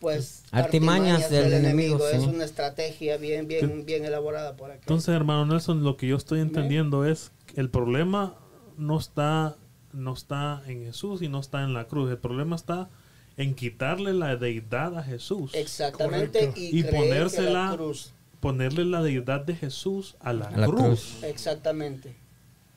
pues 0.00 0.44
Artimañas 0.52 1.30
del 1.30 1.52
enemigo, 1.52 1.98
Es 2.08 2.22
sí. 2.22 2.28
una 2.28 2.44
estrategia 2.44 3.16
bien, 3.16 3.48
bien, 3.48 3.84
bien 3.84 4.04
elaborada 4.04 4.56
por 4.56 4.70
aquí. 4.70 4.80
Entonces, 4.82 5.14
hermano 5.14 5.46
Nelson, 5.46 5.82
lo 5.82 5.96
que 5.96 6.06
yo 6.06 6.16
estoy 6.16 6.40
entendiendo 6.40 7.04
es 7.04 7.32
que 7.46 7.60
el 7.60 7.68
problema 7.70 8.36
no 8.76 8.98
está, 8.98 9.56
no 9.92 10.12
está 10.14 10.62
en 10.66 10.84
Jesús 10.84 11.22
y 11.22 11.28
no 11.28 11.40
está 11.40 11.62
en 11.64 11.74
la 11.74 11.86
cruz. 11.86 12.10
El 12.10 12.18
problema 12.18 12.54
está 12.56 12.88
en 13.36 13.54
quitarle 13.54 14.14
la 14.14 14.36
deidad 14.36 14.96
a 14.96 15.02
Jesús. 15.02 15.54
Exactamente, 15.54 16.38
Correcto. 16.40 16.60
y, 16.60 16.82
ponérsela- 16.84 17.70
la 17.70 17.76
cruz. 17.76 18.12
Ponerle 18.40 18.84
la 18.84 19.02
deidad 19.02 19.44
de 19.44 19.56
Jesús 19.56 20.14
a 20.20 20.32
la, 20.32 20.46
A 20.46 20.56
la 20.56 20.66
cruz. 20.66 20.80
cruz. 20.80 21.22
Exactamente. 21.24 22.14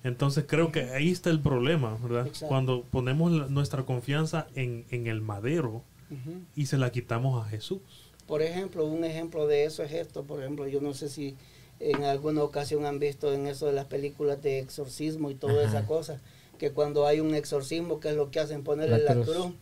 Entonces 0.04 0.46
creo 0.48 0.72
que 0.72 0.92
ahí 0.92 1.12
está 1.12 1.30
el 1.30 1.42
problema, 1.42 1.98
¿verdad? 2.02 2.26
Exacto. 2.28 2.48
Cuando 2.48 2.84
ponemos 2.90 3.32
la- 3.34 3.48
nuestra 3.48 3.84
confianza 3.84 4.48
en, 4.56 4.86
en 4.90 5.08
el 5.08 5.22
madero 5.22 5.84
Y 6.56 6.66
se 6.66 6.78
la 6.78 6.92
quitamos 6.92 7.46
a 7.46 7.50
Jesús. 7.50 7.80
Por 8.28 8.42
ejemplo, 8.42 8.86
un 8.86 9.04
ejemplo 9.04 9.48
de 9.48 9.66
eso 9.66 9.84
es 9.84 9.92
esto. 9.92 10.24
Por 10.24 10.40
ejemplo, 10.42 10.68
yo 10.68 10.82
no 10.82 10.94
sé 10.94 11.10
si 11.10 11.36
en 11.80 12.04
alguna 12.04 12.44
ocasión 12.44 12.86
han 12.86 13.00
visto 13.00 13.34
en 13.34 13.48
eso 13.48 13.66
de 13.68 13.74
las 13.74 13.86
películas 13.86 14.42
de 14.44 14.60
exorcismo 14.60 15.32
y 15.32 15.36
toda 15.36 15.64
Ajá. 15.66 15.70
esa 15.80 15.86
cosa, 15.88 16.20
que 16.58 16.72
cuando 16.72 17.06
hay 17.08 17.20
un 17.22 17.34
exorcismo, 17.34 18.00
¿qué 18.00 18.10
es 18.10 18.16
lo 18.16 18.32
que 18.32 18.40
hacen? 18.40 18.64
Ponerle 18.64 18.98
La 19.00 19.16
la 19.16 19.22
cruz. 19.22 19.36
cruz. 19.36 19.54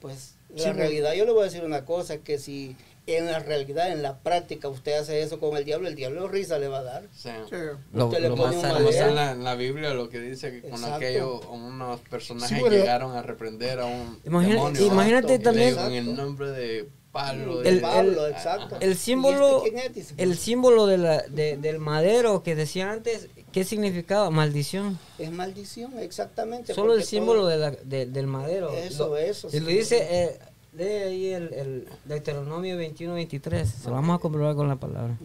Pues 0.00 0.34
Sí, 0.56 0.62
la 0.66 0.72
realidad, 0.72 1.14
yo 1.14 1.24
le 1.24 1.32
voy 1.32 1.40
a 1.40 1.44
decir 1.46 1.64
una 1.64 1.84
cosa, 1.84 2.18
que 2.18 2.38
si 2.38 2.76
en 3.06 3.26
la 3.26 3.38
realidad, 3.38 3.92
en 3.92 4.02
la 4.02 4.18
práctica, 4.18 4.68
usted 4.68 4.94
hace 4.98 5.20
eso 5.22 5.38
con 5.38 5.56
el 5.56 5.64
diablo, 5.64 5.88
el 5.88 5.94
diablo 5.94 6.26
risa 6.28 6.58
le 6.58 6.68
va 6.68 6.78
a 6.78 6.82
dar. 6.84 7.02
Sí. 7.14 7.28
Sí. 7.50 7.56
Lo- 7.92 8.06
Usted 8.06 8.20
le 8.20 8.28
lo 8.30 8.34
pone 8.36 8.56
más 8.56 8.64
un 8.64 8.70
Como 8.76 8.88
está 8.88 9.02
madero. 9.06 9.08
en 9.08 9.14
la, 9.14 9.30
en 9.32 9.44
la 9.44 9.54
Biblia 9.56 9.94
lo 9.94 10.08
que 10.08 10.20
dice 10.20 10.50
que 10.50 10.62
con 10.62 10.70
Exacto. 10.72 10.96
aquello 10.96 11.40
unos 11.50 12.00
personajes 12.02 12.56
Sí, 12.56 12.62
pero- 12.64 12.76
llegaron 12.76 13.12
a 13.16 13.22
reprender 13.22 13.80
a 13.80 13.84
un 13.86 14.20
Imagina- 14.24 14.54
demonio 14.54 14.86
imagínate 14.86 15.38
también- 15.38 15.78
en 15.78 15.92
el 15.92 16.16
nombre 16.16 16.50
de 16.50 16.88
Pablo 17.12 17.62
El- 17.62 17.76
de- 17.76 17.80
Pablo, 17.80 18.26
el- 18.26 18.32
exacto. 18.32 18.76
El 18.80 18.92
¿Y 18.92 18.94
símbolo, 18.96 19.58
este 19.58 19.70
quién 19.70 19.86
es? 19.86 19.94
Dice, 19.94 20.14
el 20.18 20.36
símbolo 20.36 20.86
de 20.86 20.98
la, 20.98 21.22
de- 21.28 21.56
del 21.58 21.78
madero 21.78 22.42
que 22.42 22.56
decía 22.56 22.90
antes, 22.90 23.28
¿qué 23.52 23.62
significaba? 23.62 24.30
Maldición. 24.30 24.98
Es 25.20 25.30
maldición, 25.30 25.96
exactamente. 26.00 26.74
Solo 26.74 26.94
el 26.94 27.04
símbolo 27.04 27.42
todo- 27.42 27.50
de 27.50 27.56
la- 27.58 27.70
de- 27.70 28.06
del 28.06 28.26
madero. 28.26 28.72
Eso, 28.72 29.08
Lo- 29.10 29.16
eso. 29.16 29.48
Y 29.52 29.60
lo 29.60 29.66
dice, 29.68 29.98
eh, 30.10 30.38
lee 30.76 30.82
ahí 30.84 31.26
el, 31.26 31.52
el 31.54 31.88
Deuteronomio 32.04 32.76
21, 32.76 33.14
23. 33.14 33.68
Se 33.68 33.88
lo 33.88 33.94
vamos 33.94 34.16
a 34.16 34.20
comprobar 34.20 34.54
con 34.56 34.68
la 34.68 34.76
palabra. 34.76 35.16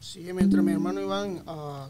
Sí, 0.00 0.20
mientras 0.34 0.62
mi 0.62 0.72
hermano 0.72 1.00
Iván 1.00 1.42
ah, 1.46 1.88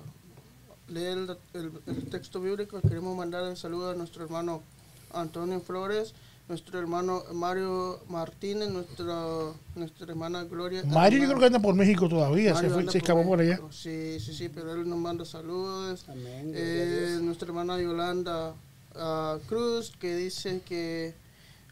lee 0.88 1.04
el, 1.04 1.36
el- 1.54 1.72
el 1.86 2.04
texto 2.10 2.40
bíblico, 2.40 2.80
queremos 2.80 3.16
mandar 3.16 3.42
un 3.44 3.56
saludo 3.56 3.90
a 3.90 3.94
nuestro 3.94 4.24
hermano 4.24 4.62
Antonio 5.12 5.60
Flores, 5.60 6.14
nuestro 6.48 6.78
hermano 6.78 7.22
Mario 7.32 8.00
Martínez, 8.08 8.70
nuestra, 8.70 9.14
nuestra 9.74 10.06
hermana 10.08 10.44
Gloria. 10.44 10.82
Mario 10.84 11.20
yo 11.22 11.28
creo 11.28 11.38
que 11.40 11.46
anda 11.46 11.58
por 11.58 11.74
México 11.74 12.08
todavía, 12.08 12.54
se, 12.54 12.68
fue, 12.70 12.90
se 12.90 12.98
escapó 12.98 13.24
por 13.24 13.40
allá. 13.40 13.60
Sí, 13.70 14.18
sí, 14.20 14.32
sí, 14.34 14.48
pero 14.48 14.72
él 14.74 14.88
nos 14.88 14.98
manda 14.98 15.24
saludos. 15.24 16.04
Amén. 16.08 16.52
Eh, 16.54 17.18
nuestra 17.22 17.48
hermana 17.48 17.80
Yolanda 17.80 18.54
ah, 18.94 19.38
Cruz, 19.48 19.92
que 19.98 20.14
dice 20.16 20.60
que 20.66 21.14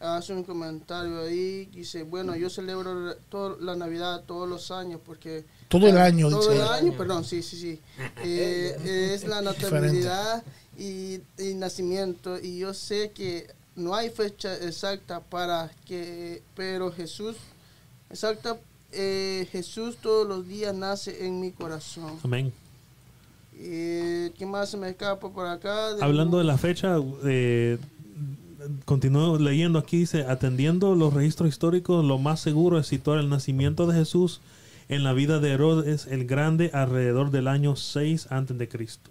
hace 0.03 0.33
un 0.33 0.43
comentario 0.43 1.21
ahí, 1.21 1.65
dice, 1.73 2.03
bueno, 2.03 2.35
yo 2.35 2.49
celebro 2.49 2.93
la- 3.07 3.15
todo- 3.29 3.57
la 3.59 3.75
Navidad 3.75 4.23
todos 4.25 4.47
los 4.49 4.69
años 4.71 4.99
porque... 5.05 5.45
Todo 5.69 5.87
el 5.87 5.97
año, 5.97 6.29
Todo 6.29 6.49
dice. 6.51 6.61
el 6.61 6.67
año, 6.67 6.93
perdón, 6.97 7.23
sí, 7.23 7.41
sí, 7.41 7.57
sí. 7.57 7.79
Eh, 8.23 9.11
es 9.15 9.25
la 9.25 9.41
natividad 9.41 10.43
y, 10.77 11.19
y 11.37 11.53
nacimiento 11.55 12.37
y 12.39 12.59
yo 12.59 12.73
sé 12.73 13.11
que 13.11 13.47
no 13.75 13.95
hay 13.95 14.09
fecha 14.09 14.53
exacta 14.55 15.19
para 15.21 15.71
que, 15.85 16.43
pero 16.55 16.91
Jesús, 16.91 17.35
exacta, 18.09 18.57
eh, 18.91 19.47
Jesús 19.51 19.97
todos 19.97 20.27
los 20.27 20.47
días 20.47 20.75
nace 20.75 21.25
en 21.25 21.39
mi 21.39 21.51
corazón. 21.51 22.19
Amén. 22.23 22.53
Eh, 23.55 24.31
¿Qué 24.37 24.45
más 24.45 24.69
se 24.69 24.77
me 24.77 24.89
escapa 24.89 25.29
por 25.29 25.45
acá? 25.47 25.89
Hablando 26.01 26.37
de 26.39 26.43
la 26.43 26.57
fecha, 26.57 26.97
eh, 27.23 27.77
continúo 28.85 29.37
leyendo 29.37 29.79
aquí, 29.79 29.97
dice, 29.99 30.25
atendiendo 30.27 30.95
los 30.95 31.13
registros 31.13 31.49
históricos, 31.49 32.03
lo 32.05 32.17
más 32.17 32.39
seguro 32.39 32.79
es 32.79 32.87
situar 32.87 33.19
el 33.19 33.29
nacimiento 33.29 33.87
de 33.87 33.95
Jesús 33.95 34.41
en 34.89 35.03
la 35.03 35.13
vida 35.13 35.39
de 35.39 35.51
Herodes 35.51 36.07
el 36.07 36.25
Grande 36.25 36.69
alrededor 36.73 37.31
del 37.31 37.47
año 37.47 37.75
6 37.75 38.27
antes 38.31 38.57
de 38.57 38.67
Cristo. 38.67 39.09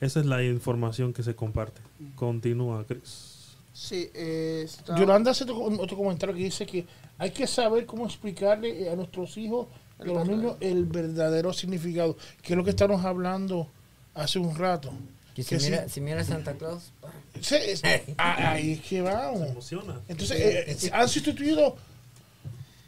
Esa 0.00 0.20
es 0.20 0.26
la 0.26 0.42
información 0.42 1.12
que 1.12 1.22
se 1.22 1.34
comparte. 1.34 1.82
Continúa, 2.16 2.84
Chris. 2.88 3.36
Sí, 3.72 4.10
eh, 4.14 4.62
está- 4.64 4.98
Yolanda 4.98 5.30
hace 5.30 5.44
otro, 5.44 5.58
otro 5.64 5.96
comentario 5.96 6.34
que 6.34 6.44
dice 6.44 6.66
que 6.66 6.86
hay 7.18 7.30
que 7.30 7.46
saber 7.46 7.86
cómo 7.86 8.06
explicarle 8.06 8.90
a 8.90 8.96
nuestros 8.96 9.36
hijos 9.36 9.66
y 9.98 10.02
a 10.02 10.06
los 10.06 10.26
niños 10.28 10.56
el 10.60 10.84
verdadero 10.86 11.52
significado, 11.52 12.16
que 12.42 12.54
es 12.54 12.56
lo 12.56 12.64
que 12.64 12.70
estamos 12.70 13.04
hablando 13.04 13.68
hace 14.14 14.38
un 14.38 14.54
rato. 14.56 14.90
Que 15.34 15.42
si 15.42 15.48
Que 15.50 15.60
sí. 15.60 15.70
mira, 15.70 15.88
si 15.88 16.00
mira 16.00 16.24
Santa 16.24 16.54
Claus. 16.54 16.92
Sí, 17.40 17.54
es- 17.54 17.82
ah, 18.18 18.52
ahí 18.52 18.72
es 18.72 18.80
que 18.80 19.00
vamos. 19.02 19.48
Emociona. 19.50 20.00
Entonces, 20.08 20.38
eh, 20.40 20.64
eh, 20.68 20.90
han 20.92 21.08
sustituido 21.08 21.76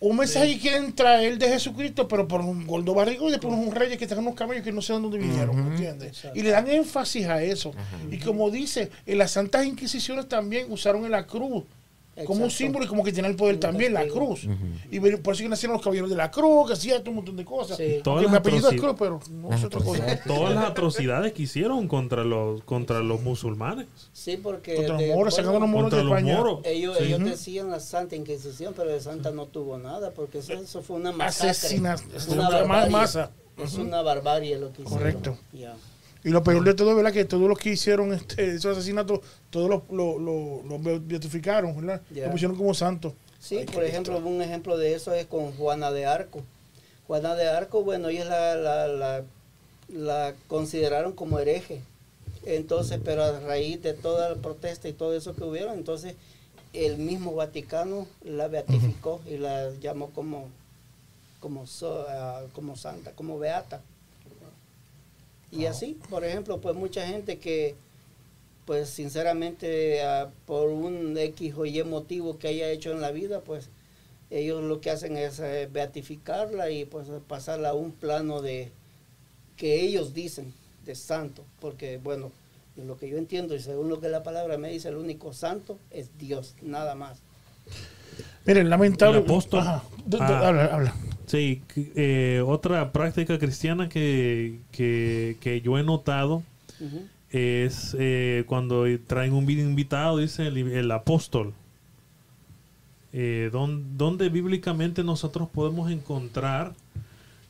un 0.01 0.17
mensaje 0.17 0.55
que 0.55 0.59
quieren 0.61 0.93
traer 0.95 1.39
de 1.39 1.49
Jesucristo, 1.49 2.09
pero 2.09 2.27
por 2.27 2.41
un 2.41 2.67
gordo 2.67 2.93
barrigo 2.93 3.29
y 3.29 3.31
después 3.31 3.55
unos 3.55 3.73
reyes 3.73 3.97
que 3.99 4.05
están 4.05 4.19
unos 4.19 4.35
camellos 4.35 4.65
que 4.65 4.73
no 4.73 4.83
sé 4.83 4.93
de 4.95 4.99
dónde 4.99 5.17
vinieron, 5.19 5.57
¿entiendes? 5.73 6.23
Y 6.35 6.43
le 6.43 6.51
dan 6.51 6.69
énfasis 6.69 7.27
a 7.27 7.41
eso. 7.43 7.73
Y 8.11 8.19
como 8.19 8.51
dice, 8.51 8.91
en 9.07 9.19
las 9.19 9.31
Santas 9.31 9.65
Inquisiciones 9.65 10.29
también 10.29 10.67
usaron 10.71 11.05
en 11.05 11.13
la 11.13 11.25
cruz 11.27 11.63
como 12.27 12.45
un 12.45 12.51
símbolo 12.51 12.85
y 12.85 12.89
como 12.89 13.03
que 13.03 13.13
tiene 13.13 13.29
el 13.29 13.37
poder 13.37 13.59
también, 13.59 13.95
la 13.95 14.07
cruz. 14.07 14.47
Y 14.91 15.01
por 15.01 15.35
eso 15.35 15.43
que 15.43 15.49
nacieron 15.49 15.75
los 15.75 15.83
caballeros 15.83 16.11
de 16.11 16.17
la 16.17 16.31
cruz, 16.31 16.67
que 16.69 16.73
hacía 16.75 17.03
un 17.07 17.15
montón 17.15 17.37
de 17.37 17.45
cosas. 17.45 17.77
Sí. 17.79 18.01
Todas 18.05 18.23
las 18.23 18.31
mi 18.33 18.37
apellido 18.39 18.69
es 18.71 18.75
atroci- 18.77 18.81
Cruz, 18.81 18.95
pero 18.99 19.21
no 19.31 19.49
Las 19.51 19.61
es 19.61 19.67
otra 19.67 19.81
cosa. 19.81 19.91
atrocidades. 20.03 20.25
Todas 20.25 20.55
las 20.55 20.65
atrocidades 20.67 21.33
que 21.33 21.43
hicieron 21.43 21.89
contra 21.89 22.25
los 22.25 22.63
contra 22.65 23.01
los 23.01 23.21
musulmanes, 23.23 23.87
Sí, 24.13 24.37
porque... 24.37 24.75
Contra 24.77 25.01
los 25.01 25.09
moros, 25.17 25.35
sacando 25.35 25.59
los 25.61 25.69
moros 25.69 25.91
de 25.91 25.97
los 26.05 26.07
España. 26.07 26.37
moros. 26.37 26.61
Ellos, 26.65 26.97
Sí. 26.99 27.05
ellos 27.05 27.25
decían 27.25 27.71
la 27.71 27.81
Santa 27.81 28.15
Inquisición, 28.17 28.75
pero 28.77 28.91
de 28.91 29.01
Santa 29.01 29.31
no 29.31 29.47
tuvo 29.47 29.79
nada, 29.79 30.11
porque 30.11 30.39
eso, 30.39 30.53
eso 30.53 30.83
fue 30.83 30.97
una 30.97 31.13
masacre. 31.13 31.51
Asesina, 31.51 31.97
Una 32.29 32.51
barbarie. 32.51 32.91
masa. 32.91 33.31
Es 33.57 33.75
una 33.75 34.03
barbarie 34.03 34.59
lo 34.59 34.73
que 34.73 34.83
hicieron. 34.83 34.99
Correcto. 34.99 35.39
Ya. 35.53 35.75
Y 36.25 36.31
lo 36.31 36.43
peor 36.45 36.63
de 36.65 36.75
todo 36.75 36.91
es 36.91 36.97
¿verdad? 36.97 37.13
que 37.13 37.25
todos 37.25 37.49
los 37.49 37.59
que 37.59 37.71
hicieron 37.71 38.13
este, 38.13 38.55
esos 38.55 38.77
asesinatos, 38.77 39.21
todos 39.51 39.69
los 39.69 39.83
lo, 39.91 40.19
lo- 40.19 40.63
los 40.63 41.07
beatificaron, 41.07 41.75
¿verdad? 41.77 42.01
Los 42.15 42.31
pusieron 42.31 42.57
como 42.57 42.75
santos. 42.75 43.13
Sí, 43.41 43.59
Ay, 43.59 43.67
por 43.67 43.83
ejemplo, 43.85 44.19
un 44.19 44.41
ejemplo 44.41 44.77
de 44.79 44.95
eso 44.95 45.13
es 45.15 45.27
con 45.27 45.53
Juana 45.53 45.91
de 45.91 46.07
Arco. 46.07 46.43
Juana 47.09 47.35
de 47.35 47.49
Arco, 47.49 47.83
bueno, 47.83 48.09
ellos 48.09 48.27
la, 48.29 48.55
la, 48.55 48.87
la, 48.87 49.23
la 49.89 50.35
consideraron 50.47 51.13
como 51.13 51.41
hereje. 51.41 51.81
Entonces, 52.45 53.01
pero 53.05 53.25
a 53.25 53.41
raíz 53.41 53.83
de 53.83 53.93
toda 53.95 54.31
la 54.31 54.35
protesta 54.37 54.89
y 54.89 54.93
todo 54.93 55.15
eso 55.17 55.35
que 55.35 55.45
hubieron, 55.45 55.75
entonces 55.79 56.15
el 56.73 56.97
mismo 56.99 57.35
Vaticano 57.35 58.07
la 58.25 58.49
beatificó 58.49 59.21
y 59.29 59.39
la 59.39 59.71
llamó 59.81 60.11
como, 60.11 60.49
como, 61.41 61.67
so- 61.67 62.07
ah, 62.09 62.43
como 62.53 62.77
santa, 62.77 63.13
como 63.13 63.39
beata. 63.39 63.81
Y 65.53 65.67
así, 65.67 65.99
por 66.09 66.25
ejemplo, 66.25 66.61
pues 66.61 66.75
mucha 66.75 67.07
gente 67.07 67.39
que, 67.39 67.77
pues 68.65 68.89
sinceramente, 68.89 70.03
ah, 70.03 70.31
por 70.47 70.71
un 70.71 71.17
X 71.17 71.55
o 71.57 71.67
Y 71.67 71.85
motivo 71.85 72.39
que 72.39 72.49
haya 72.49 72.71
hecho 72.71 72.91
en 72.91 73.03
la 73.03 73.11
vida, 73.11 73.41
pues 73.41 73.69
ellos 74.31 74.65
lo 74.65 74.81
que 74.81 74.91
hacen 74.91 75.17
es 75.19 75.39
eh, 75.41 75.69
beatificarla 75.71 76.71
y 76.71 76.87
pues 76.87 77.09
pasarla 77.29 77.71
a 77.71 77.75
un 77.75 77.93
plano 77.93 78.41
de 78.41 78.73
que 79.57 79.83
ellos 79.83 80.15
dicen 80.15 80.55
de 80.87 80.95
santo, 80.95 81.45
porque 81.61 81.99
bueno, 82.03 82.33
en 82.79 82.89
lo 82.89 82.97
que 82.97 83.09
yo 83.09 83.19
entiendo 83.19 83.55
y 83.55 83.61
según 83.61 83.91
lo 83.91 84.01
que 84.01 84.09
la 84.09 84.23
palabra 84.23 84.57
me 84.57 84.71
dice, 84.71 84.89
el 84.89 84.97
único 84.97 85.35
santo 85.35 85.79
es 85.91 86.19
Dios, 86.19 86.55
nada 86.63 86.95
más. 86.95 87.19
Miren, 88.47 88.71
lamentable. 88.71 89.19
El 89.19 89.25
apóstol. 89.25 89.61
Ajá. 89.61 89.85
Ah. 90.19 90.49
habla, 90.49 90.65
habla. 90.65 90.95
Sí, 91.33 91.63
eh, 91.97 92.43
otra 92.47 92.93
práctica 92.93 93.39
cristiana 93.39 93.89
que, 93.89 94.59
que, 94.71 95.39
que 95.41 95.63
yo 95.63 95.79
he 95.79 95.83
notado 95.83 96.43
es 97.31 97.97
eh, 97.99 98.45
cuando 98.47 98.85
traen 99.07 99.33
un 99.33 99.47
invitado, 99.63 100.19
dice 100.19 100.47
el, 100.49 100.59
el 100.59 100.91
apóstol. 100.91 101.55
Eh, 103.15 103.49
don- 103.51 103.97
donde 103.97 104.29
bíblicamente 104.29 105.03
nosotros 105.05 105.49
podemos 105.49 105.91
encontrar 105.91 106.75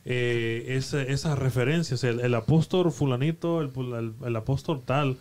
eh, 0.04 0.64
esa- 0.78 1.02
esas 1.02 1.36
referencias. 1.36 2.04
El, 2.04 2.20
el 2.20 2.34
apóstol 2.36 2.92
fulanito, 2.92 3.60
el, 3.62 3.70
el- 4.24 4.36
apóstol 4.36 4.80
tal. 4.84 5.16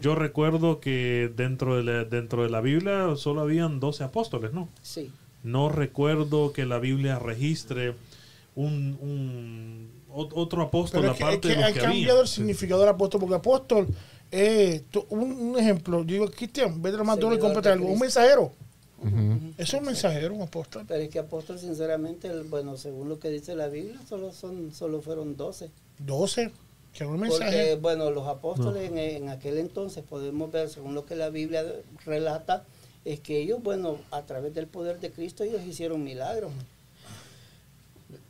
Yo 0.00 0.14
recuerdo 0.14 0.78
que 0.78 1.32
dentro 1.34 1.76
de, 1.76 1.82
la, 1.82 2.04
dentro 2.04 2.44
de 2.44 2.50
la 2.50 2.60
Biblia 2.60 3.16
solo 3.16 3.40
habían 3.40 3.80
12 3.80 4.04
apóstoles, 4.04 4.52
¿no? 4.52 4.68
Sí, 4.82 5.10
No 5.44 5.68
recuerdo 5.68 6.52
que 6.52 6.64
la 6.66 6.78
Biblia 6.78 7.18
registre 7.20 7.94
un, 8.56 8.98
un- 9.00 9.90
ot- 10.12 10.32
otro 10.34 10.62
apóstol 10.62 11.02
Pero 11.02 11.12
es 11.12 11.18
que, 11.18 11.24
es 11.24 11.28
aparte 11.28 11.48
que 11.48 11.54
de 11.54 11.54
los 11.56 11.64
han 11.66 11.74
que 11.74 11.80
cambiado 11.80 12.12
había. 12.12 12.22
el 12.22 12.28
significado 12.28 12.80
del 12.80 12.90
apóstol, 12.90 13.20
porque 13.20 13.34
apóstol, 13.36 13.86
eh, 14.32 14.82
tú- 14.90 15.06
un, 15.10 15.30
un 15.32 15.58
ejemplo, 15.58 15.98
yo 16.00 16.04
digo, 16.04 16.26
Cristian, 16.30 16.80
vete 16.82 16.96
a 16.96 17.02
McDonald's 17.04 17.38
y 17.38 17.40
cómprate 17.40 17.68
algo. 17.68 17.86
Un 17.88 17.98
mensajero. 18.00 18.52
Eso 19.58 19.76
es 19.76 19.80
un 19.82 19.84
mensajero, 19.86 20.32
un 20.34 20.40
apóstol. 20.42 20.84
pero 20.88 21.02
es 21.02 21.10
que 21.10 21.18
apóstol 21.18 21.58
sinceramente, 21.58 22.26
el- 22.28 22.44
bueno, 22.44 22.76
según 22.78 23.10
lo 23.10 23.18
que 23.18 23.28
dice 23.28 23.54
la 23.54 23.68
Biblia, 23.68 24.00
solo, 24.08 24.32
son, 24.32 24.72
solo 24.72 25.02
fueron 25.02 25.36
12. 25.36 25.70
12. 25.98 26.50
Que 26.94 27.04
un 27.04 27.18
Porque, 27.18 27.28
mensaje. 27.28 27.74
bueno, 27.76 28.10
los 28.12 28.26
apóstoles 28.28 28.88
en, 28.90 28.96
en 28.98 29.28
aquel 29.28 29.58
entonces, 29.58 30.02
podemos 30.08 30.50
ver, 30.52 30.70
según 30.70 30.94
lo 30.94 31.04
que 31.04 31.16
la 31.16 31.28
Biblia 31.28 31.64
relata, 32.06 32.64
es 33.04 33.20
que 33.20 33.38
ellos, 33.38 33.62
bueno, 33.62 33.98
a 34.10 34.22
través 34.22 34.54
del 34.54 34.66
poder 34.66 34.98
de 35.00 35.10
Cristo, 35.10 35.44
ellos 35.44 35.60
hicieron 35.66 36.02
milagros. 36.02 36.50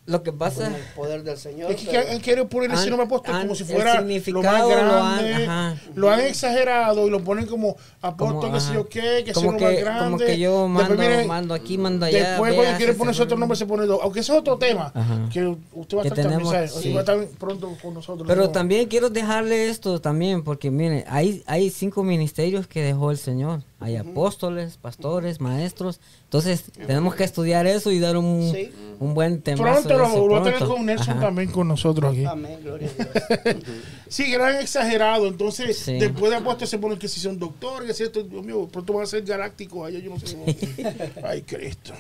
Lo 0.06 0.22
que 0.22 0.34
pasa 0.34 0.64
Con 0.66 0.74
el 0.74 0.82
poder 0.94 1.22
del 1.22 1.38
Señor. 1.38 1.70
Es 1.72 1.80
que 1.80 1.86
pero- 1.90 2.10
han 2.10 2.20
querido 2.20 2.46
poner 2.46 2.70
el 2.70 2.76
han- 2.76 2.90
nombre 2.90 3.06
apóstol 3.06 3.40
como 3.40 3.54
si 3.54 3.64
fuera 3.64 3.84
lo 3.84 3.90
más 3.90 3.96
significado 4.00 4.68
lo 4.68 5.02
han- 5.02 5.18
grande. 5.24 5.80
Lo 5.94 6.10
han 6.10 6.20
exagerado 6.20 7.06
y 7.06 7.10
lo 7.10 7.24
ponen 7.24 7.46
como 7.46 7.74
apóstol, 8.02 8.52
que 8.52 8.60
sé 8.60 8.74
yo 8.74 8.86
qué, 8.86 9.22
que 9.24 9.30
es 9.30 9.36
lo 9.42 9.52
más 9.52 9.56
que, 9.62 9.76
grande. 9.76 10.04
como 10.04 10.18
que 10.18 10.38
yo 10.38 10.68
Después 10.68 11.26
mando, 11.26 11.54
aquí, 11.54 11.78
mando 11.78 12.04
allá. 12.04 12.18
Después 12.32 12.52
cuando 12.54 12.76
quiere 12.76 12.92
se- 12.92 12.98
ponerse 12.98 13.16
se- 13.16 13.22
otro 13.22 13.38
nombre 13.38 13.56
se 13.56 13.64
pone 13.64 13.86
dos. 13.86 13.98
Aunque 14.02 14.20
ese 14.20 14.32
es 14.32 14.38
otro 14.38 14.58
tema. 14.58 14.92
Ajá. 14.94 15.26
Que 15.32 15.46
usted 15.72 15.96
va 15.96 16.00
a 16.00 16.02
Que 16.02 16.08
estar 16.08 16.24
también, 16.28 16.50
tenemos- 16.52 16.82
sí. 16.82 16.92
Va 16.92 16.98
a 16.98 17.00
estar 17.00 17.26
pronto 17.38 17.74
con 17.80 17.94
nosotros. 17.94 18.28
Pero 18.28 18.50
también 18.50 18.86
quiero 18.88 19.08
dejarle 19.08 19.70
esto 19.70 20.02
también, 20.02 20.44
porque 20.44 20.70
miren, 20.70 21.04
hay, 21.08 21.42
hay 21.46 21.70
cinco 21.70 22.02
ministerios 22.02 22.66
que 22.66 22.82
dejó 22.82 23.10
el 23.10 23.16
Señor. 23.16 23.62
Hay 23.84 23.96
apóstoles, 23.96 24.78
pastores, 24.78 25.42
maestros. 25.42 26.00
Entonces, 26.24 26.64
tenemos 26.72 27.14
que 27.14 27.22
estudiar 27.24 27.66
eso 27.66 27.90
y 27.90 27.98
dar 28.00 28.16
un, 28.16 28.50
Sí. 28.50 28.72
un 28.98 29.12
buen 29.12 29.42
tema. 29.42 29.62
Pronto 29.62 29.90
lo, 29.98 30.08
lo 30.08 30.26
voy 30.26 30.40
a 30.40 30.42
tener 30.42 30.58
con 30.66 30.86
Nelson 30.86 31.20
también 31.20 31.50
con 31.50 31.68
nosotros 31.68 32.12
aquí. 32.12 32.24
Amén, 32.24 32.60
gloria 32.62 32.88
a 32.98 33.44
Dios. 33.52 33.56
Sí, 34.08 34.34
han 34.34 34.56
exagerado. 34.56 35.26
Entonces, 35.26 35.76
Sí. 35.76 35.98
después 35.98 36.30
de 36.30 36.36
apóstol 36.38 36.66
se 36.66 36.78
ponen 36.78 36.98
que 36.98 37.08
si 37.08 37.20
son 37.20 37.38
doctores, 37.38 37.86
que 37.88 37.92
si 37.94 38.04
esto, 38.04 38.22
Dios 38.22 38.42
mío, 38.42 38.66
pronto 38.72 38.94
van 38.94 39.02
a 39.02 39.06
ser 39.06 39.22
galácticos 39.22 39.86
allá, 39.86 39.98
yo 39.98 40.10
no 40.10 40.18
sé. 40.18 40.38
Ay, 41.22 41.42
Cristo. 41.42 41.92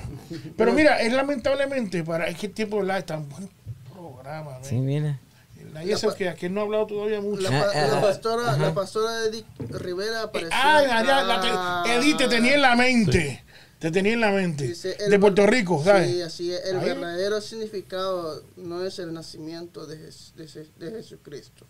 Pero 0.56 0.72
mira, 0.72 1.02
es 1.02 1.12
lamentablemente 1.12 2.02
para 2.02 2.28
es 2.28 2.38
que 2.38 2.46
el 2.46 2.52
tiempo 2.52 2.78
¿verdad? 2.78 2.98
es 2.98 3.04
tan 3.06 3.28
buen 3.28 3.50
programa. 3.92 4.58
¿ves? 4.58 4.68
Sí, 4.68 4.76
mira. 4.76 5.20
Nadie 5.74 5.96
se 5.98 6.08
queda, 6.14 6.34
que 6.34 6.48
no 6.48 6.60
ha 6.60 6.64
hablado 6.64 6.86
todavía 6.86 7.20
mucho. 7.20 7.42
La, 7.42 7.48
Ah, 7.48 7.60
pa- 7.62 7.70
ah, 7.78 7.86
la 7.88 7.98
ah, 7.98 8.00
pastora, 8.00 8.50
ajá. 8.52 8.62
la 8.62 8.74
pastora 8.74 9.24
Edith 9.24 9.44
Rivera 9.70 10.22
apareció. 10.22 10.50
Ay, 10.54 10.86
María, 10.86 11.22
la 11.24 11.34
Ah, 11.42 11.82
te, 11.84 11.94
Edith, 11.96 12.16
te 12.16 12.28
tenía 12.28 12.54
en 12.54 12.62
la 12.62 12.76
mente. 12.76 13.44
Te 13.80 13.90
tenía 13.90 14.12
en 14.14 14.20
la 14.20 14.30
mente. 14.30 14.68
dice, 14.68 14.96
el 15.00 15.10
de 15.10 15.18
Puerto 15.18 15.46
Rico, 15.46 15.82
¿sabes? 15.84 16.10
Sí, 16.10 16.22
así 16.22 16.52
es. 16.52 16.64
El 16.64 16.78
Ahí. 16.78 16.84
verdadero 16.86 17.40
significado 17.40 18.42
no 18.56 18.82
es 18.84 18.98
el 18.98 19.12
nacimiento 19.12 19.84
de, 19.86 19.96
de, 19.98 20.10
Je- 20.46 20.68
de 20.78 20.90
Jesucristo. 20.92 21.66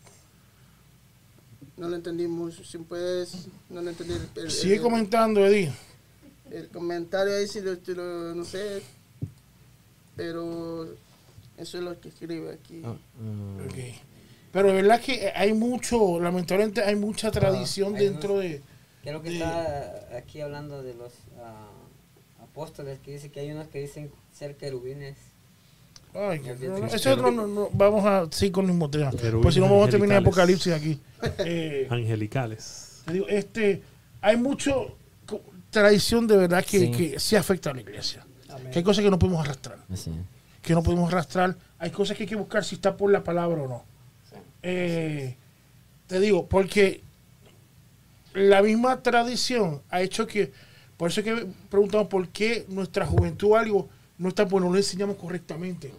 No 1.77 1.89
lo 1.89 1.97
entendí 1.97 2.29
mucho. 2.29 2.63
Si 2.65 2.79
puedes, 2.79 3.33
no 3.71 3.83
lo 3.83 3.91
entendí. 3.91 4.15
El, 4.37 4.45
el- 4.45 4.51
Sigue 4.53 4.77
el- 4.77 4.83
comentando, 4.83 5.45
Edith. 5.47 5.73
el 6.53 6.69
comentario 6.69 7.35
ahí, 7.35 7.49
si 7.49 7.61
lo, 7.63 7.75
lo- 7.87 8.35
no 8.35 8.45
sé. 8.45 8.83
Pero 10.15 10.89
eso 11.59 11.79
es 11.79 11.85
lo 11.85 12.01
que 12.01 12.09
escribe 12.09 12.53
aquí. 12.53 12.83
Ah. 12.85 12.97
Ok. 13.65 13.75
Pero 14.53 14.69
de 14.69 14.75
verdad 14.75 15.01
que 15.01 15.33
hay 15.35 15.53
mucho, 15.53 16.21
lamentablemente 16.21 16.83
hay 16.83 16.95
mucha 16.97 17.31
tradición 17.31 17.95
Ah, 17.95 17.99
hay 17.99 18.05
dentro 18.05 18.39
de... 18.39 18.63
Creo 19.03 19.21
que 19.21 19.31
de- 19.31 19.35
está 19.37 20.09
aquí 20.17 20.41
hablando 20.41 20.83
de 20.83 20.95
los 20.95 21.13
ah, 21.41 21.69
apóstoles, 22.43 22.99
que 23.01 23.13
dice 23.13 23.31
que 23.31 23.41
hay 23.41 23.51
unos 23.51 23.69
que 23.69 23.81
dicen 23.81 24.11
ser 24.33 24.57
querubines. 24.57 25.17
Ay, 26.15 26.41
no, 26.41 26.87
otro 27.13 27.33
no, 27.33 27.47
no, 27.49 27.69
vamos 27.73 28.05
a 28.07 28.31
seguir 28.31 28.53
con 28.53 28.67
el 28.67 28.71
mismo 28.71 28.89
tema. 28.89 29.11
Pues 29.43 29.55
si 29.55 29.61
no 29.61 29.67
vamos 29.67 29.89
a 29.89 29.91
terminar 29.91 30.19
angelicales. 30.19 30.67
Apocalipsis 30.67 30.73
aquí. 30.73 31.01
Eh, 31.45 31.87
Angelicales. 31.91 33.03
te 33.07 33.13
digo, 33.15 33.27
este, 33.29 33.83
hay 34.21 34.37
mucho 34.37 34.97
tradición 35.71 36.27
de 36.29 36.37
verdad 36.37 36.65
que 36.65 36.79
Sí. 36.79 36.91
que 36.93 37.19
sí 37.19 37.35
afecta 37.35 37.71
a 37.71 37.75
la 37.75 37.81
iglesia. 37.81 38.25
Amén. 38.49 38.71
Que 38.71 38.79
hay 38.79 38.85
cosas 38.85 39.03
que 39.03 39.11
no 39.11 39.19
podemos 39.19 39.45
arrastrar. 39.45 39.79
Así. 39.93 40.13
Que 40.65 40.75
no 40.75 40.83
podemos 40.83 41.13
arrastrar. 41.13 41.57
Hay 41.79 41.91
cosas 41.91 42.17
que 42.17 42.25
hay 42.25 42.29
que 42.29 42.37
buscar 42.37 42.65
si 42.65 42.77
está 42.77 42.97
por 42.97 43.13
la 43.13 43.23
palabra 43.23 43.63
o 43.63 43.69
no. 43.69 43.85
Eh, 44.63 45.37
te 46.07 46.19
digo, 46.19 46.47
porque 46.47 47.03
la 48.33 48.63
misma 48.63 49.03
tradición 49.03 49.83
ha 49.91 50.01
hecho 50.01 50.27
que, 50.27 50.53
por 50.97 51.11
eso 51.11 51.21
es 51.21 51.25
que 51.27 51.47
preguntamos 51.69 52.09
por 52.09 52.29
qué 52.29 52.65
nuestra 52.69 53.07
juventud 53.07 53.53
o 53.53 53.57
algo 53.57 53.89
no 54.17 54.31
está, 54.31 54.49
pues 54.49 54.65
no 54.65 54.71
lo 54.71 54.77
enseñamos 54.77 55.17
correctamente. 55.17 55.93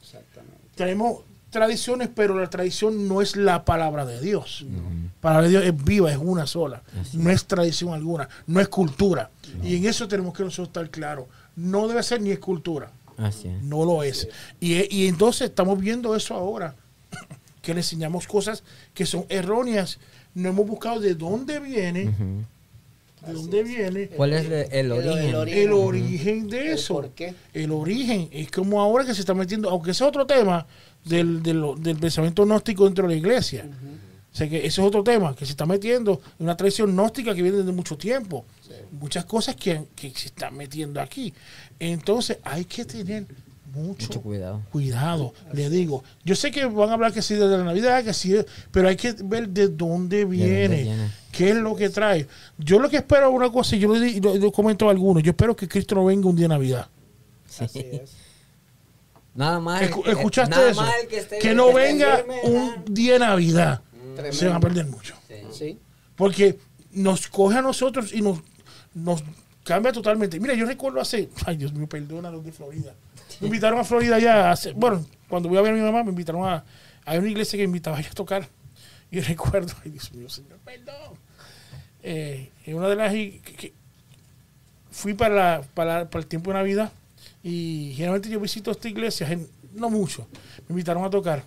Exactamente. 0.00 0.56
Tenemos 0.74 1.20
tradiciones, 1.50 2.08
pero 2.14 2.38
la 2.38 2.48
tradición 2.48 3.06
no 3.06 3.20
es 3.20 3.36
la 3.36 3.64
palabra 3.64 4.06
de 4.06 4.20
Dios. 4.20 4.64
La 4.64 5.20
palabra 5.20 5.44
de 5.44 5.50
Dios 5.50 5.64
es 5.64 5.84
viva, 5.84 6.10
es 6.10 6.18
una 6.18 6.46
sola. 6.46 6.82
No 7.12 7.30
es 7.30 7.44
tradición 7.44 7.92
alguna, 7.92 8.28
no 8.46 8.60
es 8.60 8.68
cultura. 8.68 9.30
Y 9.62 9.76
en 9.76 9.84
eso 9.84 10.08
tenemos 10.08 10.34
que 10.34 10.42
nosotros 10.42 10.68
estar 10.68 10.90
claros. 10.90 11.26
No 11.54 11.86
debe 11.86 12.02
ser 12.02 12.22
ni 12.22 12.30
escultura. 12.30 12.90
Así 13.16 13.48
es. 13.48 13.62
No 13.62 13.84
lo 13.84 14.02
es. 14.02 14.28
Y, 14.60 14.94
y 14.94 15.06
entonces 15.08 15.48
estamos 15.48 15.78
viendo 15.80 16.14
eso 16.14 16.34
ahora, 16.34 16.74
que 17.62 17.72
le 17.74 17.80
enseñamos 17.80 18.26
cosas 18.26 18.62
que 18.94 19.06
son 19.06 19.24
erróneas. 19.28 19.98
No 20.34 20.50
hemos 20.50 20.66
buscado 20.66 21.00
de 21.00 21.14
dónde 21.14 21.58
viene, 21.60 22.12
de 23.26 23.32
dónde 23.32 23.62
viene 23.62 24.08
¿Cuál 24.08 24.34
es 24.34 24.44
el, 24.44 24.52
el 24.70 24.92
origen? 24.92 25.34
origen. 25.34 25.62
el 25.62 25.72
origen 25.72 26.48
de 26.48 26.60
El 26.60 26.72
eso. 26.74 26.94
por 26.94 27.10
qué. 27.10 27.34
El 27.54 27.70
origen. 27.72 28.28
Es 28.30 28.50
como 28.50 28.80
ahora 28.80 29.04
que 29.06 29.14
se 29.14 29.20
está 29.20 29.32
metiendo, 29.32 29.70
aunque 29.70 29.92
ese 29.92 30.04
es 30.04 30.08
otro 30.08 30.26
tema 30.26 30.66
del, 31.04 31.42
del, 31.42 31.62
del 31.78 31.96
pensamiento 31.96 32.44
gnóstico 32.44 32.84
dentro 32.84 33.08
de 33.08 33.14
la 33.14 33.18
iglesia. 33.18 33.66
O 34.36 34.38
sea 34.38 34.50
que 34.50 34.58
ese 34.58 34.66
es 34.66 34.78
otro 34.80 35.02
tema, 35.02 35.34
que 35.34 35.46
se 35.46 35.52
está 35.52 35.64
metiendo 35.64 36.20
en 36.38 36.44
una 36.44 36.54
tradición 36.58 36.90
gnóstica 36.92 37.34
que 37.34 37.40
viene 37.40 37.56
desde 37.56 37.72
mucho 37.72 37.96
tiempo. 37.96 38.44
Muchas 39.00 39.24
cosas 39.24 39.56
que, 39.56 39.84
que 39.96 40.10
se 40.10 40.26
están 40.26 40.54
metiendo 40.54 41.00
aquí. 41.00 41.32
Entonces 41.80 42.36
hay 42.44 42.66
que 42.66 42.84
tener 42.84 43.24
mucho, 43.72 44.08
Mucho 44.08 44.20
cuidado. 44.20 44.60
cuidado, 44.70 45.32
le 45.54 45.70
digo. 45.70 46.04
Yo 46.22 46.36
sé 46.36 46.50
que 46.50 46.66
van 46.66 46.90
a 46.90 46.92
hablar 46.92 47.14
que 47.14 47.22
sí 47.22 47.32
desde 47.32 47.56
la 47.56 47.64
Navidad, 47.64 48.04
que 48.04 48.12
sí, 48.12 48.36
pero 48.70 48.88
hay 48.88 48.96
que 48.96 49.14
ver 49.24 49.48
de 49.48 49.68
dónde 49.68 50.26
viene, 50.26 50.82
viene. 50.82 51.10
qué 51.32 51.48
es 51.52 51.56
lo 51.56 51.74
que 51.74 51.88
trae. 51.88 52.26
Yo 52.58 52.78
lo 52.78 52.90
que 52.90 52.98
espero 52.98 53.30
es 53.30 53.34
una 53.34 53.50
cosa, 53.50 53.74
y 53.74 53.78
yo 53.78 53.88
lo, 53.88 53.98
di- 53.98 54.20
lo- 54.20 54.34
lo 54.36 54.52
comento 54.52 54.86
a 54.88 54.90
algunos, 54.90 55.22
yo 55.22 55.30
espero 55.30 55.56
que 55.56 55.66
Cristo 55.66 55.94
no 55.94 56.04
venga 56.04 56.28
un 56.28 56.36
día 56.36 56.44
de 56.44 56.48
Navidad. 56.50 56.88
Así 57.58 57.78
es. 57.80 58.10
Nada 59.34 59.60
más. 59.60 59.80
¿Escuchaste 59.82 60.50
nada 60.54 60.70
eso? 60.70 60.84
que, 61.08 61.18
esté- 61.20 61.38
que 61.38 61.54
no 61.54 61.68
que 61.68 61.74
venga 61.74 62.22
un 62.44 62.84
día 62.90 63.14
de 63.14 63.18
Navidad. 63.20 63.80
Tremendo. 64.16 64.36
Se 64.38 64.46
van 64.48 64.56
a 64.56 64.60
perder 64.60 64.86
mucho. 64.86 65.14
Sí. 65.52 65.78
Porque 66.16 66.58
nos 66.92 67.28
coge 67.28 67.58
a 67.58 67.62
nosotros 67.62 68.12
y 68.12 68.22
nos, 68.22 68.40
nos 68.94 69.22
cambia 69.64 69.92
totalmente. 69.92 70.40
Mira, 70.40 70.54
yo 70.54 70.66
recuerdo 70.66 71.00
hace, 71.00 71.28
ay 71.46 71.56
Dios 71.56 71.72
mío, 71.72 71.86
perdona 71.88 72.30
los 72.30 72.44
de 72.44 72.52
Florida. 72.52 72.94
Me 73.40 73.46
invitaron 73.48 73.78
a 73.78 73.84
Florida 73.84 74.18
ya, 74.18 74.50
hace, 74.50 74.72
bueno, 74.72 75.04
cuando 75.28 75.48
voy 75.48 75.58
a 75.58 75.62
ver 75.62 75.72
a 75.72 75.76
mi 75.76 75.82
mamá, 75.82 76.02
me 76.02 76.10
invitaron 76.10 76.48
a, 76.48 76.64
a 77.04 77.14
una 77.14 77.28
iglesia 77.28 77.56
que 77.58 77.62
me 77.64 77.66
invitaba 77.70 77.98
a 77.98 78.02
tocar. 78.02 78.48
Y 79.08 79.20
recuerdo, 79.20 79.72
ay 79.84 79.92
Dios 79.92 80.12
mío, 80.14 80.28
Señor, 80.28 80.58
perdón. 80.64 81.14
Eh, 82.02 82.50
en 82.64 82.74
una 82.76 82.88
de 82.88 82.96
las, 82.96 83.12
que- 83.12 83.40
que 83.56 83.72
fui 84.90 85.14
para, 85.14 85.34
la- 85.34 85.62
para, 85.74 86.10
para 86.10 86.22
el 86.22 86.26
tiempo 86.26 86.50
de 86.50 86.54
Navidad 86.54 86.92
y 87.42 87.92
generalmente 87.94 88.28
yo 88.28 88.40
visito 88.40 88.70
esta 88.72 88.88
iglesia, 88.88 89.26
gen- 89.26 89.48
no 89.74 89.90
mucho, 89.90 90.26
me 90.68 90.72
invitaron 90.72 91.04
a 91.04 91.10
tocar. 91.10 91.44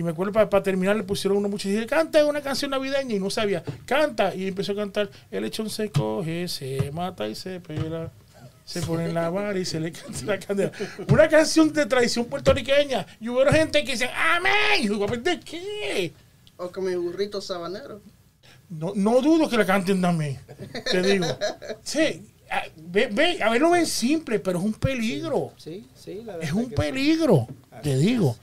Y 0.00 0.02
me 0.02 0.12
acuerdo 0.12 0.32
para, 0.32 0.62
terminar 0.62 0.96
le 0.96 1.02
pusieron 1.02 1.36
una 1.36 1.48
muchacha 1.48 1.68
y 1.68 1.72
dije, 1.72 1.86
canta 1.86 2.24
una 2.24 2.40
canción 2.40 2.70
navideña 2.70 3.14
y 3.14 3.20
no 3.20 3.28
sabía, 3.28 3.62
canta. 3.84 4.34
Y 4.34 4.48
empezó 4.48 4.72
a 4.72 4.76
cantar, 4.76 5.10
el 5.30 5.42
lechón 5.42 5.68
se 5.68 5.90
coge, 5.90 6.48
se 6.48 6.90
mata 6.90 7.28
y 7.28 7.34
se 7.34 7.60
pela, 7.60 8.10
se 8.64 8.80
pone 8.80 9.04
en 9.04 9.12
la 9.12 9.28
vara 9.28 9.58
y 9.58 9.66
se 9.66 9.78
le 9.78 9.92
canta 9.92 10.24
la 10.24 10.38
candela. 10.38 10.72
Una 11.06 11.28
canción 11.28 11.70
de 11.74 11.84
tradición 11.84 12.24
puertorriqueña. 12.24 13.06
Y 13.20 13.28
hubo 13.28 13.44
gente 13.44 13.84
que 13.84 13.92
dice, 13.92 14.08
amén. 14.08 14.84
Y 14.84 15.16
¿de 15.18 15.40
qué? 15.40 16.14
O 16.56 16.70
con 16.72 16.86
mi 16.86 16.94
burrito 16.94 17.42
sabanero. 17.42 18.00
No, 18.70 18.94
no 18.96 19.20
dudo 19.20 19.50
que 19.50 19.58
la 19.58 19.66
canten 19.66 20.00
también. 20.00 20.38
Te 20.90 21.02
digo. 21.02 21.26
Sí, 21.82 22.26
a, 22.50 22.62
ve, 22.74 23.10
ve, 23.12 23.42
a 23.42 23.50
ver, 23.50 23.60
lo 23.60 23.72
ven 23.72 23.84
simple, 23.84 24.38
pero 24.38 24.60
es 24.60 24.64
un 24.64 24.72
peligro. 24.72 25.52
Sí, 25.58 25.86
sí, 25.94 26.22
la 26.24 26.38
verdad. 26.38 26.48
Es 26.48 26.54
un 26.54 26.70
que 26.70 26.76
peligro, 26.76 27.48
te 27.82 27.98
digo. 27.98 28.38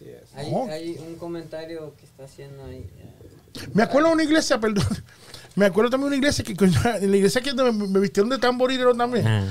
Así 0.00 0.08
es. 0.10 0.34
Hay, 0.34 0.50
No. 0.50 0.64
hay 0.70 0.96
un 0.98 1.16
comentario 1.16 1.94
que 1.98 2.06
está 2.06 2.24
haciendo 2.24 2.64
ahí. 2.64 2.88
eh, 2.98 3.66
Me 3.74 3.82
acuerdo 3.82 4.08
de 4.08 4.14
una 4.14 4.24
iglesia, 4.24 4.58
perdón. 4.58 4.84
Me 5.56 5.66
acuerdo 5.66 5.90
también 5.90 6.10
de 6.10 6.16
una 6.16 6.26
iglesia 6.26 6.44
que 6.44 6.52
en 6.64 7.10
la 7.10 7.16
iglesia 7.16 7.40
que 7.42 7.52
me, 7.52 7.72
me 7.72 7.98
vistieron 8.00 8.30
de 8.30 8.38
tamborilero 8.38 8.94
también. 8.94 9.26
Ah. 9.26 9.48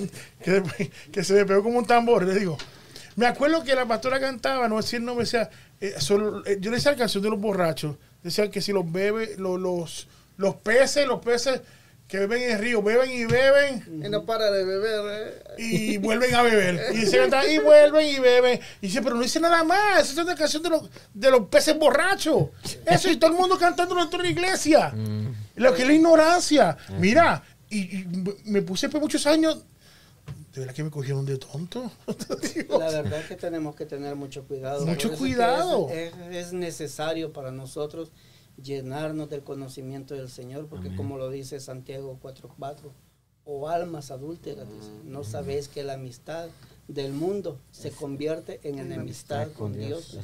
que, 0.42 0.90
que 1.12 1.22
se 1.24 1.34
me 1.34 1.44
pegó 1.44 1.62
como 1.62 1.78
un 1.78 1.84
tambor, 1.86 2.24
le 2.24 2.34
digo. 2.38 2.56
Me 3.16 3.26
acuerdo 3.26 3.62
que 3.62 3.74
la 3.74 3.86
pastora 3.86 4.18
cantaba, 4.18 4.66
no 4.68 4.78
decir 4.78 5.02
no 5.02 5.14
me 5.14 5.20
decía, 5.24 5.50
eh, 5.80 5.94
solo, 5.98 6.44
eh, 6.46 6.56
yo 6.58 6.70
le 6.70 6.78
decía 6.78 6.92
la 6.92 6.96
canción 6.98 7.22
de 7.22 7.28
los 7.28 7.38
borrachos, 7.38 7.96
decía 8.22 8.50
que 8.50 8.62
si 8.62 8.72
los 8.72 8.90
bebe, 8.90 9.34
lo- 9.36 9.58
los, 9.58 10.08
los 10.38 10.54
peces, 10.56 11.06
los 11.06 11.20
peces 11.22 11.60
que 12.12 12.18
beben 12.18 12.42
en 12.42 12.50
el 12.50 12.58
río, 12.58 12.82
beben 12.82 13.10
y 13.10 13.24
beben 13.24 14.02
Y 14.04 14.08
no 14.10 14.26
para 14.26 14.50
de 14.50 14.66
beber. 14.66 15.44
¿eh? 15.56 15.62
y 15.62 15.96
vuelven 15.96 16.34
a 16.34 16.42
beber. 16.42 16.94
Y 16.94 17.06
se 17.06 17.16
y 17.50 17.58
vuelven 17.58 18.06
y 18.06 18.18
beben. 18.18 18.60
Y 18.82 18.88
dice, 18.88 19.00
pero 19.00 19.14
no 19.16 19.22
dice 19.22 19.40
nada 19.40 19.64
más, 19.64 20.02
esa 20.02 20.12
es 20.12 20.18
una 20.18 20.34
canción 20.34 20.62
de 20.62 20.68
los, 20.68 20.90
de 21.14 21.30
los 21.30 21.48
peces 21.48 21.78
borrachos. 21.78 22.48
Eso, 22.84 23.08
y 23.10 23.16
todo 23.16 23.30
el 23.30 23.36
mundo 23.38 23.56
cantando 23.58 23.94
dentro 23.94 24.18
de 24.18 24.24
la 24.24 24.30
iglesia. 24.30 24.92
Lo 25.56 25.72
que 25.74 25.80
es 25.82 25.88
la 25.88 25.94
ignorancia. 25.94 26.76
Mira, 26.98 27.42
y, 27.70 27.78
y 28.00 28.06
me 28.44 28.60
puse 28.60 28.90
por 28.90 29.00
muchos 29.00 29.26
años, 29.26 29.62
de 30.52 30.60
verdad 30.60 30.74
que 30.74 30.84
me 30.84 30.90
cogieron 30.90 31.24
de 31.24 31.38
tonto. 31.38 31.90
La 32.68 32.90
verdad 32.90 33.20
es 33.20 33.26
que 33.26 33.36
tenemos 33.36 33.74
que 33.74 33.86
tener 33.86 34.16
mucho 34.16 34.42
cuidado. 34.44 34.84
Mucho 34.84 35.12
cuidado. 35.14 35.88
Es, 35.88 36.12
es- 36.30 36.46
es 36.48 36.52
necesario 36.52 37.32
para 37.32 37.50
nosotros 37.52 38.10
llenarnos 38.62 39.28
del 39.30 39.42
conocimiento 39.42 40.14
del 40.14 40.28
Señor, 40.28 40.66
porque 40.66 40.94
como 40.94 41.18
lo 41.18 41.30
dice 41.30 41.60
Santiago 41.60 42.18
4.4, 42.22 42.76
o 43.44 43.68
almas 43.68 44.10
adúlteras, 44.10 44.68
dice, 44.68 44.90
no 45.04 45.24
sabéis 45.24 45.68
que 45.68 45.82
la 45.82 45.94
amistad 45.94 46.48
del 46.88 47.12
mundo 47.12 47.58
se 47.70 47.90
convierte 47.90 48.60
en 48.62 48.78
enemistad 48.78 49.50
con 49.52 49.72
Dios. 49.72 50.16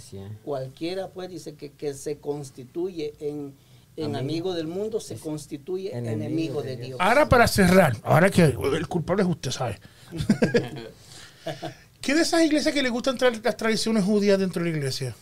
Cualquiera, 0.44 1.08
pues, 1.08 1.30
dice 1.30 1.54
que, 1.54 1.72
que 1.72 1.94
se 1.94 2.18
constituye 2.18 3.14
en, 3.20 3.54
en 3.96 4.16
Amigo. 4.16 4.54
del 4.54 4.68
mundo, 4.68 5.00
se 5.00 5.16
constituye 5.16 5.96
enemigo 5.96 6.12
enemigo 6.24 6.62
de 6.62 6.68
de 6.68 6.76
Dios. 6.76 6.86
Dios. 6.88 7.00
Ahora 7.00 7.28
para 7.28 7.48
cerrar, 7.48 7.96
ahora 8.02 8.30
que 8.30 8.42
el 8.44 8.88
culpable 8.88 9.22
es 9.22 9.28
usted, 9.28 9.50
¿sabe? 9.50 9.80
¿Qué 12.00 12.14
de 12.14 12.22
esas 12.22 12.42
iglesias 12.44 12.72
que 12.72 12.82
le 12.82 12.90
gustan 12.90 13.18
traer 13.18 13.40
las 13.42 13.56
tradiciones 13.56 14.04
judías 14.04 14.38
dentro 14.38 14.62
de 14.62 14.70
la 14.70 14.76
iglesia? 14.76 15.16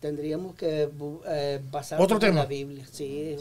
Tendríamos 0.00 0.54
que 0.54 0.88
eh, 1.28 1.60
basarnos 1.70 2.04
Otro 2.04 2.16
en 2.16 2.20
tema. 2.22 2.40
la 2.40 2.46
Biblia. 2.46 2.86
Sí, 2.90 3.36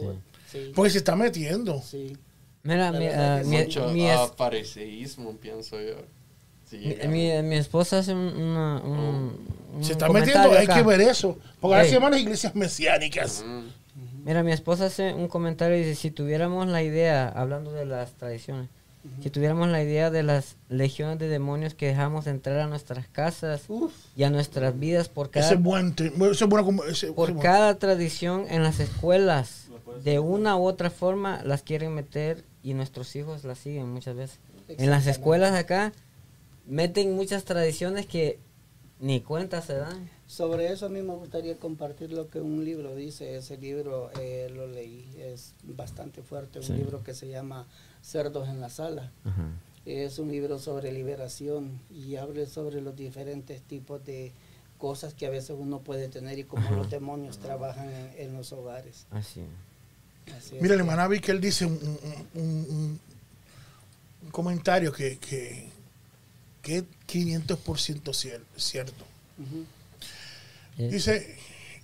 sí. 0.52 0.72
Porque 0.76 0.92
se 0.92 0.98
está 1.00 1.16
metiendo. 1.16 1.82
sí. 1.82 2.16
Mira, 2.62 2.92
mi, 2.92 3.08
que 3.08 3.42
mi, 3.46 3.58
Mucho 3.58 3.88
mi 3.90 4.10
es- 4.10 4.20
fariseísmo, 4.36 5.32
pienso 5.38 5.80
yo. 5.80 5.96
Sí, 6.70 6.78
mi, 7.04 7.08
mi- 7.08 7.42
mi 7.42 7.56
esposa 7.56 8.00
hace 8.00 8.14
un, 8.14 8.20
una- 8.20 8.82
un- 8.84 9.48
un 9.78 9.84
Se 9.84 9.94
está 9.94 10.10
metiendo, 10.10 10.52
hay 10.52 10.66
acá. 10.66 10.76
que 10.76 10.84
ver 10.84 11.00
eso. 11.02 11.38
Porque 11.62 11.76
ahora 11.78 11.86
se 11.88 11.94
llaman 11.94 12.12
las 12.12 12.20
iglesias 12.22 12.54
mesiánicas. 12.56 13.44
Mm. 13.48 14.26
Mira, 14.26 14.44
mi 14.44 14.52
esposa 14.52 14.88
hace 14.88 15.14
un 15.14 15.30
comentario 15.30 15.78
y 15.78 15.84
dice, 15.84 15.96
si 15.96 16.12
tuviéramos 16.12 16.68
la 16.68 16.84
idea, 16.84 17.30
hablando 17.30 17.72
de 17.72 17.86
las 17.86 18.12
tradiciones, 18.12 18.68
si 19.22 19.30
tuviéramos 19.30 19.68
la 19.70 19.82
idea 19.82 20.10
de 20.12 20.24
las 20.24 20.56
legiones 20.70 21.20
de 21.20 21.28
demonios 21.28 21.74
que 21.74 21.88
dejamos 21.88 22.28
entrar 22.28 22.60
a 22.60 22.68
nuestras 22.68 23.08
casas 23.08 23.64
y 24.16 24.24
a 24.24 24.30
nuestras 24.30 24.78
vidas 24.80 25.08
por 25.10 25.30
cada, 25.30 25.46
Ese 25.46 25.56
es 25.56 25.62
buen, 25.62 25.96
ese 25.98 26.44
es 26.44 26.50
bueno 26.50 26.66
como- 26.66 26.84
ese- 26.84 27.08
ese 27.08 27.14
por 27.14 27.30
bueno. 27.30 27.42
cada 27.42 27.78
tradición 27.80 28.46
en 28.50 28.64
las 28.64 28.80
escuelas, 28.80 29.66
de 30.04 30.20
una 30.20 30.56
u 30.58 30.64
otra 30.66 30.90
forma 30.90 31.42
las 31.44 31.62
quieren 31.64 31.94
meter 31.96 32.44
y 32.64 32.74
nuestros 32.74 33.16
hijos 33.16 33.44
las 33.44 33.58
siguen 33.60 33.90
muchas 33.90 34.16
veces. 34.16 34.40
En 34.68 34.90
las 34.90 35.08
escuelas 35.08 35.54
acá 35.56 35.94
meten 36.68 37.16
muchas 37.16 37.44
tradiciones 37.46 38.06
que 38.06 38.40
ni 39.00 39.22
cuenta 39.22 39.62
se 39.62 39.74
dan. 39.76 40.10
Sobre 40.28 40.72
eso 40.72 40.86
a 40.86 40.90
mí 40.90 41.02
me 41.02 41.16
gustaría 41.16 41.58
compartir 41.58 42.12
lo 42.12 42.28
que 42.30 42.40
un 42.40 42.64
libro 42.64 42.96
dice. 42.96 43.36
Ese 43.36 43.58
libro 43.58 44.12
eh, 44.20 44.52
lo 44.54 44.68
leí, 44.68 45.10
es 45.18 45.56
bastante 45.64 46.22
fuerte. 46.22 46.60
Un 46.60 46.66
Sí. 46.66 46.74
libro 46.74 47.02
que 47.04 47.14
se 47.16 47.28
llama 47.30 47.66
Cerdos 48.02 48.48
en 48.50 48.62
la 48.62 48.70
Sala. 48.70 49.12
Es 49.86 50.20
un 50.20 50.32
libro 50.32 50.60
sobre 50.60 50.92
liberación 50.92 51.80
y 51.90 52.16
habla 52.18 52.46
sobre 52.46 52.82
los 52.82 52.96
diferentes 52.96 53.62
tipos 53.62 54.04
de 54.06 54.32
cosas 54.78 55.14
que 55.14 55.26
a 55.26 55.30
veces 55.30 55.56
uno 55.58 55.80
puede 55.80 56.08
tener 56.10 56.38
y 56.40 56.44
cómo 56.44 56.66
Ajá. 56.68 56.76
los 56.76 56.90
demonios 56.90 57.38
trabajan 57.40 57.90
en, 57.90 58.12
en 58.18 58.34
los 58.38 58.52
hogares. 58.54 59.06
Así. 59.12 59.42
Así 60.38 60.56
es 60.58 60.62
Mira, 60.62 60.76
el 60.76 60.82
hermano 60.82 61.10
que 61.22 61.32
él 61.32 61.42
dice 61.42 61.66
un, 61.66 61.74
un- 62.36 63.00
un- 64.22 64.32
comentario 64.32 64.92
que, 64.94 65.18
que, 65.18 65.68
que 66.62 66.78
es 66.80 66.84
500% 67.08 67.58
cier- 68.14 68.42
cierto. 68.58 69.06
Eh, 70.78 70.90
Dice, 70.90 71.36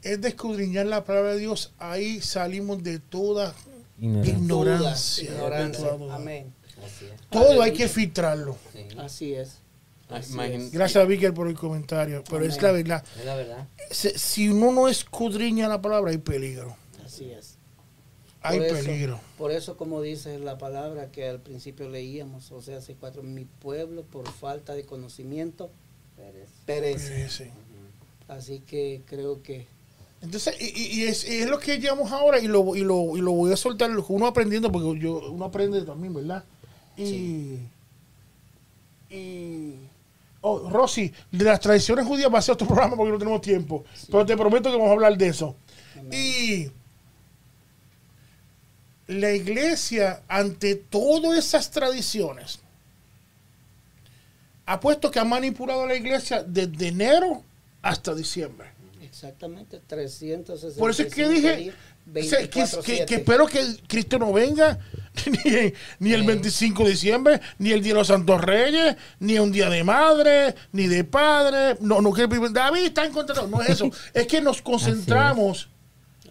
es 0.03 0.21
de 0.21 0.27
escudriñar 0.29 0.85
la 0.85 1.03
palabra 1.03 1.33
de 1.33 1.39
Dios, 1.39 1.71
ahí 1.79 2.21
salimos 2.21 2.83
de 2.83 2.99
toda 2.99 3.55
ignorancia. 3.99 5.23
ignorancia. 5.31 5.89
Amén. 6.11 6.53
Así 6.85 7.05
es. 7.05 7.21
Todo 7.29 7.61
hay 7.61 7.73
que 7.73 7.87
filtrarlo. 7.87 8.57
Sí, 8.73 8.87
Así 8.97 9.33
es. 9.33 9.57
Así 10.09 10.33
imagín- 10.33 10.61
es. 10.67 10.71
Gracias 10.71 11.03
a 11.03 11.07
Víctor 11.07 11.33
por 11.33 11.47
el 11.47 11.55
comentario, 11.55 12.23
pero 12.29 12.45
es 12.45 12.61
la 12.61 12.71
verdad. 12.71 13.03
es 13.17 13.25
la 13.25 13.35
verdad. 13.35 13.67
Si 13.89 14.49
uno 14.49 14.71
no 14.71 14.87
escudriña 14.87 15.67
la 15.67 15.81
palabra, 15.81 16.11
hay 16.11 16.17
peligro. 16.19 16.75
Así 17.03 17.31
es. 17.31 17.55
Hay 18.41 18.59
Por 18.59 18.67
eso- 18.67 18.75
peligro. 18.85 19.19
Por 19.39 19.51
eso, 19.51 19.75
como 19.77 20.01
dice 20.03 20.37
la 20.37 20.59
palabra 20.59 21.11
que 21.11 21.27
al 21.27 21.39
principio 21.39 21.89
leíamos, 21.89 22.51
o 22.51 22.61
sea, 22.61 22.77
hace 22.77 22.93
cuatro, 22.93 23.23
mi 23.23 23.45
pueblo 23.45 24.03
por 24.03 24.29
falta 24.31 24.75
de 24.75 24.85
conocimiento 24.85 25.71
perece. 26.67 27.27
Sí, 27.29 27.43
sí. 27.45 27.49
Así 28.27 28.59
que 28.59 29.01
creo 29.07 29.41
que 29.41 29.67
Entonces, 30.25 30.55
y, 30.59 31.03
es, 31.03 31.47
lo 31.47 31.59
que 31.59 31.79
llevamos 31.79 32.11
ahora 32.11 32.39
y 32.39 32.47
lo, 32.47 32.75
y, 32.75 32.81
lo, 32.81 33.15
y 33.15 33.21
lo 33.21 33.31
voy 33.31 33.53
a 33.53 33.55
soltar, 33.55 33.91
uno 34.07 34.25
aprendiendo, 34.25 34.71
porque 34.71 34.99
yo, 34.99 35.29
uno 35.29 35.45
aprende 35.45 35.83
también, 35.83 36.15
¿verdad? 36.15 36.43
Y, 36.97 37.59
y 39.11 39.75
oh, 40.41 40.67
Rosy, 40.67 41.13
de 41.31 41.45
las 41.45 41.59
tradiciones 41.59 42.07
judías 42.07 42.33
va 42.33 42.39
a 42.39 42.41
ser 42.41 42.53
otro 42.53 42.65
programa 42.67 42.95
porque 42.95 43.11
no 43.11 43.19
tenemos 43.19 43.41
tiempo, 43.41 43.85
pero 44.07 44.25
te 44.25 44.35
prometo 44.35 44.71
que 44.71 44.77
vamos 44.77 44.89
a 44.89 44.93
hablar 44.93 45.15
de 45.15 45.27
eso. 45.27 45.55
Y 46.11 46.71
la 49.05 49.31
iglesia, 49.31 50.23
ante 50.27 50.73
todas 50.73 51.37
esas 51.37 51.69
tradiciones, 51.69 52.59
ha 54.65 54.79
puesto 54.79 55.11
que 55.11 55.19
ha 55.19 55.25
manipulado 55.25 55.83
a 55.83 55.87
la 55.87 55.95
iglesia 55.95 56.41
desde 56.41 56.87
enero 56.87 57.43
hasta 57.83 58.15
diciembre. 58.15 58.74
Exactamente 59.15 59.79
365 59.79 60.77
Por 60.79 60.91
eso 60.91 61.03
es 61.03 61.13
que 61.13 61.29
dije 61.29 61.55
que, 61.57 61.63
que- 62.11 62.51
24/7. 62.51 63.05
que 63.05 63.15
espero 63.15 63.47
que 63.47 63.77
Cristo 63.87 64.19
no 64.19 64.33
venga 64.33 64.77
ni, 65.45 65.73
ni 65.99 66.13
el 66.13 66.23
25 66.23 66.83
de 66.83 66.89
diciembre, 66.89 67.41
ni 67.57 67.71
el 67.71 67.81
Día 67.81 67.93
de 67.93 67.99
los 67.99 68.07
Santos 68.07 68.41
Reyes, 68.41 68.97
ni 69.19 69.39
un 69.39 69.53
Día 69.53 69.69
de 69.69 69.83
Madre, 69.85 70.55
ni 70.73 70.87
de 70.87 71.05
Padre. 71.05 71.77
No, 71.79 72.01
no, 72.01 72.11
que 72.11 72.27
David 72.27 72.85
está 72.85 73.05
en 73.05 73.13
contra. 73.13 73.35
No, 73.35 73.47
no 73.47 73.61
es 73.61 73.69
eso. 73.69 73.89
es 74.13 74.27
que 74.27 74.41
nos 74.41 74.61
concentramos 74.61 75.69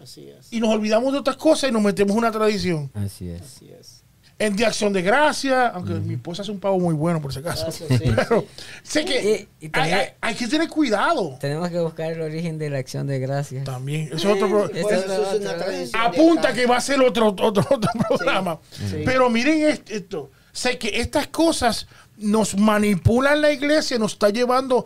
Así 0.02 0.28
es, 0.28 0.52
y 0.52 0.60
nos 0.60 0.68
olvidamos 0.68 1.14
de 1.14 1.20
otras 1.20 1.36
cosas 1.36 1.70
y 1.70 1.72
nos 1.72 1.82
metemos 1.82 2.12
en 2.12 2.18
una 2.18 2.30
tradición. 2.30 2.90
Así 2.92 3.30
es. 3.30 3.40
así 3.40 3.70
es. 3.70 4.03
En 4.36 4.56
de 4.56 4.66
acción 4.66 4.92
de 4.92 5.00
gracia, 5.00 5.68
aunque 5.68 5.92
mi 5.94 6.14
esposa 6.14 6.42
hace 6.42 6.50
un 6.50 6.58
pavo 6.58 6.80
muy 6.80 6.92
bueno, 6.94 7.22
por 7.22 7.32
si 7.32 7.38
acaso. 7.38 7.66
Gracias, 7.66 7.88
sí, 8.00 8.12
Pero 8.16 8.40
sí. 8.40 8.46
sé 8.82 9.04
que 9.04 9.48
Y- 9.60 9.64
y 9.64 9.66
hay, 9.66 9.70
también- 9.70 9.98
hay- 9.98 10.08
hay 10.20 10.34
que 10.34 10.48
tener 10.48 10.68
cuidado. 10.68 11.36
Tenemos 11.40 11.68
que 11.68 11.78
buscar 11.78 12.10
el 12.12 12.20
origen 12.20 12.58
de 12.58 12.68
la 12.68 12.78
acción 12.78 13.06
de 13.06 13.20
gracias. 13.20 13.64
También. 13.64 14.08
Eso 14.12 14.16
es 14.16 14.24
otro 14.42 14.48
pro- 14.48 14.64
Eso 14.70 14.82
Por 14.82 14.92
es 14.92 15.04
eso 15.04 15.12
es 15.12 15.18
otra 15.20 15.36
una 15.38 15.52
vez. 15.52 15.64
tradición 15.64 15.92
de 16.02 16.08
apunta 16.18 16.52
que 16.52 16.66
va 16.66 16.76
a 16.76 16.80
ser 16.80 17.00
otro, 17.00 17.28
otro, 17.28 17.48
otro 17.70 17.90
programa. 18.08 18.58
sí. 18.72 19.02
Pero 19.04 19.30
miren 19.30 19.68
est- 19.68 19.88
esto. 19.90 20.30
Sé 20.52 20.78
que 20.78 21.00
estas 21.00 21.28
cosas 21.28 21.86
nos 22.16 22.56
manipulan 22.56 23.40
la 23.40 23.52
iglesia, 23.52 23.98
nos 23.98 24.12
está 24.14 24.30
llevando 24.30 24.84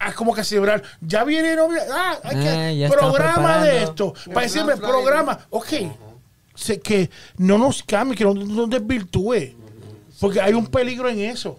a 0.00 0.12
como 0.14 0.34
que 0.34 0.42
celebrar. 0.42 0.82
Ya 1.00 1.22
viene 1.24 1.54
noviembre. 1.54 1.82
Ah, 1.92 2.18
hay 2.24 2.36
que 2.78 2.86
Ah, 2.86 2.88
programa 2.90 3.64
de 3.64 3.84
esto. 3.84 4.14
Para 4.32 4.40
decirme, 4.42 4.76
programa. 4.76 5.38
Ok. 5.50 5.66
Que 6.82 7.10
no 7.38 7.58
nos 7.58 7.82
cambie, 7.82 8.16
que 8.16 8.24
no 8.24 8.34
nos 8.34 8.70
desvirtúe. 8.70 9.54
Porque 10.20 10.40
hay 10.40 10.54
un 10.54 10.66
peligro 10.66 11.08
en 11.08 11.20
eso. 11.20 11.58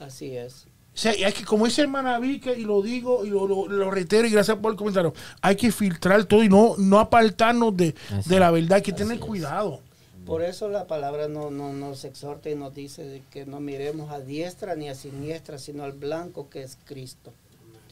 Así 0.00 0.36
es. 0.36 0.64
O 0.98 1.00
sea, 1.00 1.16
y 1.16 1.22
hay 1.22 1.32
que, 1.32 1.44
como 1.44 1.66
dice 1.66 1.82
hermana 1.82 2.18
Vica, 2.18 2.52
y 2.52 2.62
lo 2.62 2.82
digo 2.82 3.24
y 3.24 3.30
lo, 3.30 3.46
lo, 3.46 3.68
lo 3.68 3.90
reitero, 3.90 4.26
y 4.26 4.30
gracias 4.30 4.56
por 4.56 4.72
el 4.72 4.76
comentario, 4.76 5.14
hay 5.40 5.54
que 5.54 5.70
filtrar 5.70 6.24
todo 6.24 6.42
y 6.42 6.48
no, 6.48 6.74
no 6.76 6.98
apartarnos 6.98 7.76
de, 7.76 7.94
de 8.24 8.40
la 8.40 8.50
verdad. 8.50 8.72
Hay 8.72 8.82
que 8.82 8.92
tener 8.92 9.20
cuidado. 9.20 9.80
Por 10.26 10.42
eso 10.42 10.68
la 10.68 10.86
palabra 10.86 11.28
no, 11.28 11.50
no 11.50 11.72
nos 11.72 12.04
exhorta 12.04 12.50
y 12.50 12.56
nos 12.56 12.74
dice 12.74 13.22
que 13.30 13.46
no 13.46 13.60
miremos 13.60 14.10
a 14.10 14.20
diestra 14.20 14.74
ni 14.74 14.88
a 14.88 14.94
siniestra, 14.94 15.58
sino 15.58 15.84
al 15.84 15.92
blanco 15.92 16.50
que 16.50 16.62
es 16.62 16.76
Cristo. 16.84 17.32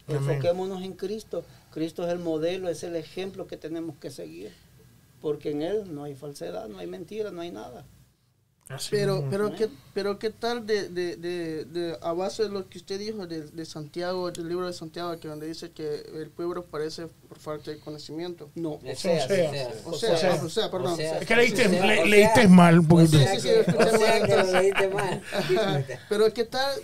Amén. 0.08 0.22
Enfoquémonos 0.22 0.82
en 0.82 0.94
Cristo. 0.94 1.44
Cristo 1.70 2.04
es 2.04 2.12
el 2.12 2.18
modelo, 2.18 2.68
es 2.68 2.82
el 2.82 2.96
ejemplo 2.96 3.46
que 3.46 3.56
tenemos 3.56 3.96
que 3.96 4.10
seguir. 4.10 4.52
Porque 5.20 5.50
en 5.50 5.62
Él 5.62 5.94
no 5.94 6.04
hay 6.04 6.14
falsedad, 6.14 6.68
no 6.68 6.78
hay 6.78 6.86
mentira, 6.86 7.30
no 7.30 7.40
hay 7.40 7.50
nada. 7.50 7.84
Así 8.68 8.88
Pero, 8.90 9.16
mismo. 9.16 9.30
pero, 9.30 9.54
¿qué, 9.54 9.68
pero 9.94 10.18
qué 10.18 10.30
tal 10.30 10.66
de, 10.66 10.88
de, 10.88 11.14
de, 11.16 11.64
de- 11.66 11.98
a 12.02 12.12
base 12.12 12.42
de 12.42 12.48
lo 12.48 12.68
que 12.68 12.78
usted 12.78 12.98
dijo 12.98 13.24
de, 13.28 13.42
de 13.42 13.64
Santiago, 13.64 14.32
del 14.32 14.48
libro 14.48 14.66
de 14.66 14.72
Santiago, 14.72 15.18
que 15.20 15.28
donde 15.28 15.46
dice 15.46 15.70
que 15.70 16.00
el 16.14 16.30
pueblo 16.30 16.64
parece 16.64 17.06
por 17.06 17.38
falta 17.38 17.70
de 17.70 17.78
conocimiento? 17.78 18.50
No, 18.56 18.70
o 18.72 18.80
O 18.90 18.94
sea, 18.96 19.28
sea, 19.28 19.70
O 19.84 19.92
sea, 19.94 20.42
o 20.44 20.48
sea, 20.48 20.68
perdón. 20.70 20.98
Es 21.00 21.24
que 21.26 21.36
leíste, 21.36 21.66
o 21.66 21.70
sea, 21.70 21.86
le- 21.86 22.02
o 22.02 22.06
leíste 22.06 22.40
sea, 22.40 22.48
mal 22.48 22.80
un 22.80 22.88
poquito. 22.88 23.16
O 23.16 23.20
sea 23.20 23.38
Sí, 23.38 23.48
sí, 23.48 24.52
leíste 24.52 24.88
mal. 24.88 25.22
pero 26.08 26.34
qué 26.34 26.42
tal, 26.44 26.74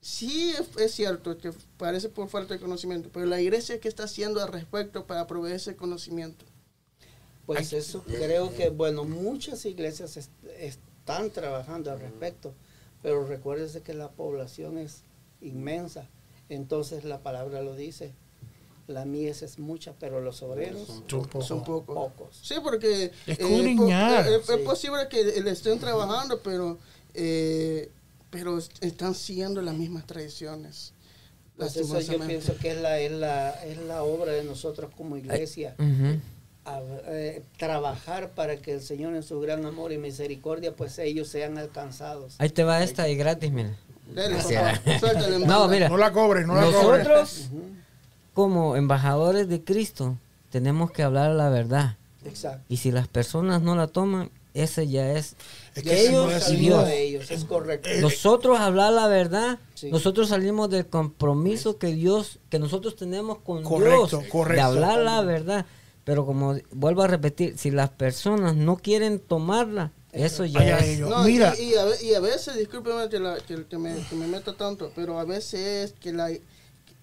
sí 0.00 0.54
es, 0.58 0.76
es 0.80 0.92
cierto 0.94 1.36
que 1.38 1.50
parece 1.78 2.08
por 2.08 2.28
falta 2.28 2.54
de 2.54 2.60
conocimiento, 2.60 3.10
pero 3.12 3.26
la 3.26 3.40
iglesia 3.40 3.80
qué 3.80 3.88
está 3.88 4.04
haciendo 4.04 4.40
al 4.42 4.52
respecto 4.52 5.04
para 5.06 5.26
proveer 5.26 5.56
ese 5.56 5.74
conocimiento. 5.76 6.44
Pues 7.46 7.72
eso 7.72 8.02
creo 8.04 8.54
que, 8.54 8.70
bueno, 8.70 9.04
muchas 9.04 9.64
iglesias 9.66 10.16
est- 10.16 10.30
están 10.58 11.30
trabajando 11.30 11.90
al 11.92 12.00
respecto, 12.00 12.54
pero 13.02 13.26
recuérdese 13.26 13.82
que 13.82 13.92
la 13.94 14.10
población 14.10 14.78
es 14.78 15.02
inmensa. 15.42 16.08
Entonces 16.48 17.04
la 17.04 17.18
palabra 17.22 17.60
lo 17.62 17.74
dice, 17.74 18.12
la 18.86 19.04
mies 19.04 19.42
es 19.42 19.58
mucha, 19.58 19.92
pero 19.98 20.20
los 20.20 20.42
obreros 20.42 20.86
Son 20.86 21.02
pocos. 21.02 21.46
Son 21.46 21.64
pocos. 21.64 21.94
pocos. 21.94 22.38
Sí, 22.42 22.54
porque 22.62 23.04
eh, 23.04 23.12
es, 23.26 24.46
Sí. 24.46 24.56
posible 24.64 25.08
que 25.10 25.40
le 25.42 25.50
estén 25.50 25.78
trabajando, 25.78 26.40
pero 26.42 26.78
eh, 27.14 27.90
pero 28.30 28.58
est- 28.58 28.82
están 28.82 29.14
siguiendo 29.14 29.62
las 29.62 29.74
mismas 29.74 30.06
tradiciones. 30.06 30.92
Pues 31.56 31.76
eso 31.76 32.00
yo 32.00 32.18
pienso 32.26 32.56
que 32.56 32.72
es 32.72 32.80
la, 32.80 32.98
es 32.98 33.12
la, 33.12 33.50
es 33.64 33.78
la 33.78 34.02
obra 34.02 34.32
de 34.32 34.42
nosotros 34.42 34.90
como 34.96 35.16
iglesia. 35.16 35.76
A- 36.64 36.80
eh, 37.06 37.42
trabajar 37.58 38.30
para 38.30 38.56
que 38.56 38.72
el 38.74 38.80
Señor 38.80 39.14
en 39.14 39.22
su 39.22 39.40
gran 39.40 39.64
amor 39.66 39.92
y 39.92 39.98
misericordia, 39.98 40.72
pues 40.74 40.98
ellos 40.98 41.28
sean 41.28 41.58
alcanzados. 41.58 42.34
Ahí 42.38 42.48
te 42.50 42.64
va 42.64 42.82
esta 42.82 43.08
y 43.08 43.16
gratis, 43.16 43.50
mira. 43.52 43.76
Suéltale, 45.00 45.46
No, 45.46 45.68
mira. 45.68 45.88
No 45.88 45.96
la 45.96 46.12
cobres, 46.12 46.46
no 46.46 46.54
la 46.54 46.62
cobres. 46.64 47.06
Nosotros, 47.06 47.48
como 48.32 48.76
embajadores 48.76 49.48
de 49.48 49.62
Cristo, 49.62 50.16
tenemos 50.50 50.90
que 50.90 51.02
hablar 51.02 51.30
la 51.32 51.48
verdad. 51.48 51.96
Exacto. 52.24 52.64
Y 52.68 52.78
si 52.78 52.90
las 52.90 53.08
personas 53.08 53.62
no 53.62 53.74
la 53.76 53.86
toman, 53.86 54.30
ese 54.54 54.86
ya 54.88 55.10
es 55.12 55.34
Es 55.74 55.82
que 55.82 56.08
ellos 56.08 56.26
no 56.26 56.30
es 56.30 56.48
y 56.48 56.56
Dios. 56.56 56.86
de 56.86 57.02
ellos, 57.02 57.30
es 57.30 57.44
correcto. 57.44 57.88
Eh, 57.88 58.00
nosotros 58.00 58.58
hablar 58.60 58.92
la 58.92 59.08
verdad. 59.08 59.58
Sí. 59.74 59.90
Nosotros 59.90 60.28
salimos 60.28 60.70
del 60.70 60.86
compromiso 60.86 61.76
que 61.78 61.88
Dios, 61.88 62.38
que 62.50 62.58
nosotros 62.58 62.94
tenemos 62.96 63.38
con 63.38 63.62
Correcto, 63.64 64.18
Dios, 64.20 64.24
correcto. 64.30 64.54
de 64.54 64.60
hablar 64.62 64.98
la 65.00 65.20
verdad. 65.22 65.66
Pero 66.04 66.26
como 66.26 66.56
vuelvo 66.70 67.02
a 67.02 67.06
repetir, 67.06 67.56
si 67.58 67.70
las 67.70 67.90
personas 67.90 68.54
no 68.54 68.76
quieren 68.76 69.18
tomarla, 69.18 69.92
eso 70.12 70.44
ya 70.44 70.60
Allá 70.60 70.78
es. 70.78 70.88
ellos. 70.98 71.08
No, 71.10 71.24
Mira, 71.24 71.54
y, 71.58 71.70
y 71.72 71.74
a, 71.74 71.84
ve- 71.84 72.04
y 72.04 72.14
a 72.14 72.20
veces, 72.20 72.56
discúlpeme 72.56 73.08
que, 73.08 73.18
la- 73.18 73.38
que- 73.38 73.64
que 73.66 73.78
me, 73.78 73.96
que 74.08 74.14
me 74.14 74.26
meta 74.26 74.52
tanto, 74.54 74.92
pero 74.94 75.18
a 75.18 75.24
veces 75.24 75.90
es 75.90 75.92
que 75.98 76.12
la... 76.12 76.30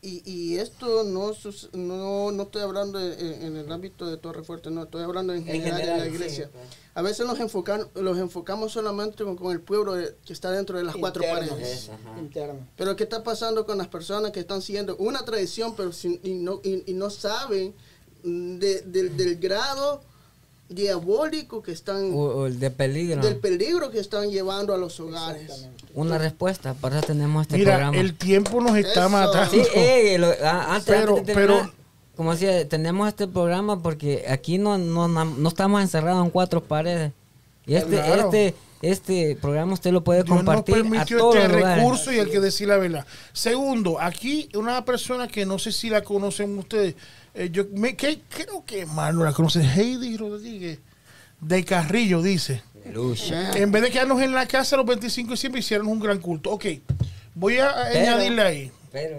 Y, 0.03 0.23
y 0.25 0.57
esto 0.57 1.03
no, 1.03 1.31
no 1.73 2.31
no 2.31 2.43
estoy 2.43 2.63
hablando 2.63 2.99
en, 2.99 3.43
en 3.43 3.55
el 3.57 3.71
ámbito 3.71 4.07
de 4.07 4.17
Torre 4.17 4.43
Fuerte, 4.43 4.71
no, 4.71 4.83
estoy 4.83 5.03
hablando 5.03 5.31
en 5.31 5.45
general, 5.45 5.79
general, 5.79 5.89
en 5.91 5.97
la 5.99 6.05
sí, 6.09 6.11
iglesia. 6.15 6.49
pues. 6.51 6.63
A 6.95 7.01
veces 7.03 7.25
nos, 7.27 7.39
enfocan, 7.39 7.87
los 7.93 8.17
enfocamos 8.17 8.71
solamente 8.71 9.23
con, 9.23 9.35
con 9.35 9.51
el 9.51 9.61
pueblo 9.61 9.93
de- 9.93 10.15
que 10.25 10.33
está 10.33 10.49
dentro 10.51 10.77
de 10.79 10.83
las 10.85 10.95
cuatro 10.95 11.21
paredes. 11.23 11.91
interno. 12.19 12.67
Pero 12.77 12.95
¿qué 12.95 13.03
está 13.03 13.23
pasando 13.23 13.65
con 13.67 13.77
las 13.77 13.87
personas 13.89 14.31
que 14.31 14.39
están 14.39 14.61
siguiendo 14.63 14.95
una 14.97 15.23
tradición 15.23 15.75
pero 15.75 15.91
sin- 15.91 16.19
y, 16.23 16.33
no, 16.33 16.61
y, 16.63 16.83
y 16.89 16.93
no 16.95 17.09
saben 17.11 17.75
mm, 18.23 18.57
de- 18.59 18.81
del- 18.81 19.35
grado 19.37 20.01
diabólico 20.69 21.61
que 21.61 21.71
están, 21.73 22.11
O, 22.13 22.17
o 22.21 22.45
el 22.47 22.59
de 22.59 22.71
peligro. 22.71 23.21
del 23.21 23.35
peligro 23.37 23.91
que 23.91 23.99
están 23.99 24.29
llevando 24.29 24.73
a 24.73 24.77
los 24.77 24.99
hogares? 24.99 25.67
Una 25.93 26.17
respuesta, 26.17 26.73
para 26.75 26.99
eso 26.99 27.07
tenemos 27.07 27.41
este 27.43 27.57
mira, 27.57 27.73
programa. 27.73 27.97
el 27.97 28.13
tiempo 28.15 28.61
nos 28.61 28.77
está 28.77 29.01
Eso. 29.01 29.09
Sí, 29.09 29.57
matando. 29.57 29.57
eh, 29.75 30.17
lo- 30.17 30.27
a- 30.45 30.75
antes, 30.75 30.85
Pero- 30.85 31.17
antes 31.17 31.25
de 31.27 31.33
terminar, 31.33 31.61
pero- 31.63 31.73
como 32.15 32.31
decía, 32.31 32.67
tenemos 32.69 33.07
este 33.09 33.27
programa 33.27 33.81
porque 33.81 34.25
aquí 34.29 34.57
no, 34.57 34.77
no, 34.77 35.07
no 35.07 35.49
estamos 35.49 35.81
encerrados 35.81 36.23
en 36.23 36.29
cuatro 36.31 36.63
paredes. 36.63 37.11
Y 37.65 37.75
este, 37.75 37.95
Claro. 37.97 38.25
este, 38.25 38.55
este 38.81 39.35
programa 39.41 39.73
usted 39.73 39.91
lo 39.91 40.03
puede 40.03 40.23
Dios 40.23 40.29
nos 40.29 40.37
compartir 40.37 40.75
a 40.97 41.05
todos 41.05 41.35
este 41.35 41.47
lugares. 41.49 41.77
recurso 41.83 42.11
y 42.13 42.19
hay 42.19 42.29
que 42.29 42.39
decir 42.39 42.67
la 42.69 42.77
verdad. 42.77 43.05
Segundo, 43.33 43.99
aquí 43.99 44.49
una 44.55 44.85
persona 44.85 45.27
que 45.27 45.45
no 45.45 45.59
sé 45.59 45.71
si 45.73 45.89
la 45.89 46.01
conocen 46.03 46.57
ustedes, 46.57 46.95
eh, 47.33 47.49
yo 47.51 47.65
me, 47.73 47.95
que, 47.95 48.21
creo 48.29 48.65
que 48.65 48.85
más 48.85 49.13
no 49.13 49.23
la 49.23 49.33
conocen, 49.33 49.63
Heidi 49.63 50.17
Rodríguez, 50.17 50.79
de 51.39 51.65
Carrillo, 51.65 52.21
dice. 52.21 52.61
En 53.55 53.71
vez 53.71 53.81
de 53.83 53.91
quedarnos 53.91 54.21
en 54.21 54.33
la 54.33 54.47
casa 54.47 54.75
los 54.77 54.85
25 54.85 55.33
y 55.33 55.37
siempre 55.37 55.59
hicieron 55.59 55.87
un 55.87 55.99
gran 55.99 56.19
culto. 56.19 56.51
Ok, 56.51 56.65
voy 57.35 57.57
a 57.59 57.73
Pero- 57.91 57.99
añadirle 57.99 58.41
ahí. 58.41 58.71
Pero, 58.91 59.17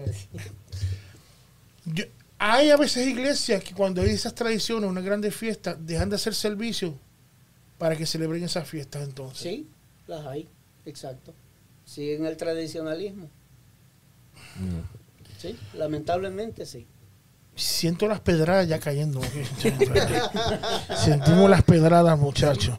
Yo- 1.84 2.04
hay 2.38 2.70
a 2.70 2.76
veces 2.76 3.06
iglesias 3.06 3.62
que 3.64 3.72
cuando 3.74 4.02
hay 4.02 4.10
esas 4.10 4.34
tradiciones, 4.34 4.88
unas 4.90 5.04
grandes 5.04 5.34
fiestas, 5.34 5.76
dejan 5.80 6.10
de 6.10 6.16
hacer 6.16 6.34
servicio 6.34 6.94
para 7.78 7.96
que 7.96 8.04
celebren 8.06 8.42
esas 8.44 8.68
fiestas 8.68 9.02
entonces. 9.04 9.42
Sí, 9.42 9.66
las 10.06 10.26
hay, 10.26 10.48
exacto. 10.86 11.32
Siguen 11.84 12.26
el 12.26 12.36
tradicionalismo. 12.36 13.28
Sí, 15.38 15.56
lamentablemente 15.74 16.66
sí. 16.66 16.86
Siento 17.54 18.08
las 18.08 18.20
pedradas 18.20 18.66
ya 18.68 18.78
cayendo. 18.78 19.20
Sentimos 21.04 21.50
las 21.50 21.62
pedradas, 21.62 22.18
muchachos. 22.18 22.78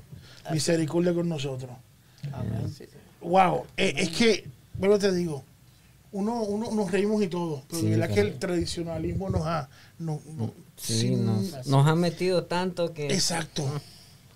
Misericordia 0.52 1.14
con 1.14 1.30
nosotros. 1.30 1.72
Wow, 3.22 3.66
eh, 3.78 3.94
es 3.98 4.10
que, 4.10 4.46
bueno, 4.78 5.00
te 5.00 5.12
digo, 5.14 5.44
uno, 6.12 6.42
uno 6.44 6.72
nos 6.72 6.92
reímos 6.92 7.24
y 7.24 7.28
todo, 7.28 7.64
pero 7.70 7.82
Sí, 7.82 7.90
de 7.90 7.98
verdad 7.98 8.14
que 8.14 8.20
el 8.22 8.40
tradicionalismo 8.40 9.30
nos 9.30 9.46
ha, 9.46 9.70
no, 10.00 10.20
no- 10.38 10.52
Sí, 10.76 11.00
sin- 11.02 11.26
nos, 11.26 11.66
nos 11.68 11.88
ha 11.88 11.96
metido 11.96 12.44
tanto 12.46 12.94
que... 12.94 13.06
exacto, 13.08 13.64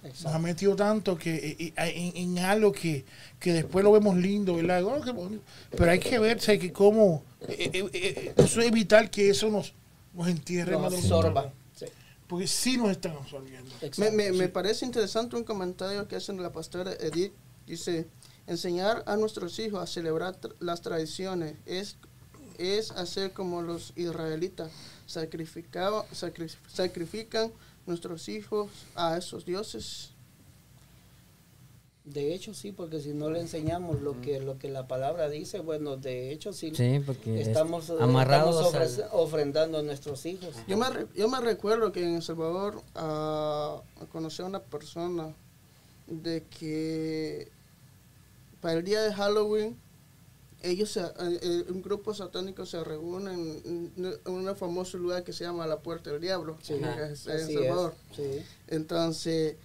nos 0.03 0.25
ha 0.33 0.39
metido 0.39 0.75
tanto 0.75 1.17
que 1.17 1.35
eh, 1.35 1.73
eh, 1.75 2.13
en, 2.15 2.37
en 2.37 2.45
algo 2.45 2.71
que, 2.71 3.03
que 3.39 3.51
después 3.51 3.83
lo 3.83 3.91
vemos 3.91 4.15
lindo, 4.15 4.55
¿verdad? 4.55 4.83
Oh. 4.85 5.29
Pero 5.75 5.91
hay 5.91 5.99
que 5.99 6.17
verse 6.19 6.57
que 6.59 6.71
cómo, 6.71 7.23
eh, 7.49 7.89
eh, 7.93 8.33
eso 8.37 8.61
es 8.61 8.67
evitar 8.67 9.09
que 9.09 9.29
eso 9.31 9.49
nos, 9.49 9.73
nos 10.17 10.27
entierre, 10.27 10.71
Nos 10.73 10.93
absorba. 10.93 11.53
Sí. 11.75 11.85
porque 12.27 12.47
sí 12.47 12.75
nos 12.77 12.89
están 12.91 13.13
absorbiendo. 13.13 13.71
Me, 13.97 14.11
me, 14.11 14.31
me 14.33 14.49
parece 14.49 14.83
interesante 14.85 15.35
un 15.35 15.43
comentario 15.43 16.07
que 16.07 16.15
hace 16.17 16.33
la 16.33 16.51
pastora 16.51 16.91
Edith. 16.99 17.31
Dice, 17.65 18.07
enseñar 18.47 19.03
a 19.07 19.15
nuestros 19.15 19.59
hijos 19.59 19.81
a 19.81 19.87
celebrar 19.87 20.37
las 20.59 20.81
tradiciones 20.81 21.55
es, 21.65 21.97
es 22.57 22.91
hacer 22.91 23.31
como 23.33 23.61
los 23.61 23.93
israelitas, 23.95 24.71
sacrificaba- 25.07 26.05
sacri- 26.13 26.55
sacrifican 26.73 27.51
nuestros 27.85 28.27
hijos 28.29 28.69
a 28.95 29.17
esos 29.17 29.45
dioses. 29.45 30.11
De 32.13 32.33
hecho, 32.33 32.53
sí, 32.53 32.71
porque 32.71 33.01
si 33.01 33.09
no 33.13 33.29
le 33.29 33.41
enseñamos 33.41 34.01
lo 34.01 34.21
que 34.21 34.39
lo 34.39 34.57
que 34.57 34.69
la 34.69 34.87
palabra 34.87 35.27
dice, 35.29 35.59
bueno, 35.59 35.97
de 35.97 36.31
hecho, 36.31 36.53
sí, 36.53 36.71
Sí, 36.73 37.01
porque 37.05 37.41
es- 37.41 37.49
estamos, 37.49 37.89
eh, 37.89 37.95
amarrados 37.99 38.55
estamos 38.65 38.75
al- 38.75 38.87
ofre- 39.05 39.09
ofrendando 39.11 39.77
a 39.79 39.83
nuestros 39.83 40.25
hijos. 40.25 40.55
Yo 40.69 40.77
me, 40.77 40.89
re- 40.89 41.07
yo 41.15 41.27
me 41.27 41.41
recuerdo 41.41 41.91
que 41.91 42.01
en 42.03 42.15
El 42.15 42.21
Salvador 42.23 42.81
ah, 42.95 43.81
conocí 44.13 44.41
a 44.41 44.45
una 44.45 44.61
persona 44.61 45.33
de 46.07 46.43
que 46.45 47.49
para 48.61 48.75
el 48.79 48.85
día 48.85 49.01
de 49.01 49.13
Halloween 49.13 49.77
ellos, 50.63 50.89
se- 50.91 51.01
eh, 51.01 51.39
eh, 51.41 51.65
un 51.69 51.81
grupo 51.81 52.13
satánico 52.13 52.65
se 52.65 52.81
reúne 52.85 53.33
en, 53.33 53.93
en 53.97 54.31
un 54.33 54.55
famoso 54.55 54.97
lugar 54.97 55.25
que 55.25 55.33
se 55.33 55.43
llama 55.43 55.67
la 55.67 55.79
Puerta 55.79 56.09
del 56.11 56.21
Diablo, 56.21 56.57
Sí, 56.61 56.75
que 56.75 57.11
es 57.11 57.27
en 57.27 57.33
El 57.33 57.53
Salvador. 57.53 57.93
es, 58.11 58.15
sí. 58.15 58.41
Entonces 58.69 59.55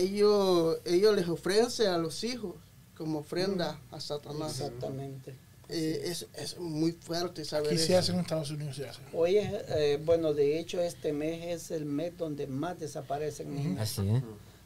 ellos, 0.00 0.78
ellos 0.84 1.14
les 1.16 1.28
ofrecen 1.28 1.88
a 1.88 1.98
los 1.98 2.24
hijos 2.24 2.54
como 2.96 3.20
ofrenda 3.20 3.80
a 3.90 4.00
Satanás. 4.00 4.60
Exactamente. 4.60 5.34
Eh, 5.68 6.02
es, 6.04 6.26
es 6.34 6.58
muy 6.58 6.92
fuerte 6.92 7.44
saber 7.44 7.68
Aquí 7.68 7.78
se 7.78 7.84
eso. 7.92 7.98
hace 7.98 8.12
en 8.12 8.20
Estados 8.20 8.50
Unidos, 8.50 8.76
se 8.76 8.86
hace. 8.88 9.00
Oye, 9.14 9.50
eh, 9.68 9.98
bueno, 10.04 10.34
de 10.34 10.58
hecho 10.58 10.80
este 10.80 11.12
mes 11.12 11.46
es 11.46 11.70
el 11.70 11.86
mes 11.86 12.16
donde 12.18 12.46
más 12.46 12.78
desaparecen 12.78 13.54
niños. 13.54 13.80
Así 13.80 14.06
es. 14.08 14.22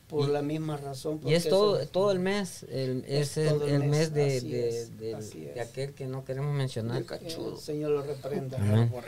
Por 0.09 0.29
la 0.29 0.41
misma 0.43 0.77
razón. 0.77 1.21
Y 1.25 1.35
es 1.35 1.49
todo, 1.49 1.81
eso- 1.81 1.91
todo 1.91 2.11
el 2.13 2.19
mes, 2.21 2.65
el, 2.71 3.05
Es 3.07 3.37
es 3.37 3.49
el, 3.53 3.63
el 3.63 3.69
el 3.71 3.79
mes, 3.81 3.91
mes 3.91 4.15
de, 4.15 4.41
de, 4.41 4.69
es, 5.13 5.35
es. 5.35 5.61
aquel 5.61 5.95
que 5.95 6.07
no 6.07 6.25
queremos 6.25 6.55
mencionar. 6.55 7.05
que 7.05 7.15
el 7.27 7.57
Señor 7.59 7.91
lo 7.91 8.03
reprenda. 8.03 8.57
Por. 8.91 9.05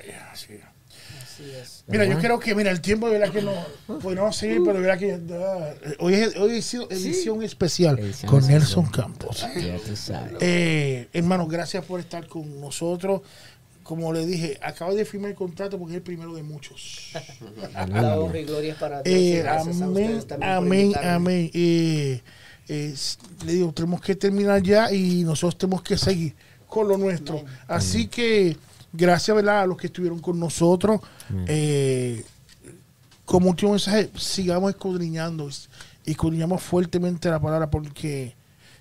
Así 1.22 1.50
es. 1.50 1.84
Mira, 1.86 2.04
yo 2.04 2.18
creo 2.18 2.38
que, 2.38 2.54
mira, 2.54 2.70
el 2.70 2.80
tiempo 2.80 3.08
de 3.08 3.18
verdad 3.18 3.32
que 3.32 3.42
no 3.42 3.52
podemos 4.00 4.36
seguir, 4.36 4.60
pero 4.64 4.74
de 4.74 4.80
verdad 4.80 4.98
que 4.98 5.20
ah, 5.34 5.74
hoy, 6.00 6.14
es, 6.14 6.36
hoy 6.36 6.58
ha 6.58 6.62
sido 6.62 6.88
edición 6.90 7.42
especial 7.42 7.98
Edición 7.98 8.30
con 8.30 8.40
especial. 8.40 8.60
Nelson 8.60 8.86
Campos. 8.86 9.46
Eh, 10.40 11.08
hermano, 11.12 11.46
gracias 11.46 11.84
por 11.84 12.00
estar 12.00 12.26
con 12.26 12.60
nosotros. 12.60 13.22
Como 13.82 14.12
le 14.12 14.26
dije, 14.26 14.58
acabo 14.60 14.94
de 14.94 15.06
firmar 15.06 15.30
el 15.30 15.36
contrato 15.36 15.78
porque 15.78 15.94
es 15.94 15.96
el 15.96 16.02
primero 16.02 16.34
de 16.34 16.42
muchos. 16.42 17.10
La 17.72 18.20
honra 18.20 18.38
y 18.38 18.44
gloria 18.44 18.72
es 18.72 18.78
para 18.78 19.02
Dios. 19.02 19.16
Eh, 19.16 19.48
amén, 19.48 20.22
amén, 20.42 20.92
amén. 21.02 21.50
Eh, 21.54 22.20
eh, 22.68 22.94
le 23.46 23.52
digo, 23.52 23.72
tenemos 23.72 24.02
que 24.02 24.14
terminar 24.14 24.62
ya 24.62 24.92
y 24.92 25.24
nosotros 25.24 25.56
tenemos 25.56 25.82
que 25.82 25.96
seguir 25.96 26.34
con 26.66 26.86
lo 26.86 26.98
nuestro. 26.98 27.42
Así 27.66 28.08
que 28.08 28.58
gracias 28.92 29.34
¿verdad? 29.36 29.62
a 29.62 29.66
los 29.66 29.76
que 29.76 29.86
estuvieron 29.88 30.18
con 30.20 30.38
nosotros. 30.38 31.00
Eh, 31.46 32.24
como 33.24 33.50
último 33.50 33.72
mensaje, 33.72 34.10
sigamos 34.16 34.70
escudriñando 34.70 35.48
y 36.06 36.10
escudriñamos 36.12 36.62
fuertemente 36.62 37.28
la 37.28 37.40
palabra 37.40 37.70
porque 37.70 38.34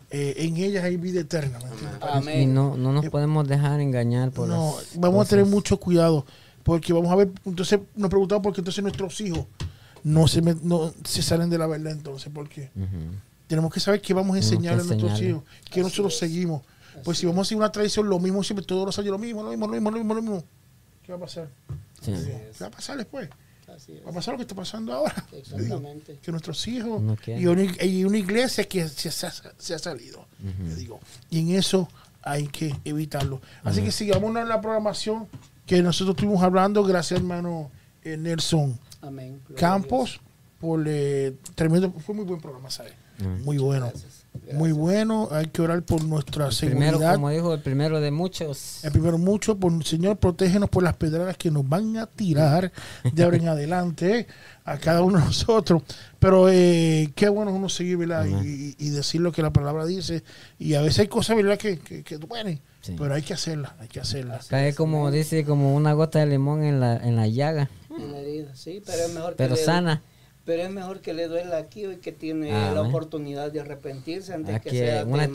eh, 0.09 0.33
en 0.37 0.55
ellas 0.57 0.83
hay 0.85 0.95
vida 0.97 1.19
eterna. 1.21 1.59
¿me? 1.59 1.65
Amén. 2.09 2.41
Y 2.41 2.45
no, 2.45 2.77
no 2.77 2.93
nos 2.93 3.09
podemos 3.09 3.47
dejar 3.47 3.81
engañar 3.81 4.31
por 4.31 4.47
No, 4.47 4.75
las 4.77 4.97
vamos 4.97 5.25
a 5.25 5.29
tener 5.29 5.45
mucho 5.45 5.77
cuidado 5.77 6.25
porque 6.63 6.93
vamos 6.93 7.11
a 7.11 7.15
ver, 7.15 7.29
entonces 7.45 7.79
nos 7.95 8.09
preguntamos 8.09 8.43
por 8.43 8.53
qué 8.53 8.61
entonces 8.61 8.81
nuestros 8.83 9.19
hijos 9.21 9.45
no 10.03 10.27
se, 10.27 10.41
met- 10.43 10.61
no 10.61 10.93
se 11.03 11.21
salen 11.21 11.49
de 11.49 11.57
la 11.57 11.67
verdad 11.67 11.91
entonces, 11.93 12.31
¿por 12.31 12.47
qué? 12.47 12.69
Tenemos 13.47 13.73
que 13.73 13.79
saber 13.79 14.01
qué 14.01 14.13
vamos 14.13 14.35
a 14.35 14.39
enseñarle 14.39 14.81
a 14.81 14.85
nuestros 14.85 15.21
hijos, 15.21 15.43
qué 15.69 15.81
nosotros 15.81 16.17
seguimos. 16.17 16.61
Pues 17.03 17.17
si 17.17 17.25
vamos 17.25 17.47
a 17.47 17.49
seguir 17.49 17.59
una 17.61 17.71
tradición, 17.71 18.09
lo 18.09 18.19
mismo 18.19 18.43
siempre, 18.43 18.65
todos 18.65 18.85
los 18.85 18.97
años 18.99 19.11
lo 19.11 19.17
mismo, 19.19 19.43
lo 19.43 19.49
mismo, 19.49 19.67
lo 19.67 19.73
mismo, 19.73 19.91
lo 19.91 19.97
mismo, 19.97 20.13
lo 20.15 20.21
mismo. 20.21 20.43
¿Qué 21.03 21.11
va 21.11 21.17
a 21.17 21.21
pasar? 21.21 21.47
Sí. 22.01 22.11
¿Qué 22.13 22.51
va 22.61 22.67
a 22.67 22.71
pasar 22.71 22.97
después? 22.97 23.29
Va 24.05 24.11
a 24.11 24.13
pasar 24.13 24.33
lo 24.33 24.37
que 24.37 24.43
está 24.43 24.55
pasando 24.55 24.93
ahora. 24.93 25.25
Exactamente. 25.31 26.17
Que 26.21 26.31
nuestros 26.31 26.67
hijos 26.67 27.01
No 27.01 27.15
y 27.25 27.45
una, 27.47 27.63
y 27.83 28.05
una 28.05 28.17
iglesia 28.17 28.63
que 28.63 28.87
se, 28.87 29.11
se 29.11 29.27
ha- 29.27 29.31
se 29.57 29.73
ha 29.75 29.79
salido. 29.79 30.25
te 30.67 30.75
digo. 30.75 30.99
Y 31.29 31.39
en 31.39 31.49
eso 31.57 31.87
hay 32.23 32.47
que 32.47 32.75
evitarlo. 32.85 33.41
Así 33.63 33.81
que 33.83 33.91
sigamos 33.91 34.35
en 34.35 34.47
la 34.49 34.59
programación 34.61 35.27
que 35.65 35.81
nosotros 35.81 36.15
estuvimos 36.15 36.41
hablando. 36.43 36.83
Gracias, 36.83 37.19
hermano 37.19 37.69
eh, 38.03 38.17
Nelson 38.17 38.77
Amén. 39.01 39.41
Campos, 39.57 40.19
por 40.59 40.83
eh, 40.87 41.35
tremendo. 41.55 41.91
Fue 42.05 42.15
muy 42.15 42.25
buen 42.25 42.39
programa, 42.41 42.69
¿sabes? 42.71 42.93
Muy 43.43 43.57
bueno. 43.57 43.91
Muy 44.53 44.71
bueno. 44.71 45.27
Hay 45.31 45.47
que 45.47 45.61
orar 45.61 45.81
por 45.83 46.03
nuestra 46.03 46.49
Primero, 46.49 46.91
seguridad. 46.97 47.15
como 47.15 47.29
dijo, 47.29 47.53
el 47.53 47.61
primero 47.61 47.99
de 47.99 48.11
muchos. 48.11 48.83
El 48.83 48.91
primero 48.91 49.17
mucho, 49.17 49.57
por 49.57 49.83
Señor, 49.85 50.17
protégenos 50.17 50.69
por 50.69 50.83
las 50.83 50.95
pedradas 50.95 51.37
que 51.37 51.51
nos 51.51 51.67
van 51.67 51.97
a 51.97 52.05
tirar 52.07 52.71
de 53.11 53.23
ahora 53.23 53.37
en 53.37 53.47
adelante 53.49 54.19
eh, 54.19 54.27
a 54.65 54.77
cada 54.77 55.01
uno 55.01 55.19
de 55.19 55.25
nosotros. 55.25 55.83
Pero 56.19 56.49
eh, 56.49 57.11
qué 57.15 57.29
bueno 57.29 57.51
es 57.51 57.57
uno 57.57 57.69
seguir, 57.69 57.97
¿verdad? 57.97 58.25
Y, 58.25 58.75
y 58.77 58.89
decir 58.89 59.21
lo 59.21 59.31
que 59.31 59.41
la 59.41 59.51
palabra 59.53 59.85
dice. 59.85 60.23
Y 60.59 60.73
a 60.75 60.81
veces 60.81 60.99
hay 60.99 61.07
cosas, 61.07 61.35
¿verdad? 61.37 61.57
Que, 61.57 61.79
que, 61.79 62.03
que 62.03 62.17
duelen. 62.17 62.59
Sí. 62.81 62.95
Pero 62.97 63.13
hay 63.13 63.21
que 63.21 63.33
hacerlas, 63.33 63.73
hay 63.79 63.87
que 63.89 63.99
hacerlas. 63.99 64.47
Cae 64.47 64.73
como 64.73 65.11
dice, 65.11 65.43
como 65.43 65.75
una 65.75 65.93
gota 65.93 66.19
de 66.19 66.27
limón 66.27 66.63
en 66.63 66.79
la, 66.79 66.95
en 66.97 67.15
la 67.17 67.27
llaga, 67.27 67.69
En 67.97 68.11
la 68.13 68.19
herida, 68.19 68.55
sí, 68.55 68.81
pero 68.85 69.03
es 69.03 69.13
mejor 69.13 69.31
que 69.31 69.35
pero 69.37 69.55
le- 69.55 69.61
sana. 69.63 70.01
Pero 70.47 70.63
es 70.63 70.69
mejor 70.69 71.01
que 71.01 71.13
le 71.13 71.27
duela 71.27 71.57
aquí 71.57 71.85
hoy 71.85 71.97
que 71.97 72.13
tiene 72.13 72.53
Amén. 72.53 72.73
la 72.73 72.81
oportunidad 72.83 73.51
de 73.51 73.59
arrepentirse 73.59 74.33
antes 74.33 74.55
Aquí 74.55 74.69
que 74.69 74.77
sea 74.77 75.03
una 75.03 75.25